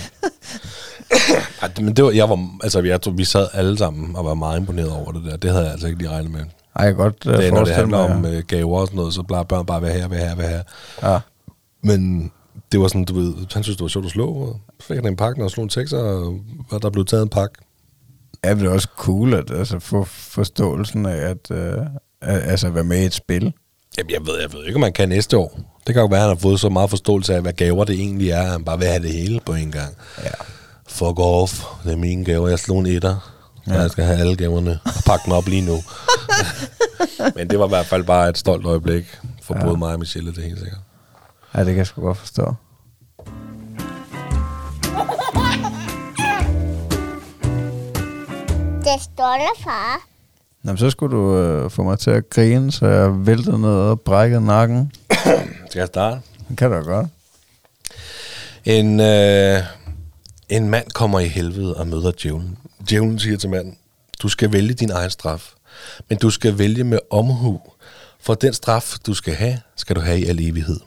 Ej, 1.62 1.70
men 1.82 1.96
det 1.96 2.06
var, 2.06 2.12
jeg 2.12 2.30
var, 2.30 2.50
altså, 2.64 2.82
jeg 2.82 3.02
tror, 3.02 3.12
vi 3.12 3.26
sad 3.26 3.48
alle 3.54 3.78
sammen 3.78 4.16
og 4.16 4.26
var 4.26 4.34
meget 4.34 4.60
imponeret 4.60 4.92
over 4.92 5.12
det 5.12 5.24
der. 5.26 5.38
Det 5.38 5.50
havde 5.50 5.64
jeg 5.64 5.72
altså 5.72 5.88
ikke 5.88 6.00
lige 6.00 6.10
regnet 6.10 6.32
med. 6.32 6.40
Ej, 6.40 6.46
jeg 6.76 6.86
kan 6.86 6.96
godt 6.96 7.26
uh, 7.26 7.34
Det 7.34 7.48
er, 7.48 7.52
når 7.52 7.64
det 7.64 7.74
handler 7.74 8.08
mig. 8.08 8.16
om 8.16 8.26
øh, 8.26 8.44
gaver 8.44 8.80
og 8.80 8.88
sådan 8.88 8.98
noget, 8.98 9.14
så 9.14 9.24
plejer 9.24 9.44
børn 9.44 9.66
bare 9.66 9.82
være 9.82 9.94
her, 9.94 10.08
være 10.08 10.28
her, 10.28 10.36
være 10.36 10.50
her. 10.50 10.62
ja. 11.04 11.20
Men 11.84 12.32
det 12.72 12.80
var 12.80 12.88
sådan, 12.88 13.06
du 13.06 13.14
ved, 13.14 13.34
han 13.54 13.64
synes, 13.64 13.78
det 13.78 13.84
var 13.84 13.88
sjovt 13.88 14.06
at 14.06 14.12
slå. 14.12 14.28
Og 14.28 14.60
så 14.80 14.88
fik 14.88 14.96
han 14.96 15.08
en 15.08 15.16
pakke, 15.16 15.44
og 15.44 15.52
slog 15.52 15.64
en 15.64 15.70
sekser, 15.70 16.00
og 16.70 16.82
der 16.82 16.90
blev 16.90 17.06
taget 17.06 17.24
en 17.24 17.30
pakke. 17.30 17.56
Ja, 18.44 18.54
det 18.56 18.64
er 18.66 18.70
også 18.70 18.88
cool 18.98 19.34
at 19.34 19.52
altså, 19.52 19.80
få 19.80 20.04
forståelsen 20.04 21.06
af 21.06 21.16
at, 21.30 21.52
uh, 21.52 21.58
at 22.22 22.50
altså, 22.50 22.70
være 22.70 22.84
med 22.84 23.02
i 23.02 23.06
et 23.06 23.14
spil. 23.14 23.54
Jamen, 23.98 24.12
jeg 24.12 24.22
ved, 24.26 24.42
jeg 24.42 24.54
ved 24.54 24.66
ikke, 24.66 24.76
om 24.76 24.82
man 24.82 24.94
kan 24.94 25.10
næste 25.10 25.38
år. 25.38 25.60
Det 25.88 25.96
kan 25.96 26.02
jo 26.02 26.08
være, 26.08 26.20
at 26.20 26.28
han 26.28 26.30
har 26.38 26.42
fået 26.42 26.60
så 26.60 26.70
meget 26.70 26.90
forståelse 26.90 27.36
af, 27.36 27.42
hvad 27.42 27.54
gaver 27.54 27.84
det 27.84 27.96
egentlig 27.96 28.30
er, 28.30 28.42
at 28.42 28.50
han 28.52 28.64
bare 28.64 28.80
vil 28.80 28.88
have 28.88 29.04
det 29.04 29.14
hele 29.14 29.40
på 29.46 29.54
en 29.54 29.72
gang. 29.72 29.96
Ja. 30.24 30.30
Fuck 31.00 31.20
off. 31.20 31.64
Det 31.84 31.92
er 31.92 31.98
mine 31.98 32.26
gaver. 32.26 32.48
Jeg 32.48 32.60
slog 32.60 32.80
en 32.80 32.86
etter. 32.86 33.34
Ja. 33.68 33.82
Jeg 33.82 33.92
skal 33.92 34.04
have 34.04 34.20
alle 34.20 34.36
gaverne 34.36 34.80
og 34.86 35.04
pakke 35.06 35.26
dem 35.26 35.34
op 35.34 35.48
lige 35.48 35.66
nu. 35.66 35.78
Men 37.36 37.50
det 37.50 37.60
var 37.60 37.66
i 37.66 37.70
hvert 37.70 37.86
fald 37.86 38.04
bare 38.04 38.30
et 38.30 38.38
stolt 38.38 38.66
øjeblik 38.66 39.18
for 39.42 39.56
ja. 39.58 39.66
både 39.66 39.78
mig 39.78 39.94
og 39.94 40.00
Michelle, 40.00 40.32
det 40.32 40.38
er 40.38 40.48
helt 40.48 40.60
sikkert. 40.60 40.80
ja, 41.54 41.60
det 41.60 41.68
kan 41.68 41.78
jeg 41.78 41.88
sgu 41.88 42.02
godt 42.02 42.18
forstå. 42.18 42.54
Det 48.84 49.02
stolte 49.02 49.64
far. 49.64 50.08
Nå, 50.64 50.72
men 50.72 50.78
så 50.78 50.90
skulle 50.90 51.18
du 51.18 51.38
øh, 51.38 51.70
få 51.70 51.84
mig 51.84 52.00
til 52.00 52.12
at 52.12 52.30
grine, 52.30 52.72
så 52.72 52.88
jeg 52.88 53.28
væltede 53.28 53.62
ned 53.62 53.76
og 53.76 54.02
brækkede 54.02 54.46
nakken. 54.46 54.92
Skal 55.70 55.80
jeg 55.80 55.88
starte? 55.88 56.22
Det 56.50 56.58
kan 56.58 56.72
du 56.72 56.84
godt. 56.84 57.08
En, 58.66 59.00
øh, 59.00 59.64
en 60.50 60.70
mand 60.70 60.92
kommer 60.92 61.20
i 61.20 61.28
helvede 61.28 61.78
og 61.78 61.88
møder 61.88 62.12
djævlen. 62.12 62.58
Djævlen 62.90 63.20
siger 63.20 63.38
til 63.38 63.50
manden, 63.50 63.78
du 64.22 64.30
skal 64.30 64.52
vælge 64.54 64.74
din 64.74 64.92
egen 64.92 65.10
straf, 65.10 65.54
men 66.10 66.18
du 66.18 66.30
skal 66.30 66.58
vælge 66.58 66.84
med 66.84 67.00
omhu, 67.10 67.62
for 68.20 68.34
den 68.34 68.54
straf, 68.54 68.96
du 69.06 69.14
skal 69.14 69.34
have, 69.34 69.60
skal 69.76 69.96
du 69.96 70.02
have 70.02 70.20
i 70.20 70.26
al 70.26 70.40
evighed. 70.40 70.80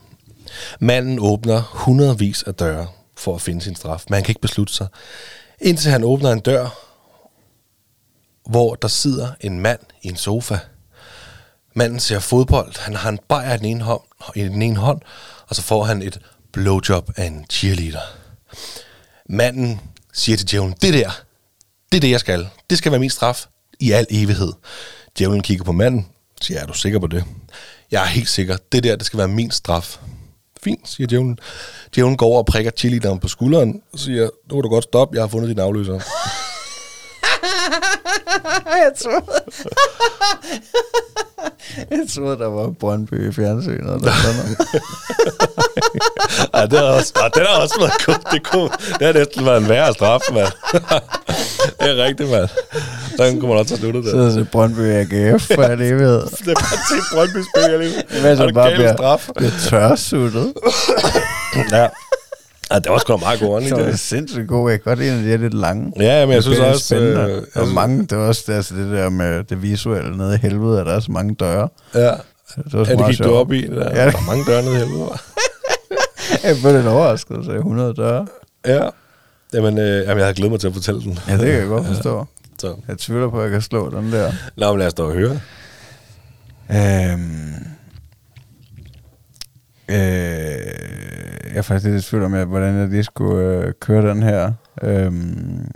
Manden 0.81 1.19
åbner 1.21 1.61
hundredvis 1.61 2.43
af 2.43 2.55
døre 2.55 2.89
for 3.17 3.35
at 3.35 3.41
finde 3.41 3.61
sin 3.61 3.77
straf, 3.77 4.05
men 4.09 4.15
han 4.15 4.23
kan 4.25 4.31
ikke 4.31 4.41
beslutte 4.41 4.75
sig, 4.75 4.87
indtil 5.61 5.91
han 5.91 6.05
åbner 6.05 6.33
en 6.33 6.41
dør, 6.41 6.69
hvor 8.51 8.75
der 8.75 8.89
sidder 8.89 9.29
en 9.41 9.61
mand 9.61 9.81
i 10.03 10.09
en 10.09 10.17
sofa. 10.17 10.59
Manden 11.75 12.01
ser 12.01 12.19
fodbold. 12.19 12.79
Han 12.79 12.95
har 12.95 13.11
en 13.11 13.19
bajer 13.29 13.55
i 13.55 13.59
den 13.59 13.65
ene 13.65 13.85
hånd, 13.85 14.03
i 14.35 14.41
den 14.41 14.63
ene 14.63 14.77
hånd 14.77 15.01
og 15.53 15.57
så 15.57 15.63
får 15.63 15.85
han 15.85 16.03
et 16.03 16.19
blowjob 16.53 17.11
af 17.17 17.25
en 17.25 17.47
cheerleader. 17.51 18.01
Manden 19.33 19.81
siger 20.13 20.37
til 20.37 20.51
djævlen, 20.51 20.75
det 20.83 20.95
der, 20.95 21.11
det 21.93 21.97
er 21.97 22.01
det, 22.01 22.11
jeg 22.11 22.21
skal. 22.21 22.49
Det 22.71 22.79
skal 22.79 22.93
være 22.93 23.01
min 23.01 23.11
straf 23.11 23.47
i 23.81 23.91
al 23.91 24.07
evighed. 24.11 24.53
Djævlen 25.19 25.43
kigger 25.43 25.65
på 25.65 25.73
manden, 25.73 26.07
siger, 26.43 26.61
er 26.61 26.67
du 26.67 26.73
sikker 26.73 26.99
på 26.99 27.07
det? 27.07 27.25
Jeg 27.91 28.03
er 28.03 28.07
helt 28.07 28.29
sikker. 28.29 28.57
Det 28.73 28.85
der, 28.85 28.97
det 28.97 29.07
skal 29.07 29.19
være 29.19 29.29
min 29.29 29.51
straf. 29.51 29.99
Fint, 30.63 30.89
siger 30.89 31.07
djævlen. 31.07 31.39
Djævlen 31.95 32.17
går 32.17 32.27
over 32.27 32.39
og 32.39 32.47
prikker 32.47 32.71
chili 32.77 33.01
på 33.21 33.29
skulderen 33.29 33.83
og 33.93 33.99
siger, 33.99 34.23
nu 34.23 34.55
kan 34.55 34.63
du 34.63 34.69
godt 34.69 34.85
stoppe, 34.85 35.15
jeg 35.15 35.23
har 35.23 35.29
fundet 35.29 35.49
din 35.49 35.59
afløser. 35.59 36.01
jeg 38.85 38.93
troede... 39.03 39.23
jeg 41.91 42.07
troede, 42.15 42.39
der 42.39 42.47
var 42.47 42.71
Brøndby 42.81 43.29
i 43.29 43.33
fjernsynet. 43.33 43.79
Eller 43.95 44.13
sådan 44.13 44.37
noget. 44.37 44.59
Ej, 46.55 46.67
det 46.67 46.79
har 46.79 46.87
også, 46.87 47.13
ej, 47.17 47.29
den 47.29 47.47
har 47.47 47.63
også 47.63 47.77
været 47.81 47.93
god. 48.07 48.33
Det, 48.33 48.43
kunne, 48.47 48.71
det 48.99 49.07
har 49.07 49.13
næsten 49.13 49.47
været 49.47 49.63
en 49.63 49.69
værre 49.69 49.95
straf, 49.95 50.21
mand. 50.33 50.53
det 51.81 51.91
er 51.91 52.05
rigtigt, 52.05 52.31
mand. 52.31 52.49
Sådan 53.17 53.41
kunne 53.41 53.49
man 53.49 53.59
også 53.59 53.75
have 53.75 53.81
sluttet 53.81 54.05
det. 54.05 54.33
Så 54.35 54.41
er 54.41 54.45
Brøndby 54.45 54.81
AGF 54.81 55.47
for 55.55 55.63
al 55.63 55.81
evighed. 55.81 56.23
Det 56.23 56.49
er 56.49 56.55
bare 56.55 56.79
til 56.91 57.01
Brøndby 57.13 57.47
spiller 57.55 57.79
lige. 57.79 58.21
Hvad 58.21 58.37
så 58.37 58.45
Er 58.45 58.53
bare 58.53 58.75
bliver, 58.75 59.19
bliver 59.37 59.53
tørsuttet. 59.69 60.55
Ja. 61.71 61.89
Ja. 62.73 62.79
det 62.79 62.91
var 62.93 62.99
sgu 62.99 63.17
meget 63.17 63.41
god 63.41 63.47
Så 63.49 63.75
ånd, 63.75 63.81
er 63.81 63.85
det. 63.85 63.93
det 63.93 64.01
sindssygt 64.01 64.49
god. 64.49 64.71
Jeg 64.71 64.79
kan 64.81 64.85
godt 64.91 64.99
lide, 64.99 65.13
at 65.19 65.25
de 65.25 65.33
er 65.33 65.37
lidt 65.37 65.55
lange. 65.55 65.93
Ja, 66.01 66.27
men 66.27 66.35
jeg 66.35 66.43
synes 66.43 66.59
Det 66.59 66.67
er 66.67 66.71
også... 66.73 66.85
spændende. 66.87 67.21
Øh, 67.23 67.31
jeg 67.31 67.37
og 67.39 67.45
synes- 67.55 67.75
mange, 67.75 68.07
det 68.07 68.19
var 68.19 68.25
også 68.25 68.53
altså 68.53 68.75
det 68.75 68.91
der 68.91 69.09
med 69.11 69.45
det 69.45 69.63
visuelle 69.63 70.17
nede 70.17 70.35
i 70.35 70.39
helvede, 70.39 70.81
at 70.81 70.87
der 70.87 70.93
er 70.93 71.01
så 71.01 71.13
mange 71.13 71.35
døre. 71.35 71.69
Ja. 71.95 72.01
Det 72.01 72.13
var 72.73 72.79
Ja, 72.79 72.85
så 72.85 72.91
det 72.91 72.99
meget 72.99 73.17
gik 73.17 73.25
du 73.27 73.35
op 73.35 73.53
i. 73.53 73.67
Der, 73.67 73.75
Ja. 73.91 73.99
ja. 74.01 74.07
der 74.07 74.13
var 74.13 74.27
mange 74.27 74.45
døre 74.53 74.63
nede 74.63 74.75
i 74.75 74.79
helvede. 74.79 75.09
Jeg 76.45 76.57
blev 76.63 76.75
lidt 76.75 76.87
overrasket, 76.87 77.45
så 77.45 77.53
100 77.53 77.95
døre. 77.95 78.27
Ja. 78.67 78.89
Jamen, 79.55 79.79
øh, 79.79 79.85
jamen, 80.03 80.07
jeg 80.19 80.25
havde 80.27 80.35
glædet 80.35 80.51
mig 80.51 80.61
til 80.61 80.67
at 80.69 80.75
fortælle 80.75 81.01
den. 81.03 81.19
Ja, 81.29 81.33
det 81.33 81.41
kan 81.41 81.55
jeg 81.55 81.67
godt 81.67 81.87
forstå. 81.87 82.27
Så. 82.59 82.75
Jeg 82.89 82.99
tvivler 82.99 83.31
på, 83.31 83.37
at 83.39 83.43
jeg 83.43 83.51
kan 83.51 83.63
slå 83.63 83.91
den 83.91 84.13
der. 84.13 84.33
Nå, 84.57 84.71
men 84.71 84.79
lad 84.79 84.87
os 84.87 84.95
da 84.95 85.03
høre. 85.03 85.41
Øhm, 86.71 87.55
øh, 89.89 89.97
jeg 91.45 91.51
er 91.63 91.67
faktisk 91.67 91.91
lidt 91.91 92.05
i 92.05 92.09
tvivl 92.09 92.25
om, 92.25 92.49
hvordan 92.49 92.79
jeg 92.79 92.89
lige 92.89 93.05
skulle 93.05 93.45
øh, 93.67 93.73
køre 93.81 94.09
den 94.11 94.23
her. 94.23 94.53
Øhm, 94.83 95.71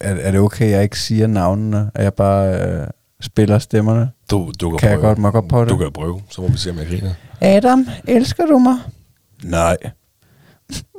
er, 0.00 0.14
er 0.14 0.30
det 0.30 0.40
okay, 0.40 0.64
at 0.64 0.70
jeg 0.70 0.82
ikke 0.82 0.98
siger 1.00 1.26
navnene, 1.26 1.90
at 1.94 2.04
jeg 2.04 2.14
bare 2.14 2.60
øh, 2.60 2.86
spiller 3.20 3.58
stemmerne? 3.58 4.10
Du, 4.30 4.52
du 4.60 4.70
kan, 4.70 4.78
Kan 4.78 4.90
jeg 4.90 4.98
prøve. 4.98 5.14
godt- 5.14 5.24
jeg 5.24 5.32
godt 5.32 5.48
prøve 5.48 5.64
det? 5.64 5.70
Du 5.70 5.76
kan 5.76 5.92
prøve, 5.92 6.22
så 6.30 6.40
må 6.42 6.48
vi 6.48 6.56
se, 6.58 6.70
om 6.70 6.78
jeg 6.78 6.86
griner. 6.86 7.14
Adam, 7.40 7.86
elsker 8.08 8.46
du 8.46 8.58
mig? 8.58 8.76
Nej. 9.42 9.76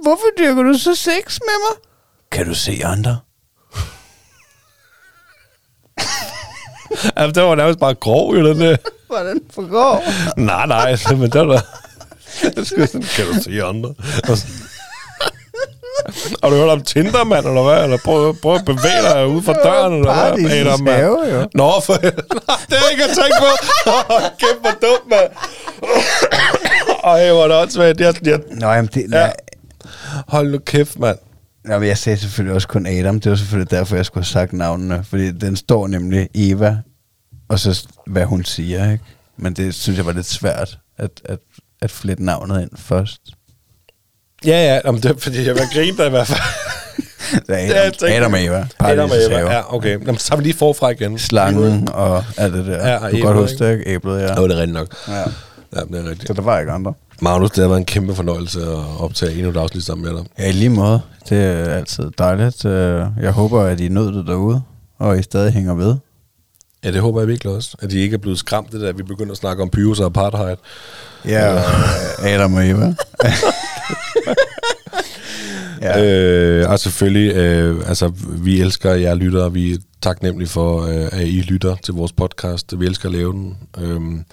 Hvorfor 0.04 0.26
dyrker 0.40 0.64
du 0.64 0.74
så 0.74 0.96
sex 0.96 1.40
med 1.42 1.58
mig? 1.70 1.78
Kan 2.32 2.46
du 2.46 2.54
se 2.56 2.72
andre? 2.86 3.18
Jamen, 7.18 7.36
det 7.36 7.44
var 7.44 7.56
nærmest 7.56 7.80
bare 7.80 7.94
grov, 7.96 8.36
jo, 8.36 8.48
den 8.48 8.60
der. 8.62 8.78
Hvordan 9.08 9.42
forgår? 9.50 10.04
nej, 10.38 10.66
nej, 10.66 10.96
men 11.12 11.30
det 11.32 11.48
var 11.48 11.66
Jeg 12.58 12.66
skulle 12.66 12.88
sådan, 12.88 13.08
kan 13.16 13.26
du 13.26 13.34
se 13.44 13.64
andre? 13.64 13.94
Og 14.30 14.38
så- 14.38 14.48
Har 16.44 16.50
du 16.50 16.56
hørt 16.56 16.70
om 16.70 16.82
Tinder, 16.84 17.24
mand, 17.24 17.46
eller 17.46 17.64
hvad? 17.64 17.84
Eller 17.84 17.98
prøv, 18.06 18.36
prøv 18.42 18.56
at 18.56 18.66
bevæge 18.66 19.02
dig 19.14 19.28
ude 19.28 19.42
for 19.44 19.54
døren, 19.54 19.94
eller 19.94 20.14
hvad? 20.14 20.24
Paradisets 20.24 20.54
Adam, 20.54 20.80
mand? 20.80 20.96
have, 20.98 21.36
jo. 21.36 21.48
Nå, 21.54 21.72
for 21.86 21.94
det 22.04 22.12
jeg 22.70 22.92
ikke 22.92 23.04
tænkt 23.04 23.36
på. 23.40 23.46
Kæft, 24.40 24.60
hvor 24.62 24.70
dumt, 24.88 25.10
mand. 25.10 25.32
Ej, 27.14 27.32
hvor 27.32 27.44
er 27.44 27.48
det 27.48 27.58
åndssvagt. 27.62 28.02
Jeg, 28.02 28.28
jeg, 28.28 28.40
Nå, 28.52 28.68
jamen 28.68 28.90
det... 28.94 29.06
Ja. 29.12 29.30
Hold 30.28 30.52
nu 30.52 30.58
kæft, 30.58 31.00
mand. 31.00 31.18
Nå, 31.66 31.80
men 31.80 31.88
jeg 31.88 31.98
sagde 31.98 32.18
selvfølgelig 32.20 32.56
også 32.56 32.68
kun 32.68 32.86
Adam. 32.86 33.20
Det 33.20 33.30
var 33.30 33.36
selvfølgelig 33.36 33.72
derfor, 33.72 33.96
jeg 33.96 34.06
skulle 34.06 34.24
have 34.24 34.30
sagt 34.30 34.54
navnene. 34.54 35.04
Fordi 35.10 35.32
den 35.32 35.56
står 35.56 35.88
nemlig 35.88 36.30
Eva, 36.36 36.78
og 37.50 37.60
så 37.60 37.88
hvad 38.08 38.26
hun 38.26 38.46
siger, 38.46 38.92
ikke? 38.92 39.04
Men 39.38 39.54
det 39.54 39.74
synes 39.76 39.98
jeg 39.98 40.06
var 40.06 40.12
lidt 40.12 40.26
svært, 40.30 40.78
at, 40.98 41.12
at, 41.26 41.40
at 41.82 41.92
flette 41.92 42.26
navnet 42.26 42.62
ind 42.62 42.70
først. 42.78 43.22
Ja, 44.46 44.74
ja, 44.74 44.80
jamen, 44.86 45.02
det 45.02 45.12
er, 45.12 45.18
fordi 45.20 45.46
jeg 45.48 45.56
var 45.56 45.74
grint 45.74 46.00
i 46.00 46.10
hvert 46.10 46.28
fald. 46.28 46.40
Så 47.46 47.54
Ja, 47.54 47.56
Adam, 47.58 47.92
tænkte- 47.92 48.16
Adam 48.16 48.34
og 48.34 48.44
Eva. 48.44 48.68
Adam 48.80 49.10
og 49.10 49.16
Eva. 49.30 49.40
Ja, 49.54 49.76
okay. 49.76 49.92
Jamen, 50.00 50.18
så 50.18 50.28
tager 50.28 50.38
vi 50.38 50.44
lige 50.44 50.54
forfra 50.58 50.90
igen. 50.90 51.20
Slangen 51.20 51.88
og 51.94 52.24
alt 52.38 52.54
det 52.54 52.66
der. 52.66 52.88
Ja, 52.88 52.94
du 52.96 53.00
kan 53.00 53.10
æblet, 53.10 53.24
godt 53.24 53.38
huske 53.38 53.54
ikke? 53.54 53.66
det, 53.66 53.78
ikke? 53.80 53.92
Æblet, 53.92 54.16
ja. 54.16 54.22
Ja, 54.22 54.28
det 54.28 54.52
er 54.52 54.58
rigtigt 54.58 54.72
nok. 54.74 54.88
ja. 55.08 55.14
Ja, 55.76 55.80
det 55.82 56.06
er 56.06 56.10
rigtigt. 56.10 56.28
Så 56.28 56.34
der 56.34 56.42
var 56.42 56.60
ikke 56.60 56.72
andre. 56.72 56.94
Magnus, 57.22 57.50
det 57.52 57.62
har 57.62 57.68
været 57.68 57.80
en 57.80 57.86
kæmpe 57.86 58.16
fornøjelse 58.16 58.62
at 58.62 59.00
optage 59.00 59.34
endnu 59.34 59.50
et 59.50 59.58
afsnit 59.58 59.84
sammen 59.84 60.06
med 60.14 60.18
dig. 60.22 60.26
Ja, 60.40 60.50
i 60.50 60.52
lige 60.52 60.70
måde. 60.70 61.02
Det 61.30 61.44
er 61.44 61.74
altid 61.76 62.12
dejligt. 62.18 62.66
Øh, 62.66 63.06
Jeg 63.22 63.32
håber, 63.32 63.62
at 63.62 63.80
I 63.80 63.88
nød 63.88 64.14
det 64.14 64.28
derude, 64.28 64.62
og 65.00 65.20
I 65.20 65.22
stadig 65.24 65.54
hænger 65.54 65.74
ved. 65.74 65.96
Ja, 66.86 66.92
det 66.92 67.02
håber 67.02 67.22
jeg 67.22 67.28
virkelig 67.28 67.54
også. 67.54 67.78
At 67.80 67.92
de 67.92 68.00
ikke 68.00 68.14
er 68.14 68.18
blevet 68.18 68.40
skræmt, 68.40 68.72
det 68.72 68.82
der, 68.82 68.90
at 68.90 68.98
vi 68.98 69.04
begynder 69.04 69.32
at 69.32 69.38
snakke 69.38 69.64
om 69.64 69.70
Pyrus 69.70 70.00
og 70.00 70.06
apartheid. 70.06 70.56
Ja, 71.26 71.62
Adam 72.20 72.54
og 72.54 72.70
Eva. 72.70 72.94
Ja. 75.82 76.04
Øh, 76.04 76.70
og 76.70 76.80
selvfølgelig, 76.80 77.36
øh, 77.36 77.90
altså, 77.90 78.12
vi 78.28 78.62
elsker 78.62 78.92
jer 78.92 79.16
lyttere. 79.16 79.54
Vi 79.54 79.74
er 79.74 79.78
taknemmelige 80.02 80.50
for, 80.50 80.82
øh, 80.82 81.20
at 81.22 81.28
I 81.28 81.42
lytter 81.42 81.76
til 81.76 81.94
vores 81.94 82.12
podcast. 82.12 82.80
Vi 82.80 82.86
elsker 82.86 83.10
at 83.10 83.16
lave 83.16 83.32
den. 83.34 83.58
Øhm, 83.78 84.26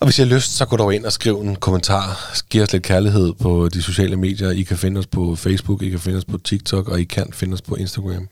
og 0.00 0.06
hvis 0.06 0.18
I 0.18 0.22
har 0.22 0.28
lyst, 0.28 0.56
så 0.56 0.64
gå 0.64 0.76
dog 0.76 0.94
ind 0.94 1.04
og 1.04 1.12
skriv 1.12 1.40
en 1.40 1.56
kommentar. 1.56 2.34
Giv 2.50 2.62
os 2.62 2.72
lidt 2.72 2.82
kærlighed 2.82 3.32
på 3.32 3.68
de 3.68 3.82
sociale 3.82 4.16
medier. 4.16 4.50
I 4.50 4.62
kan 4.62 4.76
finde 4.76 4.98
os 4.98 5.06
på 5.06 5.36
Facebook, 5.36 5.82
I 5.82 5.88
kan 5.90 5.98
finde 5.98 6.18
os 6.18 6.24
på 6.24 6.38
TikTok, 6.38 6.88
og 6.88 7.00
I 7.00 7.04
kan 7.04 7.26
finde 7.32 7.54
os 7.54 7.62
på 7.62 7.74
Instagram. 7.74 8.28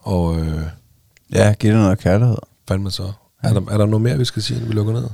Og 0.00 0.38
øh, 0.38 0.62
Ja, 1.34 1.52
giv 1.52 1.72
det 1.72 1.80
noget 1.80 1.98
kærlighed. 1.98 2.36
fandme 2.68 2.90
så. 2.90 3.12
Er 3.42 3.52
der, 3.52 3.60
er 3.70 3.78
der 3.78 3.86
noget 3.86 4.02
mere, 4.02 4.18
vi 4.18 4.24
skal 4.24 4.42
sige, 4.42 4.56
inden 4.56 4.70
vi 4.70 4.74
lukker 4.74 4.92
ned? 4.92 5.08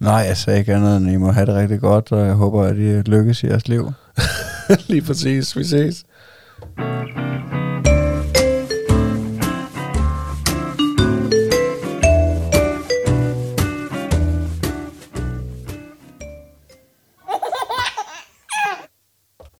Nej, 0.00 0.14
jeg 0.14 0.36
sagde 0.36 0.58
ikke 0.58 0.74
andet, 0.74 0.96
end 0.96 1.10
I 1.10 1.16
må 1.16 1.30
have 1.32 1.46
det 1.46 1.54
rigtig 1.54 1.80
godt, 1.80 2.12
og 2.12 2.26
jeg 2.26 2.34
håber, 2.34 2.62
at 2.62 2.76
I 2.76 3.00
lykkes 3.00 3.42
i 3.42 3.46
jeres 3.46 3.68
liv. 3.68 3.92
Lige 4.88 5.02
præcis. 5.02 5.56
Vi 5.56 5.64
ses. 5.64 6.04